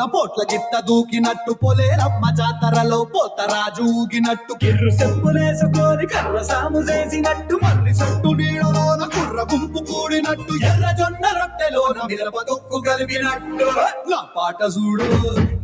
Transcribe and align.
దుమ్ములోన 0.00 0.12
పోట్ల 0.12 0.42
గిట్ట 0.50 0.74
దూకినట్టు 0.88 1.52
పొలేరమ్మ 1.60 2.24
జాతరలో 2.38 2.98
పోతరాజు 3.12 3.84
ఊగినట్టు 3.94 4.52
కిర్రు 4.62 4.90
చెప్పులేసుకొని 4.98 6.06
కర్ర 6.12 6.36
సాము 6.42 6.80
చేసినట్టు 6.88 7.56
మర్రి 7.62 7.92
చుట్టు 7.98 8.30
నీడలోన 8.38 9.02
కుర్ర 9.14 9.44
గుంపు 9.50 9.80
కూడినట్టు 9.90 10.54
ఎర్ర 10.68 10.86
జొన్న 10.98 11.24
రొట్టెలోన 11.38 11.98
మిరప 12.10 12.38
దొక్కు 12.48 12.80
కలిపినట్టు 12.86 13.68
నా 14.10 14.20
పాట 14.36 14.60
చూడు 14.76 15.08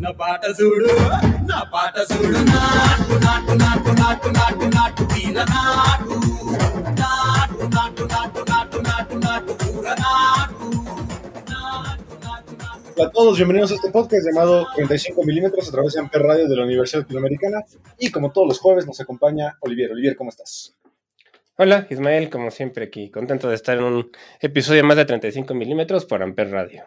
నా 0.02 0.12
పాట 0.20 0.44
చూడు 0.58 0.90
నా 1.50 1.60
పాట 1.74 1.96
చూడు 2.12 2.42
నాటు 2.50 3.16
నాటు 3.26 3.54
నాటు 3.62 3.92
నాటు 4.00 4.30
నాటు 4.38 4.68
నాటు 4.76 5.04
తీర 5.12 5.38
నాటు 5.52 6.18
నాటు 7.00 7.64
నాటు 7.76 8.04
నాటు 8.14 8.42
నాటు 8.50 8.80
నాటు 8.88 9.16
నాటు 9.24 9.52
ఊర 9.70 9.88
నాటు 10.02 10.15
Hola 12.98 13.08
a 13.08 13.10
todos, 13.10 13.36
bienvenidos 13.36 13.72
a 13.72 13.74
este 13.74 13.90
podcast 13.90 14.26
llamado 14.26 14.66
35 14.74 15.22
milímetros 15.22 15.68
a 15.68 15.70
través 15.70 15.92
de 15.92 16.00
Amper 16.00 16.22
Radio 16.22 16.48
de 16.48 16.56
la 16.56 16.64
Universidad 16.64 17.02
Latinoamericana. 17.02 17.62
Y 17.98 18.10
como 18.10 18.32
todos 18.32 18.48
los 18.48 18.58
jueves 18.58 18.86
nos 18.86 18.98
acompaña 19.02 19.58
Olivier. 19.60 19.92
Olivier, 19.92 20.16
¿cómo 20.16 20.30
estás? 20.30 20.74
Hola, 21.58 21.86
Ismael, 21.90 22.30
como 22.30 22.50
siempre 22.50 22.86
aquí, 22.86 23.10
contento 23.10 23.50
de 23.50 23.54
estar 23.54 23.76
en 23.76 23.84
un 23.84 24.10
episodio 24.40 24.82
más 24.82 24.96
de 24.96 25.04
35 25.04 25.52
milímetros 25.52 26.06
por 26.06 26.22
Amper 26.22 26.50
Radio. 26.50 26.84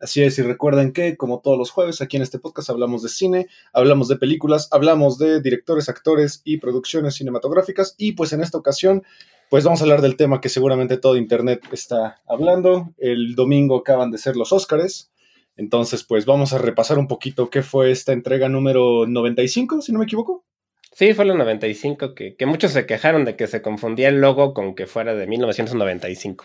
Así 0.00 0.22
es, 0.22 0.38
y 0.38 0.42
recuerden 0.42 0.92
que 0.92 1.16
como 1.16 1.40
todos 1.40 1.58
los 1.58 1.72
jueves 1.72 2.00
aquí 2.00 2.16
en 2.16 2.22
este 2.22 2.38
podcast 2.38 2.70
hablamos 2.70 3.02
de 3.02 3.08
cine, 3.08 3.48
hablamos 3.72 4.06
de 4.06 4.18
películas, 4.18 4.68
hablamos 4.70 5.18
de 5.18 5.40
directores, 5.40 5.88
actores 5.88 6.42
y 6.44 6.58
producciones 6.58 7.16
cinematográficas. 7.16 7.96
Y 7.98 8.12
pues 8.12 8.32
en 8.32 8.40
esta 8.40 8.58
ocasión, 8.58 9.02
pues 9.50 9.64
vamos 9.64 9.80
a 9.80 9.84
hablar 9.84 10.02
del 10.02 10.16
tema 10.16 10.40
que 10.40 10.48
seguramente 10.48 10.96
todo 10.96 11.16
Internet 11.16 11.62
está 11.72 12.20
hablando. 12.26 12.92
El 12.98 13.34
domingo 13.34 13.78
acaban 13.78 14.10
de 14.10 14.18
ser 14.18 14.36
los 14.36 14.52
Óscares. 14.52 15.10
Entonces, 15.56 16.04
pues 16.04 16.26
vamos 16.26 16.52
a 16.52 16.58
repasar 16.58 16.98
un 16.98 17.08
poquito 17.08 17.50
qué 17.50 17.62
fue 17.62 17.90
esta 17.90 18.12
entrega 18.12 18.48
número 18.48 19.06
95, 19.06 19.82
si 19.82 19.92
no 19.92 19.98
me 19.98 20.04
equivoco. 20.04 20.44
Sí, 20.92 21.14
fue 21.14 21.24
la 21.24 21.34
95, 21.34 22.14
que, 22.14 22.36
que 22.36 22.46
muchos 22.46 22.72
se 22.72 22.86
quejaron 22.86 23.24
de 23.24 23.36
que 23.36 23.46
se 23.46 23.62
confundía 23.62 24.08
el 24.08 24.20
logo 24.20 24.54
con 24.54 24.74
que 24.74 24.86
fuera 24.86 25.14
de 25.14 25.26
1995. 25.26 26.44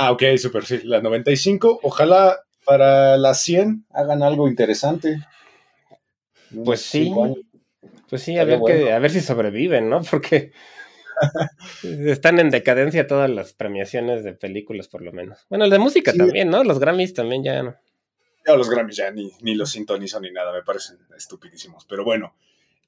Ah, 0.00 0.12
ok, 0.12 0.22
super, 0.36 0.64
sí, 0.64 0.80
la 0.84 1.00
95. 1.00 1.80
Ojalá 1.82 2.38
para 2.64 3.16
la 3.16 3.34
100 3.34 3.86
hagan 3.90 4.22
algo 4.22 4.46
interesante. 4.46 5.18
Pues 6.64 6.82
sí, 6.82 7.12
pues 8.08 8.22
sí, 8.22 8.38
a 8.38 8.44
ver, 8.44 8.60
que, 8.64 8.92
a 8.92 8.98
ver 8.98 9.10
si 9.10 9.20
sobreviven, 9.20 9.88
¿no? 9.88 10.02
Porque 10.10 10.52
están 11.82 12.38
en 12.38 12.50
decadencia 12.50 13.06
todas 13.06 13.30
las 13.30 13.52
premiaciones 13.52 14.24
de 14.24 14.32
películas, 14.32 14.88
por 14.88 15.02
lo 15.02 15.12
menos. 15.12 15.46
Bueno, 15.48 15.64
el 15.64 15.70
de 15.70 15.78
música 15.78 16.12
Sí. 16.12 16.18
también, 16.18 16.50
¿no? 16.50 16.64
Los 16.64 16.78
Grammys 16.78 17.14
también 17.14 17.42
ya 17.44 17.62
no. 17.62 17.74
Ya 18.46 18.56
los 18.56 18.70
Grammys 18.70 18.96
ya 18.96 19.10
ni, 19.10 19.30
ni 19.42 19.54
los 19.54 19.70
sintonizo 19.70 20.20
ni 20.20 20.30
nada, 20.30 20.52
me 20.52 20.62
parecen 20.62 20.98
estupidísimos. 21.16 21.84
Pero 21.86 22.04
bueno, 22.04 22.34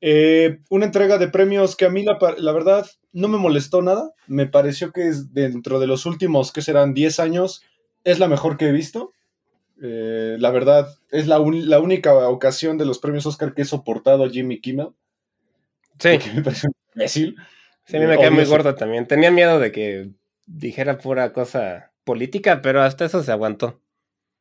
Eh, 0.03 0.61
una 0.70 0.87
entrega 0.87 1.19
de 1.19 1.28
premios 1.28 1.77
que 1.77 1.84
a 1.84 1.91
mí 1.91 2.03
la, 2.03 2.17
la 2.39 2.53
verdad 2.53 2.87
no 3.12 3.28
me 3.28 3.37
molestó 3.37 3.83
nada. 3.83 4.14
Me 4.27 4.47
pareció 4.47 4.92
que 4.92 5.06
es 5.09 5.34
dentro 5.34 5.78
de 5.78 5.87
los 5.87 6.06
últimos, 6.06 6.53
que 6.53 6.62
serán 6.62 6.94
10 6.94 7.21
años, 7.21 7.62
es 8.03 8.19
la 8.19 8.27
mejor 8.27 8.56
que 8.56 8.69
he 8.69 8.72
visto. 8.72 9.12
Eh, 9.83 10.37
la 10.38 10.50
verdad, 10.53 10.88
es 11.10 11.27
la, 11.27 11.38
un- 11.38 11.69
la 11.69 11.81
única 11.81 12.15
ocasión 12.31 12.78
de 12.78 12.87
los 12.87 12.99
premios 12.99 13.27
Oscar 13.27 13.53
que 13.53 13.60
he 13.60 13.65
soportado 13.66 14.25
a 14.25 14.31
Jimmy 14.31 14.59
Kimmel, 14.62 14.88
Sí, 15.99 16.16
que 16.16 16.31
me 16.33 16.43
imbécil. 16.94 17.37
Sí, 17.91 17.97
a 17.97 18.01
mí 18.01 18.06
me 18.06 18.19
cae 18.19 18.31
muy 18.31 18.45
gordo 18.45 18.75
también. 18.75 19.06
Tenía 19.06 19.31
miedo 19.31 19.59
de 19.59 19.73
que 19.73 20.11
dijera 20.47 20.99
pura 20.99 21.33
cosa 21.33 21.93
política, 22.05 22.61
pero 22.62 22.83
hasta 22.83 23.05
eso 23.05 23.23
se 23.23 23.33
aguantó. 23.33 23.81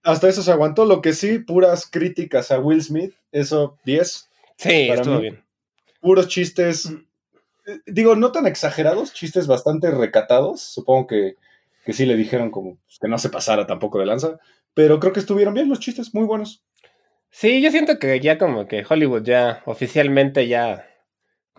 Hasta 0.04 0.30
eso 0.30 0.42
se 0.44 0.52
aguantó. 0.52 0.86
Lo 0.86 1.02
que 1.02 1.14
sí, 1.14 1.40
puras 1.40 1.86
críticas 1.90 2.52
a 2.52 2.60
Will 2.60 2.82
Smith, 2.84 3.14
eso 3.32 3.78
10. 3.86 4.30
Sí, 4.58 4.86
Para 4.88 5.02
estuvo 5.02 5.16
mí- 5.16 5.22
bien. 5.22 5.44
puros 6.02 6.28
chistes, 6.28 6.92
eh, 7.68 7.80
digo, 7.86 8.16
no 8.16 8.32
tan 8.32 8.48
exagerados, 8.48 9.14
chistes 9.14 9.48
bastante 9.48 9.92
recatados. 9.92 10.62
Supongo 10.62 11.08
que, 11.08 11.36
que 11.86 11.94
sí 11.94 12.06
le 12.06 12.16
dijeron 12.16 12.50
como 12.52 12.78
pues, 12.86 13.00
que 13.00 13.08
no 13.08 13.18
se 13.18 13.30
pasara 13.30 13.68
tampoco 13.68 14.00
de 14.00 14.06
lanza, 14.06 14.40
pero 14.74 15.00
creo 15.00 15.12
que 15.14 15.20
estuvieron 15.20 15.54
bien 15.54 15.70
los 15.70 15.80
chistes, 15.80 16.14
muy 16.14 16.26
buenos. 16.26 16.64
Sí, 17.31 17.62
yo 17.62 17.70
siento 17.70 18.00
que 18.00 18.20
ya 18.22 18.38
como 18.38 18.68
que 18.68 18.84
Hollywood 18.90 19.24
ya 19.24 19.62
oficialmente 19.66 20.48
ya 20.48 20.88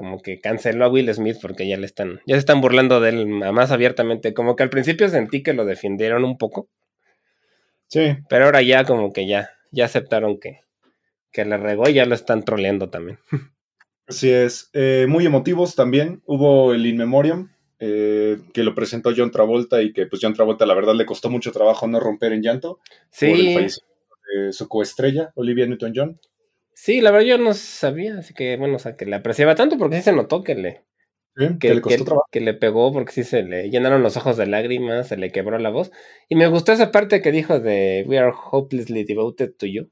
como 0.00 0.22
que 0.22 0.40
canceló 0.40 0.86
a 0.86 0.88
Will 0.88 1.12
Smith 1.12 1.36
porque 1.42 1.68
ya 1.68 1.76
le 1.76 1.84
están, 1.84 2.22
ya 2.26 2.36
se 2.36 2.38
están 2.38 2.62
burlando 2.62 3.00
de 3.02 3.10
él 3.10 3.26
más 3.26 3.70
abiertamente. 3.70 4.32
Como 4.32 4.56
que 4.56 4.62
al 4.62 4.70
principio 4.70 5.06
sentí 5.10 5.42
que 5.42 5.52
lo 5.52 5.66
defendieron 5.66 6.24
un 6.24 6.38
poco, 6.38 6.70
Sí, 7.86 8.16
pero 8.30 8.46
ahora 8.46 8.62
ya 8.62 8.84
como 8.84 9.12
que 9.12 9.26
ya, 9.26 9.50
ya 9.72 9.84
aceptaron 9.84 10.40
que, 10.40 10.60
que 11.32 11.44
le 11.44 11.58
regó 11.58 11.86
y 11.86 11.92
ya 11.92 12.06
lo 12.06 12.14
están 12.14 12.44
troleando 12.46 12.88
también. 12.88 13.18
así 14.06 14.30
es. 14.30 14.70
Eh, 14.72 15.04
muy 15.06 15.26
emotivos 15.26 15.74
también. 15.74 16.22
Hubo 16.24 16.72
el 16.72 16.86
In 16.86 16.96
Memoriam, 16.96 17.52
eh, 17.78 18.38
que 18.54 18.62
lo 18.64 18.74
presentó 18.74 19.12
John 19.14 19.30
Travolta 19.30 19.82
y 19.82 19.92
que 19.92 20.06
pues 20.06 20.22
John 20.22 20.32
Travolta 20.32 20.64
la 20.64 20.72
verdad 20.74 20.94
le 20.94 21.04
costó 21.04 21.28
mucho 21.28 21.52
trabajo 21.52 21.86
no 21.88 22.00
romper 22.00 22.32
en 22.32 22.40
llanto 22.42 22.76
por 22.78 23.28
el 23.28 23.36
Sí, 23.36 23.54
fallecimiento 23.54 24.16
de 24.34 24.52
su 24.54 24.66
coestrella, 24.66 25.32
Olivia 25.34 25.66
Newton-John. 25.66 26.18
Sí, 26.82 27.00
la 27.00 27.10
verdad 27.10 27.26
yo 27.26 27.38
no 27.38 27.54
sabía, 27.54 28.18
así 28.18 28.34
que 28.34 28.56
bueno, 28.56 28.76
o 28.76 28.78
sea, 28.78 28.96
que 28.96 29.06
le 29.06 29.16
apreciaba 29.16 29.54
tanto 29.54 29.76
porque 29.78 29.96
sí 29.96 30.02
se 30.02 30.12
notó 30.12 30.42
que 30.42 30.54
le, 30.54 30.84
Sí, 31.36 31.46
que, 31.58 31.68
que 31.68 31.74
le 31.74 31.80
costó 31.80 31.98
que- 31.98 32.04
trabajo. 32.04 32.26
que 32.32 32.40
le 32.40 32.54
pegó 32.54 32.92
porque 32.92 33.12
sí 33.12 33.24
se 33.24 33.42
le 33.42 33.70
llenaron 33.70 34.02
los 34.02 34.16
ojos 34.16 34.36
de 34.36 34.46
lágrimas, 34.46 35.08
se 35.08 35.16
le 35.16 35.30
quebró 35.30 35.58
la 35.58 35.70
voz. 35.70 35.92
Y 36.28 36.36
me 36.36 36.48
gustó 36.48 36.72
esa 36.72 36.90
parte 36.92 37.22
que 37.22 37.32
dijo 37.32 37.60
de 37.60 38.04
We 38.08 38.18
are 38.18 38.32
hopelessly 38.50 39.04
devoted 39.04 39.52
to 39.58 39.66
you. 39.66 39.90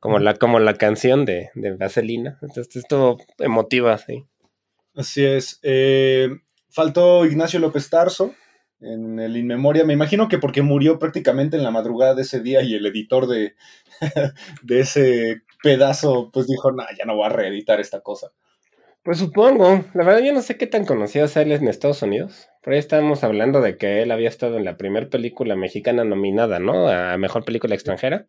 Como 0.00 0.18
la, 0.18 0.34
como 0.34 0.58
la 0.58 0.74
canción 0.74 1.24
de, 1.24 1.50
de 1.54 1.76
Vaselina. 1.76 2.38
Entonces 2.42 2.74
estuvo 2.74 3.18
emotiva, 3.38 3.96
sí. 3.98 4.24
Así 4.96 5.24
es. 5.24 5.60
Eh, 5.62 6.28
faltó 6.70 7.24
Ignacio 7.26 7.60
López 7.60 7.88
Tarso 7.88 8.34
en 8.82 9.18
el 9.18 9.36
In 9.36 9.46
Memoria. 9.46 9.84
Me 9.84 9.92
imagino 9.92 10.28
que 10.28 10.38
porque 10.38 10.62
murió 10.62 10.98
prácticamente 10.98 11.56
en 11.56 11.62
la 11.62 11.70
madrugada 11.70 12.14
de 12.14 12.22
ese 12.22 12.40
día 12.40 12.62
y 12.62 12.74
el 12.74 12.86
editor 12.86 13.26
de, 13.26 13.54
de 14.62 14.80
ese 14.80 15.42
pedazo 15.62 16.30
pues 16.32 16.46
dijo, 16.46 16.72
no, 16.72 16.84
ya 16.98 17.04
no 17.04 17.16
voy 17.16 17.26
a 17.26 17.30
reeditar 17.30 17.80
esta 17.80 18.00
cosa. 18.00 18.32
Pues 19.02 19.18
supongo. 19.18 19.84
La 19.94 20.04
verdad 20.04 20.20
yo 20.20 20.32
no 20.32 20.42
sé 20.42 20.56
qué 20.56 20.66
tan 20.66 20.84
conocido 20.84 21.26
sea 21.26 21.42
él 21.42 21.52
en 21.52 21.66
Estados 21.66 22.02
Unidos. 22.02 22.48
Por 22.62 22.72
ahí 22.72 22.78
estábamos 22.78 23.24
hablando 23.24 23.60
de 23.60 23.76
que 23.76 24.02
él 24.02 24.12
había 24.12 24.28
estado 24.28 24.58
en 24.58 24.64
la 24.64 24.76
primera 24.76 25.08
película 25.08 25.56
mexicana 25.56 26.04
nominada, 26.04 26.60
¿no? 26.60 26.88
A 26.88 27.16
Mejor 27.18 27.44
Película 27.44 27.74
Extranjera. 27.74 28.28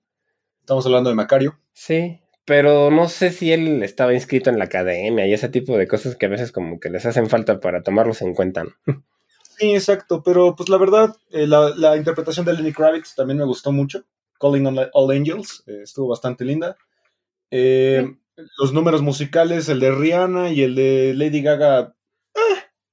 Estamos 0.61 0.85
hablando 0.85 1.09
de 1.09 1.15
Macario. 1.15 1.59
Sí, 1.73 2.21
pero 2.45 2.89
no 2.89 3.07
sé 3.07 3.31
si 3.31 3.53
él 3.53 3.83
estaba 3.83 4.13
inscrito 4.13 4.49
en 4.49 4.57
la 4.57 4.65
academia 4.65 5.27
y 5.27 5.33
ese 5.33 5.49
tipo 5.49 5.77
de 5.77 5.87
cosas 5.87 6.15
que 6.15 6.25
a 6.25 6.29
veces 6.29 6.51
como 6.51 6.79
que 6.79 6.89
les 6.89 7.05
hacen 7.05 7.29
falta 7.29 7.59
para 7.59 7.83
tomarlos 7.83 8.21
en 8.21 8.33
cuenta. 8.33 8.63
¿no? 8.63 9.03
Sí, 9.57 9.73
exacto, 9.73 10.23
pero 10.23 10.55
pues 10.55 10.69
la 10.69 10.77
verdad, 10.77 11.15
eh, 11.31 11.47
la, 11.47 11.69
la 11.75 11.95
interpretación 11.97 12.45
de 12.45 12.53
Lenny 12.53 12.73
Kravitz 12.73 13.15
también 13.15 13.37
me 13.37 13.45
gustó 13.45 13.71
mucho. 13.71 14.03
Calling 14.39 14.65
on 14.65 14.77
All 14.93 15.11
Angels, 15.11 15.63
eh, 15.67 15.81
estuvo 15.83 16.09
bastante 16.09 16.43
linda. 16.43 16.75
Eh, 17.51 18.15
Los 18.57 18.73
números 18.73 19.01
musicales, 19.01 19.69
el 19.69 19.79
de 19.79 19.91
Rihanna 19.91 20.51
y 20.51 20.63
el 20.63 20.75
de 20.75 21.13
Lady 21.15 21.41
Gaga, 21.41 21.95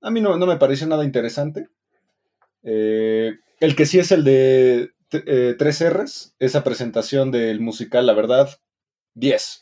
a 0.03 0.11
mí 0.11 0.21
no, 0.21 0.37
no 0.37 0.47
me 0.47 0.57
pareció 0.57 0.87
nada 0.87 1.05
interesante. 1.05 1.69
El 2.63 3.77
que 3.77 3.87
sí 3.87 3.99
es 3.99 4.13
el 4.13 4.25
de 4.25 4.91
t- 5.09 5.55
3 5.55 5.91
R's, 5.91 6.35
esa 6.39 6.65
presentación 6.65 7.31
del 7.31 7.61
musical, 7.61 8.07
la 8.07 8.15
verdad, 8.15 8.49
10. 9.15 9.61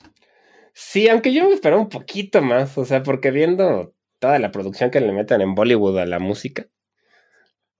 Sí, 0.75 1.09
aunque 1.09 1.33
yo 1.33 1.45
me 1.49 1.55
esperaba 1.55 1.81
un 1.81 1.89
poquito 1.89 2.41
más, 2.43 2.77
o 2.79 2.85
sea, 2.85 3.03
porque 3.03 3.31
viendo 3.31 3.95
toda 4.21 4.39
la 4.39 4.51
producción 4.53 4.91
que 4.91 5.01
le 5.01 5.13
meten 5.13 5.41
en 5.41 5.55
Bollywood 5.55 5.99
a 5.99 6.07
la 6.07 6.19
música, 6.19 6.67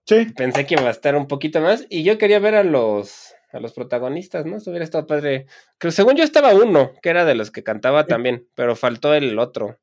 Sí, 0.09 0.25
pensé 0.35 0.65
que 0.65 0.73
iba 0.73 0.87
a 0.87 0.89
estar 0.89 1.15
un 1.15 1.27
poquito 1.27 1.61
más 1.61 1.85
y 1.87 2.01
yo 2.01 2.17
quería 2.17 2.39
ver 2.39 2.55
a 2.55 2.63
los 2.63 3.35
a 3.51 3.59
los 3.59 3.73
protagonistas, 3.73 4.43
¿no? 4.43 4.57
Hubiera 4.57 4.83
estado 4.83 5.05
padre. 5.05 5.45
Creo, 5.77 5.91
según 5.91 6.15
yo 6.15 6.23
estaba 6.23 6.51
uno, 6.55 6.93
que 7.03 7.11
era 7.11 7.25
de 7.25 7.35
los 7.35 7.51
que 7.51 7.61
cantaba 7.61 8.07
también, 8.07 8.47
pero 8.55 8.75
faltó 8.75 9.13
el 9.13 9.37
otro. 9.37 9.77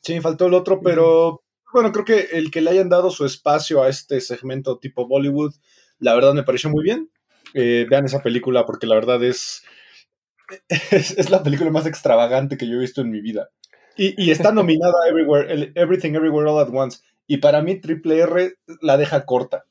Sí, 0.00 0.18
faltó 0.22 0.46
el 0.46 0.54
otro, 0.54 0.80
pero 0.80 1.42
bueno, 1.74 1.92
creo 1.92 2.06
que 2.06 2.38
el 2.38 2.50
que 2.50 2.62
le 2.62 2.70
hayan 2.70 2.88
dado 2.88 3.10
su 3.10 3.26
espacio 3.26 3.82
a 3.82 3.90
este 3.90 4.22
segmento 4.22 4.78
tipo 4.78 5.06
Bollywood, 5.06 5.52
la 5.98 6.14
verdad 6.14 6.32
me 6.32 6.42
pareció 6.42 6.70
muy 6.70 6.82
bien. 6.82 7.10
Eh, 7.52 7.86
vean 7.90 8.06
esa 8.06 8.22
película 8.22 8.64
porque 8.64 8.86
la 8.86 8.94
verdad 8.94 9.22
es... 9.22 9.62
es, 10.90 11.18
es 11.18 11.28
la 11.28 11.42
película 11.42 11.70
más 11.70 11.84
extravagante 11.84 12.56
que 12.56 12.66
yo 12.66 12.76
he 12.76 12.80
visto 12.80 13.02
en 13.02 13.10
mi 13.10 13.20
vida. 13.20 13.50
Y, 13.98 14.14
y 14.24 14.30
está 14.30 14.52
nominada 14.52 15.06
Everywhere, 15.06 15.72
Everything 15.74 16.14
Everywhere 16.14 16.48
All 16.48 16.60
at 16.60 16.72
Once. 16.72 17.00
Y 17.32 17.36
para 17.36 17.62
mí, 17.62 17.80
Triple 17.80 18.18
R 18.18 18.54
la 18.82 18.96
deja 18.96 19.24
corta 19.24 19.64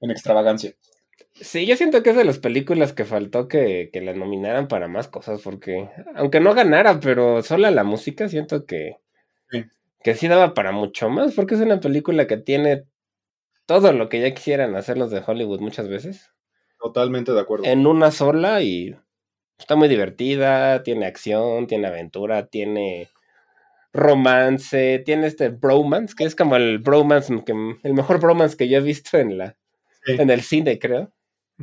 en 0.00 0.12
extravagancia. 0.12 0.74
Sí, 1.34 1.66
yo 1.66 1.76
siento 1.76 2.02
que 2.04 2.10
es 2.10 2.16
de 2.16 2.24
las 2.24 2.38
películas 2.38 2.92
que 2.92 3.04
faltó 3.04 3.48
que, 3.48 3.90
que 3.92 4.00
la 4.02 4.12
nominaran 4.14 4.68
para 4.68 4.86
más 4.86 5.08
cosas, 5.08 5.40
porque 5.42 5.88
aunque 6.14 6.38
no 6.38 6.54
ganara, 6.54 7.00
pero 7.00 7.42
sola 7.42 7.72
la 7.72 7.82
música, 7.82 8.28
siento 8.28 8.66
que 8.66 8.98
Sí. 9.50 9.64
que 10.04 10.14
sí 10.14 10.28
daba 10.28 10.54
para 10.54 10.72
mucho 10.72 11.08
más, 11.10 11.34
porque 11.34 11.54
es 11.56 11.60
una 11.60 11.80
película 11.80 12.26
que 12.28 12.36
tiene 12.36 12.84
todo 13.66 13.92
lo 13.92 14.08
que 14.08 14.20
ya 14.20 14.34
quisieran 14.34 14.76
hacer 14.76 14.98
los 14.98 15.10
de 15.10 15.22
Hollywood 15.26 15.60
muchas 15.60 15.88
veces, 15.88 16.30
Totalmente 16.78 17.32
de 17.32 17.40
acuerdo. 17.40 17.64
en 17.66 17.86
una 17.86 18.10
sola 18.12 18.62
y 18.62 18.96
está 19.58 19.76
muy 19.76 19.88
divertida, 19.88 20.82
tiene 20.82 21.06
acción, 21.06 21.66
tiene 21.66 21.88
aventura, 21.88 22.46
tiene 22.46 23.08
romance, 23.92 25.02
tiene 25.04 25.26
este 25.26 25.48
bromance, 25.50 26.14
que 26.16 26.24
es 26.24 26.34
como 26.34 26.56
el 26.56 26.78
bromance, 26.78 27.42
que, 27.44 27.52
el 27.82 27.94
mejor 27.94 28.20
bromance 28.20 28.56
que 28.56 28.68
yo 28.68 28.78
he 28.78 28.80
visto 28.82 29.18
en 29.18 29.38
la 29.38 29.56
Sí. 30.04 30.14
en 30.18 30.30
el 30.30 30.40
cine, 30.42 30.78
creo. 30.80 31.12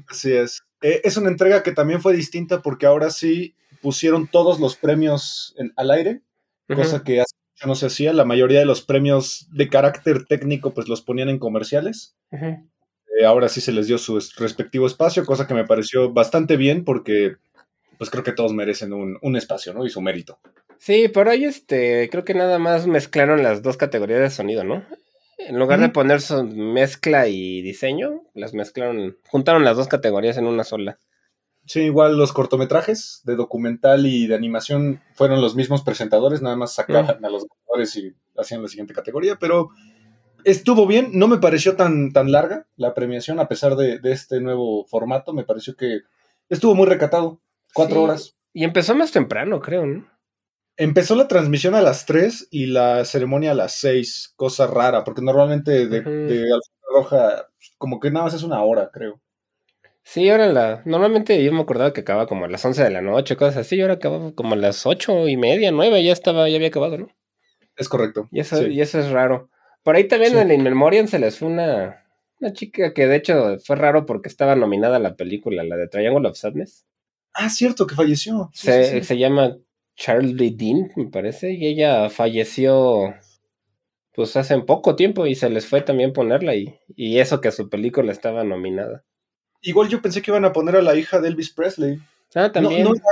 Así 0.07 0.31
es. 0.31 0.61
Eh, 0.81 1.01
es 1.03 1.17
una 1.17 1.29
entrega 1.29 1.61
que 1.61 1.73
también 1.73 2.01
fue 2.01 2.13
distinta 2.15 2.61
porque 2.61 2.85
ahora 2.85 3.09
sí 3.09 3.53
pusieron 3.81 4.27
todos 4.27 4.59
los 4.61 4.77
premios 4.77 5.53
en- 5.57 5.73
al 5.75 5.91
aire, 5.91 6.21
cosa 6.67 7.03
que 7.03 7.19
hace 7.19 7.35
mucho 7.53 7.67
no 7.67 7.75
se 7.75 7.87
hacía. 7.87 8.13
La 8.13 8.23
mayoría 8.23 8.59
de 8.59 8.65
los 8.65 8.81
premios 8.81 9.47
de 9.51 9.67
carácter 9.67 10.23
técnico 10.25 10.73
pues 10.73 10.87
los 10.87 11.01
ponían 11.01 11.27
en 11.27 11.37
comerciales. 11.39 12.15
Eh, 12.31 13.25
ahora 13.25 13.49
sí 13.49 13.59
se 13.59 13.73
les 13.73 13.87
dio 13.87 13.97
su 13.97 14.17
es- 14.17 14.33
respectivo 14.37 14.87
espacio, 14.87 15.25
cosa 15.25 15.45
que 15.45 15.53
me 15.53 15.65
pareció 15.65 16.13
bastante 16.13 16.55
bien 16.55 16.85
porque 16.85 17.35
pues 17.97 18.09
creo 18.09 18.23
que 18.23 18.31
todos 18.31 18.53
merecen 18.53 18.93
un, 18.93 19.17
un 19.21 19.35
espacio, 19.35 19.73
¿no? 19.73 19.85
Y 19.85 19.89
su 19.89 19.99
mérito. 20.01 20.39
Sí, 20.79 21.09
por 21.09 21.27
ahí 21.29 21.43
este, 21.45 22.09
creo 22.09 22.23
que 22.23 22.33
nada 22.33 22.57
más 22.57 22.87
mezclaron 22.87 23.43
las 23.43 23.61
dos 23.61 23.77
categorías 23.77 24.21
de 24.21 24.29
sonido, 24.29 24.63
¿no? 24.63 24.83
En 25.37 25.57
lugar 25.59 25.79
de 25.79 25.89
poner 25.89 26.21
su 26.21 26.43
mezcla 26.43 27.27
y 27.27 27.61
diseño, 27.61 28.23
las 28.33 28.53
mezclaron, 28.53 29.17
juntaron 29.27 29.63
las 29.63 29.77
dos 29.77 29.87
categorías 29.87 30.37
en 30.37 30.47
una 30.47 30.63
sola. 30.63 30.97
Sí, 31.65 31.81
igual 31.81 32.17
los 32.17 32.33
cortometrajes 32.33 33.21
de 33.25 33.35
documental 33.35 34.05
y 34.05 34.27
de 34.27 34.35
animación 34.35 35.01
fueron 35.13 35.41
los 35.41 35.55
mismos 35.55 35.83
presentadores, 35.83 36.41
nada 36.41 36.55
más 36.55 36.73
sacaban 36.73 37.23
a 37.23 37.29
los 37.29 37.45
ganadores 37.45 37.95
y 37.97 38.13
hacían 38.37 38.61
la 38.63 38.67
siguiente 38.69 38.93
categoría, 38.93 39.35
pero 39.39 39.69
estuvo 40.45 40.87
bien, 40.87 41.09
no 41.13 41.27
me 41.27 41.37
pareció 41.37 41.75
tan, 41.75 42.11
tan 42.11 42.31
larga 42.31 42.65
la 42.75 42.93
premiación 42.93 43.39
a 43.39 43.47
pesar 43.47 43.75
de, 43.75 43.99
de 43.99 44.11
este 44.11 44.41
nuevo 44.41 44.85
formato, 44.85 45.33
me 45.33 45.43
pareció 45.43 45.75
que 45.75 45.99
estuvo 46.49 46.73
muy 46.73 46.87
recatado, 46.87 47.41
cuatro 47.73 47.97
Sí. 47.97 48.03
horas. 48.03 48.35
Y 48.53 48.63
empezó 48.63 48.95
más 48.95 49.11
temprano, 49.11 49.59
creo, 49.61 49.85
¿no? 49.85 50.07
Empezó 50.79 51.15
la 51.17 51.27
transmisión 51.27 51.75
a 51.75 51.81
las 51.81 52.05
3 52.05 52.47
y 52.51 52.67
la 52.67 53.03
ceremonia 53.03 53.51
a 53.51 53.53
las 53.53 53.73
6, 53.73 54.31
cosa 54.37 54.65
rara, 54.65 55.03
porque 55.03 55.21
normalmente 55.21 55.87
de, 55.87 55.99
Ujú. 55.99 56.09
de 56.09 56.43
alfombra 56.43 56.89
roja 56.95 57.47
como 57.77 57.99
que 57.99 58.09
nada 58.11 58.25
más 58.25 58.33
es 58.33 58.43
una 58.43 58.63
hora, 58.63 58.89
creo. 58.91 59.19
Sí, 60.03 60.29
ahora 60.29 60.47
la. 60.47 60.81
Normalmente 60.85 61.43
yo 61.43 61.51
me 61.51 61.59
acordaba 61.61 61.91
que 61.91 62.01
acababa 62.01 62.27
como 62.27 62.45
a 62.45 62.47
las 62.47 62.63
11 62.63 62.81
de 62.81 62.91
la 62.91 63.01
noche, 63.01 63.35
cosas 63.35 63.57
así, 63.57 63.75
y 63.75 63.81
ahora 63.81 63.95
acababa 63.95 64.31
como 64.33 64.53
a 64.53 64.57
las 64.57 64.85
ocho 64.85 65.27
y 65.27 65.35
media, 65.35 65.69
nueve, 65.71 66.01
ya 66.01 66.13
estaba, 66.13 66.47
ya 66.47 66.55
había 66.55 66.69
acabado, 66.69 66.97
¿no? 66.97 67.09
Es 67.75 67.89
correcto. 67.89 68.29
Y 68.31 68.39
eso, 68.39 68.55
sí. 68.57 68.67
y 68.67 68.79
eso 68.81 68.99
es 68.99 69.09
raro. 69.11 69.49
Por 69.83 69.97
ahí 69.97 70.07
también 70.07 70.31
Sí. 70.31 70.39
en 70.39 70.51
In 70.51 70.63
Memoriam 70.63 71.07
se 71.07 71.19
les 71.19 71.37
fue 71.37 71.49
una, 71.49 72.05
una 72.39 72.53
chica 72.53 72.93
que 72.93 73.05
de 73.05 73.17
hecho 73.17 73.57
fue 73.65 73.75
raro 73.75 74.05
porque 74.05 74.29
estaba 74.29 74.55
nominada 74.55 74.95
a 74.95 74.99
la 74.99 75.15
película, 75.17 75.63
la 75.65 75.75
de 75.75 75.89
Triangle 75.89 76.27
of 76.29 76.37
Sadness. 76.37 76.85
Ah, 77.33 77.49
cierto, 77.49 77.85
que 77.85 77.95
falleció. 77.95 78.49
Sí, 78.53 78.67
se, 78.67 79.03
se 79.03 79.17
llama 79.17 79.57
Charlie 79.99 80.51
Dean, 80.51 80.91
me 80.95 81.07
parece, 81.07 81.51
y 81.51 81.67
ella 81.67 82.09
falleció 82.09 83.13
pues 84.15 84.35
hace 84.37 84.57
poco 84.61 84.95
tiempo 84.95 85.25
y 85.27 85.35
se 85.35 85.49
les 85.49 85.67
fue 85.67 85.81
también 85.81 86.13
ponerla 86.13 86.55
y, 86.55 86.79
y 86.95 87.19
eso 87.19 87.41
que 87.41 87.51
su 87.51 87.69
película 87.69 88.11
estaba 88.11 88.43
nominada. 88.43 89.03
Igual 89.61 89.89
yo 89.89 90.01
pensé 90.01 90.21
que 90.21 90.31
iban 90.31 90.45
a 90.45 90.53
poner 90.53 90.75
a 90.77 90.81
la 90.81 90.95
hija 90.95 91.19
de 91.19 91.27
Elvis 91.27 91.51
Presley. 91.53 91.99
Ah, 92.33 92.43
No, 92.43 92.51
también. 92.51 92.83
no 92.85 92.91
era, 92.95 93.03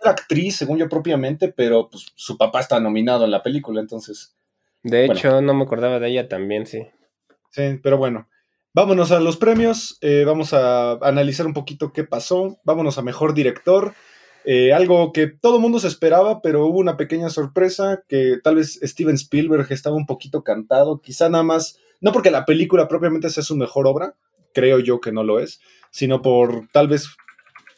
era 0.00 0.10
actriz, 0.10 0.56
según 0.56 0.78
yo 0.78 0.88
propiamente, 0.88 1.48
pero 1.48 1.88
pues, 1.88 2.06
su 2.16 2.36
papá 2.36 2.60
está 2.60 2.80
nominado 2.80 3.24
en 3.24 3.30
la 3.30 3.42
película, 3.42 3.80
entonces. 3.80 4.36
de 4.82 5.06
bueno. 5.06 5.12
hecho, 5.18 5.40
no 5.42 5.54
me 5.54 5.62
acordaba 5.64 6.00
de 6.00 6.08
ella 6.08 6.28
también, 6.28 6.66
sí. 6.66 6.86
Sí, 7.50 7.78
pero 7.82 7.98
bueno. 7.98 8.28
Vámonos 8.74 9.12
a 9.12 9.20
los 9.20 9.36
premios. 9.36 9.98
eh, 10.00 10.24
vamos 10.26 10.54
a 10.54 10.92
analizar 11.06 11.46
un 11.46 11.52
poquito 11.54 11.92
qué 11.92 12.04
pasó. 12.04 12.58
Vámonos 12.64 12.98
a 12.98 13.02
mejor 13.02 13.34
director. 13.34 13.94
Eh, 14.44 14.72
algo 14.72 15.12
que 15.12 15.28
todo 15.28 15.56
el 15.56 15.62
mundo 15.62 15.78
se 15.78 15.88
esperaba, 15.88 16.42
pero 16.42 16.66
hubo 16.66 16.78
una 16.78 16.96
pequeña 16.96 17.28
sorpresa 17.28 18.02
que 18.08 18.38
tal 18.42 18.56
vez 18.56 18.80
Steven 18.82 19.14
Spielberg 19.14 19.66
estaba 19.70 19.96
un 19.96 20.06
poquito 20.06 20.42
cantado. 20.42 21.00
Quizá 21.00 21.28
nada 21.28 21.44
más, 21.44 21.78
no 22.00 22.12
porque 22.12 22.30
la 22.30 22.44
película 22.44 22.88
propiamente 22.88 23.30
sea 23.30 23.42
su 23.42 23.56
mejor 23.56 23.86
obra, 23.86 24.14
creo 24.52 24.80
yo 24.80 25.00
que 25.00 25.12
no 25.12 25.22
lo 25.22 25.38
es, 25.38 25.60
sino 25.90 26.22
por 26.22 26.68
tal 26.72 26.88
vez 26.88 27.08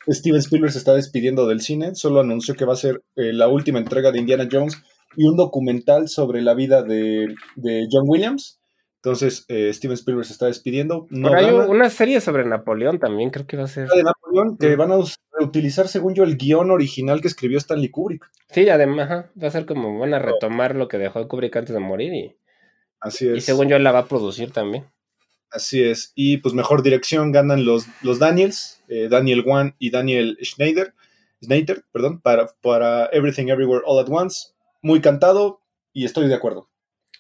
Steven 0.08 0.40
Spielberg 0.40 0.72
se 0.72 0.78
está 0.78 0.94
despidiendo 0.94 1.46
del 1.46 1.61
cine. 1.61 1.94
Solo 1.94 2.20
anunció 2.20 2.55
que 2.55 2.64
va 2.64 2.72
a 2.72 2.76
ser 2.76 3.02
eh, 3.16 3.32
la 3.32 3.49
última 3.49 3.78
entrega 3.78 4.11
de 4.11 4.20
Indiana 4.20 4.49
Jones 4.50 4.82
y 5.16 5.26
un 5.26 5.37
documental 5.37 6.08
sobre 6.08 6.43
la 6.43 6.55
vida 6.55 6.82
de, 6.82 7.34
de 7.56 7.87
John 7.90 8.05
Williams. 8.06 8.58
Entonces, 9.04 9.44
eh, 9.48 9.70
Steven 9.74 9.96
Spielberg 9.96 10.26
se 10.26 10.32
está 10.32 10.46
despidiendo. 10.46 11.06
No 11.10 11.34
ahí 11.34 11.44
gana. 11.44 11.66
una 11.66 11.90
serie 11.90 12.22
sobre 12.22 12.46
Napoleón 12.46 12.98
también 12.98 13.28
creo 13.28 13.46
que 13.46 13.58
va 13.58 13.64
a 13.64 13.68
ser. 13.68 13.86
de 13.86 14.02
Napoleón, 14.02 14.56
que 14.56 14.76
van 14.76 14.92
a 14.92 14.98
reutilizar, 15.38 15.88
según 15.88 16.14
yo, 16.14 16.24
el 16.24 16.38
guion 16.38 16.70
original 16.70 17.20
que 17.20 17.28
escribió 17.28 17.58
Stanley 17.58 17.90
Kubrick. 17.90 18.30
Sí, 18.48 18.66
además, 18.70 19.10
ajá, 19.10 19.30
va 19.40 19.48
a 19.48 19.50
ser 19.50 19.66
como 19.66 19.98
van 19.98 20.14
a 20.14 20.18
retomar 20.20 20.74
lo 20.74 20.88
que 20.88 20.96
dejó 20.96 21.28
Kubrick 21.28 21.54
antes 21.54 21.74
de 21.74 21.80
morir 21.80 22.14
y, 22.14 22.36
Así 22.98 23.26
y 23.26 23.36
es. 23.36 23.44
según 23.44 23.68
yo 23.68 23.78
la 23.78 23.92
va 23.92 23.98
a 23.98 24.08
producir 24.08 24.52
también. 24.52 24.86
Así 25.50 25.82
es. 25.82 26.12
Y 26.14 26.38
pues 26.38 26.54
mejor 26.54 26.82
dirección 26.82 27.30
ganan 27.30 27.66
los, 27.66 27.86
los 28.00 28.18
Daniels, 28.18 28.82
eh, 28.88 29.08
Daniel 29.10 29.44
Wan 29.44 29.76
y 29.78 29.90
Daniel 29.90 30.38
Schneider, 30.42 30.94
Schneider, 31.44 31.84
perdón, 31.92 32.22
para, 32.22 32.46
para 32.62 33.10
Everything 33.12 33.48
Everywhere 33.48 33.82
All 33.84 34.02
at 34.02 34.08
Once. 34.10 34.54
Muy 34.80 35.02
cantado 35.02 35.60
y 35.92 36.06
estoy 36.06 36.26
de 36.26 36.34
acuerdo. 36.34 36.70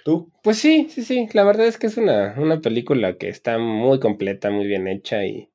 ¿Tú? 0.04 0.30
Pues 0.42 0.58
sí, 0.58 0.88
sí, 0.90 1.02
sí. 1.02 1.28
La 1.32 1.44
verdad 1.44 1.66
es 1.66 1.78
que 1.78 1.86
es 1.86 1.96
una, 1.96 2.34
una 2.38 2.60
película 2.60 3.16
que 3.16 3.28
está 3.28 3.58
muy 3.58 3.98
completa, 4.00 4.50
muy 4.50 4.66
bien 4.66 4.86
hecha 4.86 5.24
y, 5.24 5.50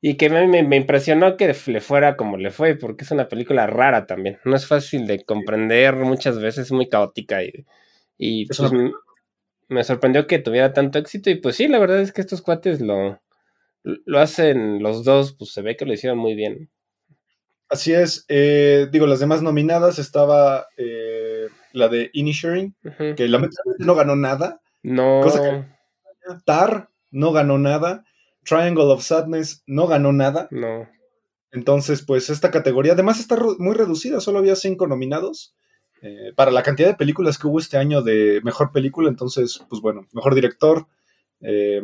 y 0.00 0.16
que 0.16 0.30
me, 0.30 0.46
me- 0.48 0.62
me 0.64 0.76
impresionó 0.76 1.36
que 1.36 1.54
le 1.66 1.80
fuera 1.80 2.16
como 2.16 2.36
le 2.36 2.50
fue, 2.50 2.76
porque 2.76 3.04
es 3.04 3.10
una 3.10 3.28
película 3.28 3.66
rara 3.66 4.06
también. 4.06 4.38
No 4.44 4.56
es 4.56 4.66
fácil 4.66 5.06
de 5.06 5.24
comprender 5.24 5.96
muchas 5.96 6.40
veces, 6.40 6.72
muy 6.72 6.88
caótica 6.88 7.42
y, 7.44 7.66
y 8.18 8.46
Es 8.48 8.58
pues, 8.58 8.72
me 9.68 9.84
sorprendió 9.84 10.26
que 10.26 10.38
tuviera 10.40 10.72
tanto 10.74 10.98
éxito 10.98 11.30
y 11.30 11.36
pues 11.36 11.56
sí, 11.56 11.68
la 11.68 11.78
verdad 11.78 12.00
es 12.00 12.12
que 12.12 12.20
estos 12.20 12.42
cuates 12.42 12.80
lo, 12.80 13.20
lo 13.84 14.20
hacen 14.20 14.82
los 14.82 15.04
dos, 15.04 15.34
pues 15.34 15.52
se 15.52 15.62
ve 15.62 15.76
que 15.76 15.86
lo 15.86 15.94
hicieron 15.94 16.18
muy 16.18 16.34
bien. 16.34 16.70
Así 17.68 17.92
es. 17.92 18.24
eh, 18.28 18.88
digo, 18.90 19.06
las 19.06 19.20
demás 19.20 19.42
nominadas 19.42 19.98
estaba 19.98 20.66
eh, 20.76 21.37
la 21.72 21.88
de 21.88 22.10
Inisherin, 22.12 22.74
Ujú. 22.84 23.14
que 23.16 23.28
lamentablemente 23.28 23.84
no 23.84 23.94
ganó 23.94 24.16
nada. 24.16 24.60
No, 24.82 25.20
cosa 25.22 25.42
que- 25.42 25.64
Tar 26.44 26.90
no 27.10 27.32
ganó 27.32 27.58
nada. 27.58 28.04
Triangle 28.44 28.84
of 28.84 29.02
Sadness 29.02 29.62
no 29.66 29.86
ganó 29.86 30.12
nada. 30.12 30.48
no. 30.50 30.88
Entonces, 31.50 32.02
pues 32.02 32.28
esta 32.28 32.50
categoría 32.50 32.92
además 32.92 33.18
está 33.20 33.34
muy 33.58 33.74
reducida, 33.74 34.20
solo 34.20 34.38
había 34.38 34.54
cinco 34.56 34.86
nominados. 34.86 35.54
eh, 36.00 36.32
para 36.36 36.52
la 36.52 36.62
cantidad 36.62 36.86
de 36.88 36.94
películas 36.94 37.38
que 37.38 37.48
hubo 37.48 37.58
este 37.58 37.76
año 37.76 38.02
de 38.02 38.40
mejor 38.44 38.70
película, 38.70 39.08
entonces, 39.08 39.60
pues 39.68 39.82
bueno, 39.82 40.06
mejor 40.12 40.34
director, 40.36 40.86
eh, 41.40 41.82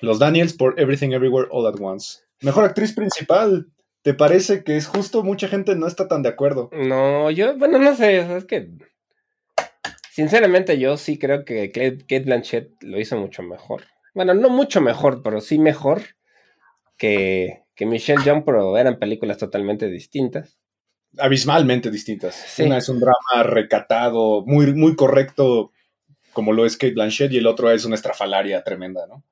los 0.00 0.18
Daniels 0.18 0.54
por 0.54 0.80
Everything 0.80 1.10
Everywhere 1.12 1.46
All 1.52 1.66
at 1.68 1.80
Once. 1.80 2.18
Mejor 2.40 2.64
actriz 2.64 2.92
principal, 2.94 3.68
¿te 4.02 4.12
parece 4.12 4.64
que 4.64 4.76
es 4.76 4.88
justo? 4.88 5.22
Mucha 5.22 5.46
gente 5.46 5.76
no 5.76 5.86
está 5.86 6.08
tan 6.08 6.22
de 6.24 6.30
acuerdo. 6.30 6.68
No, 6.72 7.30
yo, 7.30 7.56
bueno, 7.56 7.78
no 7.78 7.94
sé, 7.94 8.36
es 8.36 8.44
que 8.44 8.70
sinceramente 10.14 10.78
yo 10.78 10.96
sí 10.96 11.18
creo 11.18 11.44
que 11.44 11.72
Kate 11.72 12.20
Blanchett 12.20 12.80
lo 12.84 13.00
hizo 13.00 13.16
mucho 13.16 13.42
mejor. 13.42 13.82
Bueno, 14.14 14.32
no 14.32 14.48
mucho 14.48 14.80
mejor, 14.80 15.24
pero 15.24 15.40
sí 15.40 15.58
mejor 15.58 16.02
que, 16.96 17.64
que 17.74 17.84
Michelle 17.84 18.22
Yeoh, 18.22 18.44
pero 18.44 18.78
eran 18.78 19.00
películas 19.00 19.38
totalmente 19.38 19.88
distintas. 19.88 20.56
Abismalmente 21.18 21.90
distintas. 21.90 22.36
Sí. 22.36 22.62
Una 22.62 22.78
es 22.78 22.88
un 22.88 23.00
drama 23.00 23.42
recatado, 23.42 24.44
muy, 24.46 24.72
muy 24.72 24.94
correcto, 24.94 25.72
como 26.32 26.52
lo 26.52 26.64
es 26.64 26.76
Kate 26.76 26.94
Blanchett, 26.94 27.32
y 27.32 27.38
el 27.38 27.48
otro 27.48 27.72
es 27.72 27.84
una 27.84 27.96
estrafalaria 27.96 28.62
tremenda, 28.62 29.08
¿no? 29.08 29.24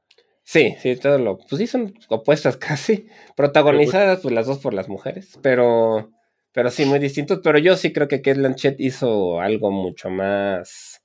Sí, 0.42 0.74
sí, 0.80 0.96
todo 0.96 1.18
lo, 1.18 1.38
pues 1.38 1.60
sí 1.60 1.68
son 1.68 1.94
opuestas 2.08 2.56
casi, 2.68 3.06
protagonizadas 3.36 4.18
pues 4.20 4.34
las 4.34 4.48
dos 4.48 4.58
por 4.58 4.74
las 4.74 4.88
mujeres, 4.88 5.38
pero, 5.42 6.10
pero 6.52 6.70
sí 6.70 6.84
muy 6.84 6.98
distintos, 6.98 7.40
pero 7.42 7.58
yo 7.58 7.76
sí 7.76 7.92
creo 7.92 8.08
que 8.08 8.22
Kate 8.22 8.38
Blanchett 8.38 8.80
hizo 8.80 9.40
algo 9.40 9.70
mucho 9.70 10.10
más 10.10 11.02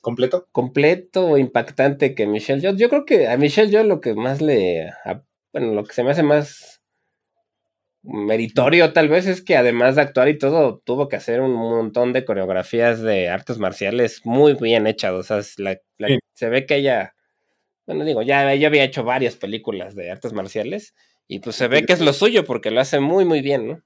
¿Completo? 0.00 0.48
completo 0.52 1.26
o 1.26 1.38
impactante 1.38 2.14
que 2.14 2.26
Michelle 2.26 2.60
Yeoh. 2.62 2.76
Yo 2.76 2.88
creo 2.88 3.04
que 3.04 3.28
a 3.28 3.36
Michelle 3.36 3.70
Yeoh 3.70 3.84
lo 3.84 4.00
que 4.00 4.14
más 4.14 4.40
le, 4.40 4.88
a- 5.04 5.22
bueno, 5.52 5.72
lo 5.74 5.84
que 5.84 5.92
se 5.92 6.04
me 6.04 6.12
hace 6.12 6.22
más 6.22 6.80
meritorio 8.02 8.92
tal 8.92 9.08
vez 9.08 9.26
es 9.26 9.42
que 9.42 9.56
además 9.56 9.96
de 9.96 10.02
actuar 10.02 10.28
y 10.28 10.38
todo, 10.38 10.80
tuvo 10.84 11.08
que 11.08 11.16
hacer 11.16 11.40
un 11.40 11.52
montón 11.54 12.12
de 12.12 12.24
coreografías 12.24 13.00
de 13.02 13.28
artes 13.28 13.58
marciales 13.58 14.24
muy 14.24 14.54
bien 14.54 14.86
hechas. 14.86 15.12
O 15.12 15.22
sea, 15.24 15.38
es 15.38 15.58
la- 15.58 15.80
la- 15.98 16.08
Sí. 16.08 16.18
se 16.34 16.48
ve 16.48 16.66
que 16.66 16.76
ella, 16.76 17.14
bueno, 17.86 18.04
digo, 18.04 18.22
ya 18.22 18.52
ella 18.52 18.68
había 18.68 18.84
hecho 18.84 19.02
varias 19.04 19.36
películas 19.36 19.96
de 19.96 20.10
artes 20.12 20.32
marciales 20.32 20.94
y 21.26 21.40
pues 21.40 21.56
se 21.56 21.66
ve 21.68 21.84
que 21.84 21.94
es 21.94 22.00
lo 22.00 22.12
suyo 22.12 22.44
porque 22.44 22.70
lo 22.70 22.80
hace 22.80 23.00
muy, 23.00 23.24
muy 23.24 23.40
bien, 23.40 23.68
¿no? 23.68 23.82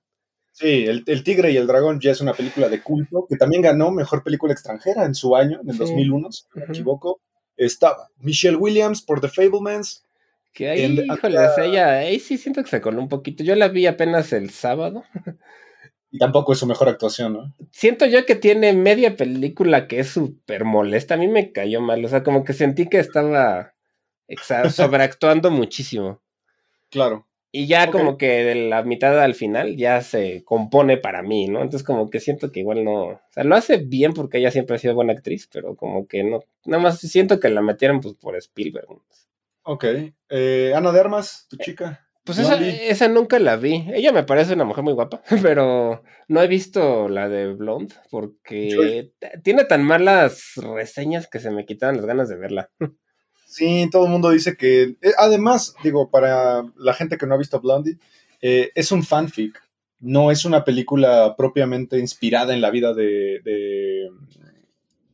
Sí, 0.52 0.85
el, 0.87 1.04
El 1.07 1.23
Tigre 1.25 1.52
y 1.52 1.57
el 1.57 1.66
Dragón 1.66 2.00
ya 2.00 2.11
es 2.11 2.21
una 2.21 2.35
película 2.35 2.69
de 2.69 2.83
culto 2.83 3.26
que 3.28 3.37
también 3.37 3.62
ganó 3.62 3.90
Mejor 3.90 4.23
Película 4.23 4.52
Extranjera 4.52 5.04
en 5.04 5.14
su 5.14 5.35
año, 5.37 5.61
en 5.62 5.69
el 5.69 5.75
Sí. 5.75 5.80
2001, 5.80 6.33
si 6.33 6.45
no 6.54 6.61
me 6.61 6.64
equivoco. 6.66 7.21
Estaba 7.57 8.09
Michelle 8.19 8.57
Williams 8.57 9.02
por 9.02 9.21
The 9.21 9.28
Fablemans. 9.28 10.04
Que 10.52 10.69
ahí, 10.71 11.04
híjoles, 11.07 11.50
ella, 11.59 11.99
ahí 11.99 12.19
sí 12.19 12.37
siento 12.37 12.62
que 12.62 12.69
se 12.71 12.80
coló 12.80 13.00
un 13.00 13.09
poquito. 13.09 13.45
Yo 13.45 13.54
la 13.54 13.69
vi 13.69 13.87
apenas 13.87 14.33
el 14.33 14.50
sábado. 14.50 15.04
Y 16.11 16.19
tampoco 16.19 16.52
es 16.52 16.59
su 16.59 16.66
mejor 16.66 16.88
actuación, 16.88 17.35
¿no? 17.35 17.54
Siento 17.71 18.04
yo 18.07 18.26
que 18.26 18.35
tiene 18.35 18.73
media 18.73 19.16
película 19.16 19.87
que 19.87 20.00
es 20.00 20.09
súper 20.09 20.64
molesta. 20.64 21.14
A 21.14 21.19
mí 21.19 21.28
me 21.28 21.52
cayó 21.52 21.80
mal. 21.80 22.04
O 22.04 22.09
sea, 22.09 22.25
como 22.25 22.42
que 22.42 22.52
sentí 22.52 22.88
que 22.88 22.99
estaba 22.99 23.75
sobreactuando 24.75 25.52
muchísimo. 25.52 26.21
Claro. 26.90 27.28
Y 27.52 27.66
ya 27.66 27.90
como 27.90 28.16
que 28.16 28.45
de 28.45 28.54
la 28.54 28.85
mitad 28.85 29.19
al 29.21 29.35
final 29.35 29.76
ya 29.76 30.02
se 30.02 30.45
compone 30.45 30.99
para 30.99 31.23
mí, 31.23 31.49
¿no? 31.49 31.62
Entonces 31.62 31.85
como 31.85 32.09
que 32.09 32.21
siento 32.21 32.52
que 32.52 32.61
igual 32.61 32.85
no... 32.85 33.07
O 33.07 33.21
sea, 33.30 33.42
lo 33.42 33.57
hace 33.57 33.78
bien 33.78 34.12
porque 34.12 34.38
ella 34.38 34.52
siempre 34.52 34.76
ha 34.76 34.78
sido 34.78 34.95
buena 34.95 35.14
actriz, 35.14 35.49
pero 35.52 35.75
como 35.75 36.07
que 36.07 36.23
no... 36.23 36.45
Nada 36.64 36.83
más 36.83 37.00
siento 37.00 37.40
que 37.40 37.49
la 37.49 37.61
metieron 37.61 38.00
pues 38.00 38.14
por 38.14 38.37
Spielberg. 38.37 38.87
Ok. 39.62 39.85
Eh, 40.28 40.73
Ana 40.76 40.92
de 40.92 41.00
Armas, 41.00 41.47
tu 41.50 41.57
chica. 41.57 42.07
Pues 42.25 42.38
esa, 42.38 42.57
Blondie. 42.57 42.90
esa 42.90 43.09
nunca 43.09 43.38
la 43.38 43.57
vi. 43.57 43.87
Ella 43.92 44.12
me 44.12 44.23
parece 44.23 44.54
una 44.54 44.64
mujer 44.64 44.85
muy 44.85 44.92
guapa, 44.92 45.23
pero 45.42 46.02
no 46.28 46.42
he 46.42 46.47
visto 46.47 47.09
la 47.09 47.28
de 47.28 47.52
Blonde 47.54 47.95
porque 48.11 49.12
tiene 49.42 49.64
tan 49.64 49.83
malas 49.83 50.52
reseñas 50.57 51.28
que 51.28 51.40
se 51.40 51.50
me 51.50 51.64
quitaron 51.64 51.97
las 51.97 52.07
ganas 52.07 52.28
de 52.28 52.37
verla. 52.37 52.71
Sí, 53.50 53.88
todo 53.90 54.04
el 54.07 54.12
mundo 54.12 54.30
dice 54.30 54.57
que. 54.57 54.83
eh, 55.02 55.12
además, 55.19 55.75
digo, 55.83 56.09
para 56.11 56.64
la 56.76 56.95
gente 56.95 57.19
que 57.19 57.26
no 57.26 57.35
ha 57.35 57.38
visto 57.38 57.61
Blondie, 57.61 57.99
eh, 58.40 58.71
es 58.75 58.92
un 58.92 59.02
fanfic. 59.02 59.61
No 59.99 60.30
es 60.30 60.45
una 60.45 60.64
película 60.64 61.35
propiamente 61.37 61.99
inspirada 61.99 62.54
en 62.54 62.61
la 62.61 62.71
vida 62.71 62.95
de. 62.95 63.40
de 63.45 64.09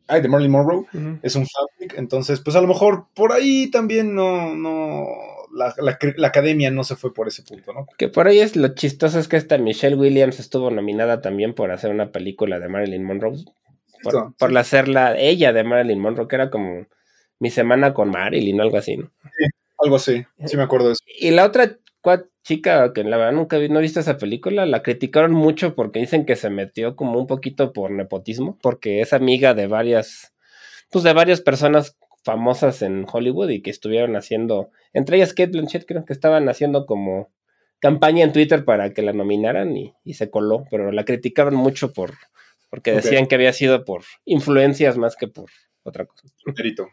ay, 0.07 0.21
de 0.21 0.29
Marilyn 0.29 0.53
Monroe. 0.53 0.85
Es 1.23 1.35
un 1.37 1.47
fanfic. 1.47 1.99
Entonces, 1.99 2.41
pues 2.41 2.57
a 2.57 2.61
lo 2.61 2.69
mejor 2.69 3.07
por 3.15 3.33
ahí 3.33 3.71
también 3.71 4.15
no. 4.15 4.55
no 4.55 5.07
la, 5.55 5.75
la- 5.79 5.99
la 6.17 6.29
academia 6.29 6.71
no 6.71 6.85
se 6.85 6.97
fue 6.97 7.15
por 7.15 7.29
ese 7.29 7.43
punto, 7.43 7.73
¿no? 7.73 7.87
Que 7.97 8.09
por 8.09 8.27
ahí 8.29 8.41
es 8.41 8.57
lo 8.57 8.69
chistoso 8.75 9.19
es 9.19 9.27
que 9.29 9.37
esta 9.39 9.57
Michelle 9.57 9.97
Williams 9.97 10.39
estuvo 10.39 10.71
nominada 10.71 11.23
también 11.23 11.55
por 11.55 11.71
hacer 11.71 11.91
una 11.91 12.13
película 12.13 12.61
de 12.61 12.69
Marilyn 12.69 13.05
Monroe. 13.05 13.39
Por, 14.03 14.35
por 14.37 14.51
sí. 14.51 14.57
hacerla 14.59 15.17
ella 15.19 15.53
de 15.55 15.65
Marilyn 15.65 15.99
Monroe, 16.01 16.29
que 16.29 16.37
era 16.37 16.51
como 16.51 16.87
mi 17.39 17.51
semana 17.51 17.95
con 17.95 18.11
Marilyn 18.11 18.61
o 18.61 18.63
algo 18.63 18.79
así, 18.79 18.97
¿no? 18.97 19.11
Algo 19.79 19.97
así. 19.97 20.25
Sí, 20.45 20.57
me 20.57 20.63
acuerdo 20.63 20.89
de 20.89 20.93
eso. 20.95 21.05
Y 21.19 21.31
la 21.31 21.45
otra 21.45 21.79
chica 22.47 22.93
que 22.93 23.03
la 23.03 23.17
verdad 23.17 23.33
nunca 23.33 23.59
vi, 23.59 23.69
no 23.69 23.81
he 23.81 23.83
visto 23.83 23.99
esa 23.99 24.19
película, 24.19 24.67
la 24.67 24.83
criticaron 24.83 25.33
mucho 25.33 25.75
porque 25.75 25.99
dicen 25.99 26.25
que 26.25 26.37
se 26.37 26.49
metió 26.49 26.95
como 26.95 27.19
un 27.19 27.27
poquito 27.27 27.73
por 27.73 27.91
nepotismo, 27.91 28.57
porque 28.63 29.01
es 29.01 29.13
amiga 29.13 29.53
de 29.55 29.67
varias, 29.67 30.33
pues 30.91 31.03
de 31.03 31.13
varias 31.13 31.41
personas 31.41 31.99
famosas 32.23 32.83
en 32.83 33.05
Hollywood 33.11 33.51
y 33.51 33.63
que 33.63 33.71
estuvieron 33.71 34.15
haciendo, 34.15 34.71
entre 34.93 35.17
ellas 35.17 35.33
Kate 35.33 35.51
Blanchett 35.51 35.87
creo 35.87 36.05
que 36.05 36.13
estaban 36.13 36.49
haciendo 36.49 36.87
como 36.87 37.31
campaña 37.81 38.25
en 38.25 38.33
Twitter 38.33 38.65
para 38.65 38.93
que 38.93 39.03
la 39.03 39.13
nominaran 39.13 39.77
y, 39.77 39.95
y 40.05 40.15
se 40.15 40.31
coló, 40.31 40.65
pero 40.71 40.93
la 40.93 41.05
criticaban 41.05 41.55
mucho 41.55 41.93
por, 41.93 42.15
porque 42.71 42.93
decían 42.93 43.27
que 43.27 43.35
había 43.35 43.53
sido 43.53 43.85
por 43.85 44.03
influencias 44.25 44.97
más 44.97 45.17
que 45.17 45.27
por 45.27 45.51
otra 45.83 46.05
cosa. 46.07 46.29
Enterito. 46.47 46.89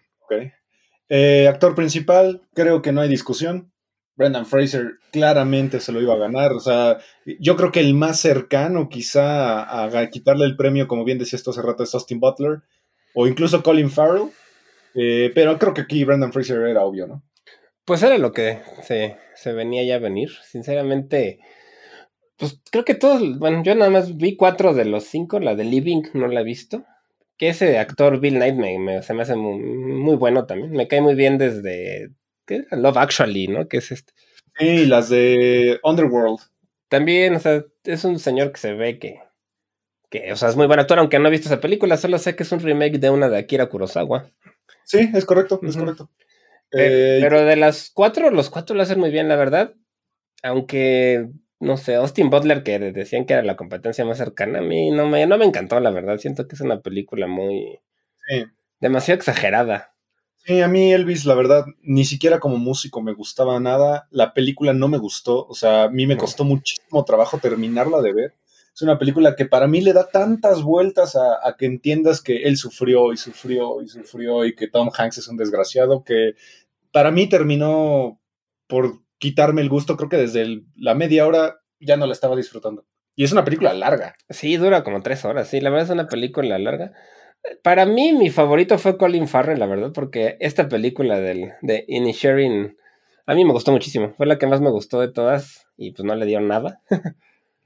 Eh, 1.10 1.48
actor 1.48 1.76
principal, 1.76 2.42
creo 2.54 2.82
que 2.82 2.92
no 2.92 3.02
hay 3.02 3.10
discusión. 3.10 3.72
Brendan 4.16 4.46
Fraser 4.46 5.00
claramente 5.12 5.80
se 5.80 5.92
lo 5.92 6.02
iba 6.02 6.14
a 6.14 6.18
ganar. 6.18 6.54
O 6.54 6.60
sea, 6.60 6.98
yo 7.40 7.56
creo 7.56 7.72
que 7.72 7.80
el 7.80 7.94
más 7.94 8.20
cercano 8.20 8.90
quizá 8.90 9.84
a, 9.84 10.10
quitarle 10.10 10.46
el 10.46 10.56
premio, 10.56 10.88
como 10.88 11.04
bien 11.04 11.18
decías 11.18 11.44
tú 11.44 11.52
hace 11.52 11.62
rato, 11.62 11.84
es 11.84 11.94
Austin 11.94 12.20
Butler 12.20 12.62
o 13.16 13.28
incluso 13.28 13.64
Colin 13.64 13.90
Farrell. 13.90 14.30
Eh, 14.96 15.32
pero 15.34 15.58
creo 15.58 15.74
que 15.74 15.82
aquí 15.82 16.04
Brendan 16.04 16.32
Fraser 16.32 16.62
era 16.68 16.84
obvio, 16.84 17.08
¿no? 17.08 17.24
Pues 17.86 18.02
era 18.04 18.18
lo 18.18 18.32
que 18.32 18.60
se, 18.84 19.18
se 19.36 19.54
venía 19.54 19.84
ya 19.84 19.96
a 19.96 20.00
venir. 20.00 20.30
Sinceramente, 20.44 21.40
pues 22.38 22.62
creo 22.72 22.86
que 22.86 22.96
todos, 22.96 23.40
bueno, 23.40 23.64
yo 23.64 23.76
nada 23.76 23.92
más 23.92 24.16
vi 24.18 24.36
cuatro 24.36 24.74
de 24.74 24.86
los 24.86 25.06
cinco, 25.06 25.40
la 25.40 25.56
de 25.56 25.64
Living 25.64 26.04
no 26.14 26.28
la 26.28 26.42
he 26.42 26.44
visto. 26.44 26.86
Que 27.44 27.50
ese 27.50 27.78
actor 27.78 28.22
Bill 28.22 28.36
Knight 28.36 28.56
me, 28.56 28.80
me- 28.80 29.04
se 29.04 29.14
me 29.14 29.24
hace 29.24 29.36
muy, 29.36 29.60
muy 29.60 30.16
bueno 30.16 30.46
también. 30.46 30.72
Me 30.72 30.88
cae 30.88 31.02
muy 31.02 31.14
bien 31.14 31.38
desde. 31.38 32.10
Love 32.72 32.96
Actually, 32.96 33.50
¿no? 33.50 33.68
Que 33.68 33.78
es 33.80 33.92
este. 33.92 34.14
Sí, 34.58 34.86
las 34.86 35.10
de 35.10 35.78
Underworld. 35.84 36.40
También, 36.88 37.36
o 37.36 37.40
sea, 37.42 37.66
es 37.84 38.06
un 38.06 38.18
señor 38.18 38.54
que 38.54 38.60
se 38.62 38.74
ve 38.76 38.98
que, 38.98 39.20
que, 40.10 40.32
o 40.32 40.38
sea, 40.38 40.48
es 40.48 40.56
muy 40.56 40.68
buen 40.68 40.80
actor, 40.80 41.00
aunque 41.00 41.20
no 41.20 41.28
he 41.28 41.32
visto 41.32 41.50
esa 41.50 41.60
película, 41.60 41.98
solo 41.98 42.18
sé 42.18 42.34
que 42.38 42.44
es 42.44 42.52
un 42.54 42.62
remake 42.62 42.98
de 42.98 43.10
una 43.10 43.28
de 43.28 43.40
Akira 43.40 43.68
Kurosawa. 43.68 44.32
Sí, 44.86 45.10
es 45.14 45.26
correcto, 45.26 45.60
es 45.64 45.76
correcto. 45.76 46.10
Eh, 46.72 47.20
Pero 47.22 47.44
de 47.44 47.58
las 47.58 47.92
cuatro, 47.94 48.32
los 48.32 48.50
cuatro 48.50 48.74
lo 48.74 48.84
hacen 48.84 49.02
muy 49.02 49.12
bien, 49.12 49.28
la 49.28 49.36
verdad. 49.36 49.74
Aunque, 50.44 51.28
no 51.64 51.78
sé, 51.78 51.96
Austin 51.96 52.30
Butler, 52.30 52.64
que 52.64 52.78
decían 52.80 53.26
que 53.26 53.34
era 53.34 53.44
la 53.44 53.56
competencia 53.56 54.06
más 54.06 54.18
cercana, 54.20 54.60
a 54.60 54.62
mí 54.62 54.92
no 54.92 55.08
me, 55.08 55.26
no 55.26 55.38
me 55.38 55.46
encantó, 55.46 55.80
la 55.80 55.90
verdad. 55.92 56.18
Siento 56.20 56.48
que 56.48 56.56
es 56.56 56.62
una 56.62 56.82
película 56.82 57.28
muy. 57.28 57.80
Sí. 58.30 58.46
demasiado 58.80 59.18
exagerada. 59.18 59.96
Sí, 60.46 60.62
a 60.62 60.68
mí 60.68 60.92
Elvis, 60.94 61.26
la 61.26 61.36
verdad, 61.36 61.66
ni 61.82 62.04
siquiera 62.06 62.40
como 62.40 62.58
músico 62.58 63.02
me 63.02 63.14
gustaba 63.14 63.60
nada. 63.60 64.08
La 64.12 64.34
película 64.34 64.74
no 64.74 64.88
me 64.90 64.98
gustó, 64.98 65.46
o 65.48 65.54
sea, 65.56 65.84
a 65.84 65.90
mí 65.90 66.06
me 66.06 66.16
No. 66.16 66.22
costó 66.22 66.44
muchísimo 66.44 67.04
trabajo 67.06 67.38
terminarla 67.38 68.02
de 68.02 68.14
ver. 68.14 68.34
Es 68.76 68.82
una 68.82 68.98
película 69.00 69.36
que 69.36 69.46
para 69.46 69.68
mí 69.68 69.82
le 69.82 69.94
da 69.94 70.10
tantas 70.10 70.64
vueltas 70.64 71.16
a, 71.16 71.48
a 71.48 71.56
que 71.58 71.66
entiendas 71.66 72.22
que 72.22 72.44
él 72.44 72.58
sufrió 72.58 73.14
y 73.14 73.18
sufrió 73.18 73.82
y 73.82 73.88
sufrió 73.88 74.44
y 74.46 74.56
que 74.56 74.68
Tom 74.68 74.90
Hanks 74.98 75.20
es 75.20 75.28
un 75.30 75.38
desgraciado, 75.38 76.04
que 76.04 76.34
para 76.92 77.12
mí 77.12 77.28
terminó 77.30 78.20
por 78.68 79.03
quitarme 79.24 79.62
el 79.62 79.70
gusto. 79.70 79.96
Creo 79.96 80.10
que 80.10 80.18
desde 80.18 80.42
el- 80.42 80.66
la 80.76 80.96
media 80.96 81.26
hora 81.26 81.62
ya 81.80 81.96
no 81.96 82.06
la 82.06 82.12
estaba 82.12 82.36
disfrutando. 82.36 82.86
Y 83.16 83.24
es 83.24 83.32
una 83.32 83.46
película 83.46 83.74
larga. 83.74 84.16
Sí, 84.30 84.58
dura 84.58 84.84
como 84.84 85.02
tres 85.02 85.24
horas, 85.24 85.48
sí, 85.48 85.62
la 85.62 85.70
verdad 85.70 85.86
es 85.86 85.92
una 85.92 86.08
película 86.08 86.60
larga. 86.60 86.92
Para 87.62 87.86
mí, 87.86 88.12
mi 88.12 88.30
favorito 88.30 88.78
fue 88.78 88.98
Colin 88.98 89.28
Farrell, 89.30 89.60
la 89.60 89.66
verdad, 89.66 89.92
porque 89.94 90.36
esta 90.42 90.68
película 90.68 91.20
del, 91.20 91.54
de 91.62 91.86
Inisherin 91.88 92.76
a 93.26 93.34
mí 93.36 93.46
me 93.46 93.54
gustó 93.54 93.72
muchísimo. 93.72 94.14
Fue 94.18 94.26
la 94.26 94.38
que 94.38 94.48
más 94.48 94.60
me 94.60 94.70
gustó 94.72 95.00
de 95.00 95.08
todas 95.12 95.68
y 95.78 95.92
pues 95.92 96.06
no 96.06 96.16
le 96.16 96.26
dieron 96.26 96.50
nada. 96.50 96.82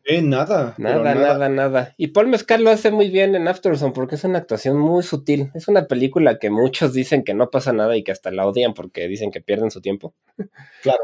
Eh, 0.10 0.22
nada. 0.22 0.74
Nada, 0.78 1.16
nada, 1.16 1.50
nada. 1.50 1.94
Y 1.98 2.08
Paul 2.08 2.28
Mescal 2.28 2.64
lo 2.64 2.70
hace 2.70 2.92
muy 2.92 3.10
bien 3.10 3.36
en 3.36 3.48
Afterson 3.48 3.92
porque 3.92 4.16
es 4.16 4.24
una 4.24 4.38
actuación 4.40 4.78
muy 4.78 5.04
sutil. 5.04 5.52
Es 5.54 5.68
una 5.68 5.86
película 5.88 6.40
que 6.40 6.50
muchos 6.50 6.94
dicen 6.94 7.24
que 7.26 7.34
no 7.34 7.50
pasa 7.50 7.74
nada 7.74 7.98
y 7.98 8.04
que 8.04 8.14
hasta 8.14 8.32
la 8.32 8.46
odian 8.48 8.74
porque 8.74 9.08
dicen 9.10 9.32
que 9.32 9.42
pierden 9.42 9.70
su 9.72 9.82
tiempo. 9.82 10.14
Claro. 10.82 11.02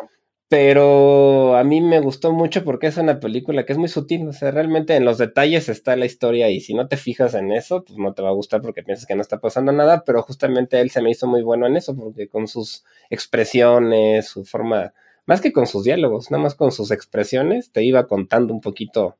Pero 0.49 1.55
a 1.57 1.63
mí 1.63 1.81
me 1.81 1.99
gustó 1.99 2.31
mucho 2.31 2.63
porque 2.63 2.87
es 2.87 2.97
una 2.97 3.19
película 3.19 3.65
que 3.65 3.73
es 3.73 3.79
muy 3.79 3.87
sutil. 3.87 4.27
O 4.27 4.33
sea, 4.33 4.51
realmente 4.51 4.95
en 4.95 5.05
los 5.05 5.17
detalles 5.17 5.67
está 5.69 5.95
la 5.95 6.05
historia 6.05 6.49
y 6.49 6.59
si 6.61 6.73
no 6.73 6.87
te 6.87 6.97
fijas 6.97 7.33
en 7.33 7.51
eso, 7.51 7.83
pues 7.83 7.97
no 7.97 8.13
te 8.13 8.21
va 8.21 8.29
a 8.29 8.33
gustar 8.33 8.61
porque 8.61 8.83
piensas 8.83 9.07
que 9.07 9.15
no 9.15 9.21
está 9.21 9.39
pasando 9.39 9.71
nada. 9.71 10.03
Pero 10.05 10.21
justamente 10.21 10.79
él 10.79 10.91
se 10.91 11.01
me 11.01 11.09
hizo 11.11 11.27
muy 11.27 11.41
bueno 11.41 11.65
en 11.65 11.75
eso 11.77 11.95
porque 11.95 12.27
con 12.27 12.47
sus 12.47 12.83
expresiones, 13.09 14.27
su 14.27 14.45
forma, 14.45 14.93
más 15.25 15.41
que 15.41 15.53
con 15.53 15.65
sus 15.65 15.83
diálogos, 15.83 16.29
nada 16.29 16.43
más 16.43 16.55
con 16.55 16.71
sus 16.71 16.91
expresiones, 16.91 17.71
te 17.71 17.83
iba 17.83 18.07
contando 18.07 18.53
un 18.53 18.61
poquito 18.61 19.17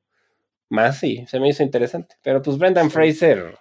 más 0.70 1.04
y 1.04 1.26
se 1.28 1.40
me 1.40 1.50
hizo 1.50 1.64
interesante. 1.64 2.16
Pero 2.22 2.42
pues 2.42 2.58
Brendan 2.58 2.92
Fraser, 2.92 3.58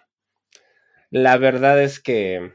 la 1.11 1.37
verdad 1.37 1.83
es 1.83 2.01
que 2.01 2.53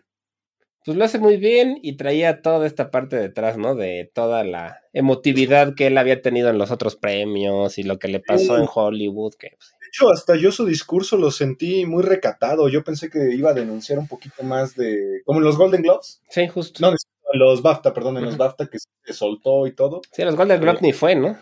pues 0.88 0.98
lo 0.98 1.03
hace 1.03 1.20
muy 1.20 1.36
bien 1.38 1.77
y 1.84 1.98
traía 1.98 2.41
toda 2.41 2.65
esta 2.65 2.89
parte 2.91 3.17
detrás, 3.17 3.58
¿no? 3.58 3.75
De 3.75 4.10
toda 4.13 4.44
la 4.46 4.79
emotividad 4.94 5.75
que 5.75 5.88
él 5.88 5.98
había 5.98 6.22
tenido 6.22 6.50
en 6.50 6.58
los 6.58 6.72
otros 6.72 6.96
premios 6.96 7.77
y 7.77 7.84
lo 7.84 8.00
que 8.00 8.08
le 8.08 8.22
pasó 8.22 8.56
Sí. 8.56 8.62
en 8.62 8.67
Hollywood, 8.74 9.34
que 9.38 9.50
pues, 9.58 9.70
De 9.82 9.88
hecho, 9.89 10.10
hasta 10.10 10.36
yo 10.38 10.51
su 10.51 10.65
discurso 10.65 11.17
lo 11.17 11.29
sentí 11.32 11.86
muy 11.86 12.03
recatado. 12.03 12.70
Yo 12.70 12.84
pensé 12.84 13.10
que 13.10 13.36
iba 13.36 13.51
a 13.51 13.53
denunciar 13.53 14.00
un 14.00 14.08
poquito 14.08 14.44
más 14.44 14.75
de. 14.75 15.22
como 15.25 15.39
en 15.39 15.46
los 15.46 15.58
Golden 15.58 15.82
Globes. 15.82 16.22
sí, 16.29 16.48
justo. 16.48 16.79
No, 16.82 16.89
en 16.89 17.39
los 17.39 17.62
BAFTA, 17.62 17.94
perdón, 17.94 18.17
en 18.17 18.24
los. 18.25 18.38
BAFTA 18.38 18.67
que 18.67 18.77
se 18.79 19.13
soltó 19.13 19.67
y 19.67 19.75
todo. 19.75 20.01
Sí, 20.13 20.24
los 20.24 20.36
Golden 20.38 20.62
Globes 20.62 20.82
ni 20.82 20.94
fue, 20.94 21.15
¿no? 21.15 21.38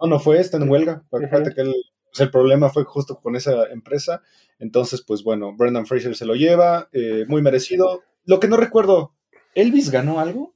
No, 0.00 0.06
no 0.08 0.18
fue, 0.18 0.40
está 0.40 0.56
en 0.56 0.68
huelga. 0.70 1.02
Ujú. 1.10 1.24
Fíjate 1.24 1.54
que 1.54 1.60
el, 1.60 1.74
pues, 2.10 2.20
el 2.20 2.30
problema 2.30 2.70
fue 2.70 2.84
justo 2.84 3.20
con 3.20 3.36
esa 3.36 3.66
empresa. 3.70 4.22
Entonces, 4.58 5.02
pues 5.06 5.22
bueno, 5.22 5.54
Brendan 5.56 5.86
Fraser 5.86 6.16
se 6.16 6.24
lo 6.26 6.34
lleva, 6.34 6.88
eh, 6.92 7.24
muy 7.28 7.42
merecido. 7.42 8.02
Lo 8.28 8.38
que 8.40 8.46
no 8.46 8.58
recuerdo, 8.58 9.14
¿Elvis 9.54 9.90
ganó 9.90 10.20
algo? 10.20 10.54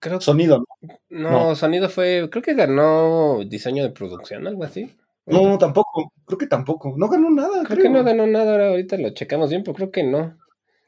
Creo 0.00 0.18
que 0.18 0.24
Sonido, 0.24 0.64
¿no? 0.80 0.98
no, 1.10 1.30
no. 1.50 1.54
sonido 1.54 1.88
fue, 1.88 2.28
creo 2.30 2.42
que 2.42 2.54
ganó 2.54 3.40
diseño 3.46 3.82
de 3.84 3.90
producción, 3.90 4.46
algo 4.46 4.64
así. 4.64 4.96
No, 5.26 5.58
tampoco. 5.58 6.12
Creo 6.26 6.38
que 6.38 6.46
tampoco. 6.48 6.94
No 6.96 7.08
ganó 7.08 7.30
nada, 7.30 7.62
Creo 7.64 7.78
creo. 7.78 7.82
que 7.82 7.88
no 7.90 8.02
ganó 8.02 8.26
nada, 8.26 8.52
ahora 8.52 8.68
ahorita 8.70 8.96
lo 8.96 9.10
checamos 9.10 9.50
bien, 9.50 9.62
pero 9.62 9.74
creo 9.76 9.90
que 9.92 10.02
no. 10.02 10.36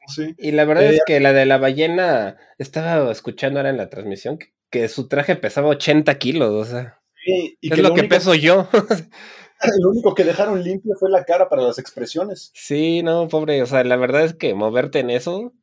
Sí. 0.07 0.33
Y 0.37 0.51
la 0.51 0.65
verdad 0.65 0.85
Eh, 0.85 0.95
es 0.97 1.03
que 1.05 1.19
la 1.19 1.33
de 1.33 1.45
la 1.45 1.57
ballena, 1.59 2.37
estaba 2.57 3.11
escuchando 3.11 3.59
ahora 3.59 3.69
en 3.69 3.77
la 3.77 3.89
transmisión 3.89 4.37
que, 4.37 4.53
que 4.71 4.87
su 4.89 5.07
traje 5.07 5.35
pesaba 5.35 5.69
80 5.69 6.17
kilos, 6.17 6.49
o 6.51 6.65
sea, 6.65 7.01
Sí, 7.23 7.57
y 7.61 7.71
es 7.71 7.75
que 7.75 7.81
lo 7.81 7.93
que 7.93 8.01
único, 8.01 8.15
peso 8.15 8.35
yo. 8.35 8.67
lo 9.81 9.89
único 9.89 10.13
que 10.15 10.23
dejaron 10.23 10.63
limpio 10.63 10.93
fue 10.99 11.09
la 11.09 11.23
cara 11.25 11.49
para 11.49 11.63
las 11.63 11.79
expresiones. 11.79 12.51
sí, 12.53 13.01
no, 13.03 13.27
pobre, 13.27 13.61
o 13.61 13.65
sea, 13.65 13.83
la 13.83 13.95
verdad 13.97 14.23
es 14.25 14.33
que 14.35 14.53
moverte 14.53 14.99
en 14.99 15.09
eso. 15.09 15.53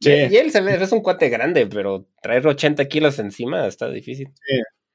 Sí. 0.00 0.10
Y, 0.10 0.36
él 0.36 0.52
es 0.54 0.92
un 0.92 1.00
cuate 1.00 1.28
grande, 1.28 1.66
pero 1.66 2.06
traer 2.22 2.46
80 2.46 2.84
kilos 2.86 3.18
encima 3.18 3.66
está 3.66 3.88
difícil. 3.90 4.32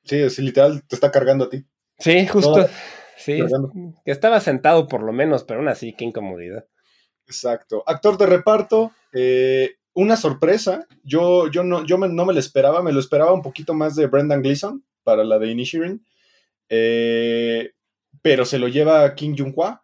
Sí, 0.04 0.22
así 0.22 0.42
literal 0.42 0.84
te 0.88 0.96
está 0.96 1.12
cargando 1.12 1.46
a 1.46 1.50
ti. 1.50 1.66
Sí, 2.00 2.26
justo. 2.28 2.68
Sí, 3.18 3.40
que 4.06 4.12
estaba 4.12 4.40
sentado 4.40 4.88
por 4.88 5.04
lo 5.04 5.14
menos, 5.14 5.44
pero 5.44 5.60
aún 5.60 5.70
así, 5.70 5.94
qué 5.94 6.06
incomodidad. 6.06 6.66
Exacto. 7.26 7.84
Actor 7.86 8.18
de 8.18 8.26
reparto, 8.26 8.92
eh, 9.14 9.76
una 9.94 10.18
sorpresa. 10.18 10.88
Yo, 11.04 11.50
yo, 11.50 11.64
no, 11.64 11.86
yo 11.86 11.98
me- 11.98 12.10
no 12.10 12.26
me 12.26 12.34
lo 12.34 12.40
esperaba, 12.40 12.82
me 12.82 12.92
lo 12.92 13.00
esperaba 13.00 13.32
un 13.34 13.42
poquito 13.42 13.74
más 13.74 13.96
de 13.96 14.08
Brendan 14.08 14.42
Gleeson 14.42 14.84
para 15.04 15.24
la 15.24 15.40
de 15.40 15.52
Inishirin. 15.52 16.06
Eh, 16.70 17.72
pero 18.22 18.46
se 18.46 18.60
lo 18.60 18.68
lleva 18.68 19.14
Kim 19.16 19.36
Jung-hwa 19.38 19.82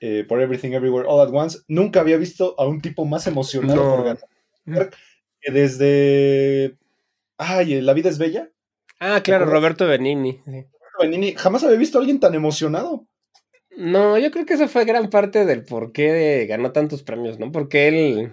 eh, 0.00 0.24
por 0.28 0.40
Everything 0.40 0.72
Everywhere 0.72 1.08
All 1.08 1.26
at 1.26 1.32
Once. 1.32 1.58
Nunca 1.68 2.00
había 2.00 2.18
visto 2.18 2.54
a 2.58 2.66
un 2.66 2.80
tipo 2.80 3.04
más 3.04 3.26
emocionado 3.26 3.82
No. 3.82 3.96
por 3.96 4.04
ganar. 4.04 4.24
Que 5.40 5.52
desde. 5.52 6.76
Ay, 7.38 7.80
La 7.80 7.92
vida 7.92 8.08
es 8.08 8.18
bella. 8.18 8.50
Ah, 9.00 9.20
claro? 9.22 9.46
Roberto 9.46 9.86
Benini. 9.86 10.40
sí. 10.44 10.64
Benini, 10.98 11.34
jamás 11.34 11.62
había 11.62 11.76
visto 11.76 11.98
a 11.98 12.00
alguien 12.00 12.20
tan 12.20 12.34
emocionado. 12.34 13.06
No, 13.76 14.16
yo 14.16 14.30
creo 14.30 14.46
que 14.46 14.54
eso 14.54 14.66
fue 14.68 14.86
gran 14.86 15.10
parte 15.10 15.44
del 15.44 15.62
por 15.64 15.92
qué 15.92 16.46
ganó 16.48 16.72
tantos 16.72 17.02
premios, 17.02 17.38
¿no? 17.38 17.52
Porque 17.52 17.88
él, 17.88 18.32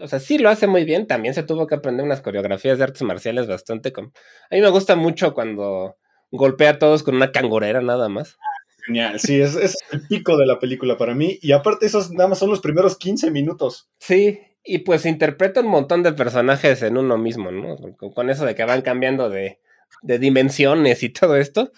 o 0.00 0.06
sea, 0.06 0.20
sí 0.20 0.38
lo 0.38 0.48
hace 0.48 0.68
muy 0.68 0.84
bien, 0.84 1.08
también 1.08 1.34
se 1.34 1.42
tuvo 1.42 1.66
que 1.66 1.74
aprender 1.74 2.06
unas 2.06 2.20
coreografías 2.20 2.78
de 2.78 2.84
artes 2.84 3.02
marciales 3.02 3.48
bastante... 3.48 3.92
com- 3.92 4.12
A 4.50 4.54
mí 4.54 4.60
me 4.60 4.68
gusta 4.70 4.94
mucho 4.94 5.34
cuando 5.34 5.96
golpea 6.30 6.70
a 6.70 6.78
todos 6.78 7.02
con 7.02 7.16
una 7.16 7.32
cangurera 7.32 7.80
nada 7.80 8.08
más. 8.08 8.38
Genial, 8.86 9.18
sí, 9.18 9.40
es, 9.40 9.56
es 9.56 9.76
el 9.90 10.06
pico 10.06 10.36
de 10.36 10.46
la 10.46 10.60
película 10.60 10.96
para 10.96 11.16
mí. 11.16 11.40
Y 11.42 11.50
aparte, 11.50 11.86
esos 11.86 12.12
nada 12.12 12.28
más 12.28 12.38
son 12.38 12.50
los 12.50 12.60
primeros 12.60 12.96
15 12.96 13.32
minutos. 13.32 13.90
Sí, 13.98 14.38
y 14.64 14.78
pues 14.78 15.06
interpreta 15.06 15.60
un 15.60 15.68
montón 15.68 16.02
de 16.02 16.12
personajes 16.12 16.82
en 16.82 16.96
uno 16.98 17.16
mismo, 17.18 17.50
¿no? 17.50 17.76
Con, 17.96 18.30
eso 18.30 18.44
de 18.44 18.54
que 18.54 18.64
van 18.64 18.82
cambiando 18.82 19.30
de, 19.30 19.60
de 20.02 20.18
dimensiones 20.18 21.02
y 21.02 21.08
todo 21.10 21.36
esto, 21.36 21.72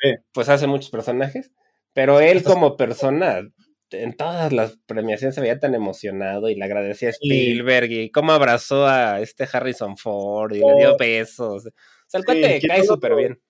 Sí. 0.00 0.10
pues 0.32 0.48
hace 0.48 0.66
muchos 0.66 0.90
personajes. 0.90 1.50
Pero 1.92 2.20
él 2.20 2.36
Estás- 2.38 2.52
como 2.52 2.76
persona, 2.76 3.40
en 3.90 4.16
todas 4.16 4.52
las 4.52 4.78
premiaciones 4.86 5.34
se 5.34 5.40
veía 5.40 5.58
tan 5.58 5.74
emocionado 5.74 6.48
y 6.50 6.54
le 6.54 6.64
agradecía 6.64 7.08
a 7.08 7.12
Sí. 7.12 7.18
Spielberg 7.22 7.90
y 7.90 8.10
cómo 8.10 8.32
abrazó 8.32 8.86
a 8.86 9.20
este 9.20 9.48
Harrison 9.50 9.96
Ford 9.96 10.52
y 10.52 10.60
le 10.60 10.74
dio 10.76 10.96
besos. 10.98 11.66
O 11.66 11.70
sea, 12.06 12.18
el 12.18 12.22
Sí, 12.22 12.26
cuate 12.26 12.58
¿quién 12.60 12.68
cae 12.70 12.78
no 12.80 12.84
súper 12.84 13.14
bien. 13.16 13.40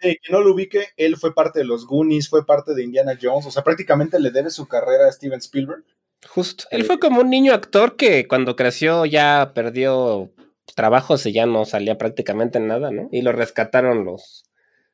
Eh, 0.00 0.16
que 0.20 0.32
no 0.32 0.40
lo 0.40 0.52
ubique, 0.54 0.88
él 0.96 1.16
fue 1.16 1.32
parte 1.32 1.60
de 1.60 1.64
los 1.64 1.86
Goonies, 1.86 2.28
fue 2.28 2.44
parte 2.44 2.74
de 2.74 2.82
Indiana 2.82 3.16
Jones, 3.22 3.46
o 3.46 3.50
sea, 3.52 3.62
prácticamente 3.62 4.18
le 4.18 4.32
debe 4.32 4.50
su 4.50 4.66
carrera 4.66 5.06
a 5.06 5.12
Steven 5.12 5.38
Spielberg. 5.38 5.84
Justo. 6.28 6.64
Él 6.70 6.84
fue 6.84 6.98
como 6.98 7.20
un 7.20 7.30
niño 7.30 7.52
actor 7.52 7.96
que 7.96 8.26
cuando 8.28 8.56
creció 8.56 9.04
ya 9.06 9.52
perdió 9.54 10.32
trabajos 10.74 11.26
y 11.26 11.32
ya 11.32 11.46
no 11.46 11.64
salía 11.64 11.98
prácticamente 11.98 12.58
en 12.58 12.68
nada, 12.68 12.90
¿no? 12.90 13.08
Y 13.12 13.22
lo 13.22 13.32
rescataron 13.32 14.04
los, 14.04 14.44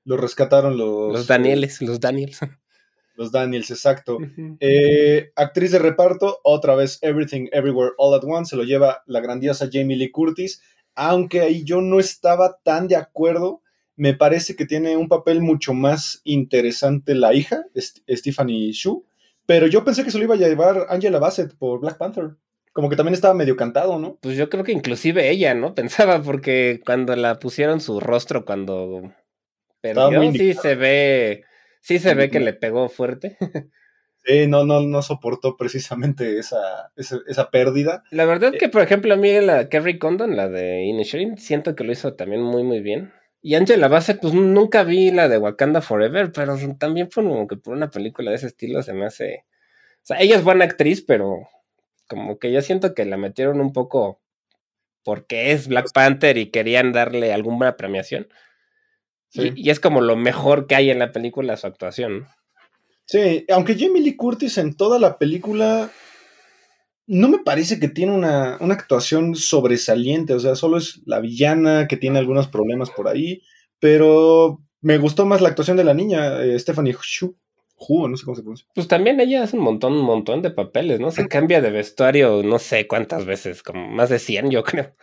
Lo 0.04 0.16
rescataron 0.16 0.76
los, 0.76 1.12
los 1.12 1.26
Danieles, 1.26 1.82
los 1.82 2.00
Daniels. 2.00 2.40
Los 3.18 3.32
Daniels, 3.32 3.68
exacto. 3.72 4.18
Eh, 4.60 5.32
actriz 5.34 5.72
de 5.72 5.80
reparto, 5.80 6.38
otra 6.44 6.76
vez 6.76 7.00
Everything 7.02 7.48
Everywhere 7.50 7.90
All 7.98 8.14
at 8.14 8.22
Once, 8.24 8.50
se 8.50 8.56
lo 8.56 8.62
lleva 8.62 9.02
la 9.06 9.18
grandiosa 9.20 9.68
Jamie 9.72 9.96
Lee 9.96 10.12
Curtis, 10.12 10.62
aunque 10.94 11.40
ahí 11.40 11.64
yo 11.64 11.80
no 11.80 11.98
estaba 11.98 12.60
tan 12.62 12.86
de 12.86 12.94
acuerdo. 12.94 13.60
Me 13.96 14.14
parece 14.14 14.54
que 14.54 14.66
tiene 14.66 14.96
un 14.96 15.08
papel 15.08 15.40
mucho 15.40 15.74
más 15.74 16.20
interesante 16.22 17.16
la 17.16 17.34
hija, 17.34 17.64
Stephanie 17.76 18.70
Shu, 18.70 19.04
pero 19.48 19.66
yo 19.66 19.82
pensé 19.82 20.04
que 20.04 20.10
se 20.10 20.18
lo 20.18 20.24
iba 20.24 20.34
a 20.34 20.38
llevar 20.38 20.84
Angela 20.90 21.18
Bassett 21.18 21.56
por 21.56 21.80
Black 21.80 21.96
Panther. 21.96 22.32
Como 22.74 22.90
que 22.90 22.96
también 22.96 23.14
estaba 23.14 23.32
medio 23.32 23.56
cantado, 23.56 23.98
¿no? 23.98 24.18
Pues 24.20 24.36
yo 24.36 24.50
creo 24.50 24.62
que 24.62 24.72
inclusive 24.72 25.30
ella, 25.30 25.54
¿no? 25.54 25.74
Pensaba 25.74 26.20
porque 26.22 26.80
cuando 26.84 27.16
la 27.16 27.38
pusieron 27.38 27.80
su 27.80 27.98
rostro 27.98 28.44
cuando 28.44 29.10
perdió, 29.80 30.30
sí 30.32 30.52
se 30.52 30.74
ve, 30.74 31.44
sí 31.80 31.98
se 31.98 32.12
ve 32.14 32.28
que 32.28 32.40
le 32.40 32.52
pegó 32.52 32.88
fuerte. 32.90 33.36
Sí, 34.24 34.46
no, 34.46 34.66
no, 34.66 34.82
no 34.82 35.00
soportó 35.00 35.56
precisamente 35.56 36.38
esa, 36.38 36.92
esa, 36.96 37.18
esa 37.28 37.50
pérdida. 37.50 38.02
La 38.10 38.26
verdad 38.26 38.52
Eh. 38.52 38.58
que, 38.58 38.68
por 38.68 38.82
ejemplo, 38.82 39.14
a 39.14 39.16
mí 39.16 39.40
la 39.40 39.70
Kerry 39.70 39.98
Condon, 39.98 40.36
la 40.36 40.48
de 40.50 40.84
Inisherin, 40.84 41.38
siento 41.38 41.74
que 41.74 41.84
lo 41.84 41.92
hizo 41.92 42.12
también 42.12 42.42
muy, 42.42 42.62
muy 42.62 42.80
bien. 42.80 43.10
Y 43.40 43.54
Angela 43.54 43.88
Bassett, 43.88 44.20
pues 44.20 44.34
nunca 44.34 44.82
vi 44.82 45.10
la 45.10 45.28
de 45.28 45.38
Wakanda 45.38 45.80
Forever, 45.80 46.32
pero 46.32 46.56
también 46.78 47.10
fue 47.10 47.22
como 47.22 47.46
que 47.46 47.56
por 47.56 47.74
una 47.74 47.90
película 47.90 48.30
de 48.30 48.36
ese 48.36 48.48
estilo 48.48 48.82
se 48.82 48.92
me 48.92 49.06
hace... 49.06 49.44
O 50.02 50.06
sea, 50.08 50.20
ella 50.20 50.36
es 50.36 50.42
buena 50.42 50.64
actriz, 50.64 51.02
pero 51.02 51.48
como 52.08 52.38
que 52.38 52.50
yo 52.50 52.60
siento 52.62 52.94
que 52.94 53.04
la 53.04 53.16
metieron 53.16 53.60
un 53.60 53.72
poco 53.72 54.20
porque 55.04 55.52
es 55.52 55.68
Black 55.68 55.92
Panther 55.92 56.36
y 56.36 56.50
querían 56.50 56.92
darle 56.92 57.32
alguna 57.32 57.76
premiación. 57.76 58.28
Sí. 59.28 59.52
Y, 59.54 59.68
y 59.68 59.70
es 59.70 59.80
como 59.80 60.00
lo 60.00 60.16
mejor 60.16 60.66
que 60.66 60.74
hay 60.74 60.90
en 60.90 60.98
la 60.98 61.12
película 61.12 61.56
su 61.56 61.66
actuación. 61.66 62.26
Sí, 63.04 63.46
aunque 63.50 63.78
Jamie 63.78 64.02
Lee 64.02 64.16
Curtis 64.16 64.58
en 64.58 64.76
toda 64.76 64.98
la 64.98 65.16
película 65.16 65.90
no 67.08 67.28
me 67.28 67.38
parece 67.38 67.80
que 67.80 67.88
tiene 67.88 68.12
una, 68.12 68.58
una 68.60 68.74
actuación 68.74 69.34
sobresaliente, 69.34 70.34
o 70.34 70.40
sea, 70.40 70.54
solo 70.54 70.76
es 70.76 71.00
la 71.06 71.20
villana 71.20 71.88
que 71.88 71.96
tiene 71.96 72.18
algunos 72.18 72.48
problemas 72.48 72.90
por 72.90 73.08
ahí, 73.08 73.40
pero 73.80 74.60
me 74.82 74.98
gustó 74.98 75.24
más 75.24 75.40
la 75.40 75.48
actuación 75.48 75.78
de 75.78 75.84
la 75.84 75.94
niña, 75.94 76.44
eh, 76.44 76.58
Stephanie 76.58 76.94
Shu, 77.00 77.34
Hu, 77.76 78.08
no 78.08 78.16
sé 78.16 78.24
cómo 78.26 78.34
se 78.34 78.42
pronuncia. 78.42 78.66
Pues 78.74 78.88
también 78.88 79.18
ella 79.20 79.42
hace 79.42 79.56
un 79.56 79.62
montón, 79.62 79.94
un 79.94 80.04
montón 80.04 80.42
de 80.42 80.50
papeles, 80.50 81.00
¿no? 81.00 81.10
Se 81.10 81.26
cambia 81.28 81.62
de 81.62 81.70
vestuario 81.70 82.42
no 82.42 82.58
sé 82.58 82.86
cuántas 82.86 83.24
veces, 83.24 83.62
como 83.62 83.88
más 83.88 84.10
de 84.10 84.18
100 84.18 84.50
yo 84.50 84.62
creo. 84.62 84.94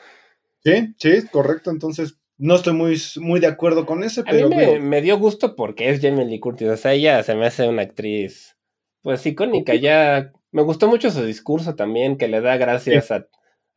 Sí, 0.63 0.94
sí, 1.00 1.28
correcto, 1.32 1.72
entonces 1.72 2.20
no 2.38 2.56
estoy 2.56 2.74
muy, 2.74 3.02
muy 3.18 3.39
de 3.39 3.48
acuerdo 3.48 3.88
con 3.88 4.04
ese, 4.04 4.22
A 4.22 4.24
mí 4.26 4.30
pero 4.32 4.50
me, 4.50 4.65
digo, 4.65 4.80
me 4.80 5.02
dio 5.02 5.18
gusto 5.18 5.56
porque 5.56 5.89
es 5.89 6.02
Jamie 6.02 6.26
Lee 6.26 6.39
Curtis, 6.39 6.68
o 6.68 6.78
sea, 6.78 6.94
ella 6.94 7.24
se 7.24 7.34
me 7.34 7.48
hace 7.48 7.68
una 7.68 7.82
actriz, 7.82 8.58
pues 9.02 9.26
icónica, 9.26 9.74
ya 9.74 10.32
me 10.56 10.62
gustó 10.63 10.88
mucho 10.88 11.12
su 11.12 11.24
discurso 11.26 11.76
también, 11.76 12.18
que 12.18 12.30
le 12.30 12.39
da 12.39 12.56
gracias 12.56 13.12
a, 13.12 13.28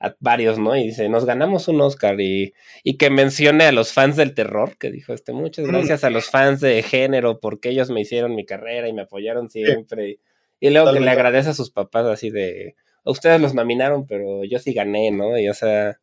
a 0.00 0.14
varios, 0.20 0.58
¿no? 0.60 0.76
Y 0.76 0.84
dice, 0.84 1.08
nos 1.08 1.24
ganamos 1.24 1.66
un 1.66 1.80
Oscar 1.80 2.20
y, 2.20 2.54
y 2.84 2.96
que 2.96 3.10
mencione 3.10 3.64
a 3.64 3.72
los 3.72 3.92
fans 3.92 4.14
del 4.16 4.32
terror, 4.32 4.78
que 4.78 4.92
dijo, 4.92 5.12
este, 5.12 5.32
muchas 5.32 5.66
Mm. 5.66 5.70
gracias 5.70 6.04
a 6.04 6.10
los 6.10 6.30
fans 6.30 6.60
de 6.60 6.80
género 6.84 7.40
porque 7.40 7.70
ellos 7.70 7.90
me 7.90 8.00
hicieron 8.02 8.36
mi 8.36 8.46
carrera 8.46 8.86
y 8.88 8.92
me 8.92 9.02
apoyaron 9.02 9.50
siempre. 9.50 10.20
Y 10.60 10.70
luego 10.70 10.92
que 10.92 11.00
le 11.00 11.10
agradece 11.10 11.50
a 11.50 11.54
sus 11.54 11.70
papás 11.70 12.06
así 12.06 12.30
de, 12.30 12.76
a 13.04 13.10
ustedes 13.10 13.40
los 13.40 13.54
nominaron, 13.54 14.06
pero 14.06 14.44
yo 14.44 14.58
sí 14.60 14.72
gané, 14.72 15.10
¿no? 15.10 15.36
Y 15.38 15.48
o 15.48 15.54
sea, 15.54 15.98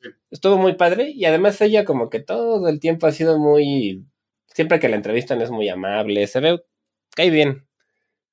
Sí. 0.00 0.08
estuvo 0.30 0.56
muy 0.58 0.74
padre 0.74 1.10
y 1.10 1.24
además 1.26 1.60
ella 1.60 1.84
como 1.84 2.10
que 2.10 2.20
todo 2.20 2.68
el 2.68 2.80
tiempo 2.80 3.06
ha 3.06 3.12
sido 3.12 3.38
muy, 3.38 4.04
siempre 4.54 4.78
que 4.78 4.88
la 4.90 4.96
entrevistan 4.96 5.40
es 5.42 5.50
muy 5.50 5.68
amable, 5.68 6.26
se 6.26 6.40
ve, 6.40 6.62
cae 7.16 7.30
bien. 7.30 7.66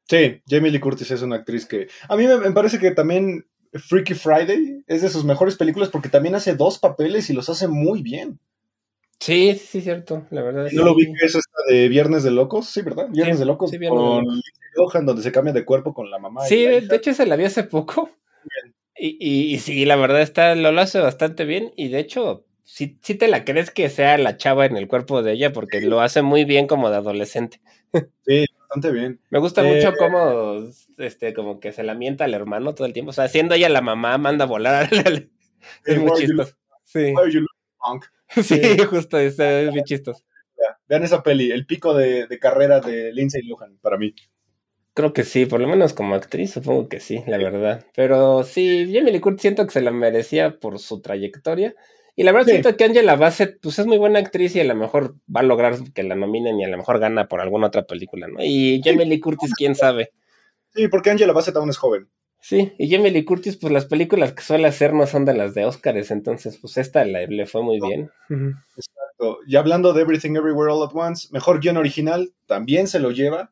Sí, 0.07 0.41
Jamie 0.47 0.71
Lee 0.71 0.79
Curtis 0.79 1.11
es 1.11 1.21
una 1.21 1.37
actriz 1.37 1.65
que 1.65 1.87
a 2.07 2.15
mí 2.15 2.27
me, 2.27 2.37
me 2.37 2.51
parece 2.51 2.79
que 2.79 2.91
también 2.91 3.45
Freaky 3.73 4.13
Friday 4.13 4.83
es 4.87 5.01
de 5.01 5.09
sus 5.09 5.23
mejores 5.23 5.55
películas 5.55 5.89
porque 5.89 6.09
también 6.09 6.35
hace 6.35 6.55
dos 6.55 6.77
papeles 6.79 7.29
y 7.29 7.33
los 7.33 7.49
hace 7.49 7.67
muy 7.67 8.01
bien. 8.01 8.39
Sí, 9.19 9.53
sí, 9.55 9.81
cierto, 9.81 10.25
la 10.31 10.41
verdad. 10.41 10.67
No 10.71 10.83
lo 10.83 10.95
vi 10.95 11.05
que 11.05 11.25
es 11.25 11.35
esta 11.35 11.57
de 11.69 11.87
Viernes 11.89 12.23
de 12.23 12.31
Locos, 12.31 12.67
sí, 12.67 12.81
¿verdad? 12.81 13.07
Viernes 13.09 13.37
Sí, 13.37 13.39
de 13.41 13.45
Locos 13.45 13.69
sí, 13.69 13.77
Viernes 13.77 14.01
de 14.01 14.05
con 14.05 14.41
Lohan, 14.75 15.05
donde 15.05 15.21
se 15.21 15.31
cambia 15.31 15.53
de 15.53 15.63
cuerpo 15.63 15.93
con 15.93 16.09
la 16.09 16.17
mamá. 16.17 16.43
Sí, 16.45 16.65
la 16.65 16.71
de, 16.71 16.81
de 16.81 16.95
hecho 16.95 17.13
se 17.13 17.27
la 17.27 17.35
vi 17.35 17.43
hace 17.45 17.63
poco. 17.63 18.09
Y, 18.97 19.17
y, 19.19 19.53
y 19.53 19.59
sí, 19.59 19.85
la 19.85 19.95
verdad 19.95 20.21
está, 20.21 20.55
lo, 20.55 20.71
lo 20.71 20.81
hace 20.81 20.99
bastante 20.99 21.45
bien. 21.45 21.71
Y 21.75 21.89
de 21.89 21.99
hecho, 21.99 22.45
sí, 22.63 22.97
sí 23.03 23.15
te 23.15 23.27
la 23.27 23.45
crees 23.45 23.69
que 23.71 23.89
sea 23.89 24.17
la 24.17 24.37
chava 24.37 24.65
en 24.65 24.75
el 24.75 24.87
cuerpo 24.87 25.21
de 25.21 25.33
ella, 25.33 25.53
porque 25.53 25.81
lo 25.81 26.01
hace 26.01 26.23
muy 26.23 26.43
bien 26.43 26.65
como 26.67 26.89
de 26.89 26.97
adolescente. 26.97 27.61
Sí, 28.25 28.45
bastante 28.71 28.91
bien. 28.91 29.19
Me 29.29 29.39
gusta 29.39 29.62
Eh, 29.67 29.75
mucho 29.75 29.93
cómo 29.97 30.63
este, 30.97 31.34
como 31.34 31.60
que 31.60 31.71
se 31.71 31.84
lamenta 31.84 32.25
al 32.25 32.34
hermano 32.34 32.73
todo 32.75 32.88
el 32.88 32.93
tiempo. 32.93 33.10
O 33.12 33.13
sea, 33.13 33.27
siendo 33.27 33.55
ella 33.55 33.69
la 33.69 33.81
mamá, 33.81 34.17
manda 34.17 34.45
a 34.45 34.47
volar. 34.47 34.89
es 34.91 35.97
Eh, 35.97 35.99
muy 35.99 36.12
chistoso. 36.13 36.55
Sí, 36.84 37.13
sí, 38.29 38.43
sí. 38.43 38.77
justo, 38.89 39.17
es, 39.17 39.39
es 39.39 39.71
muy 39.71 39.84
chistoso. 39.84 40.23
Vean 40.88 41.03
esa 41.03 41.23
peli, 41.23 41.51
el 41.51 41.65
pico 41.65 41.93
de, 41.93 42.27
de 42.27 42.39
carrera 42.39 42.79
de 42.81 43.12
Lindsay 43.13 43.41
Lohan, 43.43 43.77
para 43.81 43.97
mí. 43.97 44.13
Creo 44.93 45.13
que 45.13 45.23
sí, 45.23 45.45
por 45.45 45.62
lo 45.62 45.67
menos 45.67 45.93
como 45.93 46.15
actriz, 46.15 46.51
supongo 46.51 46.89
que 46.89 46.99
sí, 46.99 47.23
la 47.25 47.38
verdad. 47.38 47.86
Pero 47.95 48.43
sí, 48.43 48.91
Jamie 48.93 49.13
Lee 49.13 49.21
Curtis 49.21 49.41
siento 49.41 49.65
que 49.65 49.71
se 49.71 49.81
la 49.81 49.91
merecía 49.91 50.60
por 50.60 50.79
su 50.79 51.01
trayectoria. 51.01 51.75
Y 52.15 52.24
la 52.24 52.32
verdad 52.32 52.47
Sí. 52.47 52.52
siento 52.52 52.76
que 52.76 52.84
Angela 52.84 53.15
Bassett, 53.15 53.60
pues 53.62 53.80
es 53.80 53.86
muy 53.86 53.97
buena 53.97 54.19
actriz 54.19 54.56
y 54.56 54.60
a 54.60 54.63
lo 54.65 54.76
mejor 54.76 55.15
va 55.34 55.39
a 55.39 55.43
lograr 55.43 55.76
que 55.93 56.04
la 56.04 56.15
nominen 56.15 56.60
y 56.60 56.65
a 56.65 56.67
lo 56.67 56.78
mejor 56.78 57.00
gana 57.00 57.28
por 57.28 57.39
alguna 57.41 57.67
otra 57.67 57.84
película, 57.84 58.28
¿no? 58.28 58.43
Y 58.43 58.82
Jamie 58.84 59.06
Lee 59.06 59.19
Curtis, 59.19 59.54
quién 59.56 59.76
sabe. 59.76 60.12
Sí, 60.74 60.88
porque 60.88 61.10
Angela 61.10 61.34
Bassett 61.34 61.56
aún 61.56 61.69
es 61.69 61.78
joven. 61.78 62.10
Sí, 62.43 62.74
y 62.80 62.89
Jamie 62.89 63.12
Lee 63.12 63.24
Curtis, 63.24 63.56
pues 63.58 63.71
las 63.71 63.86
películas 63.86 64.34
que 64.34 64.41
suele 64.41 64.67
hacer 64.67 64.93
no 64.93 65.06
son 65.06 65.26
de 65.26 65.36
las 65.36 65.54
de 65.54 65.63
Oscars, 65.65 66.10
entonces 66.12 66.58
pues 66.60 66.78
esta 66.78 67.06
le, 67.06 67.28
le 67.28 67.45
fue 67.45 67.62
muy 67.62 67.80
bien. 67.80 68.10
Exacto. 68.76 69.39
Y 69.47 69.56
hablando 69.56 69.93
de 69.93 70.02
Everything 70.02 70.36
Everywhere 70.36 70.71
All 70.71 70.84
at 70.84 70.91
Once, 70.95 71.28
mejor 71.32 71.60
guion 71.60 71.78
original, 71.78 72.32
también 72.47 72.88
se 72.88 73.00
lo 73.00 73.12
lleva, 73.12 73.52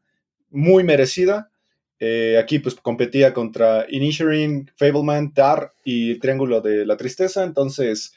muy 0.50 0.84
merecida. 0.84 1.52
Eh, 2.00 2.38
aquí 2.42 2.60
pues 2.60 2.76
competía 2.76 3.34
contra 3.34 3.86
Inisherin, 3.90 4.72
Fableman, 4.78 5.34
Tar 5.34 5.74
y 5.84 6.18
Triángulo 6.20 6.62
de 6.62 6.86
la 6.86 6.96
Tristeza, 6.98 7.44
entonces 7.44 8.14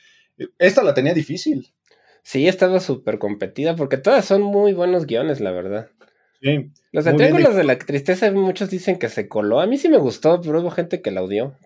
esta 0.59 0.83
la 0.83 0.95
tenía 0.95 1.15
difícil. 1.15 1.75
Sí, 2.23 2.47
estaba 2.47 2.81
súper 2.81 3.19
competida 3.19 3.75
porque 3.75 3.97
todas 3.97 4.25
son 4.25 4.43
muy 4.43 4.73
buenos 4.73 5.07
guiones, 5.07 5.41
la 5.41 5.51
verdad. 5.51 5.91
Sí. 6.41 6.73
Los 6.93 7.05
de 7.05 7.15
Triángulos 7.15 7.55
de 7.55 7.65
la 7.65 7.79
Tristeza, 7.79 8.31
muchos 8.33 8.71
dicen 8.71 8.99
que 8.99 9.09
se 9.09 9.29
coló. 9.29 9.61
A 9.61 9.67
mí 9.67 9.79
sí 9.79 9.89
me 9.89 9.99
gustó, 9.99 10.41
pero 10.41 10.61
hubo 10.61 10.71
gente 10.71 11.03
que 11.03 11.11
la 11.11 11.23
odió. 11.23 11.57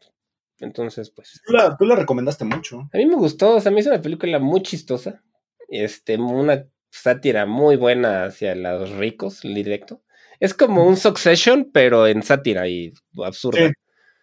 Entonces, 0.58 1.10
pues. 1.10 1.40
Tú 1.46 1.52
la, 1.52 1.76
tú 1.76 1.84
la 1.84 1.96
recomendaste 1.96 2.44
mucho. 2.44 2.88
A 2.92 2.96
mí 2.96 3.06
me 3.06 3.16
gustó, 3.16 3.56
o 3.56 3.60
sea, 3.60 3.70
a 3.70 3.74
mí 3.74 3.80
es 3.80 3.86
una 3.86 4.00
película 4.00 4.38
muy 4.38 4.62
chistosa. 4.62 5.22
Este, 5.68 6.16
una 6.16 6.66
sátira 6.90 7.46
muy 7.46 7.76
buena 7.76 8.24
hacia 8.24 8.54
los 8.54 8.90
ricos, 8.90 9.44
el 9.44 9.54
directo. 9.54 10.02
Es 10.40 10.54
como 10.54 10.86
un 10.86 10.96
Succession, 10.96 11.70
pero 11.72 12.06
en 12.06 12.22
sátira 12.22 12.68
y 12.68 12.92
absurda. 13.24 13.68
Sí. 13.68 13.72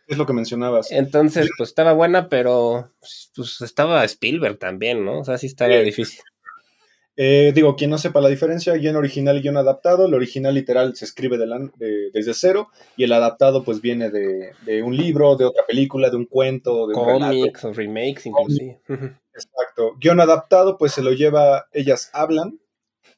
Es 0.07 0.17
lo 0.17 0.25
que 0.25 0.33
mencionabas. 0.33 0.91
Entonces, 0.91 1.49
pues 1.57 1.69
estaba 1.69 1.93
buena, 1.93 2.27
pero 2.29 2.91
pues 3.35 3.61
estaba 3.61 4.03
Spielberg 4.03 4.57
también, 4.59 5.05
¿no? 5.05 5.19
O 5.19 5.23
sea, 5.23 5.37
sí 5.37 5.47
estaba 5.47 5.73
Sí. 5.73 5.83
difícil. 5.83 6.19
Eh, 7.15 7.51
digo, 7.53 7.75
quien 7.75 7.91
no 7.91 7.99
sepa 7.99 8.21
la 8.21 8.27
diferencia, 8.29 8.73
guion 8.73 8.95
original 8.95 9.37
y 9.37 9.41
guion 9.41 9.55
adaptado, 9.57 10.07
el 10.07 10.15
original 10.15 10.55
literal 10.55 10.95
se 10.95 11.05
escribe 11.05 11.37
de 11.37 11.45
la- 11.45 11.69
de- 11.77 12.09
desde 12.11 12.33
cero 12.33 12.69
y 12.97 13.03
el 13.03 13.13
adaptado 13.13 13.63
pues 13.63 13.81
viene 13.81 14.09
de, 14.09 14.53
de 14.65 14.81
un 14.81 14.97
libro, 14.97 15.35
de 15.35 15.45
otra 15.45 15.63
película, 15.67 16.09
de 16.09 16.15
un 16.17 16.25
cuento, 16.25 16.87
de 16.87 16.95
un 16.95 17.05
relato. 17.05 17.37
Cómics 17.37 17.65
o 17.65 17.73
remakes, 17.73 18.25
inclusive. 18.25 18.81
Exacto. 18.89 19.95
Guión 19.99 20.21
adaptado 20.21 20.75
pues 20.79 20.91
se 20.91 21.03
lo 21.03 21.11
lleva 21.11 21.67
Ellas 21.71 22.09
Hablan, 22.13 22.59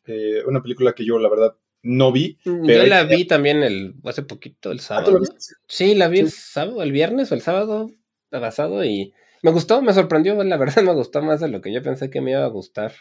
eh, 0.08 0.43
una 0.45 0.62
película 0.62 0.91
que 0.91 1.06
yo 1.06 1.17
la 1.17 1.30
verdad 1.30 1.56
no 1.86 2.12
vi. 2.12 2.38
Yo 2.43 2.62
Pero 2.65 2.86
la 2.88 3.00
ahí- 3.02 3.08
vi 3.15 3.26
también 3.26 3.63
el 3.63 3.95
hace 4.04 4.24
poquito, 4.24 4.71
el 4.71 4.80
Ah, 4.89 5.04
¿tú 5.04 5.12
sábado. 5.12 5.19
Sí, 5.67 5.95
la 5.95 6.08
vi 6.08 6.19
el 6.19 6.32
sábado, 6.32 6.82
el 6.84 6.91
viernes 6.91 7.32
o 7.32 7.36
el 7.36 7.41
sábado 7.41 7.91
pasado 8.32 8.84
y 8.84 9.13
me 9.43 9.52
gustó, 9.52 9.82
me 9.82 9.93
sorprendió, 9.93 10.36
la 10.43 10.58
verdad 10.58 10.82
me 10.84 10.93
gustó 10.93 11.21
más 11.21 11.39
de 11.39 11.48
lo 11.48 11.62
que 11.62 11.71
yo 11.71 11.82
pensé 11.84 12.10
que 12.10 12.21
me 12.21 12.32
iba 12.32 12.43
a 12.43 12.48
gustar. 12.50 12.93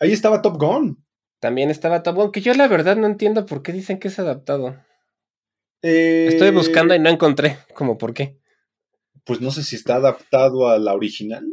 Ahí 0.00 0.12
estaba 0.12 0.40
Top 0.42 0.56
Gun. 0.58 1.04
También 1.40 1.70
estaba 1.70 2.02
Top 2.02 2.16
Gun, 2.16 2.32
que 2.32 2.40
yo 2.40 2.54
la 2.54 2.68
verdad 2.68 2.96
no 2.96 3.06
entiendo 3.06 3.44
por 3.46 3.62
qué 3.62 3.72
dicen 3.72 3.98
que 3.98 4.08
es 4.08 4.18
adaptado. 4.18 4.76
Eh, 5.82 6.26
Estoy 6.30 6.50
buscando 6.50 6.94
y 6.94 6.98
no 6.98 7.10
encontré, 7.10 7.58
como 7.74 7.98
por 7.98 8.14
qué. 8.14 8.38
Pues 9.24 9.40
no 9.40 9.50
sé 9.50 9.62
si 9.62 9.76
está 9.76 9.96
adaptado 9.96 10.68
a 10.68 10.78
la 10.78 10.94
original. 10.94 11.44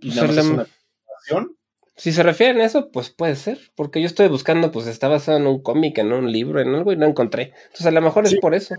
Y 0.00 0.10
Pues 0.10 0.16
nada 0.16 0.26
más 0.26 0.36
la- 0.36 0.42
es 0.42 0.48
una 0.48 0.62
adaptación. 0.62 1.56
Si 1.96 2.12
se 2.12 2.22
refieren 2.22 2.60
a 2.60 2.64
eso, 2.64 2.90
pues 2.90 3.10
puede 3.10 3.36
ser, 3.36 3.58
porque 3.74 4.00
yo 4.00 4.06
estoy 4.06 4.28
buscando, 4.28 4.70
pues 4.72 4.86
está 4.86 5.08
basado 5.08 5.38
en 5.38 5.46
un 5.46 5.62
cómic, 5.62 5.98
en 5.98 6.12
un 6.12 6.32
libro, 6.32 6.60
en 6.60 6.74
algo 6.74 6.92
y 6.92 6.96
no 6.96 7.06
encontré. 7.06 7.52
Entonces 7.64 7.86
a 7.86 7.90
lo 7.90 8.00
mejor 8.00 8.26
Sí. 8.26 8.34
es 8.36 8.40
por 8.40 8.54
eso. 8.54 8.74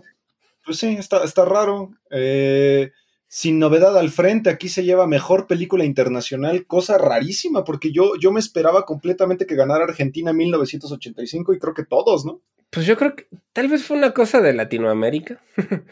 Pues 0.66 0.78
sí, 0.78 0.96
está, 0.98 1.24
está 1.24 1.46
raro. 1.46 1.92
Eh, 2.10 2.92
sin 3.28 3.60
novedad 3.60 3.98
al 3.98 4.10
frente, 4.10 4.50
aquí 4.50 4.68
se 4.70 4.84
lleva 4.84 5.08
mejor 5.08 5.48
película 5.48 5.86
internacional, 5.86 6.66
cosa 6.66 6.98
rarísima, 6.98 7.64
porque 7.64 7.92
yo, 7.92 8.14
yo 8.20 8.32
me 8.32 8.40
esperaba 8.40 8.86
completamente 8.86 9.46
que 9.46 9.56
ganara 9.56 9.86
Argentina 9.86 10.32
en 10.32 10.38
1985 10.38 11.54
y 11.54 11.60
creo 11.60 11.74
que 11.74 11.86
todos, 11.86 12.26
¿no? 12.26 12.42
Pues 12.72 12.86
yo 12.86 12.98
creo 12.98 13.16
que 13.16 13.28
tal 13.54 13.68
vez 13.68 13.84
fue 13.84 13.98
una 13.98 14.12
cosa 14.12 14.42
de 14.42 14.54
Latinoamérica. 14.54 15.42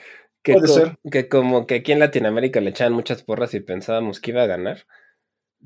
que, 0.44 0.54
Puede 0.54 0.68
ser. 0.68 0.98
que 1.12 1.28
como 1.30 1.66
que 1.68 1.76
aquí 1.76 1.92
en 1.92 2.00
Latinoamérica 2.00 2.60
le 2.62 2.72
echaban 2.72 2.94
muchas 2.94 3.24
porras 3.24 3.54
y 3.54 3.60
pensábamos 3.60 4.20
que 4.20 4.32
iba 4.32 4.44
a 4.44 4.48
ganar. 4.48 4.86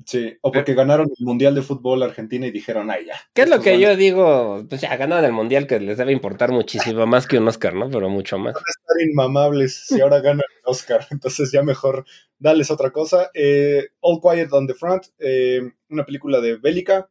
Sí, 0.04 0.36
o 0.40 0.50
porque 0.50 0.74
ganaron 0.74 1.06
el 1.18 1.24
Mundial 1.24 1.54
de 1.54 1.62
Fútbol 1.62 2.02
Argentina 2.02 2.46
y 2.46 2.50
dijeron, 2.50 2.90
ay, 2.90 3.06
ya. 3.06 3.14
¿Qué 3.32 3.42
es 3.42 3.48
lo 3.48 3.60
que 3.60 3.72
van 3.72 3.80
yo 3.80 3.96
digo? 3.96 4.64
Pues 4.68 4.80
ya 4.80 4.96
ganaron 4.96 5.24
el 5.24 5.32
mundial 5.32 5.66
que 5.66 5.78
les 5.78 5.96
debe 5.98 6.10
importar 6.12 6.50
muchísimo 6.50 7.06
más 7.06 7.26
que 7.26 7.38
un 7.38 7.46
Oscar, 7.48 7.74
¿no? 7.74 7.88
Pero 7.88 8.08
mucho 8.08 8.36
más. 8.38 8.56
a 8.56 8.58
estar 8.58 9.08
inmamables 9.08 9.86
si 9.86 10.00
ahora 10.00 10.20
ganan 10.20 10.40
el 10.56 10.62
Oscar. 10.64 11.06
Entonces 11.10 11.52
ya 11.52 11.62
mejor 11.62 12.04
darles 12.38 12.70
otra 12.70 12.90
cosa. 12.90 13.30
Eh, 13.34 13.88
All 14.00 14.20
Quiet 14.20 14.52
on 14.52 14.66
the 14.66 14.74
Front, 14.74 15.06
eh, 15.20 15.62
una 15.88 16.04
película 16.04 16.40
de 16.40 16.56
bélica, 16.56 17.08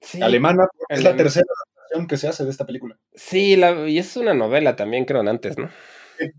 Sí, 0.00 0.22
alemana. 0.22 0.66
Es 0.88 1.02
la 1.02 1.16
tercera 1.16 1.44
adaptación 1.44 2.06
que 2.06 2.16
se 2.16 2.28
hace 2.28 2.44
de 2.44 2.50
esta 2.50 2.64
película. 2.66 2.98
sí 3.14 3.56
la, 3.56 3.88
y 3.88 3.98
es 3.98 4.16
una 4.16 4.32
novela 4.32 4.76
también, 4.76 5.04
creo, 5.04 5.20
antes, 5.28 5.58
¿no? 5.58 5.68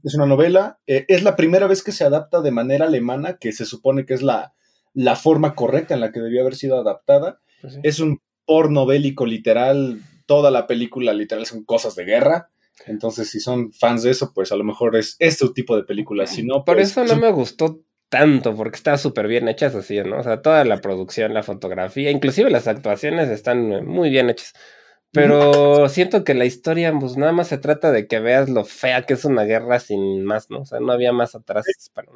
Es 0.03 0.15
una 0.15 0.25
novela. 0.25 0.79
eh, 0.87 1.05
es 1.09 1.23
la 1.23 1.35
primera 1.35 1.67
vez 1.67 1.83
que 1.83 1.91
se 1.91 2.03
adapta 2.05 2.41
de 2.41 2.51
manera 2.51 2.85
alemana, 2.85 3.37
que 3.37 3.51
se 3.51 3.65
supone 3.65 4.05
que 4.05 4.13
es 4.13 4.21
la, 4.21 4.53
la 4.93 5.15
forma 5.15 5.55
correcta 5.55 5.93
en 5.93 6.01
la 6.01 6.11
que 6.11 6.19
debió 6.19 6.41
haber 6.41 6.55
sido 6.55 6.79
adaptada. 6.79 7.39
Pues 7.61 7.73
sí. 7.73 7.79
Es 7.83 7.99
un 7.99 8.21
porno 8.45 8.85
bélico 8.85 9.25
literal. 9.25 10.01
Toda 10.25 10.51
la 10.51 10.67
película 10.67 11.13
literal 11.13 11.45
son 11.45 11.63
cosas 11.63 11.95
de 11.95 12.05
guerra. 12.05 12.49
Entonces, 12.85 13.29
si 13.29 13.39
son 13.39 13.73
fans 13.73 14.03
de 14.03 14.11
eso, 14.11 14.31
pues 14.33 14.51
a 14.51 14.55
lo 14.55 14.63
mejor 14.63 14.95
es 14.95 15.15
este 15.19 15.47
tipo 15.49 15.75
de 15.75 15.83
película. 15.83 16.27
Si 16.27 16.43
no, 16.43 16.63
Por 16.63 16.77
pues, 16.77 16.91
eso 16.91 17.03
no 17.03 17.17
me 17.17 17.31
gustó 17.31 17.81
tanto, 18.09 18.55
porque 18.55 18.77
está 18.77 18.97
súper 18.97 19.27
bien 19.27 19.47
hechas 19.47 19.75
así, 19.75 19.99
¿no? 20.01 20.19
O 20.19 20.23
sea, 20.23 20.41
toda 20.41 20.65
la 20.65 20.77
producción, 20.81 21.33
la 21.33 21.43
fotografía, 21.43 22.09
inclusive 22.09 22.49
las 22.49 22.67
actuaciones 22.67 23.29
están 23.29 23.85
muy 23.85 24.09
bien 24.09 24.29
hechas. 24.29 24.53
Pero 25.11 25.89
siento 25.89 26.23
que 26.23 26.35
la 26.35 26.45
historia, 26.45 26.93
pues 26.99 27.17
nada 27.17 27.31
más 27.31 27.47
se 27.47 27.57
trata 27.57 27.91
de 27.91 28.07
que 28.07 28.19
veas 28.19 28.47
lo 28.49 28.63
fea 28.63 29.03
que 29.03 29.13
es 29.13 29.25
una 29.25 29.43
guerra 29.43 29.79
sin 29.79 30.23
más, 30.23 30.49
¿no? 30.49 30.61
O 30.61 30.65
sea, 30.65 30.79
no 30.79 30.91
había 30.91 31.11
más 31.11 31.33
atrás 31.33 31.65
para... 31.93 32.11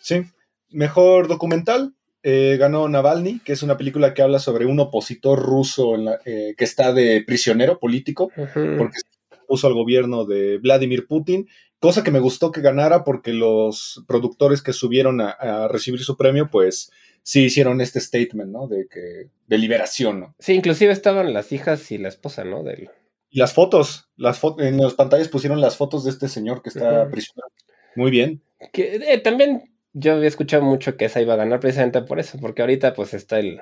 Sí. 0.00 0.22
Mejor 0.68 1.28
documental. 1.28 1.94
Eh, 2.28 2.56
ganó 2.58 2.88
Navalny, 2.88 3.38
que 3.44 3.52
es 3.52 3.62
una 3.62 3.76
película 3.76 4.12
que 4.12 4.20
habla 4.22 4.40
sobre 4.40 4.66
un 4.66 4.80
opositor 4.80 5.38
ruso 5.40 5.94
en 5.94 6.06
la- 6.06 6.18
eh, 6.24 6.54
que 6.58 6.64
está 6.64 6.92
de 6.92 7.22
prisionero 7.24 7.78
político, 7.78 8.32
porque 8.34 8.98
se 8.98 9.36
puso 9.46 9.68
al 9.68 9.74
gobierno 9.74 10.24
de 10.24 10.58
Vladimir 10.58 11.06
Putin. 11.06 11.46
Cosa 11.78 12.02
que 12.02 12.10
me 12.10 12.18
gustó 12.18 12.50
que 12.50 12.62
ganara 12.62 13.04
porque 13.04 13.32
los 13.32 14.02
productores 14.08 14.60
que 14.60 14.72
subieron 14.72 15.20
a, 15.20 15.30
a 15.30 15.68
recibir 15.68 16.00
su 16.02 16.16
premio, 16.16 16.48
pues 16.50 16.90
sí 17.22 17.44
hicieron 17.44 17.80
este 17.80 18.00
statement, 18.00 18.50
¿no? 18.50 18.66
De 18.66 18.88
que 18.88 19.28
de 19.46 19.58
liberación, 19.58 20.18
¿no? 20.18 20.34
Sí, 20.40 20.54
inclusive 20.54 20.92
estaban 20.92 21.32
las 21.32 21.52
hijas 21.52 21.92
y 21.92 21.98
la 21.98 22.08
esposa, 22.08 22.42
¿no? 22.44 22.64
Del... 22.64 22.88
Y 23.30 23.38
las 23.38 23.52
fotos, 23.52 24.08
las 24.16 24.42
fo- 24.42 24.60
en 24.60 24.78
las 24.78 24.94
pantallas 24.94 25.28
pusieron 25.28 25.60
las 25.60 25.76
fotos 25.76 26.02
de 26.02 26.10
este 26.10 26.28
señor 26.28 26.60
que 26.62 26.70
está 26.70 27.02
Ujú. 27.02 27.10
prisionero. 27.12 27.48
Muy 27.94 28.10
bien. 28.10 28.42
Que 28.72 28.96
eh, 28.96 29.18
también 29.18 29.70
yo 29.98 30.12
había 30.14 30.28
escuchado 30.28 30.62
mucho 30.62 30.96
que 30.96 31.06
esa 31.06 31.22
iba 31.22 31.32
a 31.34 31.38
ganar 31.38 31.58
precisamente 31.60 32.02
por 32.02 32.20
eso, 32.20 32.38
porque 32.38 32.62
ahorita 32.62 32.92
pues 32.94 33.14
está 33.14 33.38
el... 33.38 33.60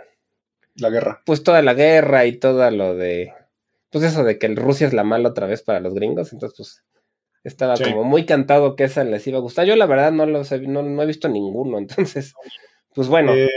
La 0.77 0.91
guerra. 0.91 1.23
Pues 1.25 1.45
toda 1.45 1.63
la 1.63 1.75
guerra 1.75 2.27
y 2.27 2.37
todo 2.39 2.69
lo 2.73 2.97
de... 2.97 3.33
Pues 3.91 4.03
eso 4.05 4.25
de 4.25 4.39
que 4.41 4.47
el 4.47 4.57
Rusia 4.57 4.89
es 4.89 4.93
la 4.93 5.05
mala 5.05 5.29
otra 5.29 5.47
vez 5.47 5.63
para 5.63 5.79
los 5.79 5.95
gringos, 5.95 6.33
entonces 6.33 6.57
pues 6.57 6.85
estaba 7.45 7.77
Sí. 7.77 7.85
como 7.85 8.03
muy 8.03 8.27
cantado 8.27 8.75
que 8.75 8.83
esa 8.85 9.05
les 9.05 9.25
iba 9.29 9.39
a 9.39 9.41
gustar. 9.43 9.67
Yo 9.67 9.77
la 9.77 9.87
verdad 9.87 10.11
no 10.11 10.27
los 10.27 10.51
he, 10.51 10.59
no, 10.61 10.83
no 10.83 11.03
he 11.03 11.07
visto 11.07 11.29
ninguno, 11.29 11.79
entonces 11.79 12.35
pues 12.95 13.07
bueno. 13.07 13.33
Eh, 13.35 13.49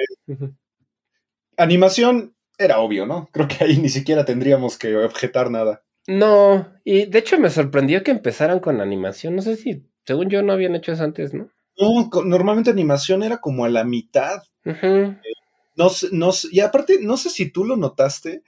animación 1.57 2.35
era 2.57 2.79
obvio, 2.79 3.05
¿no? 3.05 3.29
Creo 3.31 3.47
que 3.47 3.63
ahí 3.63 3.77
ni 3.77 3.89
siquiera 3.89 4.25
tendríamos 4.25 4.77
que 4.77 4.95
objetar 4.97 5.49
nada. 5.51 5.83
No, 6.07 6.71
y 6.83 7.05
de 7.05 7.19
hecho 7.19 7.37
me 7.39 7.49
sorprendió 7.49 8.03
que 8.03 8.11
empezaran 8.11 8.59
con 8.59 8.79
animación, 8.79 9.35
no 9.35 9.41
sé 9.41 9.55
si, 9.57 9.83
según 10.05 10.29
yo 10.29 10.41
no 10.41 10.53
habían 10.53 10.75
hecho 10.75 10.93
eso 10.93 11.03
antes, 11.03 11.33
¿no? 11.33 11.49
No, 11.79 12.09
normalmente 12.25 12.69
animación 12.69 13.23
era 13.23 13.37
como 13.37 13.65
a 13.65 13.69
la 13.69 13.83
mitad. 13.83 14.41
No, 15.75 15.89
sé- 15.89 16.09
no, 16.11 16.31
sé- 16.31 16.47
y 16.51 16.59
aparte, 16.61 16.99
no 17.01 17.17
sé 17.17 17.29
si 17.29 17.51
tú 17.51 17.63
lo 17.63 17.75
notaste, 17.77 18.43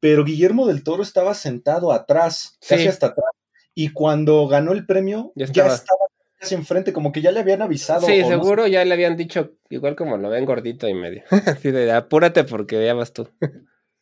pero 0.00 0.24
Guillermo 0.24 0.66
del 0.66 0.82
Toro 0.82 1.02
estaba 1.02 1.34
sentado 1.34 1.92
atrás, 1.92 2.58
casi 2.66 2.82
Sí. 2.84 2.88
hasta 2.88 3.08
atrás. 3.08 3.26
Y 3.74 3.90
cuando 3.90 4.46
ganó 4.48 4.72
el 4.72 4.86
premio, 4.86 5.32
Ya 5.36 5.46
ya 5.46 5.66
estaba. 5.66 6.00
casi 6.38 6.54
enfrente, 6.54 6.92
como 6.94 7.12
que 7.12 7.20
ya 7.20 7.32
le 7.32 7.40
habían 7.40 7.60
avisado. 7.62 8.06
Sí, 8.06 8.22
no 8.22 8.28
seguro 8.28 8.66
ya 8.66 8.82
le 8.84 8.94
habían 8.94 9.16
dicho, 9.16 9.52
igual 9.68 9.94
como 9.94 10.16
lo 10.16 10.30
ven 10.30 10.46
gordito 10.46 10.88
y 10.88 10.94
medio. 10.94 11.22
Así 11.62 11.70
de 11.70 11.92
apúrate 11.92 12.44
porque 12.44 12.82
ya 12.84 12.94
vas 12.94 13.12
tú. 13.12 13.28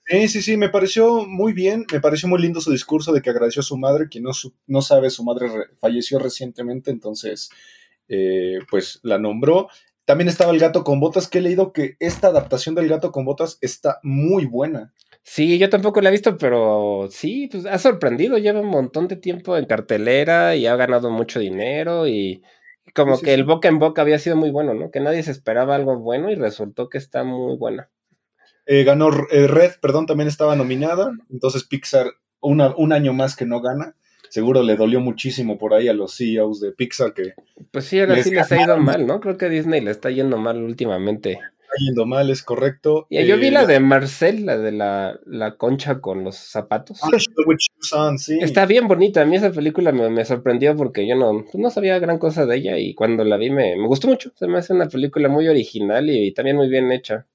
Sí, 0.07 0.29
sí, 0.29 0.41
sí, 0.41 0.57
me 0.57 0.69
pareció 0.71 1.27
muy 1.27 1.53
bien, 1.53 1.85
me 1.93 2.01
pareció 2.01 2.29
muy 2.29 2.41
lindo 2.41 2.61
su 2.61 2.71
discurso 2.71 3.13
de 3.13 3.21
que 3.21 3.29
agradeció 3.31 3.61
a 3.61 3.65
su 3.65 3.77
madre, 3.77 4.09
quien 4.09 4.25
no, 4.25 4.33
su- 4.33 4.55
no 4.67 4.81
sabe, 4.83 5.11
su 5.11 5.23
madre 5.25 5.49
re- 5.49 5.67
falleció 5.81 6.19
recientemente, 6.19 6.91
entonces, 6.91 7.51
eh, 8.09 8.59
pues 8.71 9.01
la 9.03 9.19
nombró. 9.19 9.69
También 10.05 10.29
estaba 10.29 10.53
El 10.53 10.59
gato 10.59 10.85
con 10.85 11.01
botas, 11.01 11.29
que 11.29 11.39
he 11.39 11.43
leído 11.43 11.73
que 11.73 11.97
esta 12.01 12.29
adaptación 12.29 12.75
del 12.75 12.89
gato 12.89 13.13
con 13.13 13.25
botas 13.27 13.59
está 13.61 14.01
muy 14.03 14.47
buena. 14.47 14.95
Sí, 15.23 15.59
yo 15.59 15.69
tampoco 15.69 16.01
la 16.01 16.09
he 16.09 16.13
visto, 16.13 16.39
pero 16.39 17.09
sí, 17.11 17.49
pues 17.53 17.67
ha 17.67 17.77
sorprendido. 17.79 18.39
Lleva 18.39 18.61
un 18.61 18.69
montón 18.69 19.07
de 19.09 19.17
tiempo 19.17 19.57
en 19.59 19.67
cartelera 19.67 20.57
y 20.57 20.67
ha 20.67 20.77
ganado 20.77 21.11
mucho 21.11 21.39
dinero 21.41 22.09
y 22.09 22.43
como 22.95 23.17
Sí, 23.17 23.21
sí, 23.21 23.25
que 23.27 23.35
el 23.35 23.45
boca 23.45 23.69
en 23.69 23.79
boca 23.79 24.01
había 24.01 24.19
sido 24.19 24.37
muy 24.37 24.51
bueno, 24.51 24.73
¿no? 24.73 24.91
Que 24.91 25.01
nadie 25.01 25.23
se 25.23 25.31
esperaba 25.31 25.75
algo 25.75 25.99
bueno 25.99 26.31
y 26.31 26.35
resultó 26.37 26.89
que 26.89 26.97
está 26.97 27.23
muy 27.25 27.57
buena. 27.59 27.91
Eh, 28.65 28.85
ganó 28.85 29.11
eh, 29.31 29.47
Red, 29.47 29.73
perdón, 29.83 30.07
también 30.07 30.29
estaba 30.29 30.57
nominada. 30.57 31.13
Entonces 31.31 31.65
Pixar, 31.65 32.07
una- 32.41 32.75
un 32.77 32.95
año 32.95 33.13
más 33.13 33.37
que 33.37 33.45
no 33.45 33.61
gana. 33.61 33.95
Seguro 34.31 34.63
le 34.63 34.77
dolió 34.77 35.01
muchísimo 35.01 35.59
por 35.59 35.75
ahí 35.75 35.89
a 35.89 35.93
los 35.93 36.17
CEOs 36.17 36.61
de 36.61 36.73
Pixar 36.73 37.15
que 37.15 37.23
está 37.23 37.43
Pues 37.71 37.85
sí, 37.87 38.01
ahora 38.01 38.15
Les 38.15 38.25
sí 38.25 38.31
les 38.31 38.51
ha 38.53 38.63
ido 38.63 38.77
mal, 38.79 39.07
¿no? 39.07 39.21
Creo 39.21 39.37
que 39.37 39.47
a 39.47 39.49
Disney 39.49 39.81
le 39.81 39.91
está 39.91 40.11
yendo 40.11 40.37
mal 40.39 40.63
últimamente. 40.63 41.39
yendo 41.79 42.07
mal, 42.07 42.29
es 42.31 42.43
correcto. 42.43 43.07
Y 43.09 43.25
yo 43.25 43.37
vi 43.37 43.49
Eh, 43.49 43.51
la 43.53 43.67
de 43.67 43.79
Marcel, 43.81 44.47
la 44.47 44.59
de 44.59 44.73
la, 44.73 45.19
la 45.27 45.57
concha 45.57 46.01
con 46.01 46.25
los 46.25 46.37
zapatos. 46.37 46.99
Ah, 47.03 48.13
sí. 48.19 48.39
Está 48.41 48.67
bien 48.67 48.89
bonita. 48.89 49.23
A 49.23 49.25
mí 49.25 49.37
esa 49.37 49.53
película 49.53 49.93
me, 49.93 50.11
me 50.11 50.25
sorprendió 50.25 50.77
porque 50.77 51.07
yo 51.07 51.15
no, 51.15 51.45
pues 51.45 51.55
no 51.55 51.71
sabía 51.71 51.99
gran 51.99 52.19
cosa 52.19 52.47
de 52.47 52.57
ella 52.57 52.79
y 52.79 52.95
cuando 52.95 53.25
la 53.25 53.37
vi 53.37 53.51
me, 53.51 53.77
me 53.77 53.87
gustó 53.87 54.09
mucho. 54.09 54.33
Se 54.35 54.47
me 54.49 54.59
hace 54.59 54.73
una 54.73 54.89
película 54.89 55.29
muy 55.29 55.47
original 55.49 56.11
y, 56.11 56.33
también 56.33 56.57
muy 56.57 56.69
bien 56.69 56.91
hecha. 56.91 57.27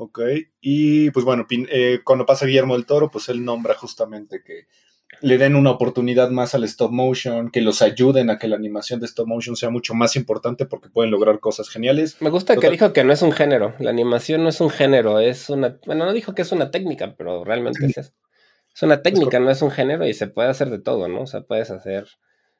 Ok, 0.00 0.20
y 0.60 1.10
pues 1.10 1.24
bueno, 1.24 1.44
eh, 1.50 1.98
cuando 2.04 2.24
pasa 2.24 2.46
Guillermo 2.46 2.74
del 2.74 2.86
Toro, 2.86 3.10
pues 3.10 3.28
él 3.30 3.44
nombra 3.44 3.74
justamente 3.74 4.42
que 4.44 4.68
le 5.20 5.38
den 5.38 5.56
una 5.56 5.70
oportunidad 5.70 6.30
más 6.30 6.54
al 6.54 6.64
stop 6.64 6.92
motion, 6.92 7.50
que 7.50 7.60
los 7.60 7.82
ayuden 7.82 8.30
a 8.30 8.38
que 8.38 8.48
la 8.48 8.56
animación 8.56 9.00
de 9.00 9.06
stop 9.06 9.26
motion 9.26 9.56
sea 9.56 9.70
mucho 9.70 9.94
más 9.94 10.16
importante 10.16 10.66
porque 10.66 10.90
pueden 10.90 11.10
lograr 11.10 11.40
cosas 11.40 11.68
geniales. 11.68 12.16
Me 12.20 12.30
gusta 12.30 12.56
que 12.56 12.70
dijo 12.70 12.92
que 12.92 13.04
no 13.04 13.12
es 13.12 13.22
un 13.22 13.32
género. 13.32 13.74
La 13.78 13.90
animación 13.90 14.42
no 14.42 14.48
es 14.48 14.60
un 14.60 14.70
género, 14.70 15.18
es 15.18 15.50
una. 15.50 15.78
Bueno, 15.86 16.04
no 16.04 16.12
dijo 16.12 16.34
que 16.34 16.42
es 16.42 16.52
una 16.52 16.70
técnica, 16.70 17.14
pero 17.16 17.44
realmente 17.44 17.86
es 17.86 17.98
eso. 17.98 18.12
Es 18.74 18.82
una 18.82 19.02
técnica, 19.02 19.40
no 19.40 19.50
es 19.50 19.60
un 19.62 19.70
género 19.70 20.06
y 20.06 20.14
se 20.14 20.28
puede 20.28 20.48
hacer 20.48 20.70
de 20.70 20.78
todo, 20.78 21.08
¿no? 21.08 21.22
O 21.22 21.26
sea, 21.26 21.40
puedes 21.40 21.70
hacer. 21.70 22.06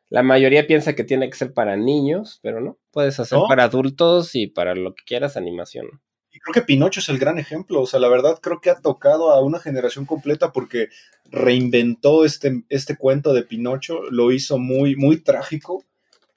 La 0.08 0.22
mayoría 0.22 0.66
piensa 0.66 0.94
que 0.94 1.04
tiene 1.04 1.28
que 1.28 1.36
ser 1.36 1.52
para 1.52 1.76
niños, 1.76 2.40
pero 2.42 2.60
no. 2.60 2.78
Puedes 2.90 3.20
hacer 3.20 3.38
¿No? 3.38 3.46
para 3.46 3.64
adultos 3.64 4.34
y 4.34 4.46
para 4.46 4.74
lo 4.74 4.94
que 4.94 5.04
quieras 5.04 5.36
animación. 5.36 6.00
Creo 6.42 6.54
que 6.54 6.62
Pinocho 6.62 7.00
es 7.00 7.08
el 7.08 7.18
gran 7.18 7.38
ejemplo, 7.38 7.80
o 7.80 7.86
sea, 7.86 8.00
la 8.00 8.08
verdad 8.08 8.38
creo 8.40 8.60
que 8.60 8.70
ha 8.70 8.80
tocado 8.80 9.30
a 9.32 9.40
una 9.40 9.60
generación 9.60 10.06
completa 10.06 10.52
porque 10.52 10.88
reinventó 11.30 12.24
este, 12.24 12.64
este 12.68 12.96
cuento 12.96 13.32
de 13.32 13.42
Pinocho, 13.42 14.02
lo 14.10 14.32
hizo 14.32 14.58
muy, 14.58 14.96
muy 14.96 15.18
trágico 15.22 15.84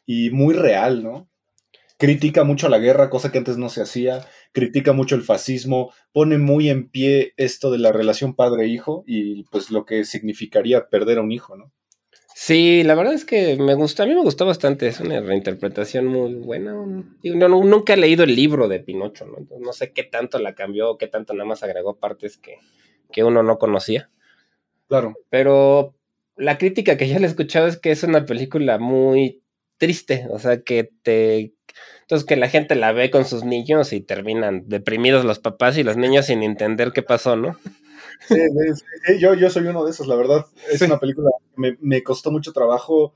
y 0.05 0.29
muy 0.31 0.53
real, 0.53 1.03
¿no? 1.03 1.29
Critica 1.97 2.43
mucho 2.43 2.67
la 2.67 2.79
guerra, 2.79 3.09
cosa 3.09 3.31
que 3.31 3.37
antes 3.37 3.57
no 3.57 3.69
se 3.69 3.81
hacía, 3.81 4.25
critica 4.53 4.91
mucho 4.91 5.15
el 5.15 5.21
fascismo, 5.21 5.93
pone 6.11 6.37
muy 6.37 6.69
en 6.69 6.89
pie 6.89 7.33
esto 7.37 7.71
de 7.71 7.77
la 7.77 7.91
relación 7.91 8.35
padre-hijo 8.35 9.03
y 9.05 9.43
pues 9.43 9.69
lo 9.69 9.85
que 9.85 10.03
significaría 10.03 10.89
perder 10.89 11.19
a 11.19 11.21
un 11.21 11.31
hijo, 11.31 11.55
¿no? 11.55 11.71
Sí, 12.43 12.81
la 12.83 12.95
verdad 12.95 13.13
es 13.13 13.23
que 13.23 13.55
me 13.57 13.75
gusta, 13.75 14.01
a 14.01 14.05
mí 14.07 14.15
me 14.15 14.23
gustó 14.23 14.47
bastante, 14.47 14.87
es 14.87 14.99
una 14.99 15.21
reinterpretación 15.21 16.07
muy 16.07 16.33
buena. 16.33 16.73
Digo, 17.21 17.35
no, 17.35 17.47
no- 17.47 17.63
nunca 17.63 17.93
he 17.93 17.97
leído 17.97 18.23
el 18.23 18.35
libro 18.35 18.67
de 18.67 18.79
Pinocho, 18.79 19.25
¿no? 19.27 19.37
Entonces, 19.37 19.63
no 19.63 19.73
sé 19.73 19.93
qué 19.93 20.03
tanto 20.03 20.39
la 20.39 20.55
cambió, 20.55 20.97
qué 20.97 21.05
tanto 21.05 21.33
nada 21.35 21.45
más 21.47 21.61
agregó 21.61 21.97
partes 21.97 22.37
que, 22.37 22.57
que 23.11 23.23
uno 23.23 23.43
no 23.43 23.59
conocía. 23.59 24.09
Claro. 24.87 25.15
Pero 25.29 25.95
la 26.37 26.57
crítica 26.57 26.97
que 26.97 27.07
ya 27.09 27.19
le 27.19 27.27
he 27.27 27.29
escuchado 27.29 27.67
es 27.67 27.77
que 27.77 27.91
es 27.91 28.03
una 28.03 28.25
película 28.25 28.79
muy 28.79 29.43
triste, 29.77 30.27
o 30.31 30.39
sea, 30.39 30.61
que 30.63 30.91
te... 31.03 31.53
Entonces 32.11 32.27
que 32.27 32.35
la 32.35 32.49
gente 32.49 32.75
la 32.75 32.91
ve 32.91 33.09
con 33.09 33.23
sus 33.23 33.45
niños 33.45 33.93
y 33.93 34.01
terminan 34.01 34.67
deprimidos 34.67 35.23
los 35.23 35.39
papás 35.39 35.77
y 35.77 35.83
los 35.83 35.95
niños 35.95 36.25
sin 36.25 36.43
entender 36.43 36.91
qué 36.91 37.01
pasó, 37.01 37.37
¿no? 37.37 37.55
Sí, 38.27 38.35
sí, 38.35 38.83
sí, 39.05 39.17
yo, 39.17 39.33
yo 39.33 39.49
soy 39.49 39.67
uno 39.67 39.85
de 39.85 39.91
esos, 39.91 40.07
la 40.07 40.17
verdad. 40.17 40.45
Es 40.69 40.81
una 40.81 40.99
película 40.99 41.29
que 41.39 41.61
me, 41.61 41.77
me 41.79 42.03
costó 42.03 42.29
mucho 42.29 42.51
trabajo 42.51 43.13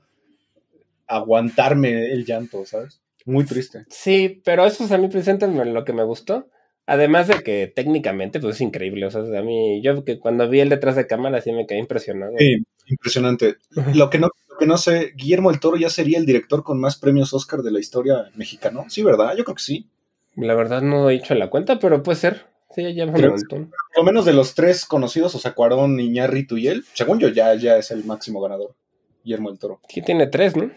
aguantarme 1.06 2.10
el 2.10 2.24
llanto, 2.24 2.64
¿sabes? 2.64 3.02
Muy 3.26 3.44
triste. 3.44 3.84
Sí, 3.90 4.40
pero 4.42 4.64
eso 4.64 4.84
es 4.84 4.92
a 4.92 4.96
mí 4.96 5.08
preséntame 5.08 5.66
lo 5.66 5.84
que 5.84 5.92
me 5.92 6.02
gustó. 6.02 6.48
Además 6.86 7.26
de 7.26 7.42
que 7.42 7.66
técnicamente 7.74 8.38
pues 8.38 8.56
es 8.56 8.60
increíble, 8.60 9.06
o 9.06 9.10
sea, 9.10 9.22
a 9.22 9.42
mí 9.42 9.82
yo 9.82 10.04
que 10.04 10.20
cuando 10.20 10.48
vi 10.48 10.60
el 10.60 10.68
detrás 10.68 10.94
de 10.94 11.08
cámara 11.08 11.40
sí 11.40 11.50
me 11.50 11.66
quedé 11.66 11.80
impresionado. 11.80 12.32
Sí, 12.38 12.64
impresionante. 12.86 13.56
Lo 13.94 14.08
que, 14.08 14.20
no, 14.20 14.28
lo 14.48 14.56
que 14.56 14.66
no 14.66 14.78
sé, 14.78 15.12
Guillermo 15.16 15.50
del 15.50 15.58
Toro 15.58 15.76
ya 15.76 15.90
sería 15.90 16.18
el 16.18 16.26
director 16.26 16.62
con 16.62 16.80
más 16.80 16.96
premios 16.96 17.34
Oscar 17.34 17.62
de 17.62 17.72
la 17.72 17.80
historia 17.80 18.30
mexicana. 18.36 18.84
Sí, 18.88 19.02
¿verdad? 19.02 19.34
Yo 19.36 19.42
creo 19.44 19.56
que 19.56 19.62
sí. 19.62 19.88
La 20.36 20.54
verdad 20.54 20.80
no 20.80 21.10
he 21.10 21.14
hecho 21.14 21.34
la 21.34 21.50
cuenta, 21.50 21.80
pero 21.80 22.02
puede 22.04 22.18
ser. 22.18 22.46
Sí, 22.70 22.94
ya 22.94 23.06
me 23.06 23.14
Creo 23.14 23.32
un 23.32 23.36
montón. 23.36 23.70
Por 23.70 23.96
lo 23.96 24.04
menos 24.04 24.24
de 24.24 24.34
los 24.34 24.54
tres 24.54 24.84
conocidos, 24.84 25.34
o 25.34 25.38
sea, 25.38 25.54
Cuarón, 25.54 25.98
Iñárritu 25.98 26.56
y 26.56 26.68
él, 26.68 26.84
según 26.92 27.18
yo, 27.18 27.28
ya, 27.28 27.54
ya 27.54 27.78
es 27.78 27.90
el 27.90 28.04
máximo 28.04 28.40
ganador. 28.40 28.76
Guillermo 29.24 29.50
del 29.50 29.58
Toro. 29.58 29.80
Sí 29.88 30.02
tiene 30.02 30.28
tres, 30.28 30.54
¿no? 30.54 30.70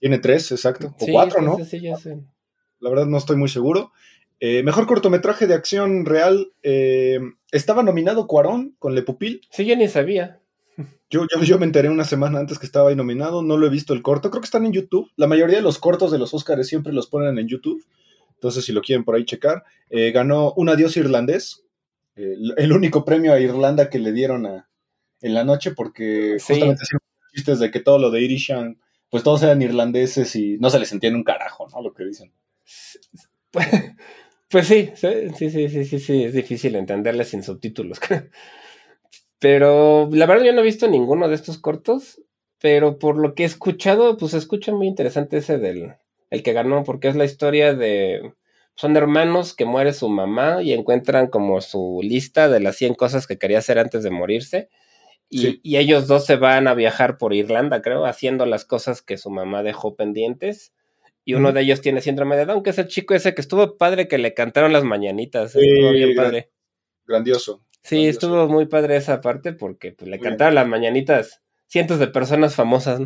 Tiene 0.00 0.18
tres, 0.18 0.50
exacto. 0.50 0.94
O 0.98 1.04
Sí, 1.04 1.12
cuatro, 1.12 1.42
¿no? 1.42 1.64
sí, 1.64 1.80
ya 1.80 1.96
sé. 1.96 2.18
La 2.80 2.90
verdad 2.90 3.06
no 3.06 3.18
estoy 3.18 3.36
muy 3.36 3.48
seguro. 3.48 3.92
Eh, 4.40 4.62
mejor 4.62 4.86
cortometraje 4.86 5.46
de 5.46 5.54
acción 5.54 6.04
real. 6.06 6.52
eh, 6.62 7.20
estaba 7.52 7.82
nominado 7.82 8.26
Cuarón 8.26 8.74
con 8.78 8.94
Le 8.94 9.02
Pupil. 9.02 9.40
Sí, 9.50 9.64
yo 9.64 9.76
ni 9.76 9.88
sabía. 9.88 10.40
Yo, 11.08 11.26
yo, 11.32 11.42
yo 11.44 11.58
me 11.58 11.66
enteré 11.66 11.88
una 11.88 12.04
semana 12.04 12.40
antes 12.40 12.58
que 12.58 12.66
estaba 12.66 12.88
ahí 12.90 12.96
nominado, 12.96 13.42
no 13.42 13.56
lo 13.56 13.66
he 13.66 13.70
visto 13.70 13.94
el 13.94 14.02
corto, 14.02 14.30
creo 14.30 14.40
que 14.40 14.46
están 14.46 14.66
en 14.66 14.72
YouTube. 14.72 15.08
La 15.16 15.28
mayoría 15.28 15.56
de 15.58 15.62
los 15.62 15.78
cortos 15.78 16.10
de 16.10 16.18
los 16.18 16.34
Oscars 16.34 16.66
siempre 16.66 16.92
los 16.92 17.06
ponen 17.06 17.38
en 17.38 17.46
YouTube, 17.46 17.84
entonces 18.34 18.64
si 18.64 18.72
lo 18.72 18.82
quieren 18.82 19.04
por 19.04 19.14
ahí 19.14 19.24
checar. 19.24 19.62
Eh, 19.90 20.10
ganó 20.10 20.52
Un 20.56 20.68
Adiós 20.68 20.96
Irlandés, 20.96 21.64
el- 22.16 22.72
único 22.72 23.04
premio 23.04 23.32
a 23.32 23.38
Irlanda 23.40 23.88
que 23.88 24.00
le 24.00 24.12
dieron 24.12 24.46
a- 24.46 24.68
en 25.20 25.34
la 25.34 25.44
noche, 25.44 25.70
porque 25.70 26.36
Sí. 26.40 26.54
justamente 26.54 26.82
hacían 26.82 27.00
chistes 27.32 27.58
de 27.60 27.70
que 27.70 27.78
todo 27.80 27.98
lo 28.00 28.10
de 28.10 28.20
Irishan, 28.22 28.80
pues 29.10 29.22
todos 29.22 29.42
eran 29.44 29.62
irlandeses 29.62 30.34
y 30.34 30.58
no 30.58 30.70
se 30.70 30.80
les 30.80 30.90
entiende 30.90 31.16
un 31.16 31.24
carajo, 31.24 31.68
¿no? 31.72 31.80
Lo 31.82 31.94
que 31.94 32.04
dicen. 32.04 32.32
Pues 34.54 34.68
sí, 34.68 34.92
sí, 34.94 35.08
sí, 35.36 35.50
sí, 35.50 35.84
sí, 35.84 35.98
sí, 35.98 36.22
es 36.22 36.32
difícil 36.32 36.76
entenderle 36.76 37.24
sin 37.24 37.42
subtítulos. 37.42 37.98
Pero 39.40 40.08
la 40.12 40.26
verdad 40.26 40.44
yo 40.44 40.52
no 40.52 40.60
he 40.60 40.64
visto 40.64 40.86
ninguno 40.86 41.28
de 41.28 41.34
estos 41.34 41.58
cortos, 41.58 42.22
pero 42.60 43.00
por 43.00 43.18
lo 43.18 43.34
que 43.34 43.42
he 43.42 43.46
escuchado, 43.46 44.16
pues 44.16 44.32
escucha 44.32 44.70
muy 44.72 44.86
interesante 44.86 45.38
ese 45.38 45.58
del 45.58 45.96
el 46.30 46.42
que 46.44 46.52
ganó, 46.52 46.84
porque 46.84 47.08
es 47.08 47.16
la 47.16 47.24
historia 47.24 47.74
de 47.74 48.32
son 48.76 48.96
hermanos 48.96 49.54
que 49.54 49.64
muere 49.64 49.92
su 49.92 50.08
mamá 50.08 50.62
y 50.62 50.72
encuentran 50.72 51.26
como 51.26 51.60
su 51.60 51.98
lista 52.04 52.48
de 52.48 52.60
las 52.60 52.76
100 52.76 52.94
cosas 52.94 53.26
que 53.26 53.38
quería 53.38 53.58
hacer 53.58 53.80
antes 53.80 54.04
de 54.04 54.10
morirse. 54.10 54.68
Y, 55.28 55.38
Sí. 55.40 55.60
y 55.64 55.78
ellos 55.78 56.06
dos 56.06 56.26
se 56.26 56.36
van 56.36 56.68
a 56.68 56.74
viajar 56.74 57.18
por 57.18 57.34
Irlanda, 57.34 57.82
creo, 57.82 58.06
haciendo 58.06 58.46
las 58.46 58.64
cosas 58.64 59.02
que 59.02 59.18
su 59.18 59.30
mamá 59.30 59.64
dejó 59.64 59.96
pendientes. 59.96 60.72
Y 61.24 61.34
uno 61.34 61.52
de 61.52 61.62
ellos 61.62 61.80
tiene 61.80 62.00
síndrome 62.00 62.36
de 62.36 62.44
Down, 62.44 62.62
que 62.62 62.70
es 62.70 62.78
el 62.78 62.88
chico 62.88 63.14
ese 63.14 63.34
que 63.34 63.40
estuvo 63.40 63.78
padre 63.78 64.08
que 64.08 64.18
le 64.18 64.34
cantaron 64.34 64.72
las 64.72 64.84
mañanitas. 64.84 65.56
Estuvo 65.56 65.92
bien 65.92 66.14
padre. 66.14 66.50
Grandioso. 67.06 67.64
Sí, 67.82 67.96
grandioso. 67.96 68.10
estuvo 68.10 68.48
muy 68.48 68.66
padre 68.66 68.96
esa 68.96 69.20
parte 69.20 69.52
porque 69.52 69.92
pues, 69.92 70.10
le 70.10 70.18
bien. 70.18 70.30
cantaron 70.30 70.54
las 70.54 70.66
mañanitas 70.66 71.42
cientos 71.66 71.98
de 71.98 72.08
personas 72.08 72.54
famosas. 72.54 73.00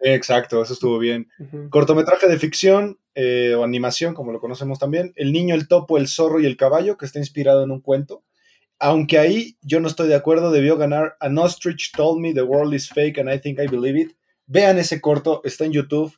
Exacto, 0.00 0.62
eso 0.62 0.72
estuvo 0.72 0.98
bien. 0.98 1.28
Cortometraje 1.70 2.28
de 2.28 2.38
ficción 2.38 2.98
eh, 3.14 3.54
o 3.54 3.64
animación, 3.64 4.14
como 4.14 4.32
lo 4.32 4.40
conocemos 4.40 4.78
también. 4.78 5.12
El 5.16 5.32
niño, 5.32 5.54
el 5.54 5.66
topo, 5.66 5.98
el 5.98 6.06
zorro 6.06 6.38
y 6.40 6.46
el 6.46 6.56
caballo, 6.56 6.96
que 6.96 7.06
está 7.06 7.18
inspirado 7.18 7.64
en 7.64 7.70
un 7.70 7.80
cuento. 7.80 8.22
Aunque 8.78 9.18
ahí 9.18 9.56
yo 9.60 9.80
no 9.80 9.88
estoy 9.88 10.08
de 10.08 10.14
acuerdo, 10.14 10.52
debió 10.52 10.76
ganar 10.76 11.16
An 11.18 11.36
Ostrich 11.38 11.90
Told 11.96 12.20
Me 12.20 12.32
the 12.32 12.42
World 12.42 12.74
is 12.74 12.88
Fake 12.88 13.18
and 13.18 13.32
I 13.32 13.40
Think 13.40 13.58
I 13.58 13.66
Believe 13.66 13.98
It. 13.98 14.12
Vean 14.46 14.78
ese 14.78 15.00
corto, 15.00 15.40
está 15.44 15.64
en 15.64 15.72
YouTube. 15.72 16.14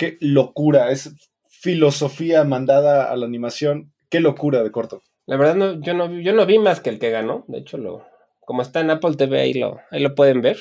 Qué 0.00 0.16
locura, 0.20 0.90
es 0.90 1.14
filosofía 1.50 2.42
mandada 2.44 3.10
a 3.12 3.16
la 3.16 3.26
animación. 3.26 3.92
Qué 4.08 4.20
locura 4.20 4.62
de 4.62 4.70
corto. 4.72 5.02
La 5.26 5.36
verdad, 5.36 5.54
no, 5.56 5.78
yo, 5.82 5.92
no, 5.92 6.08
vi- 6.08 6.24
yo 6.24 6.32
no 6.32 6.46
vi 6.46 6.58
más 6.58 6.80
que 6.80 6.88
el 6.88 6.98
que 6.98 7.10
ganó. 7.10 7.44
De 7.48 7.58
hecho, 7.58 7.76
lo, 7.76 8.06
como 8.40 8.62
está 8.62 8.80
en 8.80 8.90
Apple 8.90 9.16
TV, 9.16 9.38
ahí 9.40 9.52
lo, 9.52 9.78
ahí 9.90 10.00
lo 10.00 10.14
pueden 10.14 10.40
ver. 10.40 10.56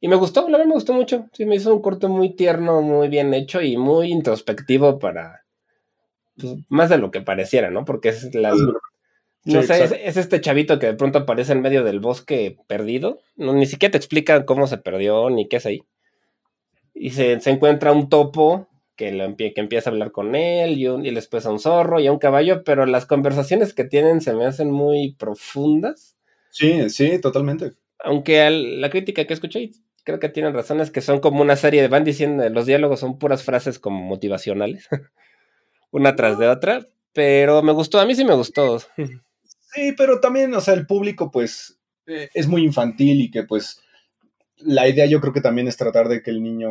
Y 0.00 0.08
me 0.08 0.16
gustó, 0.16 0.42
la 0.42 0.58
verdad 0.58 0.66
me 0.66 0.74
gustó 0.74 0.92
mucho. 0.92 1.24
Sí, 1.32 1.46
me 1.46 1.56
hizo 1.56 1.74
un 1.74 1.80
corto 1.80 2.10
muy 2.10 2.36
tierno, 2.36 2.82
muy 2.82 3.08
bien 3.08 3.32
hecho 3.32 3.62
y 3.62 3.78
muy 3.78 4.12
introspectivo 4.12 4.98
para. 4.98 5.46
pues, 6.36 6.56
más 6.68 6.90
de 6.90 6.98
lo 6.98 7.10
que 7.10 7.22
pareciera, 7.22 7.70
¿no? 7.70 7.86
Porque 7.86 8.10
es 8.10 8.34
la. 8.34 8.50
No 9.46 9.60
sé, 9.62 9.82
es, 9.84 9.92
es 9.92 10.16
este 10.18 10.40
chavito 10.42 10.78
que 10.78 10.86
de 10.88 10.94
pronto 10.94 11.20
aparece 11.20 11.52
en 11.52 11.62
medio 11.62 11.84
del 11.84 12.00
bosque 12.00 12.58
perdido. 12.66 13.18
No, 13.36 13.54
ni 13.54 13.64
siquiera 13.64 13.92
te 13.92 13.98
explican 13.98 14.44
cómo 14.44 14.66
se 14.66 14.76
perdió 14.78 15.30
ni 15.30 15.48
qué 15.48 15.56
es 15.56 15.64
ahí. 15.66 15.82
Y 16.94 17.10
se, 17.10 17.40
se 17.40 17.50
encuentra 17.50 17.92
un 17.92 18.08
topo 18.08 18.68
que, 18.96 19.12
lo 19.12 19.24
empie- 19.24 19.52
que 19.54 19.60
empieza 19.60 19.90
a 19.90 19.92
hablar 19.92 20.12
con 20.12 20.34
él 20.34 20.78
y, 20.78 20.86
un- 20.88 21.04
y 21.04 21.10
después 21.12 21.46
a 21.46 21.50
un 21.52 21.58
zorro 21.60 22.00
y 22.00 22.06
a 22.06 22.12
un 22.12 22.18
caballo, 22.18 22.62
pero 22.64 22.86
las 22.86 23.06
conversaciones 23.06 23.74
que 23.74 23.84
tienen 23.84 24.20
se 24.20 24.34
me 24.34 24.46
hacen 24.46 24.70
muy 24.70 25.14
profundas. 25.18 26.16
Sí, 26.50 26.88
sí, 26.90 27.20
totalmente. 27.20 27.72
Aunque 28.00 28.42
al- 28.42 28.80
la 28.80 28.90
crítica 28.90 29.26
que 29.26 29.34
escuché, 29.34 29.70
creo 30.04 30.18
que 30.20 30.28
tienen 30.28 30.54
razón, 30.54 30.80
es 30.80 30.90
que 30.90 31.00
son 31.00 31.20
como 31.20 31.40
una 31.42 31.56
serie 31.56 31.82
de, 31.82 31.88
van 31.88 32.04
diciendo, 32.04 32.48
los 32.50 32.66
diálogos 32.66 33.00
son 33.00 33.18
puras 33.18 33.42
frases 33.42 33.78
como 33.78 34.00
motivacionales, 34.02 34.88
una 35.90 36.16
tras 36.16 36.38
de 36.38 36.48
otra, 36.48 36.86
pero 37.12 37.62
me 37.62 37.72
gustó, 37.72 38.00
a 38.00 38.06
mí 38.06 38.14
sí 38.14 38.24
me 38.24 38.34
gustó. 38.34 38.78
Sí, 39.72 39.92
pero 39.96 40.20
también, 40.20 40.54
o 40.54 40.60
sea, 40.60 40.74
el 40.74 40.86
público, 40.86 41.30
pues, 41.30 41.78
eh, 42.06 42.28
es 42.34 42.46
muy 42.46 42.62
infantil 42.62 43.20
y 43.20 43.30
que, 43.30 43.42
pues, 43.44 43.82
la 44.58 44.88
idea 44.88 45.06
yo 45.06 45.20
creo 45.20 45.32
que 45.32 45.40
también 45.40 45.68
es 45.68 45.76
tratar 45.76 46.08
de 46.08 46.22
que 46.22 46.30
el 46.30 46.42
niño, 46.42 46.70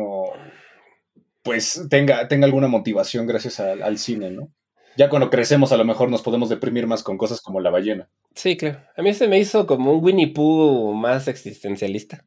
pues, 1.44 1.86
tenga, 1.88 2.26
tenga 2.26 2.46
alguna 2.46 2.66
motivación 2.66 3.26
gracias 3.28 3.60
al, 3.60 3.82
al 3.82 3.98
cine, 3.98 4.30
¿no? 4.32 4.48
Ya 4.96 5.08
cuando 5.08 5.30
crecemos 5.30 5.70
a 5.72 5.76
lo 5.76 5.84
mejor 5.84 6.08
nos 6.10 6.22
podemos 6.22 6.48
deprimir 6.48 6.86
más 6.86 7.02
con 7.02 7.18
cosas 7.18 7.40
como 7.40 7.60
la 7.60 7.70
ballena. 7.70 8.08
Sí, 8.34 8.56
claro. 8.56 8.80
A 8.96 9.02
mí 9.02 9.12
se 9.14 9.28
me 9.28 9.38
hizo 9.38 9.66
como 9.66 9.92
un 9.92 10.04
Winnie 10.04 10.32
Pooh 10.32 10.94
más 10.94 11.28
existencialista. 11.28 12.24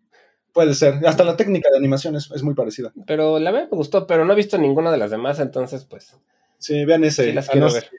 Puede 0.54 0.74
ser. 0.74 0.96
Hasta 1.06 1.24
la 1.24 1.38
técnica 1.38 1.70
de 1.72 1.78
animación 1.78 2.16
es, 2.16 2.30
es 2.34 2.44
muy 2.44 2.56
parecida. 2.56 2.92
Pero 3.06 3.40
la 3.40 3.52
verdad 3.52 3.70
me 3.72 3.78
gustó, 3.78 4.06
pero 4.08 4.26
no 4.26 4.34
he 4.34 4.36
visto 4.36 4.58
ninguna 4.58 4.92
de 4.92 4.98
las 4.98 5.12
demás, 5.12 5.40
entonces 5.40 5.86
pues 5.86 6.18
Sí, 6.58 6.84
vean 6.86 7.04
ese. 7.04 7.26
sí 7.26 7.32
las 7.34 7.50
quiero 7.50 7.72
ver. 7.72 7.90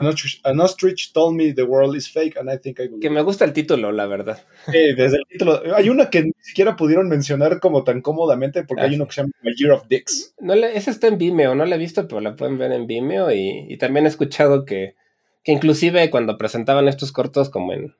An 0.00 0.06
Ostrich, 0.06 0.40
An 0.44 0.60
Ostrich 0.60 1.12
told 1.12 1.36
me 1.36 1.52
the 1.52 1.62
world 1.62 1.94
is 1.94 2.08
fake 2.08 2.36
and 2.38 2.50
I 2.50 2.56
think 2.58 2.80
I 2.80 2.84
believe. 2.88 3.00
Que 3.00 3.10
me 3.10 3.20
gusta 3.22 3.44
el 3.44 3.52
título, 3.52 3.92
la 3.92 4.06
verdad. 4.06 4.42
Sí, 4.66 4.94
desde 4.96 5.18
el 5.18 5.24
título. 5.28 5.62
Hay 5.76 5.88
una 5.90 6.10
que 6.10 6.22
ni 6.24 6.32
siquiera 6.40 6.74
pudieron 6.74 7.08
mencionar 7.08 7.60
como 7.60 7.84
tan 7.84 8.00
cómodamente 8.00 8.64
porque 8.64 8.82
Ah, 8.82 8.84
hay 8.86 8.90
sí. 8.92 8.96
uno 8.96 9.06
que 9.06 9.12
se 9.12 9.20
llama 9.20 9.32
My 9.42 9.52
Year 9.54 9.72
of 9.72 9.86
Dicks. 9.88 10.34
No 10.40 10.54
le, 10.54 10.76
esa 10.76 10.90
está 10.90 11.06
en 11.08 11.18
Vimeo, 11.18 11.54
no 11.54 11.64
la 11.66 11.76
he 11.76 11.78
visto, 11.78 12.08
pero 12.08 12.20
la 12.20 12.34
pueden 12.34 12.56
ver 12.58 12.72
en 12.72 12.86
Vimeo 12.86 13.30
y, 13.30 13.66
y 13.68 13.76
también 13.76 14.06
he 14.06 14.08
escuchado 14.08 14.64
que, 14.64 14.94
que 15.44 15.52
inclusive 15.52 16.08
cuando 16.10 16.38
presentaban 16.38 16.88
estos 16.88 17.12
cortos 17.12 17.50
como 17.50 17.72
en 17.74 17.94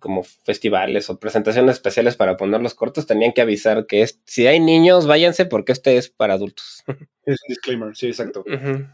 como 0.00 0.24
festivales 0.24 1.08
o 1.08 1.20
presentaciones 1.20 1.76
especiales 1.76 2.16
para 2.16 2.36
poner 2.36 2.60
los 2.60 2.74
cortos, 2.74 3.06
tenían 3.06 3.32
que 3.32 3.42
avisar 3.42 3.86
que 3.86 4.02
es, 4.02 4.20
si 4.24 4.44
hay 4.48 4.58
niños, 4.58 5.06
váyanse 5.06 5.46
porque 5.46 5.70
este 5.70 5.96
es 5.96 6.08
para 6.08 6.34
adultos. 6.34 6.82
Es 6.88 7.36
un 7.42 7.48
disclaimer, 7.48 7.94
sí, 7.96 8.08
exacto. 8.08 8.40
Ujú. 8.40 8.86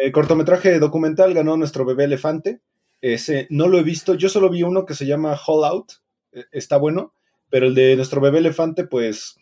Eh, 0.00 0.12
cortometraje 0.12 0.78
documental 0.78 1.34
ganó 1.34 1.56
nuestro 1.56 1.84
bebé 1.84 2.04
elefante. 2.04 2.60
Ese 3.00 3.46
no 3.50 3.68
lo 3.68 3.78
he 3.78 3.82
visto. 3.82 4.14
Yo 4.14 4.28
solo 4.28 4.50
vi 4.50 4.62
uno 4.62 4.84
que 4.86 4.94
se 4.94 5.06
llama 5.06 5.36
Hall 5.46 5.64
Out. 5.64 5.92
Eh, 6.32 6.44
está 6.52 6.76
bueno. 6.76 7.14
Pero 7.50 7.66
el 7.66 7.74
de 7.74 7.96
nuestro 7.96 8.20
bebé 8.20 8.38
elefante, 8.38 8.84
pues. 8.84 9.36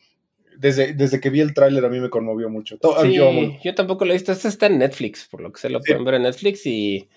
Desde, 0.58 0.94
desde 0.94 1.20
que 1.20 1.28
vi 1.28 1.40
el 1.40 1.52
tráiler 1.52 1.84
a 1.84 1.90
mí 1.90 2.00
me 2.00 2.08
conmovió 2.08 2.48
mucho. 2.48 2.78
To- 2.78 2.96
Sí, 3.02 3.14
yo 3.62 3.74
tampoco 3.74 4.04
lo 4.06 4.12
he 4.12 4.14
visto. 4.14 4.32
Este 4.32 4.48
está 4.48 4.66
en 4.66 4.78
Netflix, 4.78 5.26
por 5.30 5.40
lo 5.42 5.52
que 5.52 5.60
se 5.60 5.68
lo 5.68 5.80
Sí. 5.82 5.88
pueden 5.90 6.04
ver 6.04 6.14
en 6.14 6.22
Netflix. 6.22 6.64
Y, 6.64 7.08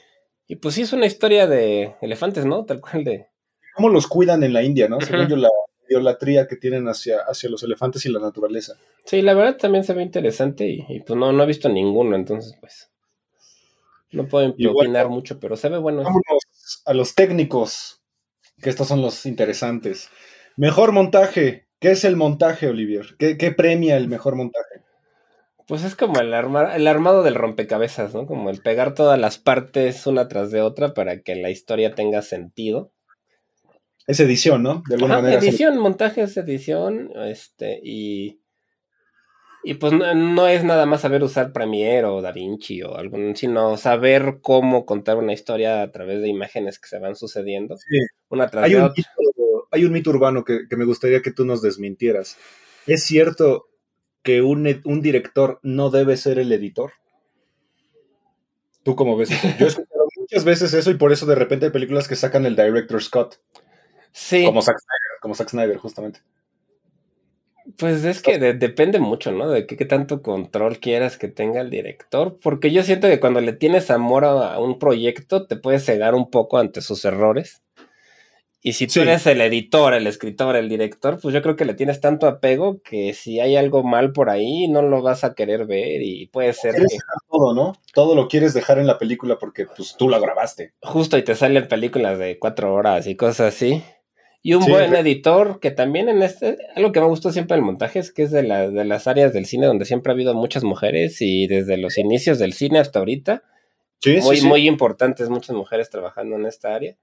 y 0.48 0.56
pues 0.58 0.76
sí, 0.76 0.82
es 0.82 0.92
una 0.92 1.06
historia 1.06 1.48
de 1.48 1.96
elefantes, 2.02 2.46
¿no? 2.46 2.66
Tal 2.66 2.82
cual 2.82 3.04
de. 3.06 3.28
cómo 3.76 3.88
los 3.90 4.08
cuidan 4.08 4.44
en 4.44 4.52
la 4.52 4.62
India, 4.64 4.90
¿no? 4.90 5.00
Según 5.00 5.30
yo, 5.30 5.38
la 5.38 5.48
idolatría 5.90 6.48
que 6.48 6.56
tienen 6.58 6.88
hacia, 6.90 7.20
hacia 7.20 7.50
los 7.50 7.64
elefantes 7.64 8.06
y 8.06 8.12
la 8.12 8.20
naturaleza. 8.20 8.74
Sí, 9.06 9.22
la 9.22 9.34
verdad 9.34 9.56
también 9.58 9.84
se 9.86 9.94
ve 9.94 10.04
interesante 10.04 10.68
y, 10.68 10.86
y, 10.90 11.00
pues 11.00 11.18
no, 11.18 11.32
no 11.32 11.44
he 11.44 11.48
visto 11.48 11.70
ninguno, 11.70 12.16
entonces 12.18 12.56
pues. 12.60 12.90
No 14.12 14.28
bueno, 14.28 14.56
opinar 14.72 15.10
mucho, 15.10 15.40
pero 15.40 15.56
se 15.56 15.70
ve 15.70 15.78
bueno. 15.78 16.04
Vámonos 16.04 16.24
a 16.86 16.94
los 16.94 17.16
técnicos, 17.16 18.02
que 18.62 18.70
estos 18.70 18.88
son 18.88 19.02
los 19.02 19.26
interesantes. 19.26 20.10
Mejor 20.58 20.92
montaje. 20.92 21.68
¿Qué 21.80 21.92
es 21.92 22.04
el 22.04 22.18
montaje, 22.18 22.68
Olivier? 22.68 23.16
¿Qué, 23.18 23.38
qué 23.38 23.52
premia 23.52 23.96
el 23.96 24.10
mejor 24.10 24.36
montaje? 24.36 24.82
Pues 25.66 25.84
es 25.84 25.96
como 25.96 26.20
el, 26.20 26.34
armar, 26.34 26.76
el 26.76 26.88
armado 26.88 27.24
del 27.24 27.36
rompecabezas, 27.36 28.14
¿no? 28.14 28.26
Como 28.26 28.50
el 28.50 28.60
pegar 28.62 28.96
todas 28.96 29.20
las 29.20 29.38
partes 29.38 30.08
una 30.08 30.28
tras 30.28 30.52
de 30.52 30.62
otra 30.62 30.94
para 30.94 31.22
que 31.22 31.36
la 31.36 31.52
historia 31.52 31.94
tenga 31.94 32.22
sentido. 32.22 32.92
Es 34.08 34.20
edición, 34.20 34.64
¿no? 34.64 34.82
De 34.90 34.96
alguna 34.96 35.14
Ajá, 35.14 35.22
manera. 35.22 35.42
se- 35.42 35.50
edición, 35.50 35.78
montaje 35.78 36.24
es 36.24 36.36
edición, 36.36 37.12
este, 37.16 37.80
y, 37.84 38.39
y 39.64 39.74
pues 39.76 39.92
no, 39.94 40.14
no 40.16 40.48
es 40.48 40.64
nada 40.64 40.86
más 40.86 41.02
saber 41.02 41.24
usar 41.24 41.52
Premiere 41.54 42.06
o 42.08 42.22
DaVinci 42.22 42.82
o 42.84 42.96
algún, 42.96 43.36
sino 43.36 43.76
saber 43.78 44.40
cómo 44.42 44.86
contar 44.86 45.18
una 45.18 45.34
historia 45.34 45.82
a 45.82 45.92
través 45.92 46.22
de 46.22 46.30
imágenes 46.30 46.80
que 46.80 46.88
se 46.88 47.00
van 47.00 47.16
sucediendo, 47.16 47.78
Sí. 47.78 47.98
una 48.30 48.50
tras 48.50 48.66
Hay 48.66 48.76
un, 48.76 48.84
mito, 48.96 49.68
hay 49.72 49.86
un 49.86 49.92
mito 49.92 50.10
urbano 50.12 50.44
que, 50.44 50.68
que 50.70 50.76
me 50.78 50.86
gustaría 50.86 51.22
que 51.22 51.32
tú 51.32 51.46
nos 51.46 51.62
desmintieras. 51.62 52.38
¿Es 52.88 53.04
cierto 53.04 53.68
que 54.24 54.42
un, 54.42 54.66
ed- 54.68 54.82
un 54.86 55.02
director 55.02 55.60
no 55.64 55.90
debe 55.90 56.18
ser 56.18 56.40
el 56.40 56.52
editor? 56.52 56.92
¿Tú 58.84 58.96
cómo 58.96 59.18
ves 59.18 59.32
eso? 59.32 59.48
Yo 59.60 59.66
he 59.66 59.70
escuchado 59.70 60.08
muchas 60.18 60.44
veces 60.46 60.74
eso 60.74 60.90
y 60.92 60.96
por 60.96 61.12
eso 61.12 61.26
de 61.26 61.36
repente 61.36 61.66
hay 61.66 61.72
películas 61.72 62.08
que 62.08 62.16
sacan 62.16 62.46
el 62.46 62.56
director 62.56 63.02
Scott, 63.04 63.40
Sí, 64.12 64.44
como 64.44 64.62
Zack 64.64 64.78
Snyder, 64.80 65.20
como 65.22 65.36
Zack 65.36 65.50
Snyder, 65.50 65.78
justamente. 65.78 66.22
Pues 67.80 68.04
es 68.04 68.22
que 68.22 68.38
de- 68.38 68.54
depende 68.54 69.00
mucho, 69.00 69.32
¿no? 69.32 69.50
De 69.50 69.66
qué, 69.66 69.78
qué 69.78 69.86
tanto 69.86 70.22
control 70.22 70.80
quieras 70.80 71.18
que 71.18 71.28
tenga 71.30 71.62
el 71.62 71.70
director, 71.70 72.38
porque 72.42 72.72
yo 72.72 72.84
siento 72.84 73.08
que 73.08 73.20
cuando 73.20 73.42
le 73.42 73.54
tienes 73.54 73.90
amor 73.90 74.26
a, 74.26 74.54
a 74.54 74.60
un 74.60 74.78
proyecto 74.80 75.48
te 75.48 75.56
puedes 75.56 75.86
cegar 75.86 76.14
un 76.16 76.30
poco 76.30 76.58
ante 76.58 76.82
sus 76.82 77.06
errores. 77.06 77.64
Y 78.62 78.74
si 78.74 78.88
tú 78.88 78.94
Sí. 78.96 79.00
eres 79.00 79.26
el 79.26 79.40
editor, 79.40 79.94
el 79.94 80.06
escritor, 80.06 80.58
el 80.58 80.68
director, 80.68 81.18
pues 81.22 81.34
yo 81.34 81.42
creo 81.42 81.56
que 81.56 81.64
le 81.64 81.76
tienes 81.76 82.02
tanto 82.02 82.28
apego 82.28 82.82
que 82.84 83.14
si 83.14 83.40
hay 83.40 83.56
algo 83.56 83.84
mal 83.84 84.12
por 84.12 84.30
ahí 84.30 84.68
no 84.68 84.82
lo 84.82 85.02
vas 85.02 85.24
a 85.24 85.34
querer 85.34 85.66
ver 85.66 86.02
y 86.02 86.28
puede 86.28 86.52
ser 86.52 86.72
Quieres 86.74 86.90
que 86.92 86.96
dejar 86.98 87.16
todo, 87.30 87.54
¿no? 87.54 87.74
Todo 87.94 88.16
lo 88.16 88.28
quieres 88.28 88.54
dejar 88.54 88.78
en 88.78 88.88
la 88.88 88.98
película 88.98 89.38
porque 89.40 89.66
pues 89.66 89.96
tú 89.98 90.10
la 90.10 90.20
grabaste. 90.20 90.74
justo 90.82 91.18
y 91.18 91.24
te 91.24 91.36
salen 91.36 91.70
películas 91.70 92.20
de 92.20 92.38
cuatro 92.38 92.74
horas 92.74 93.08
y 93.08 93.16
cosas 93.16 93.56
así. 93.56 93.82
Y 94.42 94.54
un 94.54 94.64
Sí, 94.64 94.72
buen 94.72 94.96
editor 94.96 95.60
que 95.60 95.70
también 95.72 96.08
en 96.08 96.22
este, 96.24 96.58
algo 96.76 96.92
que 96.94 97.02
me 97.02 97.08
gustó 97.08 97.32
siempre 97.32 97.56
del 97.56 97.66
montaje 97.66 98.00
es 98.00 98.12
que 98.14 98.24
es 98.24 98.32
de, 98.32 98.44
la- 98.44 98.70
de 98.70 98.86
las 98.86 99.06
áreas 99.08 99.34
del 99.34 99.46
cine 99.46 99.66
donde 99.68 99.84
siempre 99.86 100.12
ha 100.12 100.14
habido 100.16 100.34
muchas 100.34 100.64
mujeres 100.64 101.18
y 101.22 101.46
desde 101.48 101.76
los 101.78 101.98
inicios 101.98 102.40
del 102.40 102.54
cine 102.54 102.80
hasta 102.80 103.00
ahorita, 103.00 103.44
Sí, 104.02 104.20
muy, 104.22 104.38
sí. 104.38 104.48
muy 104.48 104.66
importantes 104.66 105.30
muchas 105.30 105.56
mujeres 105.58 105.90
trabajando 105.90 106.38
en 106.38 106.46
esta 106.46 106.74
área. 106.74 106.96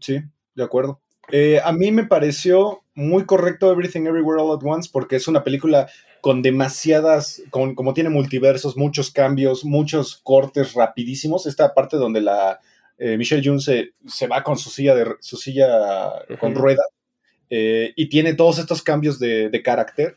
Sí, 0.00 0.18
de 0.56 0.64
acuerdo. 0.64 1.00
Eh, 1.30 1.60
a 1.64 1.70
mí 1.72 1.92
me 1.92 2.04
pareció 2.06 2.82
muy 2.94 3.24
correcto 3.24 3.70
Everything 3.70 4.06
Everywhere 4.06 4.42
All 4.42 4.56
at 4.58 4.62
Once 4.64 4.90
porque 4.92 5.14
es 5.16 5.28
una 5.28 5.44
película 5.44 5.88
con 6.20 6.42
demasiadas, 6.42 7.42
con, 7.50 7.74
como 7.76 7.94
tiene 7.94 8.10
multiversos, 8.10 8.76
muchos 8.76 9.10
cambios, 9.12 9.64
muchos 9.64 10.16
cortes 10.24 10.74
rapidísimos. 10.74 11.46
Esta 11.46 11.72
parte 11.72 11.96
donde 11.96 12.20
la 12.20 12.60
eh, 12.98 13.16
Michelle 13.16 13.42
June 13.44 13.60
se, 13.60 13.92
se 14.06 14.26
va 14.26 14.42
con 14.42 14.56
su 14.56 14.70
silla, 14.70 14.94
de, 14.94 15.14
su 15.20 15.36
silla 15.36 16.12
con 16.40 16.52
Ujú. 16.52 16.60
rueda 16.60 16.82
eh, 17.50 17.92
y 17.96 18.08
tiene 18.08 18.34
todos 18.34 18.58
estos 18.58 18.82
cambios 18.82 19.18
de, 19.18 19.50
de 19.50 19.62
carácter. 19.62 20.16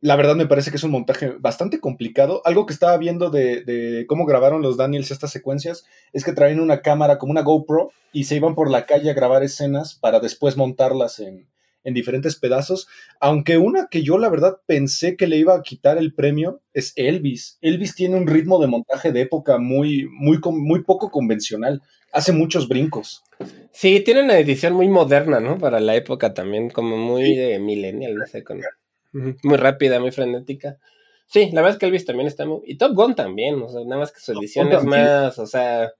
La 0.00 0.16
verdad 0.16 0.34
me 0.34 0.46
parece 0.46 0.70
que 0.70 0.76
es 0.76 0.84
un 0.84 0.90
montaje 0.90 1.34
bastante 1.38 1.78
complicado. 1.78 2.42
Algo 2.44 2.66
que 2.66 2.72
estaba 2.72 2.96
viendo 2.96 3.30
de, 3.30 3.62
de 3.62 4.04
cómo 4.08 4.26
grabaron 4.26 4.60
los 4.60 4.76
Daniels 4.76 5.12
estas 5.12 5.30
secuencias 5.30 5.84
es 6.12 6.24
que 6.24 6.32
traían 6.32 6.60
una 6.60 6.82
cámara 6.82 7.18
como 7.18 7.30
una 7.30 7.42
GoPro 7.42 7.92
y 8.12 8.24
se 8.24 8.36
iban 8.36 8.54
por 8.54 8.68
la 8.68 8.84
calle 8.84 9.10
a 9.10 9.14
grabar 9.14 9.44
escenas 9.44 9.94
para 9.94 10.18
después 10.18 10.56
montarlas 10.56 11.20
en, 11.20 11.46
en 11.84 11.94
diferentes 11.94 12.36
pedazos. 12.36 12.88
Aunque 13.20 13.58
una 13.58 13.88
que 13.90 14.02
yo 14.02 14.18
la 14.18 14.28
verdad 14.28 14.58
pensé 14.66 15.16
que 15.16 15.26
le 15.26 15.36
iba 15.36 15.54
a 15.54 15.62
quitar 15.62 15.98
el 15.98 16.14
premio 16.14 16.60
es 16.72 16.92
Elvis. 16.96 17.58
Elvis 17.60 17.94
tiene 17.94 18.16
un 18.16 18.26
ritmo 18.26 18.60
de 18.60 18.66
montaje 18.68 19.12
de 19.12 19.22
época 19.22 19.58
muy, 19.58 20.08
muy, 20.10 20.38
muy 20.44 20.82
poco 20.82 21.10
convencional. 21.10 21.82
Hace 22.12 22.32
muchos 22.32 22.68
brincos. 22.68 23.22
Sí, 23.72 24.00
tiene 24.00 24.22
una 24.22 24.38
edición 24.38 24.74
muy 24.74 24.88
moderna, 24.88 25.40
¿no? 25.40 25.58
Para 25.58 25.80
la 25.80 25.96
época 25.96 26.34
también, 26.34 26.70
como 26.70 26.96
muy 26.96 27.24
Sí. 27.24 27.36
de 27.36 27.58
millennial, 27.58 28.16
no 28.16 28.26
sé, 28.26 28.44
con, 28.44 28.60
muy 29.12 29.56
rápida, 29.56 30.00
muy 30.00 30.10
frenética. 30.10 30.78
Sí, 31.26 31.50
la 31.52 31.62
verdad 31.62 31.76
es 31.76 31.78
que 31.78 31.86
Elvis 31.86 32.04
también 32.04 32.26
está 32.26 32.44
muy... 32.44 32.60
Y 32.66 32.76
Top 32.76 32.94
Gun 32.94 33.14
también, 33.14 33.60
o 33.62 33.68
sea, 33.68 33.82
nada 33.84 33.98
más 33.98 34.12
que 34.12 34.20
su 34.20 34.32
edición 34.32 34.70
es 34.72 34.84
más, 34.84 35.38
o 35.38 35.46
sea, 35.46 35.92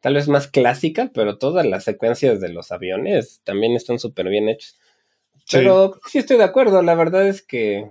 tal 0.00 0.14
vez 0.14 0.26
más 0.26 0.48
clásica, 0.48 1.10
pero 1.14 1.38
todas 1.38 1.64
las 1.64 1.84
secuencias 1.84 2.40
de 2.40 2.48
los 2.48 2.72
aviones 2.72 3.40
también 3.44 3.74
están 3.74 4.00
súper 4.00 4.28
bien 4.28 4.48
hechas. 4.48 4.78
Sí, 5.44 5.58
Pero 5.58 5.98
sí 6.06 6.18
estoy 6.18 6.36
de 6.38 6.44
acuerdo, 6.44 6.82
la 6.82 6.94
verdad 6.94 7.26
es 7.26 7.42
que... 7.42 7.90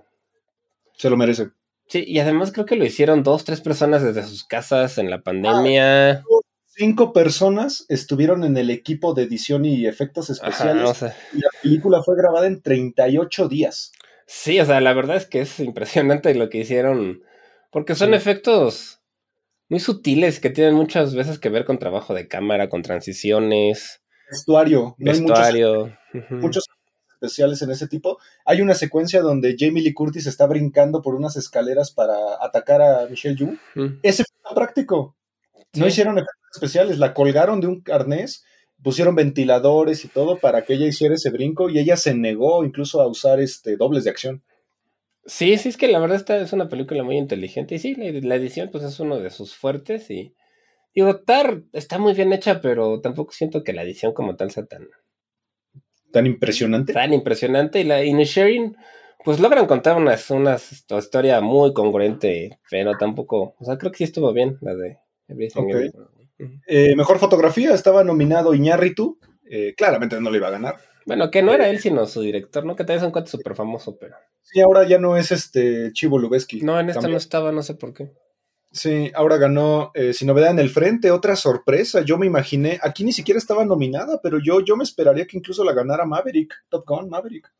se 0.96 1.10
lo 1.10 1.18
merece. 1.18 1.50
Sí, 1.88 2.04
y 2.08 2.20
además 2.20 2.52
creo 2.54 2.66
que 2.66 2.76
lo 2.78 2.86
hicieron 2.86 3.22
dos, 3.24 3.44
tres 3.44 3.60
personas 3.62 4.02
desde 4.02 4.24
sus 4.24 4.46
casas 4.46 4.98
en 4.98 5.10
la 5.10 5.22
pandemia. 5.22 6.24
Cinco 6.66 7.12
personas 7.12 7.86
estuvieron 7.90 8.46
en 8.46 8.56
el 8.56 8.70
equipo 8.70 9.14
de 9.14 9.24
edición 9.24 9.66
y 9.66 9.86
efectos 9.86 10.30
especiales. 10.30 11.04
Ajá, 11.04 11.14
y 11.34 11.40
la 11.40 11.50
película 11.62 12.02
fue 12.02 12.16
grabada 12.16 12.48
en 12.48 12.62
38 12.62 13.50
días. 13.50 13.92
Sí, 14.26 14.58
o 14.62 14.66
sea, 14.66 14.80
la 14.80 14.94
verdad 14.94 15.18
es 15.18 15.26
que 15.26 15.42
es 15.42 15.60
impresionante 15.60 16.34
lo 16.34 16.50
que 16.50 16.60
hicieron, 16.60 17.24
porque 17.72 17.94
son 17.96 18.12
Sí. 18.12 18.16
efectos 18.16 19.02
muy 19.68 19.82
sutiles 19.82 20.40
que 20.40 20.50
tienen 20.50 20.74
muchas 20.76 21.14
veces 21.14 21.40
que 21.40 21.50
ver 21.50 21.66
con 21.66 21.78
trabajo 21.78 22.14
de 22.14 22.30
cámara, 22.30 22.70
con 22.70 22.82
transiciones, 22.84 24.02
Vestuario. 24.30 24.96
No 24.98 25.12
hay 25.12 25.20
muchos, 25.20 25.38
vestuario. 25.40 25.98
ujú. 26.14 26.36
muchos 26.36 26.63
especiales 27.22 27.62
en 27.62 27.69
ese 27.72 27.88
tipo. 27.88 28.17
Hay 28.46 28.62
una 28.62 28.74
secuencia 28.74 29.22
donde 29.22 29.56
Jamie 29.58 29.84
Lee 29.84 29.94
Curtis 29.94 30.26
está 30.26 30.48
brincando 30.48 31.02
por 31.02 31.13
unas 31.15 31.38
escaleras 31.38 31.92
para 31.92 32.15
atacar 32.42 32.82
a 32.82 33.06
Michelle 33.08 33.36
Yu. 33.36 33.58
Ujú. 33.76 34.00
Ese 34.02 34.24
fue 34.24 34.36
tan 34.44 34.56
práctico. 34.56 35.15
No 35.74 35.86
Sí. 35.86 35.90
hicieron 35.90 36.17
efectos 36.17 36.50
especiales, 36.56 36.98
la 36.98 37.13
colgaron 37.13 37.62
de 37.62 37.67
un 37.67 37.84
arnés, 37.92 38.44
pusieron 38.84 39.15
ventiladores 39.15 40.04
y 40.04 40.08
todo 40.08 40.40
para 40.40 40.63
que 40.63 40.74
ella 40.74 40.88
hiciera 40.88 41.15
ese 41.15 41.30
brinco 41.30 41.69
y 41.69 41.78
ella 41.80 41.96
se 41.96 42.15
negó 42.15 42.63
incluso 42.65 43.02
a 43.02 43.08
usar 43.08 43.40
este 43.40 43.78
dobles 43.78 44.04
de 44.04 44.10
acción. 44.10 44.44
Sí, 45.26 45.56
sí, 45.60 45.69
es 45.69 45.78
que 45.78 45.88
la 45.88 46.00
verdad 46.00 46.17
esta 46.17 46.38
es 46.38 46.52
una 46.52 46.67
película 46.67 47.04
muy 47.04 47.15
inteligente 47.17 47.76
y 47.76 47.80
sí, 47.80 47.94
la, 47.96 48.06
la 48.28 48.36
edición 48.36 48.69
pues 48.72 48.84
es 48.84 49.00
uno 49.00 49.19
de 49.19 49.30
sus 49.30 49.56
fuertes 49.56 50.10
y 50.10 50.34
digo, 50.96 51.19
Tar 51.19 51.62
está 51.74 52.00
muy 52.00 52.13
bien 52.15 52.34
hecha, 52.34 52.60
pero 52.60 53.00
tampoco 53.02 53.32
siento 53.32 53.63
que 53.63 53.72
la 53.72 53.84
edición 53.84 54.13
como 54.13 54.36
tal 54.36 54.50
sea 54.50 54.65
tan, 54.65 54.88
Tan 56.12 56.26
impresionante. 56.26 56.94
tan 56.94 57.14
impresionante 57.14 57.80
y 57.82 57.84
la 57.84 58.04
Inisherin 58.04 58.76
pues 59.24 59.40
logran 59.40 59.68
contar 59.68 59.98
una, 59.98 60.18
una 60.30 60.58
historia 60.98 61.42
muy 61.42 61.74
congruente, 61.74 62.60
pero 62.70 62.98
tampoco, 62.98 63.56
o 63.60 63.66
sea, 63.66 63.78
creo 63.78 63.92
que 63.92 64.00
sí 64.00 64.04
estuvo 64.06 64.34
bien 64.34 64.58
la 64.62 64.76
de 64.76 64.98
Everything. 65.28 65.92
Eh, 66.66 66.96
mejor 66.96 67.20
fotografía 67.20 67.74
estaba 67.74 68.04
nominado 68.04 68.54
Iñárritu. 68.54 69.20
Eh, 69.46 69.74
claramente 69.76 70.20
no 70.20 70.32
le 70.32 70.38
iba 70.38 70.48
a 70.48 70.52
ganar. 70.52 70.78
Bueno, 71.06 71.32
que 71.32 71.42
no 71.42 71.54
era 71.54 71.70
él, 71.70 71.80
sino 71.80 72.06
su 72.06 72.22
director, 72.22 72.66
¿no? 72.66 72.76
Que 72.76 72.84
también 72.84 73.00
es 73.00 73.06
un 73.06 73.12
cuate 73.12 73.30
súper 73.30 73.56
famoso, 73.56 73.98
pero. 74.00 74.16
Sí, 74.42 74.62
ahora 74.62 74.88
ya 74.88 74.98
no 74.98 75.18
es 75.18 75.32
este 75.32 75.92
Chivo 75.94 76.20
Lubeski. 76.20 76.62
No, 76.62 76.80
en 76.80 76.90
esta 76.90 77.08
no 77.08 77.18
estaba, 77.18 77.52
no 77.52 77.64
sé 77.64 77.76
por 77.76 77.94
qué. 77.94 78.12
Sí, 78.72 79.12
ahora 79.15 79.36
ganó 79.38 79.92
eh, 79.94 80.13
Sin 80.13 80.30
Novedad 80.30 80.52
en 80.52 80.60
el 80.60 80.69
Frente, 80.69 81.12
otra 81.12 81.36
sorpresa. 81.36 82.02
Yo 82.02 82.17
me 82.17 82.26
imaginé, 82.26 82.80
aquí 82.82 83.04
ni 83.04 83.12
siquiera 83.12 83.38
estaba 83.38 83.65
nominada, 83.65 84.22
pero 84.24 84.40
yo, 84.40 84.62
yo 84.62 84.78
me 84.78 84.84
esperaría 84.84 85.28
que 85.28 85.38
incluso 85.38 85.65
la 85.65 85.74
ganara 85.74 86.06
Maverick, 86.06 86.54
Top 86.69 86.86
Gun, 86.88 87.10
Maverick. 87.10 87.52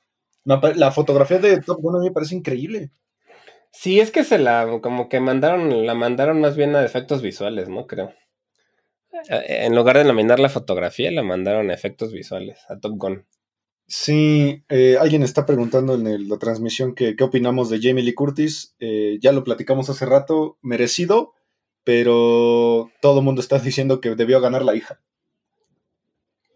La, 0.46 0.92
fotografía 0.92 1.38
de 1.40 1.62
Top 1.62 1.82
Gun 1.82 1.98
a 1.98 2.00
mí 2.00 2.06
me 2.06 2.14
parece 2.14 2.36
increíble. 2.36 2.92
Sí, 3.72 4.00
es 4.00 4.12
que 4.12 4.24
se 4.24 4.38
la, 4.38 4.80
como 4.82 5.10
que 5.10 5.20
mandaron, 5.20 5.86
la 5.86 5.96
mandaron 5.96 6.40
más 6.40 6.56
bien 6.56 6.76
a 6.76 6.84
efectos 6.84 7.22
visuales, 7.22 7.68
¿no? 7.68 7.88
Creo. 7.88 8.14
Eh, 9.30 9.66
En 9.66 9.76
lugar 9.76 9.98
de 9.98 10.06
nominar 10.06 10.40
la 10.40 10.50
fotografía, 10.50 11.12
la 11.12 11.24
mandaron 11.24 11.70
a 11.70 11.74
efectos 11.74 12.14
visuales, 12.14 12.60
a 12.70 12.80
Top 12.80 12.94
Gun. 12.98 13.26
Sí, 13.94 14.64
eh, 14.70 14.96
alguien 14.98 15.22
está 15.22 15.46
preguntando 15.46 15.96
en 15.96 16.08
el- 16.08 16.30
la 16.30 16.38
transmisión 16.38 16.96
que, 16.96 17.18
qué 17.18 17.26
opinamos 17.26 17.70
de 17.70 17.80
Jamie 17.82 18.06
Lee 18.06 18.14
Curtis. 18.14 18.74
Eh, 18.80 19.18
ya 19.22 19.34
lo 19.34 19.44
platicamos 19.44 19.90
hace 19.90 20.06
rato, 20.06 20.58
merecido, 20.62 21.34
pero 21.84 22.90
todo 23.02 23.20
el 23.20 23.26
mundo 23.26 23.42
está 23.42 23.60
diciendo 23.76 24.00
que 24.00 24.16
debió 24.16 24.40
ganar 24.40 24.64
la 24.64 24.76
hija. 24.76 25.02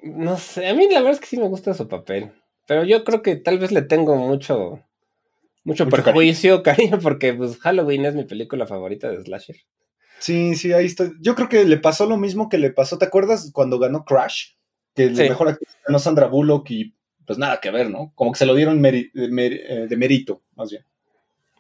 No 0.02 0.38
sé, 0.38 0.68
a 0.70 0.74
mí 0.74 0.88
la 0.90 1.00
verdad 1.00 1.14
es 1.14 1.20
que 1.20 1.26
sí 1.28 1.38
me 1.38 1.50
gusta 1.50 1.74
su 1.74 1.90
papel. 1.90 2.32
Pero 2.68 2.86
yo 2.86 3.04
creo 3.04 3.22
que 3.22 3.36
tal 3.36 3.60
vez 3.60 3.74
le 3.74 3.82
tengo 3.82 4.16
mucho, 4.16 4.80
mucho, 5.66 5.86
Mucho 5.86 5.90
perjuicio, 5.90 6.64
cariño. 6.64 7.00
porque 7.02 7.34
pues 7.34 7.58
Halloween 7.58 8.06
es 8.06 8.16
mi 8.16 8.24
película 8.24 8.66
favorita 8.66 9.10
de 9.12 9.22
Slasher. 9.22 9.58
Sí, 10.20 10.56
sí, 10.56 10.72
ahí 10.72 10.86
está. 10.86 11.12
Yo 11.20 11.36
creo 11.36 11.50
que 11.50 11.66
le 11.66 11.78
pasó 11.78 12.06
lo 12.06 12.16
mismo 12.16 12.48
que 12.48 12.58
le 12.58 12.72
pasó. 12.72 12.98
¿Te 12.98 13.04
acuerdas 13.06 13.52
cuando 13.52 13.78
ganó 13.78 14.06
Crash? 14.06 14.54
Que 14.96 15.10
la 15.10 15.24
Sí. 15.24 15.30
mejor 15.30 15.50
actriz 15.50 15.68
ganó 15.86 16.00
Sandra 16.00 16.28
Bullock 16.28 16.72
y 16.72 16.96
pues 17.26 17.40
nada 17.40 17.60
que 17.62 17.72
ver, 17.72 17.90
¿no? 17.90 18.12
Como 18.16 18.32
que 18.32 18.40
se 18.40 18.46
lo 18.46 18.56
dieron 18.56 18.82
meri- 18.82 19.12
de, 19.14 19.28
mer- 19.30 19.62
eh, 19.68 19.88
de 19.88 19.98
mérito, 19.98 20.42
más 20.56 20.70
bien. 20.72 20.84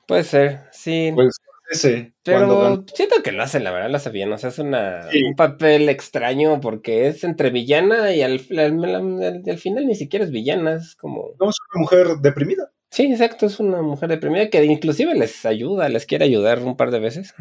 Puede 0.08 0.24
ser, 0.24 0.62
sí. 0.72 1.12
Pues 1.16 1.36
ese, 1.72 2.14
Pero 2.24 2.86
siento 2.94 3.24
que 3.24 3.32
lo 3.32 3.42
hace, 3.42 3.60
la 3.60 3.72
verdad, 3.72 3.90
lo 3.90 3.98
hace 3.98 4.12
bien. 4.12 4.32
O 4.32 4.38
sea, 4.38 4.50
es 4.50 4.60
una, 4.60 5.10
Sí. 5.10 5.24
un 5.24 5.36
papel 5.36 5.90
extraño 5.90 6.62
porque 6.62 7.08
es 7.08 7.24
entre 7.24 7.50
villana 7.50 8.14
y 8.14 8.22
al, 8.22 8.40
al- 8.58 8.86
al- 8.86 9.44
al 9.50 9.58
final 9.58 9.88
ni 9.88 9.96
siquiera 9.96 10.24
es 10.26 10.32
villana. 10.32 10.74
Es 10.76 10.96
como. 10.96 11.32
No, 11.40 11.50
es 11.50 11.56
una 11.74 11.82
mujer 11.82 12.08
deprimida. 12.22 12.72
Sí, 12.92 13.12
exacto, 13.12 13.48
es 13.48 13.60
una 13.60 13.82
mujer 13.82 14.10
deprimida 14.10 14.50
que 14.50 14.64
inclusive 14.64 15.16
les 15.16 15.44
ayuda, 15.46 15.90
les 15.90 16.06
quiere 16.06 16.26
ayudar 16.26 16.60
un 16.62 16.78
par 16.78 16.92
de 16.92 17.00
veces. 17.00 17.34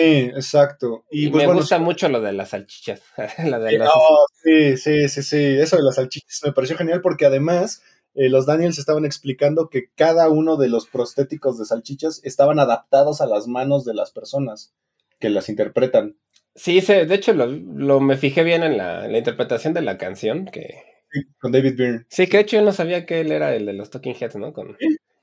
Sí, 0.00 0.30
exacto. 0.34 1.04
Y, 1.10 1.26
Y, 1.26 1.28
pues 1.30 1.42
me 1.42 1.46
bueno, 1.46 1.60
gusta 1.60 1.76
sí. 1.76 1.82
mucho 1.82 2.08
lo 2.08 2.20
de 2.20 2.32
las 2.32 2.50
salchichas. 2.50 3.02
la 3.44 3.58
de 3.58 3.78
las- 3.78 3.88
no, 3.88 3.94
sí, 4.42 4.76
sí, 4.76 5.08
sí, 5.08 5.22
sí. 5.22 5.36
Eso 5.58 5.76
de 5.76 5.82
las 5.82 5.96
salchichas 5.96 6.40
me 6.44 6.52
pareció 6.52 6.76
genial 6.76 7.00
porque 7.02 7.26
además 7.26 7.82
eh, 8.14 8.28
los 8.28 8.46
Daniels 8.46 8.78
estaban 8.78 9.04
explicando 9.04 9.68
que 9.68 9.90
cada 9.94 10.28
uno 10.30 10.56
de 10.56 10.68
los 10.68 10.86
prostéticos 10.86 11.58
de 11.58 11.64
salchichas 11.64 12.20
estaban 12.24 12.58
adaptados 12.58 13.20
a 13.20 13.26
las 13.26 13.46
manos 13.46 13.84
de 13.84 13.94
las 13.94 14.10
personas 14.10 14.74
que 15.18 15.28
las 15.30 15.48
interpretan. 15.48 16.16
Sí, 16.54 16.80
se- 16.80 17.06
de 17.06 17.14
hecho 17.14 17.32
lo, 17.34 17.46
lo- 17.46 18.00
me 18.00 18.16
fijé 18.16 18.42
bien 18.42 18.62
en 18.62 18.76
la, 18.78 19.04
en 19.06 19.12
la 19.12 19.18
interpretación 19.18 19.74
de 19.74 19.82
la 19.82 19.98
canción. 19.98 20.46
que 20.46 20.82
Sí, 21.12 21.22
con 21.40 21.50
David 21.52 21.74
Byrne. 21.76 22.06
Sí, 22.08 22.26
que 22.28 22.36
de 22.38 22.42
hecho 22.44 22.56
yo 22.56 22.62
no 22.62 22.72
sabía 22.72 23.04
que 23.04 23.20
él 23.20 23.32
era 23.32 23.54
el 23.54 23.66
de 23.66 23.72
los 23.72 23.90
Talking 23.90 24.14
Heads, 24.20 24.36
¿no? 24.36 24.52
Con, 24.52 24.76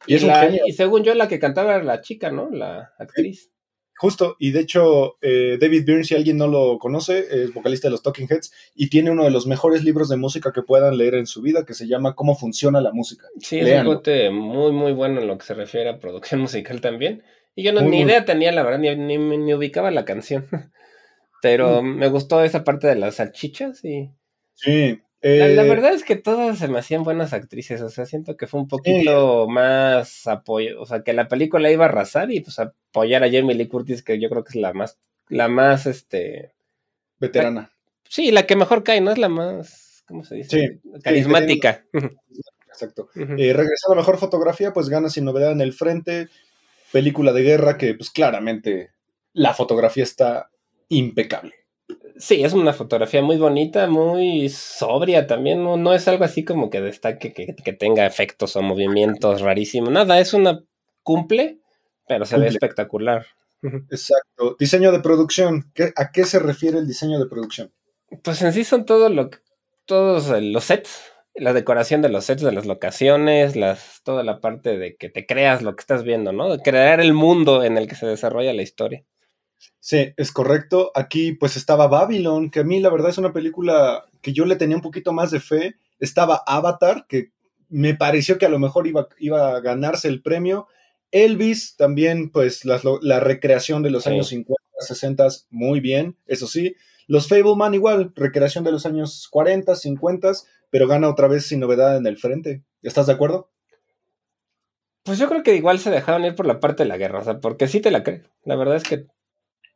Y 0.06 0.16
es 0.16 0.24
la- 0.24 0.50
y 0.66 0.72
según 0.74 1.04
yo 1.04 1.14
la 1.16 1.28
que 1.28 1.40
cantaba 1.40 1.76
era 1.76 1.84
la 1.84 2.02
chica, 2.02 2.30
¿no? 2.32 2.50
La 2.50 2.94
actriz. 3.00 3.52
Justo, 3.98 4.36
y 4.40 4.52
de 4.52 4.60
hecho, 4.60 5.18
eh, 5.22 5.58
David 5.60 5.84
Byrne, 5.86 6.04
si 6.04 6.14
alguien 6.14 6.38
no 6.38 6.48
lo 6.48 6.78
conoce, 6.78 7.26
es 7.32 7.52
vocalista 7.52 7.88
de 7.88 7.92
los 7.92 8.04
Talking 8.04 8.28
Heads 8.30 8.54
y 8.76 8.90
tiene 8.90 9.10
uno 9.10 9.24
de 9.24 9.32
los 9.32 9.48
mejores 9.48 9.84
libros 9.84 10.08
de 10.08 10.18
música 10.18 10.52
que 10.54 10.62
puedan 10.62 10.98
leer 10.98 11.16
en 11.16 11.26
su 11.26 11.42
vida, 11.42 11.66
que 11.66 11.74
se 11.74 11.88
llama 11.88 12.14
Cómo 12.14 12.36
funciona 12.36 12.80
la 12.80 12.92
música. 12.92 13.26
Sí, 13.40 13.60
es 13.60 13.80
un 13.80 13.86
bote 13.86 14.30
muy, 14.30 14.72
muy 14.72 14.94
bueno 14.94 15.20
en 15.20 15.28
lo 15.28 15.38
que 15.40 15.46
se 15.46 15.56
refiere 15.56 15.90
a 15.90 16.00
producción 16.00 16.42
musical 16.42 16.80
también. 16.80 17.24
Y 17.56 17.64
yo 17.64 17.74
no, 17.74 17.82
Muy, 17.82 17.90
ni 17.90 18.02
idea 18.02 18.24
tenía, 18.24 18.52
la 18.52 18.62
verdad, 18.62 18.78
ni, 18.78 18.96
ni, 18.96 19.18
ni 19.18 19.54
ubicaba 19.56 19.90
la 19.90 20.06
canción. 20.06 20.48
Pero 21.42 21.82
me 21.82 22.08
gustó 22.08 22.44
esa 22.44 22.64
parte 22.64 22.88
de 22.88 22.96
las 22.96 23.16
salchichas 23.16 23.84
y... 23.84 24.10
Sí. 24.54 25.00
La, 25.28 25.48
la 25.48 25.64
eh, 25.66 25.70
verdad 25.70 25.94
es 25.94 26.04
que 26.04 26.16
todas 26.16 26.60
se 26.60 26.68
me 26.68 26.80
hacían 26.80 27.04
buenas 27.04 27.34
actrices, 27.34 27.82
o 27.82 27.90
sea, 27.90 28.06
siento 28.06 28.38
que 28.38 28.48
fue 28.48 28.60
un 28.60 28.68
poquito 28.68 29.48
más 29.48 30.28
apoyo, 30.28 30.82
o 30.82 30.86
sea, 30.86 31.04
que 31.04 31.14
la 31.14 31.28
película 31.28 31.72
iba 31.72 31.86
a 31.86 31.90
arrasar 31.90 32.32
y 32.32 32.40
pues 32.40 32.60
apoyar 32.60 33.24
a 33.24 33.32
Jamie 33.32 33.56
Lee 33.56 33.68
Curtis, 33.68 34.04
que 34.04 34.20
yo 34.20 34.30
creo 34.30 34.44
que 34.44 34.50
es 34.50 34.56
la 34.56 34.74
más, 34.74 35.00
la 35.30 35.48
más, 35.48 35.86
este, 35.86 36.54
Veterana. 37.20 37.72
sí, 38.08 38.32
la 38.32 38.46
que 38.46 38.56
mejor 38.56 38.84
cae, 38.84 39.02
¿no? 39.02 39.12
Es 39.12 39.18
la 39.18 39.30
más, 39.30 40.04
¿cómo 40.08 40.24
se 40.24 40.36
dice? 40.36 40.80
Carismática. 41.04 41.86
Exacto. 42.68 43.10
Ujú. 43.16 43.34
Eh, 43.34 43.54
regresando 43.54 43.94
a 43.94 43.96
mejor 43.96 44.18
fotografía, 44.20 44.72
pues 44.72 44.88
gana 44.88 45.10
sin 45.10 45.26
novedad 45.26 45.52
en 45.52 45.62
el 45.62 45.74
frente. 45.74 46.30
Película 46.92 47.34
de 47.34 47.42
guerra 47.42 47.78
que, 47.78 47.96
pues 47.96 48.12
claramente, 48.12 48.92
la 49.34 49.56
fotografía 49.56 50.04
está 50.04 50.52
impecable. 50.90 51.56
Sí, 52.20 52.44
es 52.44 52.54
una 52.54 52.74
fotografía 52.74 53.22
muy 53.22 53.38
bonita, 53.38 53.88
muy 53.88 54.50
sobria 54.50 55.28
también, 55.28 55.64
no, 55.64 55.78
no 55.78 55.94
es 55.94 56.08
algo 56.08 56.24
así 56.24 56.44
como 56.44 56.70
que 56.70 56.82
destaque, 56.82 57.32
que, 57.34 57.56
que 57.56 57.74
tenga 57.74 58.06
efectos 58.06 58.56
o 58.56 58.62
movimientos 58.62 59.42
rarísimos, 59.42 59.92
nada, 59.92 60.20
es 60.20 60.34
una 60.34 60.64
cumple, 61.04 61.60
pero 62.08 62.26
se 62.26 62.38
ve 62.38 62.48
espectacular. 62.48 63.26
Exacto. 63.92 64.56
Diseño 64.60 64.92
de 64.92 65.00
producción. 65.00 65.72
¿Qué- 65.74 65.92
¿A 65.96 66.12
qué 66.12 66.24
se 66.26 66.40
refiere 66.40 66.78
el 66.80 66.88
diseño 66.88 67.20
de 67.20 67.28
producción? 67.28 67.72
Pues 68.24 68.42
en 68.42 68.54
sí 68.54 68.64
son 68.64 68.86
todo 68.86 69.10
lo 69.10 69.30
todos 69.86 70.30
los 70.42 70.64
sets, 70.66 71.02
la 71.36 71.54
decoración 71.54 72.02
de 72.02 72.10
los 72.10 72.26
sets, 72.26 72.42
de 72.42 72.52
las 72.52 72.66
locaciones, 72.66 73.56
las, 73.56 74.02
toda 74.04 74.24
la 74.24 74.40
parte 74.42 74.78
de 74.78 74.96
que 74.98 75.10
te 75.10 75.26
creas 75.26 75.62
lo 75.62 75.76
que 75.76 75.82
estás 75.82 76.04
viendo, 76.04 76.34
¿no? 76.34 76.50
De 76.56 76.62
crear 76.62 77.00
el 77.00 77.14
mundo 77.14 77.64
en 77.64 77.78
el 77.78 77.88
que 77.88 77.96
se 77.96 78.06
desarrolla 78.06 78.54
la 78.54 78.64
historia. 78.64 79.04
Sí, 79.80 80.14
es 80.18 80.32
correcto. 80.32 80.92
Aquí 80.96 81.32
pues 81.34 81.56
estaba 81.58 81.88
Babylon, 81.88 82.50
que 82.52 82.60
a 82.60 82.64
mí 82.64 82.80
la 82.80 82.90
verdad 82.90 83.10
es 83.10 83.18
una 83.18 83.34
película 83.34 84.06
que 84.22 84.34
yo 84.34 84.46
le 84.46 84.56
tenía 84.56 84.76
un 84.76 84.82
poquito 84.82 85.14
más 85.14 85.32
de 85.32 85.40
fe. 85.40 85.76
Estaba 86.00 86.44
Avatar, 86.46 87.06
que 87.08 87.32
me 87.70 87.96
pareció 87.96 88.38
que 88.38 88.46
a 88.46 88.50
lo 88.50 88.60
mejor 88.60 88.88
iba, 88.88 89.08
iba 89.20 89.56
a 89.56 89.60
ganarse 89.62 90.08
el 90.08 90.22
premio. 90.22 90.68
Elvis 91.12 91.76
también, 91.78 92.30
pues 92.32 92.64
la 92.66 93.20
recreación 93.20 93.82
de 93.82 93.90
los 93.90 94.04
Sí. 94.04 94.10
años 94.10 94.28
50, 94.28 94.62
60, 94.80 95.28
muy 95.50 95.80
bien, 95.80 96.18
eso 96.28 96.48
sí. 96.48 96.76
Los 97.08 97.30
Fableman 97.30 97.74
igual, 97.74 98.12
recreación 98.16 98.66
de 98.66 98.74
los 98.74 98.86
años 98.86 99.28
40, 99.32 99.76
50, 99.76 100.34
pero 100.70 100.88
gana 100.88 101.08
otra 101.10 101.30
vez 101.30 101.46
sin 101.46 101.62
novedad 101.62 101.96
en 101.96 102.06
el 102.06 102.18
frente. 102.18 102.64
¿Estás 102.82 103.08
de 103.08 103.14
acuerdo? 103.14 103.50
Pues 105.04 105.18
yo 105.18 105.30
creo 105.30 105.42
que 105.44 105.56
igual 105.56 105.80
se 105.80 105.90
dejaron 105.90 106.26
ir 106.26 106.36
por 106.36 106.46
la 106.46 106.60
parte 106.60 106.84
de 106.84 106.90
la 106.90 106.98
guerra, 106.98 107.20
o 107.20 107.24
sea, 107.24 107.40
porque 107.40 107.70
sí 107.70 107.80
te 107.80 107.92
la 107.92 108.04
crees. 108.04 108.24
La 108.44 108.58
verdad 108.58 108.76
es 108.76 108.84
que 108.84 109.08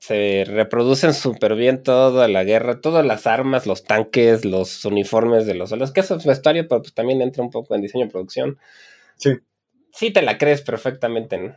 se 0.01 0.45
reproducen 0.47 1.13
súper 1.13 1.53
bien 1.53 1.83
toda 1.83 2.27
la 2.27 2.43
guerra, 2.43 2.81
todas 2.81 3.05
las 3.05 3.27
armas, 3.27 3.67
los 3.67 3.83
tanques, 3.83 4.45
los 4.45 4.83
uniformes 4.83 5.45
de 5.45 5.53
los 5.53 5.69
soldados, 5.69 5.93
que 5.93 5.99
eso 5.99 6.15
es 6.15 6.25
vestuario, 6.25 6.67
pero 6.67 6.81
pues 6.81 6.95
también 6.95 7.21
entra 7.21 7.43
un 7.43 7.51
poco 7.51 7.75
en 7.75 7.81
diseño 7.81 8.05
y 8.05 8.09
producción. 8.09 8.57
Sí. 9.17 9.37
Sí 9.93 10.09
te 10.09 10.23
la 10.23 10.39
crees 10.39 10.63
perfectamente, 10.63 11.37
¿no? 11.37 11.55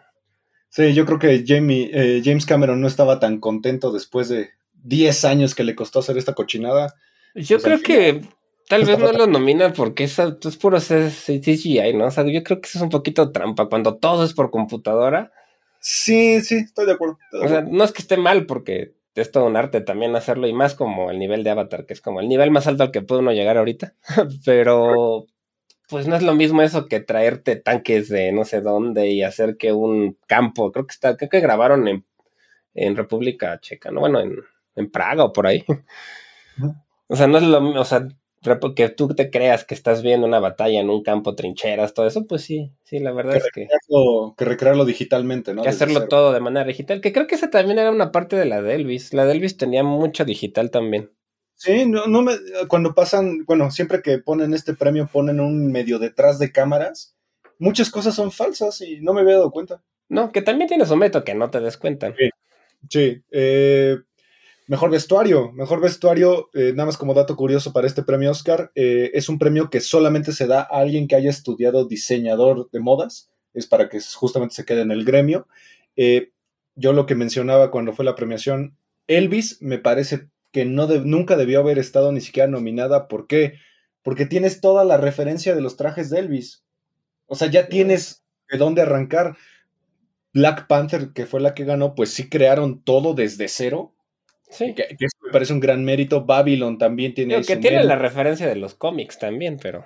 Sí, 0.68 0.92
yo 0.92 1.06
creo 1.06 1.18
que 1.18 1.42
Jamie, 1.46 1.90
eh, 1.94 2.20
James 2.22 2.44
Cameron 2.44 2.82
no 2.82 2.86
estaba 2.86 3.18
tan 3.18 3.40
contento 3.40 3.90
después 3.92 4.28
de 4.28 4.50
10 4.74 5.24
años 5.24 5.54
que 5.54 5.64
le 5.64 5.74
costó 5.74 6.00
hacer 6.00 6.18
esta 6.18 6.34
cochinada. 6.34 6.94
Yo 7.34 7.58
Pues 7.58 7.62
creo 7.62 7.80
que 7.80 8.20
tal 8.68 8.84
vez 8.84 8.98
no 8.98 9.10
lo 9.12 9.26
nominan 9.26 9.72
porque 9.72 10.04
es, 10.04 10.18
es 10.18 10.56
puro 10.58 10.78
CGI, 10.80 11.94
¿no? 11.94 12.08
O 12.08 12.10
sea, 12.10 12.30
yo 12.30 12.42
creo 12.42 12.60
que 12.60 12.68
eso 12.68 12.76
es 12.76 12.82
un 12.82 12.90
poquito 12.90 13.32
trampa. 13.32 13.70
Cuando 13.70 13.96
todo 13.96 14.22
es 14.22 14.34
por 14.34 14.50
computadora, 14.50 15.32
Sí, 15.86 16.40
sí, 16.40 16.56
estoy 16.56 16.86
de 16.86 16.92
acuerdo. 16.92 17.18
estoy 17.24 17.40
de 17.40 17.46
o 17.46 17.48
sea, 17.50 17.60
no 17.60 17.84
es 17.84 17.92
que 17.92 18.00
esté 18.00 18.16
mal 18.16 18.46
porque 18.46 18.94
es 19.14 19.30
todo 19.30 19.44
un 19.44 19.54
arte 19.56 19.82
también 19.82 20.16
hacerlo 20.16 20.46
y 20.46 20.54
más 20.54 20.74
como 20.74 21.10
el 21.10 21.18
nivel 21.18 21.44
de 21.44 21.50
Avatar, 21.50 21.84
que 21.84 21.92
es 21.92 22.00
como 22.00 22.20
el 22.20 22.28
nivel 22.28 22.50
más 22.50 22.66
alto 22.66 22.84
al 22.84 22.90
que 22.90 23.02
puede 23.02 23.20
uno 23.20 23.32
llegar 23.32 23.58
ahorita. 23.58 23.94
Pero 24.46 25.26
pues 25.90 26.08
no 26.08 26.16
es 26.16 26.22
lo 26.22 26.34
mismo 26.34 26.62
eso 26.62 26.86
que 26.88 27.00
traerte 27.00 27.56
tanques 27.56 28.08
de 28.08 28.32
no 28.32 28.46
sé 28.46 28.62
dónde 28.62 29.08
y 29.10 29.22
hacer 29.22 29.58
que 29.58 29.74
un 29.74 30.16
campo, 30.26 30.72
creo 30.72 30.86
que 30.86 30.92
está, 30.92 31.18
creo 31.18 31.28
que 31.28 31.40
grabaron 31.40 31.86
en, 31.86 32.06
en 32.72 32.96
República 32.96 33.60
Checa, 33.60 33.90
¿no? 33.90 34.00
Bueno, 34.00 34.20
en, 34.20 34.38
en 34.76 34.90
Praga 34.90 35.24
o 35.24 35.34
por 35.34 35.46
ahí. 35.46 35.66
O 37.08 37.16
sea, 37.16 37.26
no 37.26 37.38
es 37.38 37.44
lo 37.44 37.60
mismo, 37.60 37.80
o 37.80 37.84
sea, 37.84 38.08
que 38.74 38.88
tú 38.90 39.08
te 39.08 39.30
creas 39.30 39.64
que 39.64 39.74
estás 39.74 40.02
viendo 40.02 40.26
una 40.26 40.38
batalla 40.38 40.80
en 40.80 40.90
un 40.90 41.02
campo, 41.02 41.34
trincheras, 41.34 41.94
todo 41.94 42.06
eso, 42.06 42.26
pues 42.26 42.42
sí, 42.42 42.72
sí, 42.82 42.98
la 42.98 43.12
verdad 43.12 43.32
que, 43.32 43.38
es 43.38 43.50
que, 43.52 43.68
que 44.36 44.44
recrearlo 44.44 44.84
digitalmente, 44.84 45.54
¿no? 45.54 45.62
que 45.62 45.68
hacerlo 45.68 46.00
cero. 46.00 46.08
todo 46.08 46.32
de 46.32 46.40
manera 46.40 46.66
digital, 46.66 47.00
que 47.00 47.12
creo 47.12 47.26
que 47.26 47.34
esa 47.34 47.50
también 47.50 47.78
era 47.78 47.90
una 47.90 48.12
parte 48.12 48.36
de 48.36 48.44
la 48.44 48.62
de 48.62 48.74
Elvis. 48.74 49.12
La 49.14 49.24
de 49.24 49.32
Elvis 49.32 49.56
tenía 49.56 49.82
mucho 49.82 50.24
digital 50.24 50.70
también. 50.70 51.10
Sí, 51.56 51.86
no, 51.86 52.06
no 52.06 52.22
me, 52.22 52.32
cuando 52.68 52.94
pasan, 52.94 53.44
bueno, 53.46 53.70
siempre 53.70 54.02
que 54.02 54.18
ponen 54.18 54.54
este 54.54 54.74
premio 54.74 55.08
ponen 55.10 55.40
un 55.40 55.70
medio 55.70 55.98
detrás 55.98 56.38
de 56.38 56.52
cámaras. 56.52 57.16
Muchas 57.58 57.90
cosas 57.90 58.14
son 58.14 58.32
falsas 58.32 58.80
y 58.80 59.00
no 59.00 59.14
me 59.14 59.20
había 59.20 59.34
dado 59.34 59.50
cuenta. 59.50 59.82
No, 60.08 60.32
que 60.32 60.42
también 60.42 60.68
tiene 60.68 60.84
su 60.84 60.96
método 60.96 61.24
que 61.24 61.34
no 61.34 61.50
te 61.50 61.60
des 61.60 61.76
cuenta. 61.76 62.14
Sí, 62.90 63.22
eh, 63.30 63.98
Mejor 64.66 64.90
vestuario. 64.90 65.52
Mejor 65.52 65.80
vestuario, 65.80 66.48
eh, 66.54 66.72
nada 66.74 66.86
más 66.86 66.96
como 66.96 67.12
dato 67.12 67.36
curioso 67.36 67.72
para 67.72 67.86
este 67.86 68.02
premio 68.02 68.30
Oscar, 68.30 68.72
eh, 68.74 69.10
es 69.12 69.28
un 69.28 69.38
premio 69.38 69.68
que 69.68 69.80
solamente 69.80 70.32
se 70.32 70.46
da 70.46 70.60
a 70.60 70.78
alguien 70.80 71.06
que 71.06 71.16
haya 71.16 71.28
estudiado 71.30 71.84
diseñador 71.86 72.70
de 72.70 72.80
modas. 72.80 73.30
Es 73.52 73.66
para 73.66 73.88
que 73.88 74.00
justamente 74.00 74.54
se 74.54 74.64
quede 74.64 74.80
en 74.80 74.90
el 74.90 75.04
gremio. 75.04 75.46
Eh, 75.96 76.32
yo 76.76 76.92
lo 76.92 77.04
que 77.06 77.14
mencionaba 77.14 77.70
cuando 77.70 77.92
fue 77.92 78.04
la 78.06 78.14
premiación, 78.14 78.76
Elvis 79.06 79.60
me 79.60 79.78
parece 79.78 80.28
que 80.50 80.64
no 80.64 80.86
de- 80.86 81.00
nunca 81.00 81.36
debió 81.36 81.60
haber 81.60 81.78
estado 81.78 82.10
ni 82.10 82.20
siquiera 82.22 82.48
nominada. 82.48 83.06
¿Por 83.06 83.26
qué? 83.26 83.54
Porque 84.02 84.24
tienes 84.26 84.60
toda 84.62 84.84
la 84.84 84.96
referencia 84.96 85.54
de 85.54 85.60
los 85.60 85.76
trajes 85.76 86.08
de 86.08 86.20
Elvis. 86.20 86.64
O 87.26 87.34
sea, 87.36 87.50
ya 87.50 87.68
tienes 87.68 88.24
de 88.50 88.58
dónde 88.58 88.80
arrancar. 88.82 89.36
Black 90.32 90.66
Panther, 90.66 91.12
que 91.12 91.26
fue 91.26 91.40
la 91.40 91.54
que 91.54 91.64
ganó, 91.64 91.94
pues 91.94 92.10
sí 92.10 92.28
crearon 92.28 92.82
todo 92.82 93.14
desde 93.14 93.46
cero. 93.48 93.93
Sí. 94.50 94.74
Que, 94.74 94.88
que 94.96 95.06
eso 95.06 95.16
me 95.22 95.30
parece 95.32 95.52
un 95.52 95.60
gran 95.60 95.84
mérito. 95.84 96.24
Babylon 96.24 96.78
también 96.78 97.14
tiene. 97.14 97.34
Ahí 97.36 97.44
que 97.44 97.56
tiene 97.56 97.78
la 97.84 97.96
mérito. 97.96 98.02
referencia 98.02 98.46
de 98.46 98.56
los 98.56 98.74
cómics 98.74 99.18
también, 99.18 99.58
pero. 99.60 99.84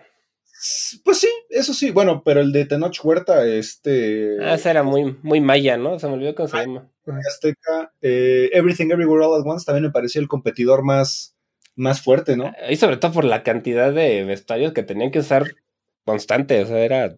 Pues 1.05 1.19
sí, 1.19 1.29
eso 1.51 1.73
sí. 1.73 1.91
Bueno, 1.93 2.23
pero 2.25 2.41
el 2.41 2.51
de 2.53 2.67
Tenoch 2.67 2.99
Huerta, 3.03 3.47
este. 3.47 4.37
Ah, 4.43 4.55
ese 4.55 4.71
era 4.71 4.83
muy, 4.83 5.17
muy 5.23 5.41
maya, 5.41 5.77
¿no? 5.77 5.99
Se 5.99 6.09
me 6.09 6.15
olvidó 6.15 6.35
cómo 6.35 6.49
se 6.49 6.57
llama. 6.59 6.91
Azteca, 7.27 7.93
eh, 8.03 8.51
Everything 8.53 8.91
Everywhere 8.91 9.25
All 9.25 9.41
at 9.41 9.47
Once 9.47 9.65
también 9.65 9.85
me 9.85 9.91
parecía 9.91 10.21
el 10.21 10.29
competidor 10.29 10.85
más, 10.85 11.37
más 11.77 12.03
fuerte, 12.03 12.37
¿no? 12.37 12.53
Y 12.69 12.77
sobre 12.77 12.97
todo 12.97 13.13
por 13.13 13.25
la 13.25 13.43
cantidad 13.45 13.93
de 13.93 14.25
vestuarios 14.25 14.73
que 14.73 14.83
tenían 14.83 15.11
que 15.13 15.21
usar 15.21 15.55
constante. 16.05 16.61
O 16.61 16.67
sea, 16.67 16.79
era. 16.79 17.17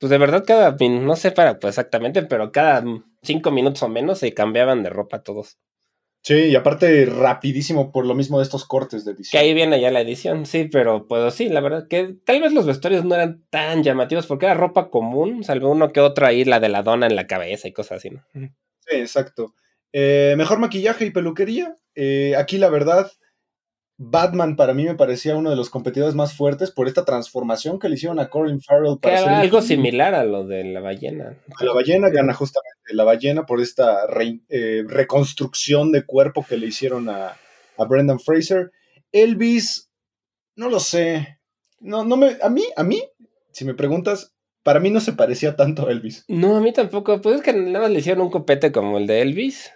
Pues 0.00 0.10
de 0.10 0.18
verdad, 0.18 0.44
cada. 0.46 0.76
No 0.80 1.14
sé 1.16 1.30
para 1.30 1.58
pues 1.60 1.72
exactamente, 1.72 2.22
pero 2.22 2.52
cada 2.52 2.82
cinco 3.22 3.50
minutos 3.50 3.82
o 3.82 3.88
menos 3.88 4.18
se 4.18 4.32
cambiaban 4.32 4.82
de 4.82 4.90
ropa 4.90 5.22
todos. 5.22 5.58
Sí, 6.22 6.34
y 6.34 6.56
aparte 6.56 7.06
rapidísimo 7.06 7.90
por 7.92 8.04
lo 8.04 8.14
mismo 8.14 8.38
de 8.38 8.42
estos 8.44 8.66
cortes 8.66 9.04
de 9.04 9.12
Que 9.12 9.16
edición. 9.18 9.42
ahí 9.42 9.54
viene 9.54 9.80
ya 9.80 9.90
la 9.90 10.00
edición, 10.00 10.44
sí, 10.46 10.64
pero 10.70 11.06
pues 11.06 11.32
sí, 11.34 11.48
la 11.48 11.60
verdad 11.60 11.86
que 11.88 12.16
tal 12.24 12.40
vez 12.42 12.52
los 12.52 12.66
vestuarios 12.66 13.04
no 13.04 13.14
eran 13.14 13.44
tan 13.50 13.82
llamativos 13.82 14.26
porque 14.26 14.46
era 14.46 14.54
ropa 14.54 14.90
común, 14.90 15.44
salvo 15.44 15.70
uno 15.70 15.92
que 15.92 16.00
otro 16.00 16.26
ahí, 16.26 16.44
la 16.44 16.60
de 16.60 16.68
la 16.68 16.82
dona 16.82 17.06
en 17.06 17.16
la 17.16 17.26
cabeza 17.26 17.68
y 17.68 17.72
cosas 17.72 17.98
así, 17.98 18.10
¿no? 18.10 18.22
Sí, 18.34 18.96
exacto. 18.96 19.54
Eh, 19.92 20.34
mejor 20.36 20.58
maquillaje 20.58 21.06
y 21.06 21.10
peluquería. 21.10 21.76
Eh, 21.94 22.34
aquí 22.36 22.58
la 22.58 22.68
verdad, 22.68 23.10
Batman 24.00 24.54
para 24.54 24.74
mí 24.74 24.84
me 24.84 24.94
parecía 24.94 25.34
uno 25.34 25.50
de 25.50 25.56
los 25.56 25.70
competidores 25.70 26.14
más 26.14 26.32
fuertes 26.32 26.70
por 26.70 26.86
esta 26.86 27.04
transformación 27.04 27.80
que 27.80 27.88
le 27.88 27.96
hicieron 27.96 28.20
a 28.20 28.28
Colin 28.30 28.60
Farrell 28.62 28.94
Que 28.94 29.08
para 29.08 29.18
ser 29.18 29.26
era 29.26 29.40
algo 29.40 29.60
similar 29.60 30.14
a 30.14 30.22
lo 30.24 30.46
de 30.46 30.62
la 30.64 30.80
ballena. 30.80 31.36
La 31.60 31.72
ballena 31.72 32.08
gana 32.08 32.32
justamente 32.32 32.78
la 32.92 33.02
ballena 33.04 33.44
por 33.44 33.60
esta 33.60 34.06
re- 34.06 34.40
eh, 34.48 34.84
reconstrucción 34.86 35.90
de 35.92 36.04
cuerpo 36.06 36.46
que 36.48 36.56
le 36.56 36.68
hicieron 36.68 37.08
a, 37.08 37.36
a 37.76 37.84
Brendan 37.84 38.20
Fraser. 38.20 38.70
Elvis, 39.12 39.90
no 40.54 40.68
lo 40.70 40.78
sé. 40.80 41.40
No, 41.80 42.04
no 42.04 42.16
me, 42.16 42.36
a 42.40 42.48
mí, 42.48 42.62
a 42.76 42.82
mí, 42.84 43.02
si 43.52 43.64
me 43.64 43.74
preguntas, 43.74 44.32
para 44.62 44.80
mí 44.80 44.90
no 44.90 45.00
se 45.00 45.12
parecía 45.12 45.56
tanto 45.56 45.86
a 45.86 45.90
Elvis. 45.90 46.24
No, 46.28 46.56
a 46.56 46.60
mí 46.60 46.72
tampoco, 46.72 47.20
pues 47.20 47.36
es 47.36 47.42
que 47.42 47.52
nada 47.52 47.80
más 47.80 47.90
le 47.90 47.98
hicieron 47.98 48.22
un 48.22 48.30
copete 48.30 48.70
como 48.72 48.96
el 48.98 49.06
de 49.06 49.22
Elvis. 49.22 49.70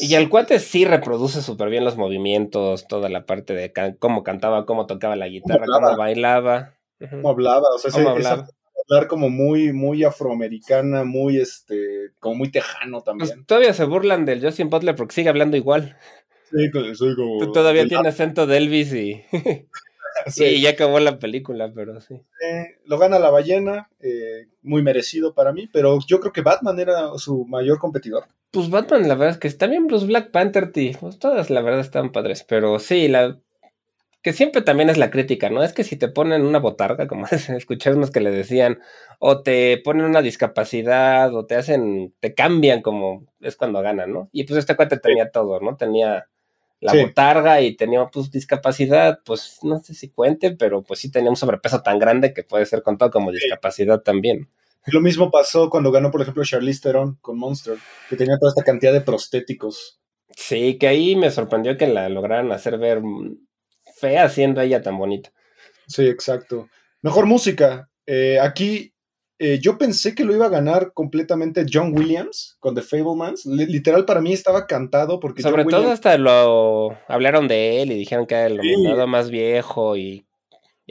Y 0.00 0.14
el 0.14 0.28
cuate 0.28 0.58
sí 0.58 0.84
reproduce 0.84 1.42
súper 1.42 1.68
bien 1.70 1.84
los 1.84 1.96
movimientos, 1.96 2.86
toda 2.88 3.08
la 3.08 3.24
parte 3.26 3.54
de 3.54 3.72
can- 3.72 3.96
cómo 3.98 4.22
cantaba, 4.22 4.66
cómo 4.66 4.86
tocaba 4.86 5.16
la 5.16 5.28
guitarra, 5.28 5.66
cómo, 5.66 5.96
bailaba. 5.96 6.74
¿Cómo 7.10 7.30
hablaba? 7.30 7.68
O 7.74 7.78
sea, 7.78 7.90
hablar 8.88 9.08
como 9.08 9.30
muy, 9.30 9.72
muy 9.72 10.04
afroamericana, 10.04 11.04
muy 11.04 11.38
este, 11.38 12.10
como 12.18 12.36
muy 12.36 12.50
tejano 12.50 12.98
Pues 12.98 13.04
también. 13.04 13.44
todavía 13.46 13.72
se 13.74 13.84
burlan 13.84 14.24
del 14.24 14.42
Justin 14.42 14.70
Butler 14.70 14.96
porque 14.96 15.14
sigue 15.14 15.28
hablando 15.28 15.56
igual. 15.56 15.96
Sí, 16.50 16.70
co- 16.70 16.94
soy 16.94 17.14
como. 17.14 17.38
Tú 17.38 17.52
todavía 17.52 17.86
tiene 17.86 18.08
acento 18.08 18.46
de 18.46 18.56
Elvis 18.58 18.92
y, 18.92 19.22
sí. 20.26 20.44
y 20.44 20.60
ya 20.62 20.70
acabó 20.70 21.00
la 21.00 21.18
película, 21.18 21.72
pero 21.74 22.00
sí. 22.00 22.14
Eh, 22.14 22.78
lo 22.84 22.98
gana 22.98 23.18
la 23.18 23.30
ballena, 23.30 23.88
eh, 24.00 24.48
muy 24.62 24.82
merecido 24.82 25.34
para 25.34 25.52
mí, 25.52 25.68
pero 25.72 25.98
yo 26.06 26.20
creo 26.20 26.32
que 26.32 26.42
Batman 26.42 26.78
era 26.80 27.16
su 27.18 27.44
mayor 27.46 27.78
competidor. 27.78 28.24
Pues 28.52 28.68
Batman, 28.68 29.08
la 29.08 29.14
verdad 29.14 29.30
es 29.30 29.38
que 29.38 29.50
también 29.58 29.86
los 29.88 30.06
Black 30.06 30.30
Panther, 30.30 30.72
tí, 30.72 30.92
pues 31.00 31.18
todas 31.18 31.48
la 31.48 31.62
verdad 31.62 31.80
están 31.80 32.12
padres, 32.12 32.44
pero 32.46 32.78
sí, 32.78 33.08
la 33.08 33.38
que 34.22 34.32
siempre 34.34 34.62
también 34.62 34.90
es 34.90 34.98
la 34.98 35.10
crítica, 35.10 35.50
¿no? 35.50 35.62
Es 35.64 35.72
que 35.74 35.84
si 35.84 35.96
te 35.96 36.08
ponen 36.08 36.42
una 36.44 36.58
botarga, 36.60 37.08
como 37.08 37.26
escuché 37.58 37.92
unos 37.92 38.10
que 38.10 38.20
le 38.20 38.30
decían, 38.32 38.80
o 39.20 39.42
te 39.42 39.78
ponen 39.84 40.06
una 40.06 40.22
discapacidad, 40.22 41.34
o 41.34 41.46
te 41.46 41.56
hacen, 41.56 42.14
te 42.20 42.34
cambian 42.34 42.82
como 42.82 43.26
es 43.40 43.56
cuando 43.56 43.82
ganan, 43.82 44.12
¿no? 44.12 44.30
Y 44.32 44.44
pues 44.44 44.58
este 44.60 44.76
cuate 44.76 44.98
tenía 44.98 45.30
todo, 45.30 45.60
¿no? 45.60 45.76
Tenía 45.76 46.28
la 46.80 46.92
Sí. 46.92 47.00
botarga 47.02 47.60
y 47.62 47.76
tenía 47.76 48.06
pues 48.08 48.30
discapacidad, 48.32 49.20
pues 49.24 49.60
no 49.64 49.78
sé 49.82 49.94
si 49.94 50.10
cuente, 50.10 50.52
pero 50.52 50.82
pues 50.84 51.00
sí 51.00 51.10
tenía 51.10 51.30
un 51.30 51.36
sobrepeso 51.36 51.82
tan 51.82 51.98
grande 52.00 52.34
que 52.34 52.44
puede 52.44 52.66
ser 52.66 52.82
contado 52.82 53.10
como 53.12 53.32
discapacidad 53.32 54.00
también. 54.02 54.48
Lo 54.86 55.00
mismo 55.00 55.30
pasó 55.30 55.70
cuando 55.70 55.92
ganó, 55.92 56.10
por 56.10 56.22
ejemplo, 56.22 56.44
Charlize 56.44 56.80
Theron 56.82 57.16
con 57.20 57.38
Monster, 57.38 57.76
que 58.08 58.16
tenía 58.16 58.36
toda 58.38 58.50
esta 58.50 58.64
cantidad 58.64 58.92
de 58.92 59.00
prostéticos. 59.00 60.00
Sí, 60.36 60.78
que 60.78 60.88
ahí 60.88 61.14
me 61.14 61.30
sorprendió 61.30 61.76
que 61.76 61.86
la 61.86 62.08
lograran 62.08 62.50
hacer 62.52 62.78
ver 62.78 63.00
fea 63.98 64.28
siendo 64.28 64.60
ella 64.60 64.82
tan 64.82 64.98
bonita. 64.98 65.32
Sí, 65.86 66.06
exacto. 66.06 66.68
Mejor 67.02 67.26
música. 67.26 67.88
Eh, 68.06 68.38
aquí 68.40 68.92
eh, 69.38 69.58
yo 69.60 69.76
pensé 69.78 70.14
que 70.14 70.24
lo 70.24 70.34
iba 70.34 70.46
a 70.46 70.50
ganar 70.50 70.92
completamente 70.92 71.66
John 71.70 71.96
Williams 71.96 72.56
con 72.60 72.74
The 72.74 72.82
Fablemans. 72.82 73.44
Li- 73.46 73.66
Literal, 73.66 74.04
para 74.04 74.20
mí 74.20 74.32
estaba 74.32 74.66
cantado 74.66 75.20
porque 75.20 75.42
Sobre 75.42 75.62
John 75.64 75.70
todo 75.70 75.80
Williams, 75.80 75.94
hasta 75.98 76.16
lo 76.18 76.96
hablaron 77.08 77.46
de 77.48 77.82
él 77.82 77.92
y 77.92 77.98
dijeron 77.98 78.26
que 78.26 78.34
era 78.34 78.46
el 78.46 78.60
Sí. 78.60 79.06
más 79.06 79.30
viejo 79.30 79.96
y 79.96 80.24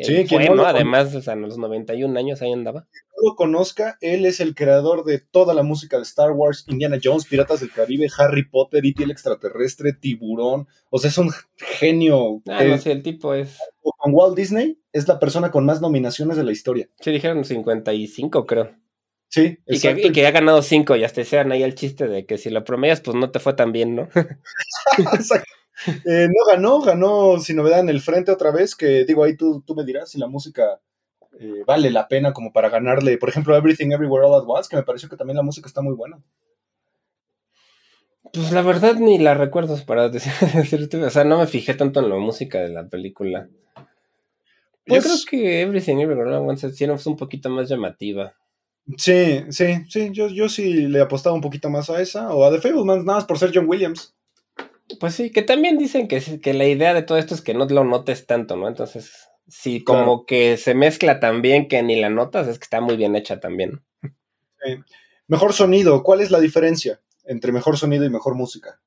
Sí, 0.04 0.26
quien 0.28 0.46
fue, 0.46 0.56
no 0.56 0.66
Además, 0.66 1.14
o 1.16 1.22
sea, 1.22 1.34
a 1.34 1.36
los 1.36 1.58
91 1.58 2.18
años 2.18 2.42
ahí 2.42 2.52
andaba. 2.52 2.88
no 2.92 3.30
lo 3.30 3.36
conozca, 3.36 3.98
él 4.02 4.26
es 4.26 4.40
el 4.40 4.56
creador 4.56 5.04
de 5.06 5.20
toda 5.20 5.54
la 5.54 5.64
música 5.64 5.98
de 5.98 6.04
Star 6.04 6.32
Wars, 6.32 6.66
Indiana 6.68 6.98
Jones, 7.04 7.26
Piratas 7.26 7.60
del 7.60 7.72
Caribe, 7.72 8.08
Harry 8.18 8.48
Potter, 8.50 8.86
E.T. 8.86 9.04
el 9.04 9.12
extraterrestre, 9.12 9.94
Tiburón. 9.94 10.68
O 10.90 10.98
sea, 11.00 11.10
es 11.10 11.18
un 11.18 11.32
genio. 11.58 12.42
Ah, 12.48 12.64
Eh, 12.64 12.70
no, 12.70 12.78
sí, 12.78 12.90
el 12.90 13.04
tipo 13.04 13.34
es. 13.34 13.58
Con 13.82 14.14
Walt 14.14 14.36
Disney 14.36 14.80
es 14.94 15.08
la 15.08 15.20
persona 15.20 15.52
con 15.52 15.66
más 15.66 15.82
nominaciones 15.82 16.38
de 16.38 16.44
la 16.44 16.52
historia. 16.52 16.90
Sí, 17.00 17.12
dijeron 17.12 17.44
55, 17.46 18.46
creo. 18.46 18.72
Sí, 19.30 19.60
Y 19.66 19.80
que, 19.80 19.88
exacto. 19.88 20.08
y 20.08 20.12
que 20.12 20.28
ha 20.28 20.32
ganado 20.32 20.62
5 20.62 20.98
y 20.98 21.04
hasta 21.06 21.22
hicieron 21.22 21.54
ahí 21.54 21.64
el 21.64 21.74
chiste 21.76 22.08
de 22.08 22.26
que 22.26 22.38
si 22.38 22.50
lo 22.50 22.66
promedias, 22.66 23.00
pues 23.00 23.16
no 23.16 23.32
te 23.32 23.40
fue 23.40 23.54
tan 23.54 23.72
bien, 23.72 23.96
¿no? 23.96 24.10
Exacto. 24.98 25.50
Eh, 26.06 26.28
no 26.28 26.46
ganó, 26.48 26.82
ganó 26.82 27.40
sin 27.40 27.56
novedad 27.58 27.80
en 27.80 27.90
el 27.90 28.02
frente 28.02 28.32
otra 28.32 28.52
vez, 28.52 28.76
que 28.76 29.06
digo, 29.06 29.24
ahí 29.24 29.36
tú, 29.36 29.62
tú 29.66 29.74
me 29.76 29.84
dirás 29.84 30.10
si 30.12 30.20
la 30.20 30.28
música 30.28 30.80
eh, 31.40 31.64
vale 31.66 31.90
la 31.92 32.08
pena 32.08 32.34
como 32.34 32.52
para 32.54 32.70
ganarle, 32.70 33.18
por 33.18 33.30
ejemplo, 33.30 33.56
Everything 33.56 33.92
Everywhere 33.92 34.26
All 34.28 34.36
at 34.42 34.48
Once, 34.48 34.68
que 34.70 34.76
me 34.76 34.84
pareció 34.84 35.10
que 35.10 35.18
también 35.18 35.38
la 35.38 35.44
música 35.44 35.68
está 35.68 35.82
muy 35.82 35.96
buena. 35.96 36.22
Pues 38.34 38.52
la 38.52 38.62
verdad 38.62 38.96
ni 38.96 39.18
la 39.18 39.34
recuerdo 39.34 39.78
para 39.86 40.10
decir- 40.10 40.32
decirte. 40.56 41.04
O 41.04 41.10
sea, 41.10 41.24
no 41.24 41.40
me 41.40 41.48
fijé 41.48 41.74
tanto 41.74 42.00
en 42.00 42.10
la 42.10 42.16
música 42.16 42.60
de 42.60 42.70
la 42.70 42.88
película. 42.88 43.50
Pues- 44.86 45.04
Yo 45.04 45.10
creo 45.10 45.18
que 45.30 45.62
Everything 45.62 45.98
Everywhere 45.98 46.30
All 46.30 46.36
at 46.44 46.50
Once 46.50 46.72
sí 46.72 46.84
es 46.84 47.08
un 47.08 47.18
poquito 47.18 47.50
más 47.50 47.70
llamativa. 47.70 48.34
Sí, 48.98 49.44
sí, 49.50 49.86
sí, 49.90 50.10
yo, 50.12 50.28
yo 50.28 50.50
sí 50.50 50.88
le 50.88 51.02
apostaba 51.02 51.36
un 51.36 51.42
poquito 51.42 51.70
más 51.70 51.90
a 51.90 52.02
esa, 52.02 52.34
o 52.34 52.44
a 52.44 52.52
The 52.52 52.60
Fablemans, 52.60 53.06
nada 53.06 53.20
más 53.20 53.26
por 53.26 53.38
ser 53.38 53.52
John 53.54 53.70
Williams. 53.70 54.16
Pues 55.00 55.16
sí, 55.16 55.32
que 55.32 55.42
también 55.42 55.78
dicen 55.78 56.08
que, 56.08 56.22
sí- 56.22 56.40
que 56.40 56.54
la 56.54 56.66
idea 56.66 56.94
de 56.94 57.02
todo 57.04 57.18
esto 57.18 57.34
es 57.36 57.42
que 57.42 57.54
no 57.54 57.66
lo 57.66 57.84
notes 57.84 58.26
tanto, 58.26 58.56
¿no? 58.56 58.68
Entonces, 58.68 59.30
si 59.48 59.84
como 59.84 60.04
Claro. 60.04 60.26
que 60.28 60.58
se 60.58 60.74
mezcla 60.76 61.20
tan 61.20 61.42
bien 61.42 61.68
que 61.68 61.82
ni 61.84 61.96
la 62.00 62.10
notas, 62.10 62.48
es 62.48 62.60
que 62.60 62.64
está 62.64 62.82
muy 62.82 62.98
bien 62.98 63.16
hecha 63.16 63.40
también. 63.40 63.84
Mejor 65.28 65.54
sonido, 65.54 66.04
¿cuál 66.04 66.22
es 66.22 66.32
la 66.32 66.40
diferencia 66.40 67.02
entre 67.26 67.52
mejor 67.52 67.78
sonido 67.78 68.06
y 68.06 68.10
mejor 68.10 68.36
música? 68.36 68.80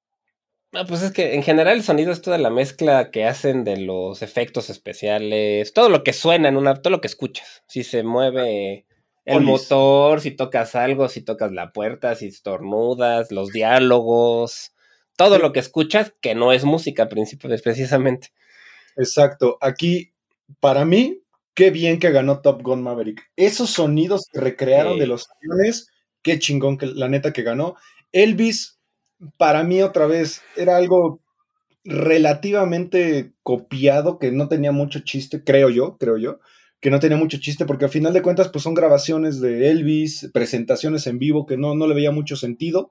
Ah, 0.72 0.84
pues 0.88 1.02
es 1.02 1.12
que 1.12 1.34
en 1.34 1.42
general 1.44 1.76
el 1.76 1.82
sonido 1.84 2.10
es 2.12 2.20
toda 2.20 2.36
la 2.38 2.50
mezcla 2.50 3.10
que 3.12 3.24
hacen 3.24 3.62
de 3.64 3.76
los 3.76 4.22
efectos 4.22 4.70
especiales, 4.70 5.72
todo 5.72 5.88
lo 5.88 6.02
que 6.02 6.12
suena 6.12 6.48
en 6.48 6.56
una, 6.56 6.74
todo 6.74 6.90
lo 6.90 7.00
que 7.00 7.06
escuchas. 7.06 7.62
Si 7.68 7.84
se 7.84 8.02
mueve 8.02 8.84
el 9.24 9.36
Olis. 9.36 9.46
motor, 9.48 10.20
si 10.20 10.32
tocas 10.32 10.74
algo, 10.74 11.08
si 11.08 11.22
tocas 11.22 11.52
la 11.52 11.72
puerta, 11.72 12.14
si 12.16 12.26
estornudas, 12.26 13.30
los 13.30 13.52
diálogos, 13.52 14.73
todo 15.16 15.38
lo 15.38 15.52
que 15.52 15.60
escuchas 15.60 16.12
que 16.20 16.34
no 16.34 16.52
es 16.52 16.64
música 16.64 17.08
princip- 17.08 17.62
precisamente. 17.62 18.32
Exacto, 18.96 19.58
aquí, 19.60 20.12
para 20.60 20.84
mí, 20.84 21.20
qué 21.54 21.70
bien 21.70 21.98
que 21.98 22.10
ganó 22.10 22.40
Top 22.40 22.62
Gun 22.62 22.82
Maverick. 22.82 23.22
Esos 23.36 23.70
sonidos 23.70 24.28
que 24.32 24.40
recrearon 24.40 24.94
Sí. 24.94 25.00
de 25.00 25.06
los 25.06 25.26
aviones, 25.30 25.88
qué 26.22 26.38
chingón 26.38 26.78
que 26.78 26.86
la 26.86 27.08
neta 27.08 27.32
que 27.32 27.42
ganó. 27.42 27.76
Elvis, 28.12 28.78
para 29.38 29.62
mí 29.64 29.82
otra 29.82 30.06
vez, 30.06 30.42
era 30.56 30.76
algo 30.76 31.20
relativamente 31.84 33.32
copiado, 33.42 34.18
que 34.18 34.32
no 34.32 34.48
tenía 34.48 34.72
mucho 34.72 35.00
chiste, 35.00 35.44
creo 35.44 35.70
yo, 35.70 35.96
creo 35.98 36.16
yo, 36.18 36.40
que 36.80 36.90
no 36.90 37.00
tenía 37.00 37.16
mucho 37.16 37.38
chiste, 37.38 37.64
porque 37.66 37.86
al 37.86 37.90
final 37.90 38.12
de 38.12 38.22
cuentas, 38.22 38.48
pues 38.48 38.62
son 38.64 38.74
grabaciones 38.74 39.40
de 39.40 39.70
Elvis, 39.70 40.30
presentaciones 40.32 41.06
en 41.06 41.18
vivo, 41.18 41.46
que 41.46 41.56
no, 41.56 41.74
no 41.74 41.86
le 41.86 41.94
veía 41.94 42.10
mucho 42.10 42.36
sentido. 42.36 42.90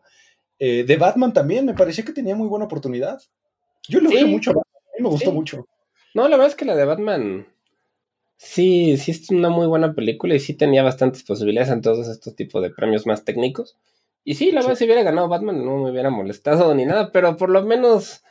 Eh, 0.65 0.85
de 0.85 0.95
Batman 0.95 1.33
también, 1.33 1.65
me 1.65 1.73
parecía 1.73 2.05
que 2.05 2.13
tenía 2.13 2.37
muy 2.37 2.47
buena 2.47 2.63
oportunidad. 2.67 3.21
Yo 3.89 3.99
lo 3.99 4.09
Sí. 4.09 4.23
mucho 4.23 4.51
a 4.51 4.53
mí 4.53 4.61
me 5.03 5.09
gustó 5.09 5.31
Sí. 5.31 5.35
mucho. 5.35 5.67
No, 6.13 6.23
la 6.29 6.37
verdad 6.37 6.47
es 6.47 6.55
que 6.55 6.63
la 6.63 6.73
de 6.77 6.85
Batman. 6.85 7.47
Sí, 8.37 8.95
sí 8.95 9.11
es 9.11 9.29
una 9.29 9.49
muy 9.49 9.67
buena 9.67 9.93
película 9.93 10.35
y 10.35 10.39
sí 10.39 10.53
tenía 10.53 10.81
bastantes 10.81 11.23
posibilidades 11.23 11.69
en 11.69 11.81
todos 11.81 12.07
estos 12.07 12.33
tipos 12.37 12.63
de 12.63 12.69
premios 12.69 13.05
más 13.05 13.25
técnicos. 13.25 13.75
Y 14.23 14.35
sí, 14.35 14.53
la 14.53 14.61
verdad, 14.61 14.75
si 14.77 14.85
hubiera 14.85 15.03
ganado 15.03 15.27
Batman 15.27 15.65
no 15.65 15.79
me 15.83 15.91
hubiera 15.91 16.09
molestado 16.09 16.73
ni 16.73 16.85
nada, 16.85 17.11
pero 17.11 17.35
por 17.35 17.49
lo 17.49 17.61
menos, 17.63 18.23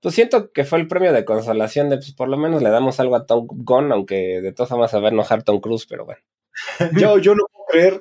pues 0.00 0.14
siento 0.14 0.52
que 0.52 0.62
fue 0.62 0.78
el 0.78 0.86
premio 0.86 1.12
de 1.12 1.24
consolación 1.24 1.88
de, 1.90 1.96
pues 1.96 2.12
por 2.12 2.28
lo 2.28 2.36
menos 2.36 2.62
le 2.62 2.70
damos 2.70 3.00
algo 3.00 3.16
a 3.16 3.26
Tom 3.26 3.48
Gunn, 3.50 3.90
aunque 3.90 4.40
de 4.40 4.52
todas 4.52 4.70
formas 4.70 4.92
se 4.92 5.00
va 5.00 5.08
a 5.08 5.10
enojar 5.10 5.42
Tom 5.42 5.58
Cruise, 5.60 5.86
pero 5.86 6.04
bueno. 6.04 6.20
Yo, 7.04 7.18
yo 7.18 7.34
no 7.34 7.44
puedo 7.52 7.66
creer 7.68 8.00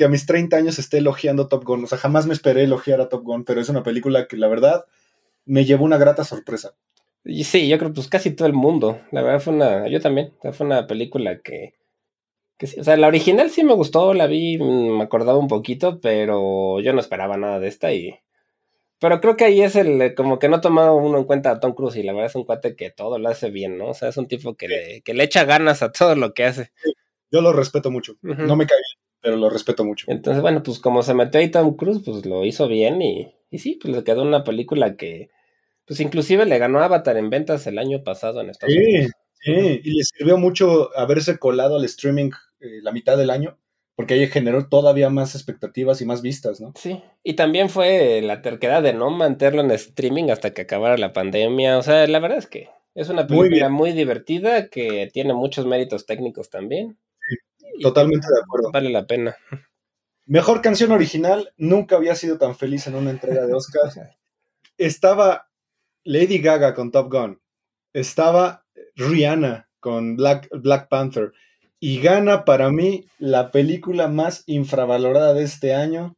que 0.00 0.06
a 0.06 0.08
mis 0.08 0.24
30 0.24 0.56
años 0.56 0.78
esté 0.78 0.96
elogiando 0.96 1.46
Top 1.46 1.62
Gun. 1.62 1.84
O 1.84 1.86
sea, 1.86 1.98
jamás 1.98 2.24
me 2.24 2.32
esperé 2.32 2.62
elogiar 2.62 3.02
a 3.02 3.10
Top 3.10 3.22
Gun, 3.22 3.44
pero 3.44 3.60
es 3.60 3.68
una 3.68 3.82
película 3.82 4.26
que 4.26 4.38
la 4.38 4.48
verdad 4.48 4.86
me 5.44 5.66
llevó 5.66 5.84
una 5.84 5.98
grata 5.98 6.24
sorpresa. 6.24 6.72
Y 7.22 7.44
sí, 7.44 7.68
yo 7.68 7.76
creo 7.76 7.92
pues 7.92 8.08
casi 8.08 8.30
todo 8.30 8.48
el 8.48 8.54
mundo. 8.54 8.98
La 9.12 9.20
verdad 9.20 9.40
fue 9.40 9.52
una, 9.52 9.88
yo 9.88 10.00
también, 10.00 10.32
o 10.38 10.40
sea, 10.40 10.54
fue 10.54 10.64
una 10.64 10.86
película 10.86 11.40
que, 11.40 11.74
que 12.56 12.66
sí, 12.66 12.80
o 12.80 12.84
sea, 12.84 12.96
la 12.96 13.08
original 13.08 13.50
sí 13.50 13.62
me 13.62 13.74
gustó, 13.74 14.14
la 14.14 14.26
vi, 14.26 14.56
mm, 14.56 14.96
me 14.96 15.02
acordaba 15.02 15.38
un 15.38 15.48
poquito, 15.48 16.00
pero 16.00 16.80
yo 16.80 16.94
no 16.94 17.00
esperaba 17.00 17.36
nada 17.36 17.60
de 17.60 17.68
esta 17.68 17.92
y... 17.92 18.18
Pero 19.00 19.20
creo 19.20 19.36
que 19.36 19.44
ahí 19.44 19.60
es 19.60 19.76
el, 19.76 20.00
eh, 20.00 20.14
como 20.14 20.38
que 20.38 20.48
no 20.48 20.62
tomaba 20.62 20.94
uno 20.94 21.18
en 21.18 21.24
cuenta 21.24 21.50
a 21.50 21.60
Tom 21.60 21.74
Cruise 21.74 21.96
y 21.96 22.02
la 22.04 22.14
verdad 22.14 22.30
es 22.30 22.36
un 22.36 22.44
cuate 22.44 22.74
que 22.74 22.90
todo 22.90 23.18
lo 23.18 23.28
hace 23.28 23.50
bien, 23.50 23.76
¿no? 23.76 23.90
O 23.90 23.94
sea, 23.94 24.08
es 24.08 24.16
un 24.16 24.28
tipo 24.28 24.56
que 24.56 24.68
le, 24.68 25.02
que 25.02 25.12
le 25.12 25.24
echa 25.24 25.44
ganas 25.44 25.82
a 25.82 25.92
todo 25.92 26.16
lo 26.16 26.32
que 26.32 26.44
hace. 26.44 26.70
Yo 27.30 27.42
lo 27.42 27.52
respeto 27.52 27.90
mucho. 27.90 28.14
No 28.22 28.56
me 28.56 28.66
cae 28.66 28.78
pero 29.20 29.36
lo 29.36 29.50
respeto 29.50 29.84
mucho. 29.84 30.06
Entonces, 30.08 30.42
bueno, 30.42 30.62
pues 30.62 30.78
como 30.78 31.02
se 31.02 31.14
metió 31.14 31.40
ahí 31.40 31.50
Tom 31.50 31.76
Cruise, 31.76 32.02
pues 32.04 32.24
lo 32.26 32.44
hizo 32.44 32.68
bien 32.68 33.02
y, 33.02 33.34
y 33.50 33.58
sí, 33.58 33.78
pues 33.80 33.94
le 33.94 34.04
quedó 34.04 34.22
una 34.22 34.44
película 34.44 34.96
que, 34.96 35.30
pues 35.86 36.00
inclusive 36.00 36.46
le 36.46 36.58
ganó 36.58 36.80
Avatar 36.80 37.16
en 37.16 37.30
ventas 37.30 37.66
el 37.66 37.78
año 37.78 38.02
pasado 38.04 38.40
en 38.40 38.50
Estados 38.50 38.74
Sí, 38.74 38.80
Unidos. 38.80 39.10
sí, 39.34 39.80
y 39.84 39.96
le 39.96 40.04
sirvió 40.04 40.38
mucho 40.38 40.96
haberse 40.96 41.38
colado 41.38 41.76
al 41.76 41.84
streaming 41.84 42.30
eh, 42.60 42.80
la 42.82 42.92
mitad 42.92 43.16
del 43.16 43.30
año, 43.30 43.58
porque 43.96 44.14
ahí 44.14 44.26
generó 44.28 44.68
todavía 44.68 45.10
más 45.10 45.34
expectativas 45.34 46.00
y 46.00 46.06
más 46.06 46.22
vistas, 46.22 46.60
¿no? 46.60 46.72
Sí, 46.76 47.02
y 47.22 47.34
también 47.34 47.68
fue 47.68 48.22
la 48.22 48.40
terquedad 48.40 48.82
de 48.82 48.94
no 48.94 49.10
mantenerlo 49.10 49.62
en 49.62 49.70
streaming 49.72 50.30
hasta 50.30 50.54
que 50.54 50.62
acabara 50.62 50.96
la 50.96 51.12
pandemia. 51.12 51.76
O 51.76 51.82
sea, 51.82 52.06
la 52.06 52.18
verdad 52.18 52.38
es 52.38 52.46
que 52.46 52.68
es 52.94 53.08
una 53.08 53.26
película 53.26 53.68
muy, 53.68 53.92
divertida 53.92 54.68
que 54.68 55.08
tiene 55.12 55.34
muchos 55.34 55.66
méritos 55.66 56.06
técnicos 56.06 56.50
también. 56.50 56.98
Totalmente 57.80 58.26
de 58.32 58.40
acuerdo. 58.40 58.70
Vale 58.72 58.90
la 58.90 59.06
pena. 59.06 59.36
Mejor 60.26 60.62
canción 60.62 60.92
original, 60.92 61.52
nunca 61.56 61.96
había 61.96 62.14
sido 62.14 62.38
tan 62.38 62.54
feliz 62.54 62.86
en 62.86 62.94
una 62.94 63.10
entrega 63.10 63.46
de 63.46 63.52
Oscar. 63.52 64.16
Estaba 64.78 65.48
Lady 66.04 66.38
Gaga 66.38 66.74
con 66.74 66.92
Top 66.92 67.12
Gun, 67.12 67.40
estaba 67.92 68.64
Rihanna 68.94 69.68
con 69.80 70.16
Black, 70.16 70.48
Black 70.52 70.88
Panther 70.88 71.32
y 71.80 72.00
gana 72.00 72.44
para 72.44 72.70
mí 72.70 73.06
la 73.18 73.50
película 73.50 74.06
más 74.06 74.44
infravalorada 74.46 75.34
de 75.34 75.42
este 75.42 75.74
año, 75.74 76.16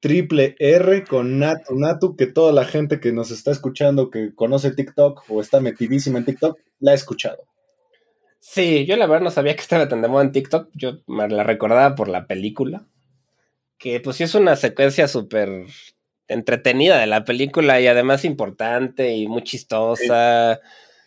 Triple 0.00 0.56
R 0.58 1.04
con 1.04 1.38
Natu 1.38 1.78
Natu, 1.78 2.16
que 2.16 2.26
toda 2.26 2.52
la 2.52 2.64
gente 2.64 2.98
que 2.98 3.12
nos 3.12 3.30
está 3.30 3.52
escuchando, 3.52 4.10
que 4.10 4.34
conoce 4.34 4.72
TikTok 4.72 5.22
o 5.28 5.40
está 5.40 5.60
metidísima 5.60 6.18
en 6.18 6.24
TikTok, 6.24 6.58
la 6.80 6.92
ha 6.92 6.94
escuchado. 6.94 7.44
Sí, 8.44 8.86
yo 8.86 8.96
la 8.96 9.06
verdad 9.06 9.22
no 9.22 9.30
sabía 9.30 9.54
que 9.54 9.60
estaba 9.60 9.88
tan 9.88 10.02
de 10.02 10.08
moda 10.08 10.24
en 10.24 10.32
TikTok. 10.32 10.68
Yo 10.74 10.98
me 11.06 11.28
la 11.28 11.44
recordaba 11.44 11.94
por 11.94 12.08
la 12.08 12.26
película. 12.26 12.84
Que 13.78 14.00
pues 14.00 14.16
sí 14.16 14.24
es 14.24 14.34
una 14.34 14.56
secuencia 14.56 15.06
súper 15.06 15.66
entretenida 16.26 16.98
de 16.98 17.06
la 17.06 17.24
película 17.24 17.80
y 17.80 17.86
además 17.86 18.24
importante 18.24 19.14
y 19.14 19.28
muy 19.28 19.44
chistosa. 19.44 20.60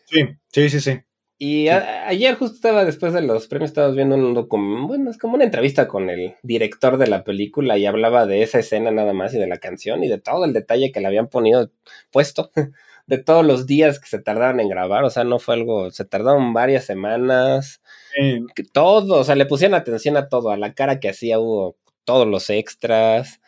Sí, 0.05 0.21
sí, 0.53 0.69
sí, 0.69 0.79
sí. 0.79 1.01
Y 1.37 1.67
ayer 1.67 2.35
justo 2.35 2.55
estaba 2.55 2.85
después 2.85 3.11
de 3.11 3.21
los 3.21 3.47
premios, 3.47 3.71
estábamos 3.71 3.97
viendo 3.97 4.15
un 4.15 4.33
documento, 4.33 4.87
bueno, 4.87 5.11
es 5.11 5.17
como 5.17 5.35
una 5.35 5.43
entrevista 5.43 5.89
con 5.89 6.09
el 6.09 6.35
director 6.41 6.97
de 6.97 7.07
la 7.07 7.25
película 7.25 7.77
y 7.77 7.85
hablaba 7.85 8.25
de 8.25 8.43
esa 8.43 8.59
escena 8.59 8.91
nada 8.91 9.11
más 9.11 9.33
y 9.33 9.39
de 9.39 9.47
la 9.47 9.57
canción 9.57 10.05
y 10.05 10.07
de 10.07 10.19
todo 10.19 10.45
el 10.45 10.53
detalle 10.53 10.93
que 10.93 11.01
le 11.01 11.07
habían 11.07 11.27
ponido, 11.27 11.69
puesto, 12.11 12.51
de 13.07 13.17
todos 13.19 13.45
los 13.45 13.65
días 13.67 13.99
que 13.99 14.07
se 14.07 14.19
tardaron 14.19 14.59
en 14.59 14.69
grabar, 14.69 15.03
o 15.03 15.09
sea, 15.09 15.23
no 15.23 15.39
fue 15.39 15.55
algo, 15.55 15.91
se 15.91 16.05
tardaron 16.05 16.53
varias 16.53 16.85
semanas, 16.85 17.81
Sí, 18.15 18.45
que 18.55 18.63
todo, 18.63 19.19
o 19.19 19.23
sea, 19.23 19.35
le 19.35 19.45
pusieron 19.45 19.75
atención 19.75 20.15
a 20.17 20.27
todo, 20.29 20.49
a 20.51 20.57
la 20.57 20.73
cara 20.73 20.99
que 20.99 21.09
hacía 21.09 21.37
hubo, 21.39 21.75
todos 22.05 22.27
los 22.27 22.49
extras, 22.49 23.41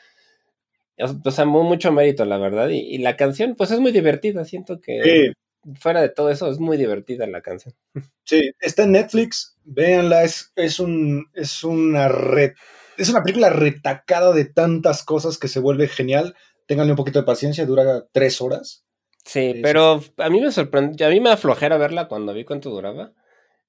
o 1.23 1.31
sea, 1.31 1.45
mu- 1.45 1.63
mucho 1.63 1.91
mérito, 1.91 2.25
la 2.25 2.37
verdad, 2.37 2.69
y, 2.69 2.79
y 2.79 2.97
la 2.97 3.15
canción, 3.15 3.55
pues 3.55 3.71
es 3.71 3.79
muy 3.79 3.91
divertida, 3.91 4.45
siento 4.45 4.81
que 4.81 5.01
sí. 5.03 5.73
fuera 5.79 6.01
de 6.01 6.09
todo 6.09 6.29
eso, 6.29 6.49
es 6.49 6.59
muy 6.59 6.75
divertida 6.77 7.27
la 7.27 7.41
canción. 7.41 7.75
Sí, 8.23 8.51
está 8.59 8.83
en 8.83 8.93
Netflix, 8.93 9.55
véanla, 9.63 10.23
es, 10.23 10.51
es, 10.55 10.79
un, 10.79 11.29
es, 11.33 11.63
una 11.63 12.07
re- 12.07 12.55
es 12.97 13.09
una 13.09 13.21
película 13.21 13.49
retacada 13.49 14.33
de 14.33 14.45
tantas 14.45 15.03
cosas 15.03 15.37
que 15.37 15.47
se 15.47 15.59
vuelve 15.59 15.87
genial. 15.87 16.35
Ténganle 16.65 16.93
un 16.93 16.97
poquito 16.97 17.19
de 17.19 17.25
paciencia, 17.25 17.65
dura 17.65 18.05
tres 18.11 18.41
horas. 18.41 18.83
Sí, 19.27 19.51
Sí, 19.55 19.59
pero 19.61 20.01
a 20.17 20.29
mí 20.29 20.39
me 20.39 20.51
sorprendió, 20.51 21.05
a 21.05 21.09
mí 21.09 21.19
me 21.19 21.29
aflojera 21.31 21.77
verla 21.77 22.07
cuando 22.07 22.33
vi 22.33 22.45
cuánto 22.45 22.69
duraba. 22.69 23.11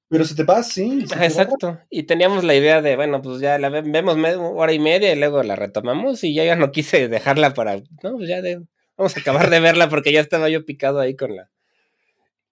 Pero 0.09 0.24
se 0.24 0.34
te 0.36 0.44
pasa, 0.44 0.62
sí. 0.70 1.02
se 1.02 1.09
te 1.09 1.16
va 1.18 1.26
Exacto. 1.26 1.78
Y 1.90 2.04
teníamos 2.04 2.44
la 2.44 2.54
idea 2.54 2.80
de, 2.80 2.96
bueno, 2.96 3.20
pues 3.20 3.40
ya 3.40 3.59
la 3.59 3.68
ve- 3.68 3.82
vemos 3.84 4.16
hora 4.54 4.72
y 4.72 4.78
media 4.78 5.12
y 5.12 5.18
luego 5.18 5.42
la 5.42 5.56
retomamos 5.56 6.22
y 6.24 6.32
ya 6.32 6.44
ya 6.44 6.56
no 6.56 6.70
quise 6.70 7.09
dejarla 7.09 7.54
para, 7.54 7.76
no, 8.02 8.16
pues 8.16 8.28
ya 8.28 8.40
de, 8.40 8.62
vamos 8.96 9.16
a 9.16 9.20
acabar 9.20 9.50
de 9.50 9.61
verla 9.61 9.88
porque 9.90 10.12
ya 10.12 10.20
estaba 10.20 10.48
yo 10.48 10.64
picado 10.64 11.00
ahí 11.00 11.14
con 11.16 11.36
la... 11.36 11.50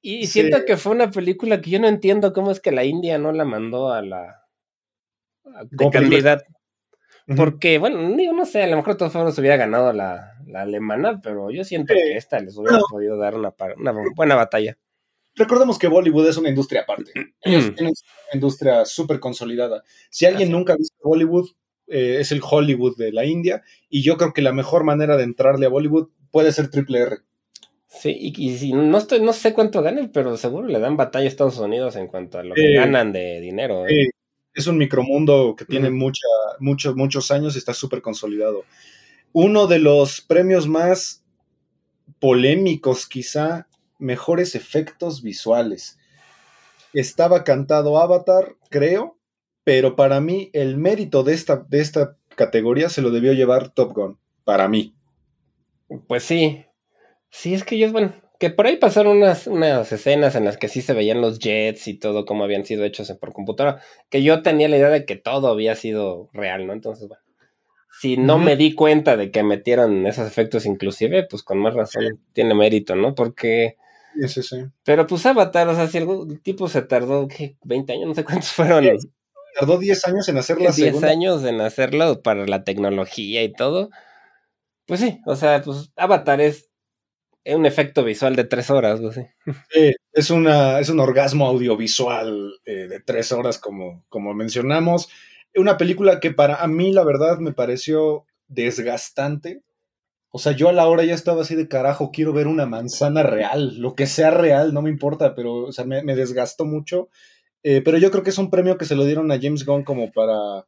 Y 0.03 0.27
Sí. 0.27 0.41
siento 0.41 0.65
que 0.67 0.77
fue 0.77 0.93
una 0.93 1.11
película 1.11 1.61
que 1.61 1.71
yo 1.71 1.81
no 1.81 1.89
entiendo 1.89 2.33
cómo 2.33 2.51
es 2.51 2.61
que 2.61 2.73
la 2.73 2.85
India 2.85 3.19
no 3.19 3.33
la 3.33 3.45
mandó 3.45 3.91
a 3.93 4.03
la... 4.03 4.43
a- 5.47 5.65
de. 5.65 5.77
Ujú. 7.29 7.37
Porque, 7.37 7.79
bueno, 7.79 8.17
digo, 8.17 8.33
no 8.35 8.45
sé, 8.45 8.63
a 8.63 8.67
lo 8.67 8.77
mejor 8.77 8.97
todos 8.97 9.15
modos 9.15 9.39
hubiera 9.39 9.57
ganado 9.57 9.93
la, 9.93 10.35
la 10.47 10.63
alemana, 10.63 11.21
pero 11.23 11.51
yo 11.51 11.65
siento 11.65 11.93
que 11.95 12.17
esta 12.17 12.39
les 12.41 12.57
hubiera 12.57 12.79
No. 12.79 12.85
podido 12.91 13.17
dar 13.17 13.35
una, 13.35 13.53
una 13.77 13.93
buena 14.15 14.35
batalla. 14.35 14.79
Recordemos 15.35 15.79
que 15.79 15.89
Bollywood 15.89 16.29
es 16.29 16.37
una 16.39 16.49
industria 16.49 16.83
aparte. 16.83 17.13
Ellos 17.43 17.75
tienen 17.75 17.93
una 17.93 18.35
industria 18.35 18.85
súper 18.85 19.21
consolidada. 19.21 19.83
Si 20.11 20.25
alguien 20.25 20.49
Así. 20.49 20.53
nunca 20.53 20.73
ha 20.73 20.77
visto 20.77 20.97
Bollywood, 21.03 21.51
eh, 21.89 22.19
es 22.21 22.33
el 22.33 22.41
Hollywood 22.43 22.97
de 22.97 23.13
la 23.13 23.25
India. 23.27 23.63
Y 23.89 24.03
yo 24.03 24.17
creo 24.17 24.33
que 24.33 24.43
la 24.43 24.53
mejor 24.53 24.85
manera 24.85 25.17
de 25.17 25.25
entrarle 25.25 25.67
a 25.67 25.69
Bollywood 25.69 26.09
puede 26.31 26.53
ser 26.53 26.71
Triple 26.71 27.01
R. 27.01 27.17
Sí, 27.89 28.15
y, 28.19 28.47
y 28.51 28.59
si 28.59 28.73
no 28.73 28.99
estoy, 28.99 29.21
no 29.21 29.33
sé 29.33 29.55
cuánto 29.55 29.81
ganen, 29.83 30.11
pero 30.11 30.37
seguro 30.37 30.67
le 30.69 30.81
dan 30.81 30.97
batalla 30.97 31.25
a 31.25 31.29
Estados 31.29 31.59
Unidos 31.59 31.97
en 31.97 32.09
cuanto 32.09 32.39
a 32.39 32.43
lo 32.43 32.55
que 32.55 32.75
ganan 32.75 33.13
de 33.13 33.41
dinero. 33.41 33.87
¿eh? 33.89 34.11
Es 34.53 34.67
un 34.67 34.77
micromundo 34.79 35.55
que 35.57 35.65
tiene 35.65 35.89
Ujú. 35.89 35.97
mucha, 35.97 36.27
muchos, 36.61 36.97
muchos 36.97 37.31
años 37.31 37.55
y 37.55 37.59
está 37.59 37.73
súper 37.75 38.03
consolidado. 38.03 38.65
Uno 39.39 39.67
de 39.67 39.79
los 39.79 40.23
premios 40.23 40.67
más 40.67 41.23
polémicos, 42.21 43.07
quizá, 43.07 43.69
mejores 43.99 44.55
efectos 44.55 45.21
visuales. 45.21 45.99
Estaba 46.95 47.45
cantado 47.45 47.99
Avatar, 47.99 48.57
creo, 48.71 49.19
pero 49.63 49.95
para 49.95 50.23
mí 50.23 50.49
el 50.55 50.79
mérito 50.79 51.23
de 51.23 51.35
esta, 51.35 51.57
de 51.69 51.83
esta 51.83 52.17
categoría 52.35 52.89
se 52.89 53.03
lo 53.03 53.11
debió 53.11 53.35
llevar 53.35 53.69
Top 53.75 53.93
Gun, 53.93 54.19
para 54.45 54.69
mí. 54.69 54.95
Pues 56.09 56.23
sí. 56.23 56.65
Sí, 57.29 57.53
es 57.53 57.63
que 57.63 57.75
ellos, 57.75 57.93
bueno, 57.93 58.15
que 58.41 58.49
por 58.49 58.67
ahí 58.67 58.79
pasaron 58.79 59.19
unas, 59.19 59.47
unas 59.49 59.93
escenas 59.93 60.35
en 60.35 60.47
las 60.47 60.57
que 60.57 60.69
sí 60.69 60.81
se 60.81 60.95
veían 60.95 61.21
los 61.21 61.41
jets 61.41 61.89
y 61.89 61.99
todo 61.99 62.25
como 62.25 62.45
habían 62.45 62.65
sido 62.65 62.87
hechos 62.87 63.13
por 63.21 63.35
computadora, 63.35 63.83
que 64.09 64.23
yo 64.23 64.41
tenía 64.41 64.71
la 64.71 64.79
idea 64.79 64.89
de 64.89 65.05
que 65.05 65.17
todo 65.17 65.49
había 65.49 65.75
sido 65.75 66.31
real, 66.33 66.67
¿no? 66.67 66.73
Entonces, 66.73 67.07
bueno, 67.07 67.26
si 68.01 68.17
no 68.17 68.39
me 68.39 68.57
di 68.57 68.75
cuenta 68.75 69.17
de 69.17 69.31
que 69.31 69.43
metieron 69.43 70.07
esos 70.07 70.27
efectos 70.27 70.67
inclusive, 70.67 71.25
pues 71.29 71.43
con 71.43 71.59
más 71.59 71.75
razón 71.75 72.21
tiene 72.33 72.55
mérito, 72.55 72.95
¿no? 72.97 73.15
Porque, 73.15 73.77
Sí, 74.15 74.29
sí, 74.29 74.43
sí. 74.43 74.57
pero 74.85 75.07
pues 75.07 75.27
Avatar, 75.27 75.69
o 75.69 75.75
sea, 75.75 75.87
si 75.89 75.99
el 75.99 76.41
tipo 76.43 76.69
se 76.69 76.83
tardó, 76.83 77.29
¿qué? 77.29 77.57
20 77.65 77.93
años, 77.93 78.09
no 78.09 78.15
sé 78.15 78.25
cuántos 78.25 78.51
fueron. 78.51 78.87
Tardó 79.59 79.79
10 79.79 80.07
años 80.07 80.29
en 80.29 80.39
hacer 80.39 80.57
la 80.59 80.71
10 80.71 80.75
segunda. 80.75 81.09
años 81.09 81.45
en 81.45 81.61
hacerlo 81.61 82.23
para 82.23 82.47
la 82.47 82.65
tecnología 82.65 83.43
y 83.43 83.53
todo. 83.53 83.91
Pues 84.87 85.01
sí, 85.01 85.21
o 85.27 85.35
sea, 85.37 85.63
pues 85.63 85.91
Avatar 85.97 86.41
es 86.41 86.71
un 87.45 87.65
efecto 87.67 88.05
visual 88.05 88.37
de 88.37 88.45
tres 88.45 88.71
horas, 88.71 89.01
pues 89.01 89.15
sí. 89.17 89.23
Sí, 89.71 89.93
es, 90.13 90.31
una, 90.31 90.81
es 90.81 90.89
un 90.89 91.01
orgasmo 91.01 91.47
audiovisual 91.47 92.53
eh, 92.65 92.89
de 92.89 93.01
tres 93.01 93.33
horas, 93.33 93.59
como, 93.59 94.05
como 94.09 94.35
mencionamos. 94.35 95.09
Una 95.57 95.77
película 95.77 96.21
que 96.21 96.31
para 96.31 96.57
a 96.57 96.67
mí, 96.67 96.93
la 96.93 97.05
verdad, 97.05 97.39
me 97.39 97.53
pareció 97.53 98.25
desgastante. 98.49 99.63
O 100.31 100.39
sea, 100.39 100.53
yo 100.53 100.69
a 100.69 100.73
la 100.73 100.87
hora 100.87 101.05
ya 101.05 101.15
estaba 101.15 101.43
así 101.43 101.55
de 101.55 101.69
carajo, 101.69 102.11
quiero 102.13 102.33
ver 102.33 102.47
una 102.47 102.67
manzana 102.67 103.23
real, 103.23 103.79
lo 103.79 103.95
que 103.95 104.07
sea 104.07 104.31
real, 104.31 104.75
no 104.75 104.83
me 104.83 104.91
importa, 104.91 105.35
pero 105.35 105.65
o 105.65 105.73
sea, 105.73 105.85
me, 105.85 106.03
me 106.03 106.15
desgastó 106.15 106.65
mucho. 106.67 107.09
Eh, 107.63 107.81
pero 107.83 107.99
yo 107.99 108.11
creo 108.11 108.23
que 108.23 108.31
es 108.31 108.39
un 108.39 108.51
premio 108.51 108.77
que 108.77 108.85
se 108.85 108.95
lo 108.95 109.05
dieron 109.05 109.33
a 109.33 109.41
James 109.41 109.65
Gunn 109.65 109.83
como 109.83 110.13
para... 110.13 110.67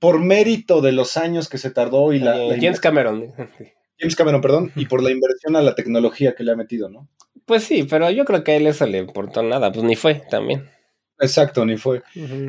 por 0.00 0.18
mérito 0.18 0.80
de 0.80 0.92
los 0.92 1.16
años 1.16 1.48
que 1.48 1.58
se 1.58 1.70
tardó 1.70 2.12
y 2.12 2.18
la... 2.18 2.36
Eh, 2.36 2.48
la 2.48 2.56
James 2.56 2.80
Cameron. 2.80 3.32
James 3.36 3.72
James 3.98 4.16
Cameron, 4.16 4.40
perdón, 4.40 4.72
y 4.74 4.86
por 4.86 5.02
la 5.02 5.10
inversión 5.12 5.56
a 5.56 5.62
la 5.62 5.74
tecnología 5.74 6.34
que 6.34 6.42
le 6.42 6.52
ha 6.52 6.56
metido, 6.56 6.88
¿no? 6.88 7.08
Pues 7.46 7.64
sí, 7.64 7.84
pero 7.84 8.10
yo 8.10 8.24
creo 8.24 8.42
que 8.44 8.52
a 8.52 8.56
él 8.56 8.66
eso 8.66 8.86
le 8.86 8.98
importó 8.98 9.42
nada, 9.42 9.72
pues 9.72 9.84
ni 9.84 9.96
fue 9.96 10.22
también. 10.30 10.68
Exacto, 11.22 11.64
ni 11.64 11.76
fue. 11.76 12.02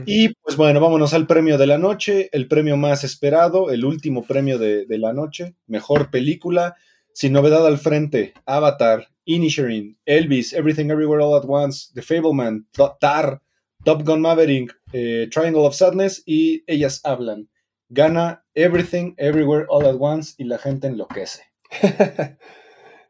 Y 0.06 0.30
pues 0.30 0.58
bueno, 0.58 0.80
vámonos 0.80 1.14
al 1.14 1.28
premio 1.28 1.60
de 1.60 1.68
la 1.68 1.78
noche, 1.78 2.30
el 2.32 2.48
premio 2.48 2.76
más 2.76 3.04
esperado, 3.04 3.70
el 3.70 3.86
último 3.86 4.26
premio 4.26 4.58
de, 4.58 4.88
de 4.88 4.98
la 4.98 5.14
noche, 5.14 5.56
mejor 5.68 6.10
película, 6.10 6.76
sin 7.14 7.34
novedad 7.34 7.68
al 7.68 7.78
frente, 7.78 8.34
Avatar, 8.48 9.10
Inisherin, 9.26 9.98
Elvis, 10.06 10.54
Everything 10.54 10.90
Everywhere 10.90 11.24
All 11.24 11.38
at 11.38 11.46
Once, 11.48 11.92
The 11.94 12.02
Fableman, 12.02 12.66
Tar, 13.00 13.42
Top 13.86 14.04
Gun 14.04 14.22
Maverick, 14.22 14.74
eh, 14.92 15.28
Triangle 15.30 15.66
of 15.66 15.76
Sadness 15.76 16.24
y 16.26 16.64
Ellas 16.66 17.02
Hablan. 17.04 17.50
Gana 17.90 18.44
Everything 18.56 19.14
Everywhere 19.18 19.66
All 19.70 19.86
at 19.86 19.98
Once 20.00 20.34
y 20.38 20.46
la 20.46 20.58
gente 20.58 20.88
enloquece. 20.88 21.44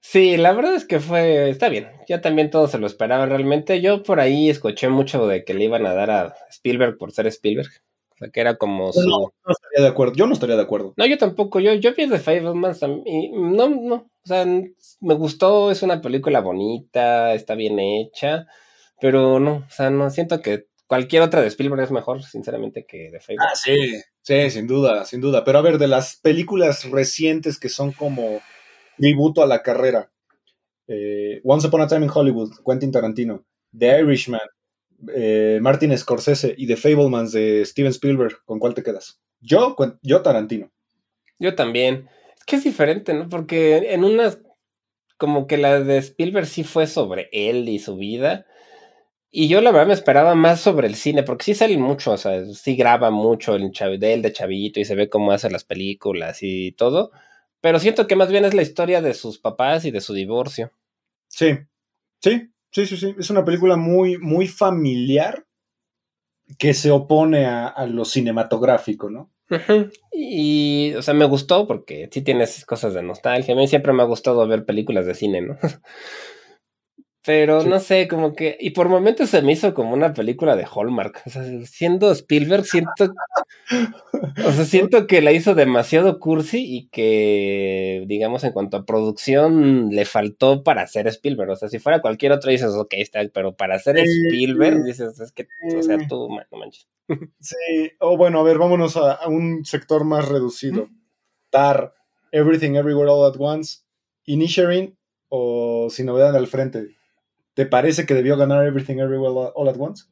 Sí, 0.05 0.35
la 0.35 0.51
verdad 0.51 0.75
es 0.75 0.83
que 0.83 0.99
fue, 0.99 1.49
está 1.49 1.69
bien, 1.69 1.87
ya 2.09 2.19
también 2.19 2.49
todos 2.49 2.71
se 2.71 2.77
lo 2.77 2.87
esperaban 2.87 3.29
realmente. 3.29 3.79
Yo 3.79 4.03
por 4.03 4.19
ahí 4.19 4.49
escuché 4.49 4.89
mucho 4.89 5.25
de 5.27 5.45
que 5.45 5.53
le 5.53 5.63
iban 5.63 5.85
a 5.85 5.93
dar 5.93 6.11
a 6.11 6.35
Spielberg 6.49 6.97
por 6.97 7.13
ser 7.13 7.25
Spielberg. 7.27 7.69
O 8.09 8.17
sea, 8.17 8.29
que 8.29 8.41
era 8.41 8.57
como 8.57 8.91
su... 8.91 8.99
No, 9.07 9.33
no 9.45 9.51
estaría 9.51 9.85
de 9.85 9.87
acuerdo, 9.87 10.13
yo 10.13 10.27
no 10.27 10.33
estaría 10.33 10.57
de 10.57 10.61
acuerdo. 10.61 10.93
No, 10.97 11.05
yo 11.05 11.17
tampoco, 11.17 11.61
yo, 11.61 11.73
yo 11.73 11.95
vi 11.95 12.09
The 12.09 12.19
Fablemans 12.19 12.81
y 13.05 13.29
no, 13.29 13.69
no, 13.69 13.95
o 13.95 14.27
sea, 14.27 14.45
me 14.45 15.13
gustó, 15.13 15.71
es 15.71 15.81
una 15.83 16.01
película 16.01 16.41
bonita, 16.41 17.33
está 17.33 17.55
bien 17.55 17.79
hecha, 17.79 18.45
pero 18.99 19.39
no, 19.39 19.65
o 19.67 19.71
sea, 19.71 19.89
no, 19.89 20.09
siento 20.09 20.41
que 20.41 20.67
cualquier 20.85 21.21
otra 21.21 21.41
de 21.41 21.47
Spielberg 21.47 21.81
es 21.81 21.91
mejor, 21.91 22.21
sinceramente, 22.23 22.85
que 22.85 23.09
The 23.09 23.21
Fablemans. 23.21 23.51
Ah, 23.53 23.55
sí, 23.55 24.01
sí, 24.21 24.49
sin 24.49 24.67
duda, 24.67 25.05
sin 25.05 25.21
duda. 25.21 25.45
Pero 25.45 25.59
a 25.59 25.61
ver, 25.63 25.77
de 25.77 25.87
las 25.87 26.17
películas 26.17 26.91
recientes 26.91 27.57
que 27.57 27.69
son 27.69 27.93
como 27.93 28.41
tributo 28.97 29.43
a 29.43 29.47
la 29.47 29.61
carrera, 29.61 30.11
eh, 30.87 31.41
Once 31.43 31.67
Upon 31.67 31.81
a 31.81 31.87
Time 31.87 32.05
in 32.05 32.11
Hollywood, 32.13 32.51
Quentin 32.65 32.91
Tarantino, 32.91 33.45
The 33.77 33.99
Irishman, 34.01 34.41
eh, 35.15 35.59
Martin 35.61 35.97
Scorsese 35.97 36.53
y 36.57 36.67
The 36.67 36.77
Fablemans 36.77 37.31
de 37.31 37.65
Steven 37.65 37.91
Spielberg, 37.91 38.43
¿con 38.45 38.59
cuál 38.59 38.73
te 38.73 38.83
quedas? 38.83 39.19
Yo, 39.39 39.75
yo 40.01 40.21
Tarantino. 40.21 40.71
Yo 41.39 41.55
también. 41.55 42.07
Es 42.37 42.45
que 42.45 42.55
es 42.57 42.63
diferente, 42.63 43.13
¿no? 43.13 43.29
Porque 43.29 43.93
en 43.93 44.03
unas, 44.03 44.39
como 45.17 45.47
que 45.47 45.57
la 45.57 45.79
de 45.81 45.97
Spielberg 45.97 46.47
sí 46.47 46.63
fue 46.63 46.87
sobre 46.87 47.29
él 47.31 47.67
y 47.67 47.79
su 47.79 47.97
vida. 47.97 48.45
Y 49.29 49.47
yo 49.47 49.61
la 49.61 49.71
verdad 49.71 49.87
me 49.87 49.93
esperaba 49.93 50.35
más 50.35 50.61
sobre 50.61 50.87
el 50.87 50.95
cine, 50.95 51.23
porque 51.23 51.45
sí 51.45 51.55
sale 51.55 51.77
mucho, 51.77 52.11
o 52.11 52.17
sea, 52.17 52.45
sí 52.45 52.75
graba 52.75 53.09
mucho 53.09 53.55
el 53.55 53.71
de 53.71 54.13
él 54.13 54.21
de 54.21 54.31
chavito 54.31 54.79
y 54.79 54.85
se 54.85 54.93
ve 54.93 55.09
cómo 55.09 55.31
hace 55.31 55.49
las 55.49 55.63
películas 55.63 56.43
y 56.43 56.73
todo. 56.73 57.11
Pero 57.63 57.79
siento 57.79 58.07
que 58.07 58.17
más 58.17 58.29
bien 58.29 58.43
es 58.43 58.53
la 58.53 58.61
historia 58.61 59.01
de 59.01 59.13
sus 59.13 59.39
papás 59.39 59.85
y 59.85 59.91
de 59.91 60.01
su 60.01 60.13
divorcio. 60.13 60.73
Sí, 61.29 61.59
sí, 62.19 62.49
sí, 62.71 62.85
sí, 62.85 62.97
sí. 62.97 63.15
Es 63.17 63.29
una 63.29 63.45
película 63.45 63.77
muy, 63.77 64.17
muy 64.17 64.49
familiar 64.49 65.45
que 66.59 66.73
se 66.73 66.91
opone 66.91 67.45
a, 67.45 67.67
a 67.67 67.87
lo 67.87 68.03
cinematográfico, 68.03 69.09
¿no? 69.09 69.31
Y, 70.11 70.93
o 70.95 71.01
sea, 71.01 71.13
me 71.13 71.23
gustó 71.23 71.65
porque 71.65 72.09
sí 72.11 72.21
tiene 72.21 72.43
esas 72.43 72.65
cosas 72.65 72.93
de 72.93 73.01
nostalgia. 73.01 73.53
A 73.53 73.57
mí 73.57 73.65
siempre 73.69 73.93
me 73.93 74.03
ha 74.03 74.07
gustado 74.07 74.45
ver 74.45 74.65
películas 74.65 75.05
de 75.05 75.15
cine, 75.15 75.41
¿no? 75.41 75.57
Pero 77.25 77.61
Sí. 77.61 77.69
no 77.69 77.79
sé, 77.79 78.07
como 78.09 78.33
que. 78.35 78.57
Y 78.59 78.71
por 78.71 78.89
momentos 78.89 79.29
se 79.29 79.41
me 79.41 79.53
hizo 79.53 79.73
como 79.73 79.93
una 79.93 80.13
película 80.13 80.55
de 80.57 80.65
Hallmark. 80.65 81.21
O 81.25 81.29
sea, 81.29 81.43
siendo 81.65 82.11
Spielberg, 82.11 82.65
siento. 82.65 83.13
O 84.45 84.51
sea, 84.51 84.65
siento 84.65 85.07
que 85.07 85.21
la 85.21 85.31
hizo 85.31 85.55
demasiado 85.55 86.19
cursi 86.19 86.63
y 86.65 86.89
que, 86.89 88.03
digamos, 88.07 88.43
en 88.43 88.51
cuanto 88.51 88.77
a 88.77 88.85
producción, 88.85 89.89
le 89.91 90.03
faltó 90.05 90.63
para 90.63 90.85
ser 90.87 91.07
Spielberg. 91.07 91.51
O 91.51 91.55
sea, 91.55 91.69
si 91.69 91.79
fuera 91.79 92.01
cualquier 92.01 92.33
otro, 92.33 92.51
dices, 92.51 92.71
ok, 92.75 92.93
está, 92.97 93.21
pero 93.33 93.55
para 93.55 93.79
ser 93.79 93.97
Sí. 93.97 94.03
Spielberg, 94.27 94.83
dices, 94.83 95.19
es 95.19 95.31
que, 95.31 95.47
o 95.77 95.81
sea, 95.81 95.97
tú, 96.07 96.29
man, 96.29 96.45
no 96.51 96.57
manches. 96.57 96.87
Sí, 97.39 97.91
o 97.99 98.17
bueno, 98.17 98.39
a 98.39 98.43
ver, 98.43 98.57
vámonos 98.57 98.97
a, 98.97 99.13
a 99.13 99.27
un 99.29 99.63
sector 99.65 100.03
más 100.03 100.27
reducido. 100.27 100.89
Tar, 101.49 101.93
Everything 102.31 102.75
Everywhere 102.75 103.09
All 103.11 103.31
at 103.31 103.35
Once, 103.39 103.79
Inisherin 104.25 104.97
o 105.29 105.87
Sin 105.89 106.07
Novedad 106.07 106.35
al 106.35 106.47
Frente. 106.47 106.95
¿Te 107.53 107.65
parece 107.65 108.05
que 108.05 108.13
debió 108.13 108.37
ganar 108.37 108.65
Everything 108.65 108.97
Everywhere 108.97 109.51
All- 109.55 109.69
at 109.69 109.75
Once? 109.79 110.05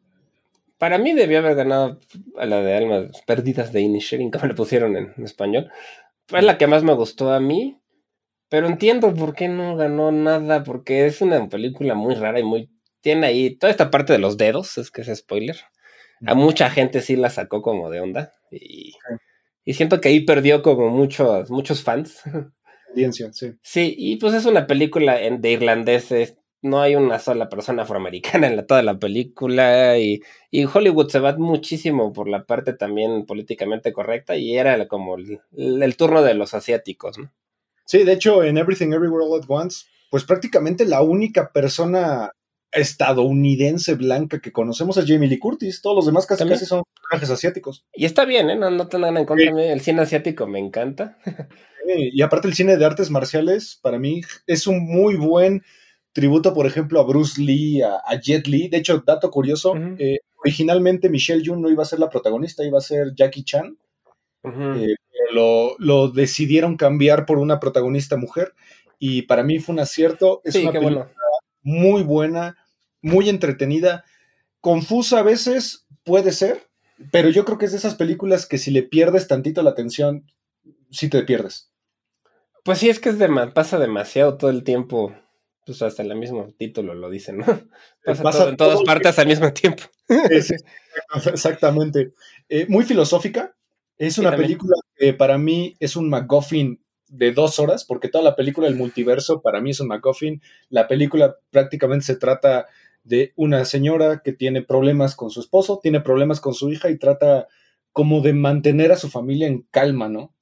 Para 0.77 0.97
mí 0.97 1.13
debió 1.13 1.39
haber 1.39 1.55
ganado 1.55 1.99
a 2.37 2.45
la 2.45 2.61
de 2.61 2.75
Almas 2.75 3.21
Perdidas 3.25 3.71
de 3.71 3.81
Inisherin, 3.81 4.31
como 4.31 4.47
le 4.47 4.53
pusieron 4.55 4.95
en 4.97 5.13
español. 5.23 5.69
Fue 6.27 6.41
la 6.41 6.57
que 6.57 6.67
más 6.67 6.83
me 6.83 6.93
gustó 6.93 7.31
a 7.31 7.39
mí. 7.39 7.77
Pero 8.49 8.67
entiendo 8.67 9.13
por 9.13 9.33
qué 9.33 9.47
no 9.47 9.75
ganó 9.77 10.11
nada, 10.11 10.63
porque 10.63 11.05
es 11.05 11.21
una 11.21 11.47
película 11.47 11.93
muy 11.95 12.15
rara 12.15 12.39
y 12.39 12.43
muy... 12.43 12.69
Tiene 12.99 13.27
ahí 13.27 13.55
toda 13.55 13.71
esta 13.71 13.89
parte 13.89 14.13
de 14.13 14.19
los 14.19 14.37
dedos, 14.37 14.77
es 14.77 14.91
que 14.91 15.01
es 15.01 15.17
spoiler. 15.17 15.57
A 16.25 16.35
mucha 16.35 16.69
gente 16.69 17.01
sí 17.01 17.15
la 17.15 17.29
sacó 17.29 17.61
como 17.61 17.89
de 17.89 18.01
onda. 18.01 18.33
Y, 18.51 18.93
y 19.63 19.73
siento 19.73 20.01
que 20.01 20.09
ahí 20.09 20.21
perdió 20.25 20.61
como 20.61 20.89
muchos, 20.89 21.49
muchos 21.49 21.81
fans. 21.83 22.21
Audiencia, 22.89 23.31
sí. 23.31 23.53
Sí, 23.61 23.95
y 23.97 24.17
pues 24.17 24.33
es 24.33 24.45
una 24.45 24.67
película 24.67 25.15
de 25.17 25.51
irlandeses. 25.51 26.37
No 26.62 26.82
hay 26.82 26.95
una 26.95 27.20
sola 27.20 27.49
persona 27.49 27.84
afroamericana 27.84 28.47
en 28.47 28.55
la, 28.55 28.66
toda 28.66 28.84
la 28.84 28.99
película. 28.99 29.97
Y, 29.97 30.22
y 30.49 30.66
Hollywood 30.66 31.09
se 31.09 31.20
va 31.20 31.36
muchísimo 31.38 32.14
por 32.14 32.30
la 32.30 32.45
parte 32.45 32.74
también 32.74 33.26
políticamente 33.26 33.91
correcta. 33.93 34.36
Y 34.36 34.57
era 34.57 34.88
como 34.88 35.18
el, 35.18 35.39
el 35.55 35.97
turno 35.97 36.22
de 36.22 36.34
los 36.34 36.53
asiáticos, 36.53 37.18
¿no? 37.18 37.32
Sí, 37.86 38.03
de 38.03 38.14
hecho, 38.14 38.43
en 38.43 38.57
Everything 38.57 38.93
Everywhere 38.93 39.26
All 39.26 39.41
at 39.41 39.45
Once, 39.49 39.86
pues 40.09 40.24
prácticamente 40.24 40.86
la 40.86 41.01
única 41.01 41.51
persona 41.51 42.32
estadounidense 42.72 43.95
blanca 43.95 44.39
que 44.39 44.51
conocemos 44.51 44.95
es 44.97 45.05
Jamie 45.05 45.28
Lee 45.28 45.39
Curtis. 45.39 45.82
Todos 45.82 45.97
los 45.97 46.05
demás 46.05 46.26
casi, 46.26 46.47
casi 46.47 46.66
son 46.66 46.84
trajes 47.09 47.30
asiáticos. 47.30 47.86
Y 47.93 48.05
está 48.05 48.26
bien, 48.26 48.49
¿eh? 48.49 48.55
No, 48.55 48.70
no 48.70 48.88
tengo 48.88 49.07
nada 49.07 49.20
en 49.20 49.26
contra. 49.26 49.53
Mí 49.53 49.64
El 49.64 49.82
cine 49.82 50.01
asiático 50.01 50.47
me 50.47 50.59
encanta. 50.59 51.18
Sí, 51.26 52.12
Y 52.14 52.22
aparte 52.22 52.47
el 52.47 52.53
cine 52.53 52.78
de 52.78 52.86
artes 52.86 53.09
marciales, 53.09 53.80
para 53.82 53.99
mí, 53.99 54.22
es 54.47 54.68
un 54.68 54.86
muy 54.86 55.16
buen 55.16 55.64
tributo, 56.14 56.53
por 56.53 56.66
ejemplo, 56.66 56.99
a 56.99 57.03
Bruce 57.03 57.41
Lee, 57.41 57.82
a, 57.82 58.01
a 58.05 58.20
Jet 58.20 58.47
Li. 58.47 58.68
De 58.68 58.78
hecho, 58.78 59.03
dato 59.05 59.30
curioso, 59.30 59.74
eh, 59.97 60.20
originalmente 60.43 61.09
Michelle 61.09 61.43
Yeoh 61.43 61.55
no 61.55 61.70
iba 61.70 61.84
a 61.84 61.86
ser 61.86 61.99
la 61.99 62.09
protagonista, 62.09 62.64
iba 62.64 62.78
a 62.78 62.82
ser 62.82 63.14
Jackie 63.16 63.43
Chan. 63.43 63.78
Eh, 64.43 64.95
lo, 65.34 65.76
lo 65.78 66.09
decidieron 66.09 66.78
cambiar 66.78 67.26
por 67.26 67.38
una 67.38 67.59
protagonista 67.59 68.18
mujer 68.18 68.53
y 68.99 69.24
para 69.24 69.43
mí 69.43 69.59
fue 69.59 69.74
un 69.74 69.80
acierto. 69.80 70.41
Es 70.43 70.53
sí, 70.53 70.64
una 70.64 70.72
película 70.72 70.99
bueno. 70.99 71.12
muy 71.64 72.03
buena, 72.03 72.57
muy 73.01 73.30
entretenida, 73.30 74.03
confusa 74.59 75.20
a 75.20 75.24
veces, 75.24 75.88
puede 76.03 76.32
ser, 76.32 76.68
pero 77.12 77.30
yo 77.30 77.45
creo 77.45 77.57
que 77.57 77.66
es 77.66 77.72
de 77.72 77.78
esas 77.78 77.95
películas 77.95 78.45
que 78.45 78.57
si 78.57 78.72
le 78.72 78.84
pierdes 78.84 79.28
tantito 79.28 79.64
la 79.64 79.72
atención, 79.72 80.32
sí 80.91 81.09
te 81.09 81.24
pierdes. 81.24 81.72
Pues 82.64 82.78
sí, 82.78 82.89
es 82.89 82.99
que 82.99 83.09
es 83.09 83.18
pasa 83.55 83.80
demasiado 83.80 84.38
todo 84.38 84.51
el 84.51 84.64
tiempo. 84.64 85.16
Pues 85.66 85.82
hasta 85.82 86.01
el 86.03 86.16
mismo 86.16 86.53
título 86.57 86.93
lo 86.95 87.09
dice, 87.09 87.34
¿no? 87.34 87.45
Pasa, 88.03 88.24
Pasa 88.24 88.39
todo 88.39 88.49
en 88.49 88.57
todas 88.57 88.74
todo- 88.76 88.84
partes 88.86 89.20
al 89.20 89.28
mismo 89.28 89.51
tiempo. 89.53 89.84
Es- 90.30 90.53
exactamente. 91.32 92.14
Eh, 92.49 92.66
muy 92.68 92.84
filosófica. 92.84 93.55
Es 93.97 94.18
una 94.18 94.36
película 94.36 94.76
que 94.95 95.14
para 95.14 95.38
mí 95.38 95.76
es 95.80 95.95
un 95.95 96.09
MacGuffin 96.09 96.82
de 97.07 97.32
dos 97.34 97.59
horas, 97.59 97.86
porque 97.86 98.07
toda 98.07 98.24
la 98.24 98.36
película 98.36 98.68
del 98.68 98.76
multiverso 98.78 99.41
para 99.41 99.62
mí 99.62 99.72
es 99.72 99.80
un 99.80 99.88
MacGuffin. 99.89 100.41
La 100.70 100.88
película 100.88 101.36
prácticamente 101.51 102.05
se 102.05 102.16
trata 102.16 102.68
de 103.03 103.34
una 103.36 103.64
señora 103.66 104.22
que 104.24 104.34
tiene 104.34 104.64
problemas 104.64 105.16
con 105.16 105.30
su 105.30 105.39
esposo, 105.39 105.80
tiene 105.82 106.01
problemas 106.01 106.39
con 106.39 106.53
su 106.55 106.72
hija 106.72 106.89
y 106.89 106.97
trata 106.97 107.47
como 107.91 108.22
de 108.22 108.34
mantener 108.34 108.91
a 108.91 108.95
su 108.97 109.09
familia 109.09 109.47
en 109.47 109.68
calma, 109.70 110.07
¿no? 110.09 110.34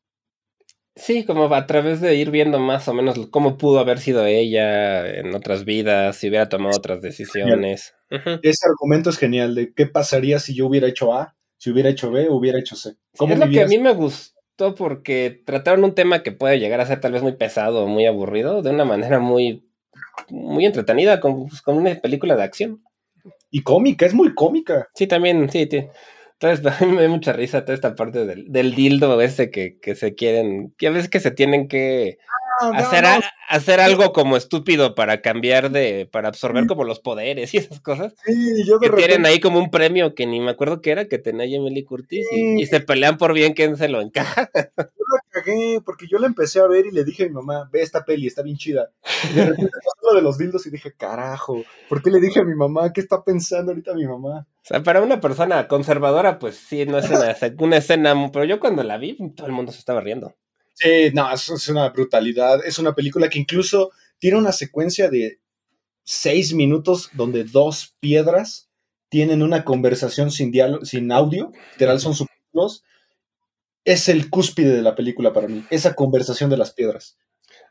Sí, 1.00 1.24
como 1.24 1.54
a 1.54 1.66
través 1.66 2.02
de 2.02 2.16
ir 2.16 2.30
viendo 2.30 2.60
más 2.60 2.88
o 2.90 2.94
menos 2.94 3.18
cómo 3.32 3.58
pudo 3.58 3.80
haber 3.80 4.00
sido 4.00 4.26
ella 4.26 5.08
en 5.08 5.34
otras 5.34 5.64
vidas, 5.64 6.18
si 6.18 6.28
hubiera 6.28 6.50
tomado 6.50 6.76
otras 6.76 7.02
decisiones. 7.02 7.96
Ese 8.10 8.68
argumento 8.68 9.10
es 9.10 9.18
genial 9.18 9.56
de 9.56 9.74
qué 9.74 9.86
pasaría 9.86 10.40
si 10.40 10.54
yo 10.54 10.68
hubiera 10.68 10.88
hecho 10.88 11.14
A, 11.14 11.36
si 11.58 11.72
hubiera 11.72 11.90
hecho 11.90 12.12
B, 12.12 12.30
hubiera 12.30 12.60
hecho 12.60 12.76
C. 12.76 12.96
¿Cómo 13.18 13.34
Es 13.34 13.40
lo 13.40 13.50
que 13.50 13.62
a 13.62 13.68
mí 13.68 13.78
me 13.78 13.94
gustó 13.94 14.76
porque 14.76 15.42
trataron 15.46 15.86
un 15.86 15.96
tema 15.96 16.22
que 16.22 16.34
puede 16.34 16.60
llegar 16.60 16.82
a 16.82 16.86
ser 16.86 17.00
tal 17.00 17.14
vez 17.14 17.22
muy 17.22 17.34
pesado 17.34 17.86
o 17.86 17.88
muy 17.88 18.06
aburrido 18.06 18.62
de 18.62 18.72
una 18.72 18.84
manera 18.84 19.20
muy, 19.20 19.70
muy 20.30 20.66
entretenida, 20.66 21.22
con, 21.22 21.48
pues, 21.48 21.62
con 21.62 21.78
una 21.78 21.96
película 21.96 22.36
de 22.36 22.44
acción. 22.44 22.84
Y 23.50 23.64
cómica, 23.64 24.06
es 24.06 24.14
muy 24.14 24.34
cómica. 24.36 24.90
Sí, 24.96 25.08
también, 25.08 25.50
sí, 25.50 25.68
sí. 25.72 25.88
Entonces, 26.42 26.66
a 26.82 26.86
mí 26.86 26.92
me 26.94 27.04
da 27.04 27.10
mucha 27.10 27.34
risa 27.34 27.66
toda 27.66 27.74
esta 27.76 27.96
parte 27.96 28.26
del, 28.26 28.52
del 28.52 28.74
dildo 28.76 29.20
ese 29.22 29.52
que, 29.52 29.78
que 29.80 29.96
se 29.96 30.16
quieren, 30.16 30.74
que 30.78 30.88
a 30.88 30.92
veces 30.92 31.10
que 31.10 31.20
se 31.20 31.32
tienen 31.32 31.68
que 31.68 32.18
hacer, 32.74 33.06
a- 33.06 33.22
hacer 33.50 33.80
algo 33.80 34.12
como 34.14 34.38
estúpido 34.38 34.96
para 34.96 35.22
cambiar 35.22 35.72
de, 35.72 36.08
para 36.12 36.28
absorber 36.30 36.68
como 36.68 36.84
los 36.84 37.00
poderes 37.00 37.54
y 37.54 37.58
esas 37.58 37.82
cosas. 37.82 38.14
Sí, 38.26 38.64
yo 38.66 38.80
de 38.80 38.90
Que 38.90 38.96
tienen 38.96 39.26
ahí 39.26 39.40
como 39.40 39.60
un 39.60 39.70
premio 39.70 40.16
que 40.16 40.26
ni 40.26 40.40
me 40.40 40.52
acuerdo 40.52 40.82
qué 40.82 40.92
era, 40.92 41.08
que 41.08 41.18
tenía 41.18 41.46
Lee 41.46 41.84
Curtis 41.84 42.26
y 42.32 42.66
se 42.66 42.80
pelean 42.80 43.18
por 43.18 43.34
bien 43.34 43.54
quién 43.54 43.76
se 43.78 43.90
lo 43.90 44.02
encaja. 44.02 44.50
Yo 45.10 45.16
la 45.16 45.42
cagué, 45.42 45.82
porque 45.84 46.06
yo 46.08 46.20
la 46.20 46.28
empecé 46.28 46.60
a 46.60 46.68
ver 46.68 46.86
y 46.86 46.92
le 46.92 47.04
dije 47.04 47.24
a 47.24 47.28
mi 47.28 47.34
mamá, 47.34 47.68
ve 47.74 47.82
esta 47.82 48.06
peli, 48.06 48.28
está 48.28 48.44
bien 48.44 48.58
chida. 48.58 48.92
Y 49.32 49.34
de 49.34 49.46
repente 49.46 49.72
pasó 49.84 50.12
lo 50.12 50.16
de 50.16 50.22
los 50.22 50.38
dildos 50.38 50.68
y 50.68 50.70
dije, 50.70 50.94
carajo, 50.96 51.64
¿por 51.88 52.04
qué 52.04 52.12
le 52.12 52.20
dije 52.20 52.42
a 52.42 52.44
mi 52.44 52.54
mamá? 52.54 52.94
¿Qué 52.94 53.02
está 53.02 53.24
pensando 53.24 53.72
ahorita 53.72 53.96
mi 53.96 54.06
mamá? 54.06 54.46
O 54.62 54.68
sea, 54.70 54.84
para 54.84 55.02
una 55.02 55.22
persona 55.22 55.68
conservadora, 55.68 56.38
pues 56.38 56.56
sí, 56.56 56.86
no 56.86 56.98
es 56.98 57.10
una, 57.10 57.36
una 57.60 57.78
escena, 57.78 58.30
pero 58.32 58.46
yo 58.46 58.60
cuando 58.60 58.84
la 58.84 58.98
vi, 58.98 59.18
todo 59.36 59.48
el 59.48 59.54
mundo 59.54 59.72
se 59.72 59.80
estaba 59.80 60.02
riendo. 60.02 60.36
Sí, 60.74 61.12
no, 61.14 61.32
es, 61.32 61.50
es 61.50 61.68
una 61.70 61.90
brutalidad. 61.90 62.66
Es 62.66 62.80
una 62.80 62.94
película 62.94 63.30
que 63.30 63.40
incluso 63.40 63.92
tiene 64.20 64.38
una 64.38 64.52
secuencia 64.52 65.10
de 65.10 65.40
seis 66.04 66.54
minutos 66.54 67.10
donde 67.14 67.44
dos 67.44 67.96
piedras 68.00 68.70
tienen 69.10 69.42
una 69.42 69.66
conversación 69.66 70.32
sin 70.32 70.52
diálogo, 70.52 70.86
sin 70.86 71.12
audio, 71.12 71.52
literal 71.74 72.00
son 72.00 72.14
subtítulos. 72.14 72.84
Es 73.86 74.08
el 74.08 74.30
cúspide 74.30 74.76
de 74.76 74.82
la 74.82 74.96
película 74.96 75.34
para 75.34 75.48
mí, 75.48 75.66
esa 75.70 75.96
conversación 75.96 76.50
de 76.50 76.58
las 76.58 76.72
piedras. 76.72 77.18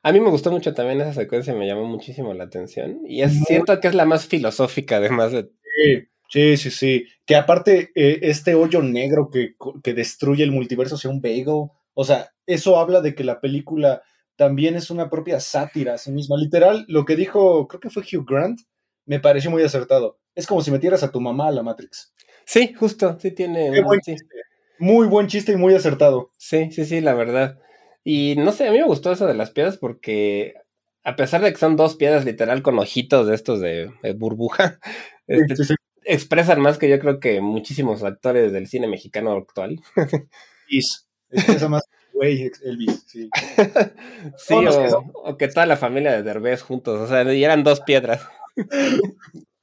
A 0.03 0.13
mí 0.13 0.21
me 0.21 0.31
gustó 0.31 0.51
mucho 0.51 0.75
también 0.75 1.01
esa 1.01 1.13
secuencia, 1.13 1.55
me 1.55 1.67
llamó 1.67 1.85
muchísimo 1.85 2.35
la 2.35 2.45
atención. 2.45 3.01
Y 3.07 3.23
es 3.23 3.45
cierto 3.47 3.79
que 3.81 3.89
es 3.89 3.95
la 3.95 4.05
más 4.05 4.27
filosófica, 4.27 4.97
además 4.97 5.33
de. 5.33 5.45
Sí, 5.45 6.09
sí, 6.29 6.57
sí, 6.57 6.71
sí. 6.71 7.07
Que 7.27 7.37
aparte, 7.37 7.91
eh, 7.95 8.21
este 8.23 8.55
hoyo 8.55 8.83
negro 8.83 9.31
que, 9.31 9.55
que 9.83 9.95
destruye 9.95 10.45
el 10.45 10.53
multiverso 10.53 10.97
sea 10.97 11.11
un 11.11 11.21
bagel. 11.21 11.69
O 11.95 12.05
sea, 12.05 12.31
eso 12.47 12.79
habla 12.79 13.01
de 13.01 13.15
que 13.15 13.25
la 13.25 13.41
película 13.41 14.03
también 14.37 14.77
es 14.77 14.91
una 14.91 15.11
propia 15.11 15.41
sátira 15.41 15.95
a 15.95 15.99
sí 15.99 16.13
misma. 16.13 16.37
Literal, 16.39 16.85
lo 16.89 17.05
que 17.05 17.17
dijo, 17.17 17.67
creo 17.67 17.81
que 17.81 17.91
fue 17.91 18.03
Hugh 18.05 18.25
Grant, 18.29 18.61
me 19.07 19.21
pareció 19.21 19.51
muy 19.51 19.63
acertado. 19.63 20.19
Es 20.35 20.47
como 20.47 20.63
si 20.63 20.71
metieras 20.71 21.03
a 21.03 21.11
tu 21.11 21.21
mamá 21.21 21.49
a 21.49 21.53
la 21.53 21.63
Matrix. 21.63 22.13
Sí, 22.45 22.73
justo, 22.73 23.19
sí 23.21 23.33
tiene. 23.33 23.71
Qué 23.73 23.81
un- 23.81 23.87
buen 23.87 24.01
sí. 24.03 24.13
chiste. 24.13 24.35
Muy 24.79 25.09
buen 25.09 25.27
chiste 25.27 25.53
y 25.53 25.57
muy 25.57 25.75
acertado. 25.75 26.31
Sí, 26.39 26.71
sí, 26.71 26.85
sí, 26.85 27.01
la 27.01 27.15
verdad. 27.15 27.59
Y 28.05 28.37
no 28.37 28.53
sé, 28.53 28.69
a 28.69 28.71
mí 28.71 28.79
me 28.79 28.85
gustó 28.87 29.11
eso 29.11 29.27
de 29.27 29.35
las 29.35 29.51
piedras 29.51 29.77
porque 29.77 30.55
a 31.03 31.17
pesar 31.17 31.43
de 31.43 31.51
que 31.53 31.59
son 31.59 31.75
dos 31.75 31.97
piedras 31.97 32.25
literal 32.25 32.63
con 32.63 32.79
ojitos 32.79 33.27
de 33.27 33.35
estos 33.35 33.61
de, 33.61 33.91
de 34.03 34.13
burbuja, 34.13 34.79
este, 35.27 35.57
Sí, 35.57 35.65
sí, 35.65 35.75
expresan 36.09 36.61
más 36.61 36.79
que 36.79 36.89
yo 36.89 36.99
creo 36.99 37.21
que 37.21 37.41
muchísimos 37.41 38.03
actores 38.03 38.53
del 38.53 38.67
cine 38.67 38.87
mexicano 38.89 39.33
actual. 39.33 39.81
Elvis. 40.69 41.09
Esa 41.31 41.69
más, 41.69 41.83
güey, 42.15 42.51
Elvis, 42.65 43.05
sí. 43.07 43.29
Sí, 44.37 44.55
o, 44.55 45.13
o 45.15 45.37
que 45.37 45.49
toda 45.49 45.67
la 45.67 45.77
familia 45.77 46.13
de 46.13 46.23
Derbez 46.23 46.63
juntos, 46.63 47.01
o 47.01 47.07
sea, 47.07 47.31
y 47.33 47.45
eran 47.45 47.63
dos 47.65 47.81
piedras. 47.81 48.27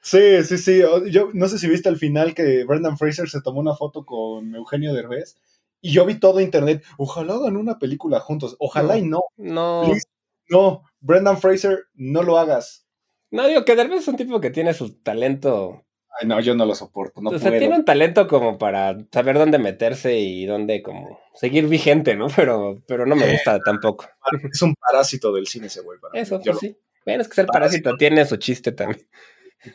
Sí, 0.02 0.44
sí, 0.44 0.58
sí. 0.58 0.82
Yo 1.12 1.30
no 1.34 1.48
sé 1.48 1.58
si 1.58 1.68
viste 1.68 1.90
al 1.90 1.98
final 1.98 2.36
que 2.36 2.64
Brendan 2.64 2.98
Fraser 2.98 3.28
se 3.30 3.42
tomó 3.42 3.60
una 3.60 3.76
foto 3.76 4.06
con 4.06 4.54
Eugenio 4.56 4.94
Derbez 4.94 5.38
y 5.82 5.92
yo 5.94 6.06
vi 6.06 6.20
todo 6.20 6.40
internet. 6.40 6.84
Ojalá 6.98 7.34
hagan 7.36 7.58
una 7.58 7.80
película 7.80 8.20
juntos. 8.20 8.56
Ojalá 8.60 8.96
No. 8.96 9.00
y 9.00 9.02
no. 9.04 9.20
No, 9.38 9.84
Please. 9.86 10.06
No, 10.48 10.84
Brendan 11.00 11.40
Fraser, 11.40 11.86
no 11.96 12.22
lo 12.22 12.38
hagas. 12.38 12.86
no 13.32 13.48
digo 13.48 13.66
que 13.66 13.76
Derbez 13.76 14.02
es 14.02 14.08
un 14.08 14.16
tipo 14.16 14.40
que 14.40 14.52
tiene 14.52 14.76
su 14.76 14.94
talento, 15.02 15.85
Ay, 16.20 16.28
no, 16.28 16.40
yo 16.40 16.56
no 16.56 16.66
lo 16.66 16.76
soporto. 16.76 17.22
No 17.22 17.30
o 17.30 17.40
sea, 17.40 17.50
puedo. 17.50 17.60
tiene 17.60 17.76
un 17.76 17.86
talento 17.86 18.28
como 18.28 18.58
para 18.58 18.98
saber 19.12 19.38
dónde 19.38 19.60
meterse 19.60 20.18
y 20.18 20.46
dónde 20.46 20.82
como 20.82 21.20
seguir 21.34 21.68
vigente, 21.68 22.16
¿no? 22.16 22.28
Pero, 22.36 22.82
pero 22.88 23.06
no 23.06 23.16
me 23.16 23.32
gusta 23.32 23.60
tampoco. 23.60 24.08
Es 24.52 24.62
un 24.62 24.76
parásito 24.76 25.34
del 25.34 25.48
cine 25.48 25.68
ese 25.68 25.82
güey. 25.82 26.00
para. 26.00 26.20
Eso, 26.20 26.40
pues 26.40 26.60
sí. 26.60 26.78
Bueno, 27.06 27.22
es 27.22 27.28
que 27.28 27.36
ser 27.36 27.46
parásito 27.46 27.96
tiene 27.98 28.26
su 28.26 28.38
chiste 28.38 28.72
también. 28.72 29.08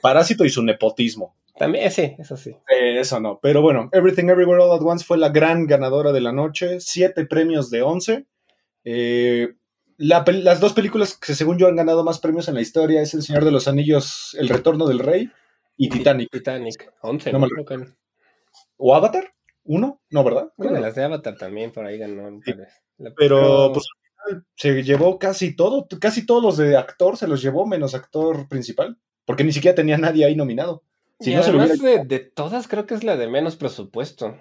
Parásito 0.00 0.44
y 0.44 0.50
su 0.50 0.62
nepotismo. 0.62 1.36
También, 1.56 1.86
eh, 1.86 1.90
sí, 1.90 2.14
eso 2.18 2.36
sí. 2.36 2.50
Eh, 2.50 2.98
eso 2.98 3.20
no. 3.20 3.38
Pero 3.42 3.60
bueno, 3.62 3.88
Everything 3.92 4.28
Everywhere 4.30 4.62
All 4.62 4.72
at 4.72 4.82
Once 4.82 5.04
fue 5.04 5.18
la 5.18 5.28
gran 5.28 5.66
ganadora 5.66 6.10
de 6.12 6.20
la 6.20 6.32
noche. 6.32 6.80
Siete 6.80 7.26
premios 7.26 7.70
de 7.70 7.82
once. 7.82 8.26
Eh, 8.84 9.54
la 9.96 10.24
las 10.26 10.60
dos 10.60 10.72
películas 10.72 11.16
que 11.16 11.34
según 11.34 11.58
yo 11.58 11.68
han 11.68 11.76
ganado 11.76 12.02
más 12.02 12.18
premios 12.18 12.48
en 12.48 12.54
la 12.54 12.62
historia 12.62 13.02
es 13.02 13.12
El 13.12 13.22
Señor 13.22 13.44
de 13.44 13.50
los 13.50 13.68
Anillos, 13.68 14.34
El 14.40 14.48
Retorno 14.48 14.86
del 14.86 15.00
Rey 15.00 15.30
y 15.82 15.88
Titanic. 15.88 16.28
Titanic. 16.30 16.92
11, 17.00 17.32
No 17.32 17.38
me 17.38 17.48
¿O 18.76 18.94
Avatar? 18.94 19.32
¿Uno? 19.64 20.02
No, 20.10 20.22
¿verdad? 20.22 20.52
De 20.58 20.78
las 20.78 20.94
de 20.94 21.04
Avatar 21.04 21.36
también 21.38 21.72
por 21.72 21.86
ahí 21.86 21.96
ganó. 21.96 22.38
Sí. 22.44 22.52
La- 22.98 23.12
Pero 23.16 23.72
pues 23.72 23.86
se 24.56 24.82
llevó 24.82 25.18
casi 25.18 25.56
todo, 25.56 25.88
casi 25.98 26.26
todos 26.26 26.42
los 26.42 26.56
de 26.58 26.76
actor 26.76 27.16
se 27.16 27.26
los 27.26 27.40
llevó 27.40 27.66
menos 27.66 27.94
actor 27.94 28.46
principal, 28.46 28.98
porque 29.24 29.42
ni 29.42 29.52
siquiera 29.52 29.74
tenía 29.74 29.96
nadie 29.96 30.26
ahí 30.26 30.36
nominado. 30.36 30.82
Si 31.18 31.32
y 31.32 31.34
no 31.34 31.42
se 31.42 31.52
lo 31.52 31.60
además 31.60 31.80
hubiera 31.80 32.02
de, 32.02 32.08
de 32.08 32.18
todas, 32.20 32.68
creo 32.68 32.84
que 32.84 32.94
es 32.94 33.02
la 33.02 33.16
de 33.16 33.28
menos 33.28 33.56
presupuesto. 33.56 34.36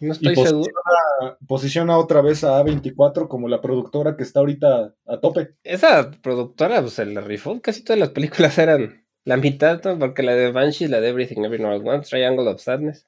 No 0.00 0.08
y 0.08 0.10
estoy 0.10 0.34
posiciona, 0.34 0.64
seguro. 0.64 1.38
posiciona 1.46 1.98
otra 1.98 2.22
vez 2.22 2.44
a 2.44 2.62
A24 2.62 3.28
como 3.28 3.48
la 3.48 3.60
productora 3.60 4.16
que 4.16 4.22
está 4.22 4.40
ahorita 4.40 4.94
a 5.06 5.20
tope. 5.20 5.54
Esa 5.62 6.10
productora 6.10 6.80
pues, 6.80 6.94
se 6.94 7.04
la 7.04 7.20
rifó. 7.20 7.60
Casi 7.60 7.84
todas 7.84 8.00
las 8.00 8.10
películas 8.10 8.56
eran 8.58 9.03
la 9.24 9.36
mitad, 9.36 9.80
porque 9.98 10.22
la 10.22 10.34
de 10.34 10.52
Banshee, 10.52 10.88
la 10.88 11.00
de 11.00 11.08
Everything 11.08 11.44
Everywhere 11.44 11.74
All 11.74 11.80
at 11.80 11.94
Once, 11.94 12.10
Triangle 12.10 12.48
of 12.48 12.60
Sadness. 12.60 13.06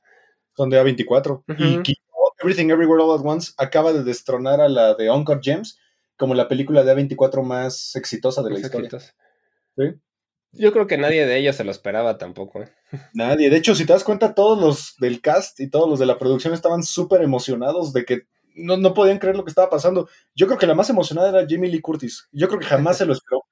Son 0.57 0.71
de 0.71 0.81
A24. 0.81 1.45
Y 1.59 1.95
Everything 2.41 2.71
Everywhere 2.71 3.03
All 3.03 3.19
at 3.19 3.25
Once 3.25 3.53
acaba 3.57 3.93
de 3.93 4.03
destronar 4.03 4.61
a 4.61 4.69
la 4.69 4.95
de 4.95 5.11
Uncut 5.11 5.43
Gems 5.43 5.79
como 6.17 6.35
la 6.35 6.49
película 6.49 6.83
de 6.83 6.95
A24 6.95 7.43
más 7.43 7.95
exitosa 7.97 8.43
de 8.43 8.51
la 8.51 8.57
Más 8.57 8.65
historia. 8.65 8.91
Sí. 9.77 9.85
Yo 10.53 10.73
creo 10.73 10.87
que 10.87 10.97
nadie 10.97 11.27
de 11.27 11.39
ellos 11.39 11.57
se 11.57 11.65
lo 11.65 11.71
esperaba 11.71 12.17
tampoco. 12.17 12.63
¿eh? 12.63 12.73
Nadie. 13.13 13.51
De 13.51 13.57
hecho, 13.57 13.75
si 13.75 13.85
te 13.85 13.93
das 13.93 14.05
cuenta, 14.05 14.35
todos 14.35 14.59
los 14.59 14.95
del 14.99 15.21
cast 15.21 15.61
y 15.61 15.69
todos 15.69 15.89
los 15.89 15.99
de 15.99 16.07
la 16.07 16.19
producción 16.19 16.55
estaban 16.55 16.83
súper 16.83 17.21
emocionados 17.21 17.93
de 17.93 18.05
que 18.07 18.23
no, 18.55 18.79
no 18.79 18.95
podían 18.95 19.19
creer 19.19 19.37
lo 19.37 19.45
que 19.45 19.51
estaba 19.51 19.69
pasando. 19.69 20.09
Yo 20.35 20.47
creo 20.47 20.59
que 20.59 20.67
la 20.67 20.75
más 20.75 20.89
emocionada 20.89 21.29
era 21.29 21.47
Jimmy 21.47 21.71
Lee 21.71 21.83
Curtis. 21.83 22.29
Yo 22.33 22.49
creo 22.49 22.61
que 22.61 22.67
jamás 22.67 22.97
se 22.97 23.05
lo 23.05 23.13
esperó. 23.13 23.43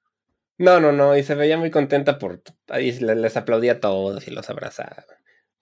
No, 0.57 0.79
no, 0.79 0.91
no, 0.91 1.17
y 1.17 1.23
se 1.23 1.35
veía 1.35 1.57
muy 1.57 1.69
contenta 1.71 2.17
por... 2.17 2.41
Ahí 2.69 2.91
le- 2.99 3.15
les 3.15 3.35
aplaudía 3.37 3.73
a 3.73 3.79
todos 3.79 4.27
y 4.27 4.31
los 4.31 4.49
abrazaba. 4.49 5.03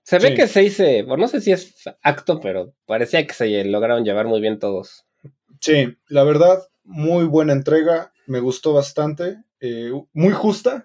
Se 0.04 0.20
ve 0.20 0.30
Sí. 0.30 0.36
que 0.36 0.48
se 0.48 0.64
hice, 0.64 1.04
bueno, 1.04 1.24
no 1.24 1.28
sé 1.28 1.42
si 1.42 1.52
es 1.52 1.74
acto, 2.02 2.40
pero 2.40 2.74
parecía 2.86 3.26
que 3.26 3.34
se 3.34 3.64
lograron 3.66 4.04
llevar 4.04 4.28
muy 4.28 4.42
bien 4.42 4.60
todos. 4.60 5.06
Sí, 5.62 5.98
la 6.10 6.24
verdad, 6.24 6.62
muy 6.84 7.26
buena 7.26 7.54
entrega. 7.54 8.12
Me 8.28 8.40
gustó 8.40 8.74
bastante. 8.74 9.38
eh, 9.66 9.92
muy 10.12 10.34
justa. 10.34 10.84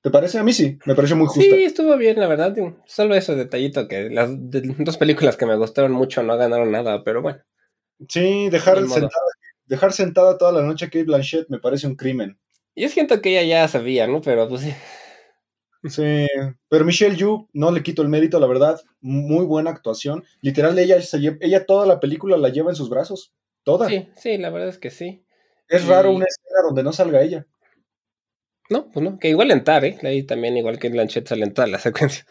¿Te 0.00 0.10
parece? 0.10 0.38
A 0.38 0.44
mí 0.44 0.52
sí, 0.52 0.78
me 0.86 0.94
pareció 0.94 1.16
muy 1.16 1.26
justa. 1.26 1.42
Sí, 1.42 1.64
estuvo 1.64 1.96
bien, 1.96 2.20
la 2.20 2.28
verdad. 2.28 2.54
Solo 2.86 3.16
ese 3.16 3.34
detallito 3.34 3.88
que 3.88 4.08
las 4.10 4.30
dos 4.30 4.96
películas 4.96 5.36
que 5.36 5.44
me 5.46 5.56
gustaron 5.56 5.90
mucho 5.90 6.22
no 6.22 6.36
ganaron 6.36 6.70
nada, 6.70 7.02
pero 7.02 7.20
bueno. 7.22 7.40
Sí, 8.08 8.48
dejar 8.50 8.78
sentada, 8.86 9.10
dejar 9.64 9.92
sentada 9.92 10.38
toda 10.38 10.52
la 10.52 10.62
noche 10.62 10.84
a 10.84 10.88
Kate 10.88 11.02
Blanchett 11.04 11.48
me 11.48 11.58
parece 11.58 11.88
un 11.88 11.96
crimen. 11.96 12.38
Yo 12.76 12.90
siento 12.90 13.22
que 13.22 13.30
ella 13.30 13.62
ya 13.62 13.68
sabía, 13.68 14.06
¿no? 14.06 14.20
Pero 14.20 14.48
pues 14.48 14.60
sí. 14.60 14.74
Sí, 15.84 16.26
pero 16.68 16.84
Michelle 16.84 17.16
Yu, 17.16 17.48
no 17.52 17.70
le 17.70 17.82
quito 17.82 18.02
el 18.02 18.08
mérito, 18.08 18.40
la 18.40 18.46
verdad, 18.46 18.80
muy 19.00 19.44
buena 19.44 19.70
actuación. 19.70 20.24
Literal, 20.40 20.78
ella, 20.78 21.00
se 21.00 21.18
ella 21.40 21.64
toda 21.64 21.86
la 21.86 22.00
película 22.00 22.36
la 22.36 22.48
lleva 22.48 22.70
en 22.70 22.76
sus 22.76 22.90
brazos. 22.90 23.32
Toda. 23.62 23.88
Sí, 23.88 24.08
sí, 24.16 24.38
la 24.38 24.50
verdad 24.50 24.68
es 24.68 24.78
que 24.78 24.90
sí. 24.90 25.24
Es 25.68 25.86
raro 25.86 26.12
una 26.12 26.26
escena 26.26 26.62
donde 26.64 26.82
no 26.82 26.92
salga 26.92 27.22
ella. 27.22 27.46
No, 28.68 28.90
pues 28.90 29.04
no, 29.04 29.18
que 29.18 29.28
igual 29.28 29.50
en 29.52 29.64
Tar, 29.64 29.84
¿eh? 29.84 29.96
Ahí 30.02 30.24
también, 30.24 30.56
igual 30.56 30.78
que 30.78 30.88
en 30.88 30.94
Blanchett, 30.94 31.28
sale 31.28 31.44
en 31.44 31.54
toda 31.54 31.68
la 31.68 31.78
secuencia. 31.78 32.24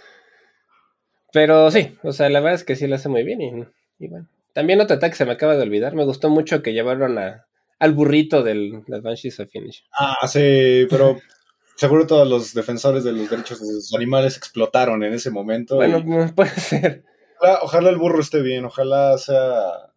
Pero 1.31 1.71
sí, 1.71 1.97
o 2.03 2.11
sea, 2.11 2.29
la 2.29 2.39
verdad 2.39 2.55
es 2.55 2.63
que 2.63 2.75
sí 2.75 2.87
lo 2.87 2.95
hace 2.95 3.09
muy 3.09 3.23
bien 3.23 3.41
y, 3.41 4.05
y 4.05 4.07
bueno. 4.07 4.27
También 4.53 4.79
otro 4.79 4.95
ataque 4.95 5.15
se 5.15 5.25
me 5.25 5.33
acaba 5.33 5.55
de 5.55 5.63
olvidar. 5.63 5.95
Me 5.95 6.05
gustó 6.05 6.29
mucho 6.29 6.61
que 6.61 6.71
llevaron 6.71 7.17
a, 7.17 7.45
al 7.85 7.93
burrito 7.93 8.43
del, 8.43 8.83
del 8.85 9.01
Banshees 9.01 9.39
of 9.39 9.49
Finish. 9.49 9.85
Ah, 9.97 10.27
sí, 10.27 10.85
pero 10.89 11.17
seguro 11.75 12.05
todos 12.05 12.27
los 12.27 12.53
defensores 12.53 13.03
de 13.03 13.13
los 13.13 13.29
derechos 13.29 13.59
de 13.65 13.73
los 13.73 13.93
animales 13.95 14.37
explotaron 14.37 15.03
en 15.03 15.13
ese 15.13 15.31
momento. 15.31 15.75
Bueno, 15.75 15.99
y 15.99 16.31
puede 16.33 16.49
ser. 16.51 17.03
ojalá, 17.39 17.59
ojalá 17.61 17.89
el 17.89 17.97
burro 17.97 18.19
esté 18.21 18.41
bien, 18.41 18.65
ojalá 18.65 19.17
sea. 19.17 19.91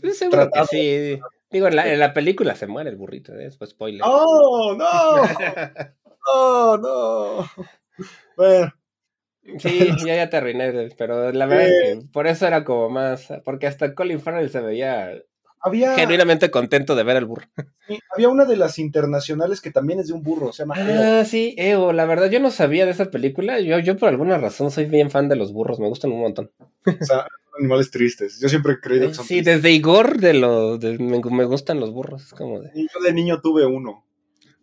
Pues 0.00 0.18
seguro 0.18 0.42
Tratado. 0.42 0.66
que 0.70 1.16
sí. 1.16 1.22
Digo, 1.50 1.66
en 1.66 1.76
la, 1.76 1.92
en 1.92 1.98
la 1.98 2.12
película 2.12 2.54
se 2.54 2.68
muere 2.68 2.90
el 2.90 2.96
burrito, 2.96 3.32
¿eh? 3.32 3.44
Después 3.44 3.70
spoiler. 3.70 4.02
¡Oh, 4.04 4.76
no! 4.78 4.86
¡Oh, 6.32 6.78
no! 6.80 7.64
Bueno, 8.36 8.72
Sí, 9.58 9.90
ya, 10.06 10.16
ya 10.16 10.30
te 10.30 10.36
arruiné, 10.36 10.90
pero 10.96 11.32
la 11.32 11.46
verdad 11.46 11.66
es 11.66 11.82
que 11.82 12.06
por 12.12 12.26
eso 12.26 12.46
era 12.46 12.64
como 12.64 12.88
más, 12.90 13.28
porque 13.44 13.66
hasta 13.66 13.94
Colin 13.94 14.20
Farrell 14.20 14.50
se 14.50 14.60
veía 14.60 15.14
había, 15.60 15.94
genuinamente 15.94 16.50
contento 16.50 16.94
de 16.96 17.02
ver 17.04 17.16
al 17.16 17.24
burro. 17.26 17.46
había 18.14 18.28
una 18.28 18.44
de 18.44 18.56
las 18.56 18.78
internacionales 18.78 19.60
que 19.60 19.70
también 19.70 20.00
es 20.00 20.08
de 20.08 20.12
un 20.14 20.22
burro, 20.22 20.52
se 20.52 20.62
llama 20.62 20.74
Eo. 20.78 21.02
Ah, 21.20 21.24
sí, 21.24 21.54
Eo, 21.58 21.92
la 21.92 22.06
verdad 22.06 22.30
yo 22.30 22.40
no 22.40 22.50
sabía 22.50 22.84
de 22.86 22.92
esa 22.92 23.10
película, 23.10 23.60
yo, 23.60 23.78
yo 23.78 23.96
por 23.96 24.08
alguna 24.08 24.38
razón 24.38 24.70
soy 24.70 24.86
bien 24.86 25.10
fan 25.10 25.28
de 25.28 25.36
los 25.36 25.52
burros, 25.52 25.78
me 25.80 25.88
gustan 25.88 26.12
un 26.12 26.20
montón. 26.20 26.50
O 26.86 27.04
sea, 27.04 27.18
son 27.22 27.60
animales 27.60 27.90
tristes. 27.90 28.40
Yo 28.40 28.48
siempre 28.48 28.74
he 28.74 28.80
creído 28.80 29.08
que 29.08 29.14
son 29.14 29.24
Sí, 29.26 29.34
tristes. 29.36 29.56
desde 29.56 29.70
Igor 29.72 30.18
de 30.18 30.34
los, 30.34 30.80
de- 30.80 30.98
me, 30.98 31.20
me 31.20 31.44
gustan 31.44 31.80
los 31.80 31.90
burros, 31.92 32.22
es 32.24 32.32
como 32.32 32.60
de... 32.60 32.70
Yo 32.74 33.00
de 33.04 33.12
niño 33.12 33.40
tuve 33.40 33.66
uno. 33.66 34.04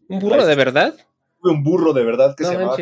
¿Un 0.10 0.20
burro 0.20 0.45
de 0.45 0.56
verdad? 0.56 0.95
Tuve 1.41 1.52
un 1.52 1.64
burro 1.64 1.93
de 1.93 2.04
verdad 2.04 2.36
que 2.36 2.43
No 2.43 2.50
se 2.50 2.56
llamaba. 2.58 2.78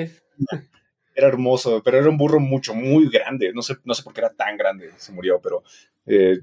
Era 1.18 1.28
hermoso, 1.30 1.82
pero 1.84 1.98
era 1.98 2.10
un 2.10 2.18
burro 2.18 2.40
mucho, 2.42 2.74
muy 2.76 3.10
grande. 3.10 3.52
No 3.54 3.62
sé, 3.62 3.76
no 3.86 3.94
sé 3.94 4.04
por 4.04 4.14
qué 4.14 4.20
era 4.22 4.34
tan 4.34 4.58
grande, 4.58 4.92
se 4.98 5.14
murió, 5.14 5.40
pero 5.42 5.64
eh, 6.06 6.40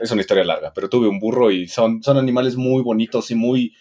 es 0.00 0.10
una 0.10 0.20
historia 0.20 0.44
larga, 0.44 0.72
pero 0.74 0.88
tuve 0.88 1.08
un 1.08 1.18
burro 1.18 1.50
y 1.50 1.68
son, 1.68 2.02
son 2.02 2.16
animales 2.16 2.56
muy 2.56 2.82
bonitos 2.82 3.30
y 3.30 3.34
muy, 3.34 3.74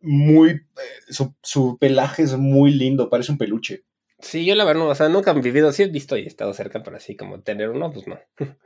muy, 0.00 0.50
eh, 0.50 0.60
su, 1.08 1.34
su 1.42 1.78
pelaje 1.78 2.22
es 2.22 2.36
muy 2.36 2.72
lindo, 2.72 3.08
parece 3.10 3.32
un 3.32 3.38
peluche. 3.38 3.84
Sí, 4.18 4.44
yo 4.44 4.54
la 4.54 4.64
verdad, 4.64 4.82
no, 4.82 4.88
o 4.88 4.94
sea, 4.94 5.08
nunca 5.08 5.32
he 5.32 5.40
vivido, 5.40 5.72
sí 5.72 5.82
he 5.82 5.88
visto 5.88 6.16
y 6.16 6.22
he 6.22 6.26
estado 6.26 6.54
cerca, 6.54 6.82
pero 6.82 6.96
así 6.96 7.16
como 7.16 7.40
tener 7.40 7.70
uno, 7.70 7.92
pues 7.92 8.06
no. 8.06 8.18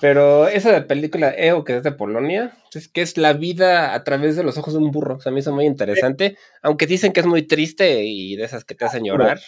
Pero 0.00 0.46
esa 0.46 0.86
película 0.86 1.34
EO, 1.36 1.64
que 1.64 1.76
es 1.76 1.82
de 1.82 1.90
Polonia, 1.90 2.56
es 2.72 2.86
que 2.86 3.02
es 3.02 3.18
la 3.18 3.32
vida 3.32 3.94
a 3.94 4.04
través 4.04 4.36
de 4.36 4.44
los 4.44 4.56
ojos 4.56 4.74
de 4.74 4.78
un 4.78 4.92
burro. 4.92 5.16
O 5.16 5.20
sea, 5.20 5.30
a 5.30 5.32
mí 5.32 5.40
eso 5.40 5.52
muy 5.52 5.66
interesante, 5.66 6.36
aunque 6.62 6.86
dicen 6.86 7.12
que 7.12 7.18
es 7.18 7.26
muy 7.26 7.42
triste 7.42 8.04
y 8.04 8.36
de 8.36 8.44
esas 8.44 8.64
que 8.64 8.76
te 8.76 8.84
hacen 8.84 9.04
llorar. 9.04 9.40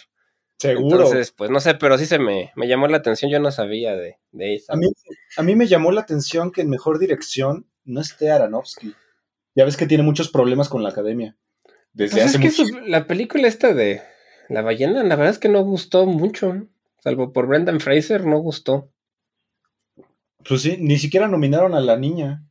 Seguro. 0.61 0.97
Entonces, 0.97 1.31
pues 1.31 1.49
no 1.49 1.59
sé, 1.59 1.73
pero 1.75 1.97
sí 1.97 2.05
se 2.05 2.19
me, 2.19 2.51
me 2.55 2.67
llamó 2.67 2.87
la 2.87 2.97
atención, 2.97 3.31
yo 3.31 3.39
no 3.39 3.51
sabía 3.51 3.95
de, 3.95 4.17
de 4.31 4.55
esa. 4.55 4.73
A 4.73 4.75
mí, 4.75 4.85
a 5.37 5.41
mí 5.43 5.55
me 5.55 5.65
llamó 5.67 5.91
la 5.91 6.01
atención 6.01 6.51
que 6.51 6.61
en 6.61 6.69
mejor 6.69 6.99
dirección 6.99 7.65
no 7.83 7.99
esté 7.99 8.29
Aronofsky. 8.31 8.93
Ya 9.55 9.65
ves 9.65 9.75
que 9.75 9.87
tiene 9.87 10.03
muchos 10.03 10.29
problemas 10.29 10.69
con 10.69 10.83
la 10.83 10.89
academia. 10.89 11.35
Desde 11.93 12.17
Pues 12.17 12.25
hace 12.27 12.37
es 12.37 12.55
que 12.55 12.63
mucho. 12.63 12.77
su- 12.79 12.85
la 12.87 13.07
película 13.07 13.47
esta 13.47 13.73
de 13.73 14.01
La 14.49 14.61
ballena, 14.61 15.01
la 15.03 15.15
verdad 15.15 15.31
es 15.33 15.39
que 15.39 15.49
no 15.49 15.61
gustó 15.63 16.05
mucho. 16.05 16.67
Salvo 16.99 17.33
por 17.33 17.47
Brendan 17.47 17.79
Fraser, 17.79 18.25
no 18.25 18.37
gustó. 18.39 18.91
Pues 20.47 20.61
sí, 20.61 20.77
ni 20.79 20.97
siquiera 20.97 21.27
nominaron 21.27 21.73
a 21.73 21.79
la 21.81 21.97
niña. 21.97 22.43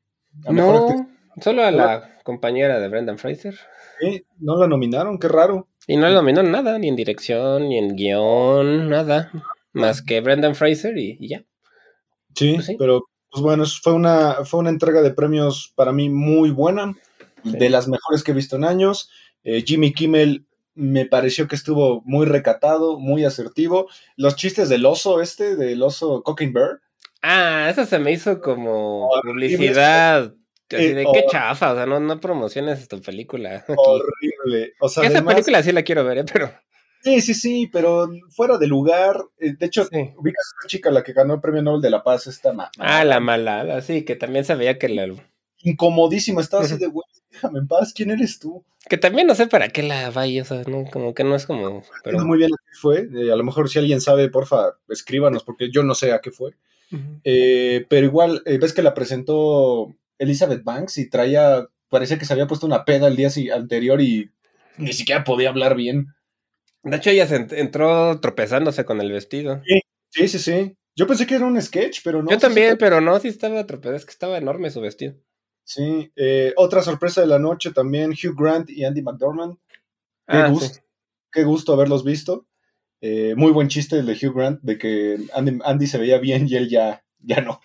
A 0.44 0.52
mejor 0.52 0.76
actriz. 0.76 1.00
No, 1.36 1.42
solo 1.42 1.62
a 1.64 1.70
la 1.70 2.18
compañera 2.24 2.78
de 2.80 2.88
Brendan 2.88 3.18
Fraser. 3.18 3.58
Sí, 4.00 4.24
no 4.38 4.56
la 4.56 4.66
nominaron, 4.66 5.18
qué 5.18 5.28
raro. 5.28 5.68
Y 5.93 5.97
no 5.97 6.09
le 6.09 6.14
dominó 6.14 6.43
nada, 6.43 6.78
ni 6.78 6.88
en 6.88 6.97
dirección, 6.97 7.68
ni 7.68 7.78
en 7.78 7.97
guion, 7.97 8.88
nada. 8.88 9.30
Más 9.72 10.03
que 10.03 10.20
Brendan 10.20 10.55
Fraser 10.55 10.97
y, 10.99 11.16
y 11.20 11.28
ya. 11.28 11.45
Sí, 12.34 12.55
Pues 12.55 12.66
sí. 12.66 12.76
pero 12.78 13.05
pues 13.30 13.43
bueno, 13.43 13.64
fue 13.66 13.93
una, 13.93 14.45
fue 14.45 14.61
una 14.61 14.70
entrega 14.70 15.03
de 15.03 15.12
premios 15.12 15.72
para 15.76 15.93
mí 15.93 16.09
muy 16.09 16.51
buena, 16.51 16.95
Sí. 17.45 17.53
de 17.57 17.70
las 17.70 17.88
mejores 17.88 18.22
que 18.22 18.32
he 18.32 18.34
visto 18.34 18.57
en 18.57 18.64
años. 18.64 19.09
Eh, 19.45 19.62
Jimmy 19.66 19.93
Kimmel 19.95 20.45
me 20.74 21.07
pareció 21.07 21.49
que 21.49 21.55
estuvo 21.57 22.03
muy 22.05 22.26
recatado, 22.26 22.99
muy 22.99 23.24
asertivo. 23.24 23.88
Los 24.16 24.36
chistes 24.36 24.68
del 24.68 24.84
oso 24.86 25.20
este, 25.22 25.57
del 25.57 25.82
oso 25.82 26.22
Cocaine 26.22 26.53
Bear, 26.53 26.80
Ah, 27.22 27.68
eso 27.70 27.84
se 27.84 27.99
me 27.99 28.12
hizo 28.12 28.41
como 28.41 29.09
Horrible. 29.09 29.49
publicidad. 29.57 30.34
Así 30.72 30.84
Eh, 30.86 30.94
de 30.94 31.06
qué 31.12 31.24
chafa, 31.30 31.72
o 31.72 31.74
sea, 31.76 31.86
no, 31.86 31.98
no 32.00 32.20
promociones 32.20 32.86
tu 32.88 33.00
película. 33.00 33.56
aquí. 33.68 33.74
horrible. 33.76 34.74
O 34.80 34.88
sea, 34.88 35.04
Esa 35.04 35.14
además- 35.18 35.34
película 35.34 35.62
sí 35.62 35.72
la 35.72 35.82
quiero 35.82 36.04
ver, 36.04 36.18
¿eh? 36.18 36.24
pero. 36.32 36.50
Sí, 37.02 37.20
sí, 37.22 37.32
sí, 37.34 37.66
pero 37.72 38.08
fuera 38.28 38.58
de 38.58 38.66
lugar. 38.66 39.16
Eh, 39.38 39.54
De 39.58 39.66
hecho, 39.66 39.84
Sí. 39.84 39.96
ubicas 40.16 40.44
a 40.46 40.50
esta 40.60 40.68
chica, 40.68 40.90
la 40.90 41.02
que 41.02 41.12
ganó 41.14 41.34
el 41.34 41.40
premio 41.40 41.62
Nobel 41.62 41.80
de 41.80 41.88
la 41.90 42.02
Paz, 42.02 42.26
esta 42.26 42.52
ma- 42.52 42.70
Ah, 42.78 43.04
la 43.04 43.20
mala, 43.20 43.80
sí, 43.80 44.04
que 44.04 44.16
también 44.16 44.44
se 44.44 44.54
veía 44.54 44.78
que 44.78 44.88
la. 44.90 45.06
incomodísima, 45.62 46.40
estaba 46.40 46.62
así 46.64 46.76
de, 46.78 46.86
güey, 46.86 47.04
déjame 47.30 47.58
en 47.58 47.68
paz, 47.68 47.92
¿quién 47.94 48.10
eres 48.10 48.38
tú? 48.38 48.64
Que 48.88 48.96
también 48.96 49.26
no 49.26 49.34
sé 49.34 49.46
para 49.46 49.68
qué 49.68 49.82
la 49.82 50.10
vaya, 50.10 50.42
o 50.42 50.44
sea, 50.44 50.62
no, 50.66 50.84
como 50.90 51.12
que 51.14 51.22
no 51.24 51.34
es 51.36 51.46
como. 51.46 51.68
No 51.70 51.82
Pero. 52.04 52.24
muy 52.24 52.38
bien 52.38 52.50
qué 52.50 52.78
fue. 52.78 53.08
eh, 53.14 53.30
a 53.32 53.36
lo 53.36 53.44
mejor 53.44 53.68
si 53.68 53.78
alguien 53.78 54.00
sabe, 54.00 54.28
porfa, 54.30 54.76
escríbanos, 54.88 55.42
porque 55.44 55.70
yo 55.70 55.82
no 55.82 55.94
sé 55.94 56.12
a 56.12 56.20
qué 56.20 56.30
fue. 56.30 56.52
Eh, 57.24 57.86
pero 57.88 58.06
igual, 58.06 58.42
eh, 58.46 58.58
ves 58.58 58.72
que 58.72 58.82
la 58.82 58.94
presentó 58.94 59.94
Elizabeth 60.20 60.62
Banks 60.62 60.98
y 60.98 61.10
traía, 61.10 61.66
parecía 61.88 62.18
que 62.18 62.24
se 62.24 62.32
había 62.32 62.46
puesto 62.46 62.66
una 62.66 62.84
peda 62.84 63.08
el 63.08 63.16
día 63.16 63.30
anterior 63.54 64.00
y 64.00 64.30
ni 64.76 64.92
siquiera 64.92 65.24
podía 65.24 65.48
hablar 65.48 65.74
bien. 65.74 66.14
De 66.84 66.96
hecho, 66.96 67.10
ella 67.10 67.26
se 67.26 67.40
ent- 67.40 67.52
entró 67.58 68.20
tropezándose 68.20 68.84
con 68.84 69.00
el 69.00 69.10
vestido. 69.10 69.62
Sí, 70.10 70.28
sí, 70.28 70.38
sí. 70.38 70.76
Yo 70.96 71.06
pensé 71.06 71.26
que 71.26 71.34
era 71.34 71.46
un 71.46 71.60
sketch, 71.60 72.00
pero 72.04 72.22
no. 72.22 72.30
Yo 72.30 72.38
también, 72.38 72.76
pero 72.78 73.00
no, 73.00 73.18
sí 73.18 73.28
estaba 73.28 73.66
tropezada, 73.66 73.96
es 73.96 74.04
que 74.04 74.12
estaba 74.12 74.38
enorme 74.38 74.70
su 74.70 74.80
vestido. 74.80 75.14
Sí, 75.64 76.10
eh, 76.16 76.52
otra 76.56 76.82
sorpresa 76.82 77.20
de 77.20 77.26
la 77.26 77.38
noche 77.38 77.70
también, 77.70 78.10
Hugh 78.12 78.34
Grant 78.36 78.70
y 78.70 78.84
Andy 78.84 79.02
McDormand. 79.02 79.54
Qué 80.26 80.36
Ah, 80.38 80.48
gusto, 80.48 80.74
sí. 80.74 80.80
qué 81.32 81.44
gusto 81.44 81.72
haberlos 81.72 82.04
visto. 82.04 82.46
Eh, 83.00 83.34
muy 83.36 83.52
buen 83.52 83.68
chiste 83.68 83.98
el 83.98 84.06
de 84.06 84.12
Hugh 84.14 84.34
Grant, 84.34 84.60
de 84.62 84.78
que 84.78 85.18
Andy, 85.32 85.58
Andy 85.64 85.86
se 85.86 85.98
veía 85.98 86.18
bien 86.18 86.46
y 86.48 86.56
él 86.56 86.68
ya, 86.68 87.04
ya 87.20 87.40
no. 87.40 87.60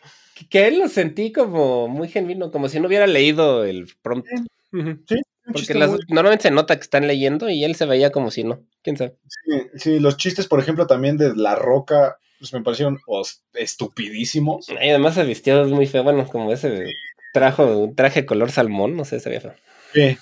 Que- 0.50 0.68
él 0.68 0.80
lo 0.80 0.88
sentí 0.90 1.32
como 1.32 1.88
muy 1.88 2.08
genuino, 2.10 2.52
como 2.52 2.68
si 2.70 2.80
no 2.80 2.88
hubiera 2.88 3.08
leído 3.08 3.64
el 3.64 3.88
prompt. 4.02 4.28
Un 4.74 5.04
Porque 5.46 5.60
chiste 5.60 5.76
las- 5.76 5.92
muy- 5.92 6.00
normalmente 6.10 6.44
se 6.44 6.52
nota 6.52 6.76
que 6.76 6.82
están 6.82 7.08
leyendo 7.08 7.50
y 7.50 7.64
él 7.64 7.76
se 7.76 7.86
veía 7.86 8.12
como 8.12 8.32
si 8.32 8.44
no. 8.44 8.62
¿Quién 8.84 8.98
sabe? 8.98 9.16
sí, 9.28 9.62
sí, 9.76 10.00
los 10.00 10.18
chistes, 10.18 10.48
por 10.48 10.60
ejemplo, 10.60 10.88
también 10.88 11.18
de 11.18 11.36
La 11.36 11.56
Roca, 11.56 12.18
pues 12.40 12.52
me 12.54 12.62
parecieron 12.62 13.00
os- 13.08 13.44
estupidísimos. 13.54 14.68
Y 14.70 14.90
además 14.90 15.14
se 15.16 15.24
vistió 15.24 15.66
muy 15.68 15.88
feo, 15.88 16.04
bueno, 16.04 16.28
como 16.28 16.52
ese 16.52 16.86
trajo, 17.34 17.92
traje 17.96 18.26
color 18.26 18.52
salmón, 18.52 18.96
no 18.98 19.06
sé, 19.06 19.20
se 19.20 19.30
veía 19.30 19.42
feo. 19.42 19.54
Sí, 19.94 20.18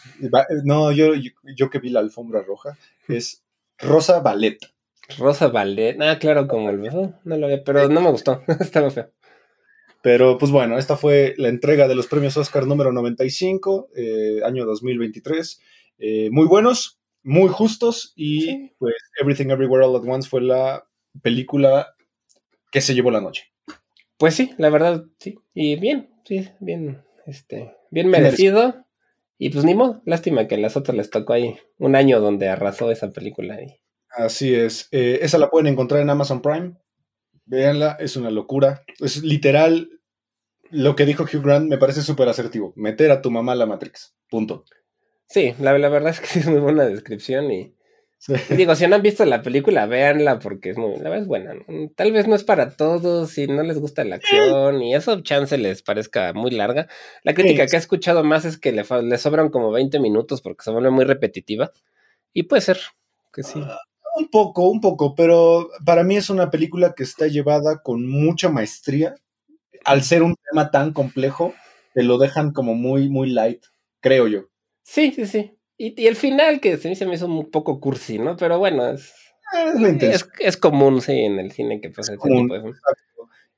no, 0.66 0.92
yo, 0.92 1.16
yo, 1.16 1.32
yo 1.56 1.70
que 1.70 1.80
vi 1.80 1.90
la 1.90 2.00
alfombra 2.02 2.42
roja, 2.44 2.78
es 3.08 3.42
Rosa 3.80 4.20
Ballet. 4.20 4.60
Rosa 5.18 5.48
Ballet, 5.48 5.98
ah, 6.02 6.20
claro, 6.20 6.48
como 6.48 6.70
el 6.70 6.78
beso, 6.78 7.14
no 7.24 7.38
lo 7.38 7.48
había, 7.48 7.64
pero 7.64 7.90
no 7.90 8.02
me 8.02 8.12
gustó, 8.12 8.44
estaba 8.60 8.92
feo. 8.92 9.10
Pero 10.04 10.38
pues 10.38 10.52
bueno, 10.52 10.78
esta 10.78 10.98
fue 10.98 11.34
la 11.38 11.48
entrega 11.48 11.88
de 11.88 11.96
los 11.96 12.08
premios 12.08 12.36
Oscar 12.36 12.68
número 12.68 12.92
95, 12.92 13.88
eh, 13.96 14.42
año 14.44 14.66
2023. 14.66 15.62
Eh, 15.98 16.30
muy 16.30 16.46
buenos, 16.46 17.00
muy 17.24 17.48
justos 17.48 18.12
y 18.18 18.42
Sí. 18.42 18.72
pues 18.78 18.96
Everything 19.22 19.50
Everywhere 19.50 19.86
All 19.86 19.96
at 19.96 20.06
Once 20.06 20.28
fue 20.30 20.42
la 20.42 20.84
película 21.22 21.96
que 22.70 22.82
se 22.82 22.94
llevó 22.94 23.12
la 23.12 23.22
noche. 23.22 23.46
Pues 24.18 24.36
sí, 24.36 24.52
la 24.58 24.70
verdad, 24.70 25.06
sí, 25.20 25.40
y 25.54 25.78
bien, 25.78 26.10
sí, 26.26 26.50
bien, 26.60 27.02
este, 27.26 27.74
bien 27.90 28.10
merecido. 28.10 28.86
Y 29.38 29.52
pues 29.52 29.64
ni 29.64 29.74
modo, 29.74 30.02
lástima 30.06 30.48
que 30.50 30.56
a 30.56 30.58
las 30.58 30.76
otras 30.76 30.98
les 30.98 31.10
tocó 31.10 31.32
ahí 31.32 31.56
un 31.78 31.96
año 31.96 32.20
donde 32.20 32.50
arrasó 32.50 32.92
esa 32.92 33.10
película. 33.12 33.62
Y... 33.62 33.80
Así 34.10 34.54
es. 34.54 34.90
Eh, 34.92 35.20
esa 35.22 35.38
la 35.38 35.50
pueden 35.50 35.68
encontrar 35.68 36.02
en 36.02 36.10
Amazon 36.10 36.42
Prime. 36.42 36.76
Véanla, 37.46 37.98
es 38.00 38.16
una 38.16 38.32
locura. 38.32 38.84
Es 39.00 39.22
literal 39.24 39.90
lo 40.70 40.96
que 40.96 41.06
dijo 41.06 41.24
Hugh 41.24 41.44
Grant, 41.44 41.70
me 41.70 41.78
parece 41.78 42.02
súper 42.02 42.28
asertivo. 42.30 42.74
Meter 42.76 43.12
a 43.12 43.22
tu 43.22 43.30
mamá 43.32 43.52
a 43.52 43.56
la 43.56 43.66
Matrix. 43.66 44.16
Punto. 44.30 44.66
Sí, 45.28 45.54
la, 45.60 45.78
la 45.78 45.90
verdad 45.90 46.12
es 46.12 46.20
que 46.20 46.28
sí 46.28 46.40
es 46.40 46.48
muy 46.48 46.60
buena 46.60 46.86
descripción 46.86 47.52
y, 47.52 47.76
Sí. 48.20 48.36
digo, 48.56 48.74
si 48.74 48.88
no 48.88 48.96
han 48.96 49.02
visto 49.02 49.26
la 49.26 49.42
película, 49.42 49.86
véanla 49.86 50.40
porque 50.40 50.70
es 50.70 50.78
muy, 50.78 50.94
la 50.96 51.10
verdad 51.10 51.24
es 51.24 51.28
buena. 51.28 51.56
Tal 51.98 52.14
vez 52.14 52.26
no 52.26 52.36
es 52.36 52.46
para 52.46 52.70
todos 52.78 53.32
si 53.32 53.48
no 53.48 53.64
les 53.64 53.78
gusta 53.80 54.06
la 54.06 54.16
acción 54.16 54.82
y 54.82 54.96
eso 54.96 55.20
chance 55.24 55.58
les 55.58 55.82
parezca 55.82 56.32
muy 56.32 56.52
larga. 56.52 56.88
La 57.24 57.34
crítica 57.34 57.64
Sí. 57.68 57.72
que 57.72 57.76
he 57.76 57.80
escuchado 57.80 58.24
más 58.24 58.46
es 58.46 58.58
que 58.58 58.72
le, 58.72 58.86
le 59.04 59.18
sobran 59.18 59.50
como 59.50 59.72
20 59.72 60.00
minutos 60.00 60.42
porque 60.42 60.64
se 60.64 60.72
vuelve 60.72 60.90
muy 60.90 61.04
repetitiva 61.04 61.74
y 62.32 62.44
puede 62.44 62.62
ser 62.62 62.80
que 63.34 63.44
sí. 63.44 63.62
Un 64.16 64.28
poco, 64.30 64.70
un 64.70 64.80
poco, 64.80 65.16
pero 65.16 65.70
para 65.86 66.04
mí 66.04 66.16
es 66.16 66.30
una 66.30 66.52
película 66.52 66.94
que 66.96 67.04
está 67.04 67.28
llevada 67.28 67.82
con 67.82 68.08
mucha 68.08 68.50
maestría. 68.50 69.16
Al 69.86 70.04
ser 70.04 70.24
un 70.24 70.36
tema 70.50 70.72
tan 70.72 70.94
complejo, 70.94 71.54
te 71.94 72.04
lo 72.04 72.18
dejan 72.18 72.52
como 72.54 72.76
muy, 72.76 73.10
muy 73.10 73.30
light, 73.30 73.64
creo 74.02 74.28
yo. 74.28 74.42
Sí, 74.84 75.12
sí, 75.12 75.26
sí. 75.26 75.58
Y, 75.78 76.00
y 76.02 76.08
el 76.08 76.16
final 76.16 76.60
que 76.62 76.78
se 76.78 76.90
me, 76.90 76.96
se 76.96 77.06
me 77.06 77.16
hizo 77.16 77.26
un 77.26 77.50
poco 77.50 77.80
cursi, 77.80 78.20
¿no? 78.20 78.38
Pero 78.38 78.60
bueno, 78.60 78.88
es, 78.88 79.14
Es 80.00 80.04
es, 80.04 80.30
es 80.40 80.58
común, 80.58 81.02
sí, 81.02 81.14
en 81.14 81.40
el 81.40 81.52
cine 81.52 81.82
que 81.82 81.90
pasa 81.90 82.14
ese 82.14 82.20
común. 82.20 82.50
tipo 82.50 82.54
de... 82.56 82.74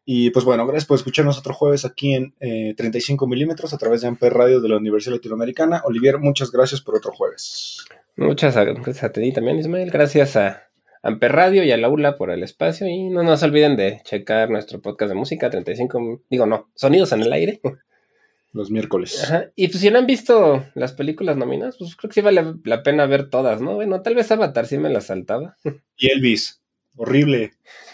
Y 0.08 0.30
pues 0.30 0.46
bueno, 0.46 0.68
gracias 0.68 0.86
por 0.86 0.98
escucharnos 0.98 1.40
otro 1.40 1.56
jueves 1.56 1.84
aquí 1.84 2.14
en 2.14 2.36
eh, 2.40 2.76
35 2.78 3.26
milímetros 3.26 3.74
a 3.74 3.78
través 3.80 4.02
de 4.02 4.08
Amper 4.08 4.34
Radio 4.34 4.62
de 4.62 4.70
la 4.70 4.78
Universidad 4.78 5.16
Latinoamericana. 5.16 5.82
Olivier, 5.84 6.20
muchas 6.20 6.52
gracias 6.52 6.80
por 6.80 6.96
otro 6.96 7.12
jueves. 7.12 7.84
Muchas 8.16 8.56
gracias 8.56 9.04
a 9.04 9.12
ti 9.12 9.34
también, 9.34 9.58
Ismael. 9.58 9.90
Gracias 9.90 10.36
a 10.36 10.70
Amper 11.02 11.32
Radio 11.32 11.64
y 11.64 11.72
a 11.72 11.78
Laula 11.78 12.18
por 12.18 12.30
el 12.30 12.44
espacio. 12.44 12.88
Y 12.88 13.10
no 13.10 13.24
nos 13.24 13.42
olviden 13.42 13.76
de 13.76 14.02
checar 14.04 14.52
nuestro 14.52 14.80
podcast 14.80 15.10
de 15.10 15.16
música 15.16 15.50
35, 15.50 16.22
digo 16.30 16.46
no, 16.46 16.70
Sonidos 16.76 17.12
en 17.12 17.24
el 17.24 17.34
Aire. 17.34 17.60
Los 18.54 18.72
miércoles. 18.72 19.22
Ajá. 19.22 19.52
Y 19.56 19.68
pues 19.68 19.82
si 19.82 19.90
no 19.90 20.00
han 20.00 20.06
visto 20.06 20.66
las 20.76 20.94
películas 20.94 21.36
nominadas, 21.36 21.76
pues 21.78 21.98
creo 21.98 22.08
que 22.08 22.14
sí 22.14 22.22
vale 22.22 22.54
la 22.64 22.84
pena 22.84 23.06
ver 23.06 23.30
todas, 23.30 23.60
¿no? 23.60 23.76
Bueno, 23.76 24.02
tal 24.02 24.16
vez 24.16 24.32
Avatar 24.32 24.66
sí 24.66 24.78
me 24.78 24.90
las 24.90 25.08
saltaba. 25.08 25.58
Y 25.98 26.10
Elvis, 26.10 26.62
horrible. 26.96 27.52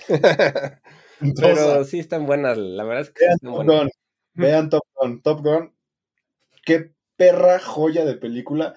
Pero 1.36 1.84
sí 1.86 2.00
están 2.00 2.26
buenas, 2.26 2.58
la 2.58 2.84
verdad 2.84 3.02
es 3.04 3.10
que 3.12 3.20
sí 3.26 3.32
están 3.34 3.52
Top 3.52 3.66
buenas. 3.66 3.82
Gun. 3.84 3.92
Vean 4.34 4.70
Top 4.70 4.84
Gun. 4.96 5.22
Top 5.22 5.42
Gun. 5.42 5.74
Qué 6.66 6.92
perra 7.16 7.60
joya 7.60 8.06
de 8.06 8.16
película. 8.16 8.76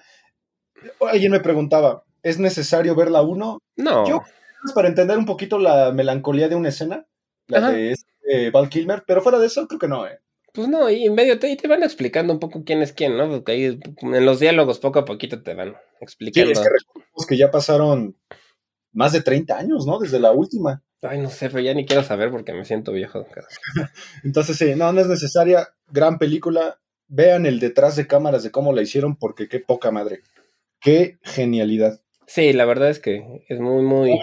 Alguien 1.01 1.31
me 1.31 1.39
preguntaba, 1.39 2.03
¿es 2.23 2.39
necesario 2.39 2.95
ver 2.95 3.09
la 3.11 3.21
1? 3.21 3.59
No, 3.77 4.07
Yo- 4.07 4.21
Para 4.73 4.87
entender 4.87 5.17
un 5.17 5.25
poquito 5.25 5.59
la 5.59 5.91
melancolía 5.91 6.49
de 6.49 6.55
una 6.55 6.69
escena, 6.69 7.05
la 7.47 7.57
Ajá. 7.59 7.71
de 7.71 7.91
este, 7.91 8.49
Val 8.51 8.67
Kilmer, 8.69 9.03
pero 9.05 9.21
fuera 9.21 9.37
de 9.39 9.45
eso, 9.47 9.67
creo 9.67 9.79
que 9.79 9.87
no, 9.87 10.07
¿eh? 10.07 10.19
pues 10.53 10.67
no, 10.69 10.89
y 10.89 11.03
en 11.05 11.13
medio 11.15 11.37
te, 11.37 11.49
y 11.49 11.57
te 11.57 11.67
van 11.67 11.83
explicando 11.83 12.31
un 12.31 12.39
poco 12.39 12.63
quién 12.63 12.81
es 12.81 12.93
quién, 12.93 13.17
¿no? 13.17 13.29
Porque 13.29 13.51
ahí 13.51 13.65
en 14.01 14.25
los 14.25 14.39
diálogos 14.39 14.79
poco 14.79 14.99
a 14.99 15.05
poquito 15.05 15.43
te 15.43 15.53
van 15.53 15.71
Sí, 15.73 15.75
explicando. 16.01 16.51
es 16.51 16.59
que 16.59 16.69
recordemos 16.69 17.25
que 17.27 17.37
ya 17.37 17.51
pasaron 17.51 18.15
más 18.93 19.11
de 19.11 19.21
30 19.21 19.57
años, 19.57 19.85
¿no? 19.85 19.99
Desde 19.99 20.17
la 20.19 20.31
última. 20.31 20.81
Ay, 21.07 21.19
no 21.19 21.29
sé, 21.29 21.49
pero 21.49 21.61
ya 21.61 21.73
ni 21.73 21.85
quiero 21.85 22.03
saber 22.03 22.31
porque 22.31 22.53
me 22.53 22.65
siento 22.65 22.91
viejo. 22.91 23.25
Entonces, 24.23 24.57
sí, 24.57 24.75
no, 24.75 24.91
no 24.91 25.01
es 25.01 25.07
necesaria. 25.07 25.69
Gran 25.87 26.17
película. 26.17 26.79
Vean 27.07 27.45
el 27.45 27.59
detrás 27.59 27.95
de 27.95 28.07
cámaras 28.07 28.43
de 28.43 28.51
cómo 28.51 28.73
la 28.73 28.81
hicieron, 28.81 29.15
porque 29.15 29.47
qué 29.47 29.59
poca 29.59 29.91
madre. 29.91 30.21
Qué 30.79 31.19
genialidad. 31.21 32.01
Sí, 32.25 32.51
la 32.53 32.65
verdad 32.65 32.89
es 32.89 32.99
que 32.99 33.45
es 33.47 33.59
muy, 33.59 33.83
muy. 33.83 34.19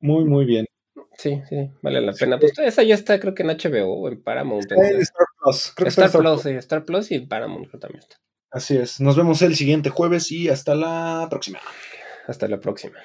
Muy, 0.00 0.24
muy 0.24 0.44
bien. 0.44 0.66
Sí, 1.16 1.40
sí, 1.48 1.70
vale 1.82 2.00
la 2.00 2.12
pena. 2.12 2.38
Pues 2.38 2.58
esa 2.58 2.82
ya 2.82 2.94
está, 2.94 3.20
creo 3.20 3.34
que 3.34 3.42
en 3.42 3.50
HBO 3.50 3.92
o 3.92 4.08
en 4.08 4.22
Paramount. 4.22 4.62
Está 4.62 4.88
en 4.88 5.00
Star 5.00 5.26
Plus. 5.40 5.72
Creo 5.76 5.84
que 5.84 5.88
está 5.88 6.00
en 6.02 6.06
Star 6.06 6.22
Plus, 6.22 6.42
sí, 6.42 6.50
Star 6.50 6.84
Plus 6.84 7.10
y 7.12 7.18
Paramount 7.20 7.68
creo 7.68 7.80
también 7.80 8.00
está. 8.00 8.16
Así 8.50 8.76
es. 8.76 9.00
Nos 9.00 9.16
vemos 9.16 9.40
el 9.42 9.54
siguiente 9.54 9.90
jueves 9.90 10.30
y 10.32 10.48
hasta 10.48 10.74
la 10.74 11.26
próxima. 11.30 11.60
Hasta 12.26 12.48
la 12.48 12.60
próxima. 12.60 12.98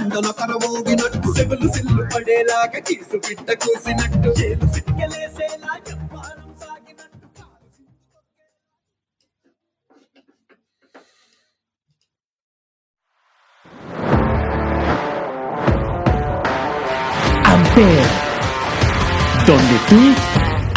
ఠండన 0.00 0.28
కరమోగినట్టు 0.40 1.28
సెవలు 1.36 1.68
సిల్లు 1.74 2.02
పడేలాగా 2.12 2.80
కీసు 2.86 3.16
పిట్ట 3.26 3.48
కూసినట్టు 3.62 4.30
చేలు 4.38 4.66
సిక్కలేసేలా 4.74 5.72
చెప్పారం 5.88 6.48
సాగినట్టు 6.62 7.26
కాలు 7.38 7.64
Amper, 17.46 18.02
donde 19.46 19.78
tú 19.88 20.14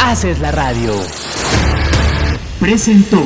haces 0.00 0.38
la 0.38 0.50
radio. 0.52 0.94
Presentó. 2.60 3.22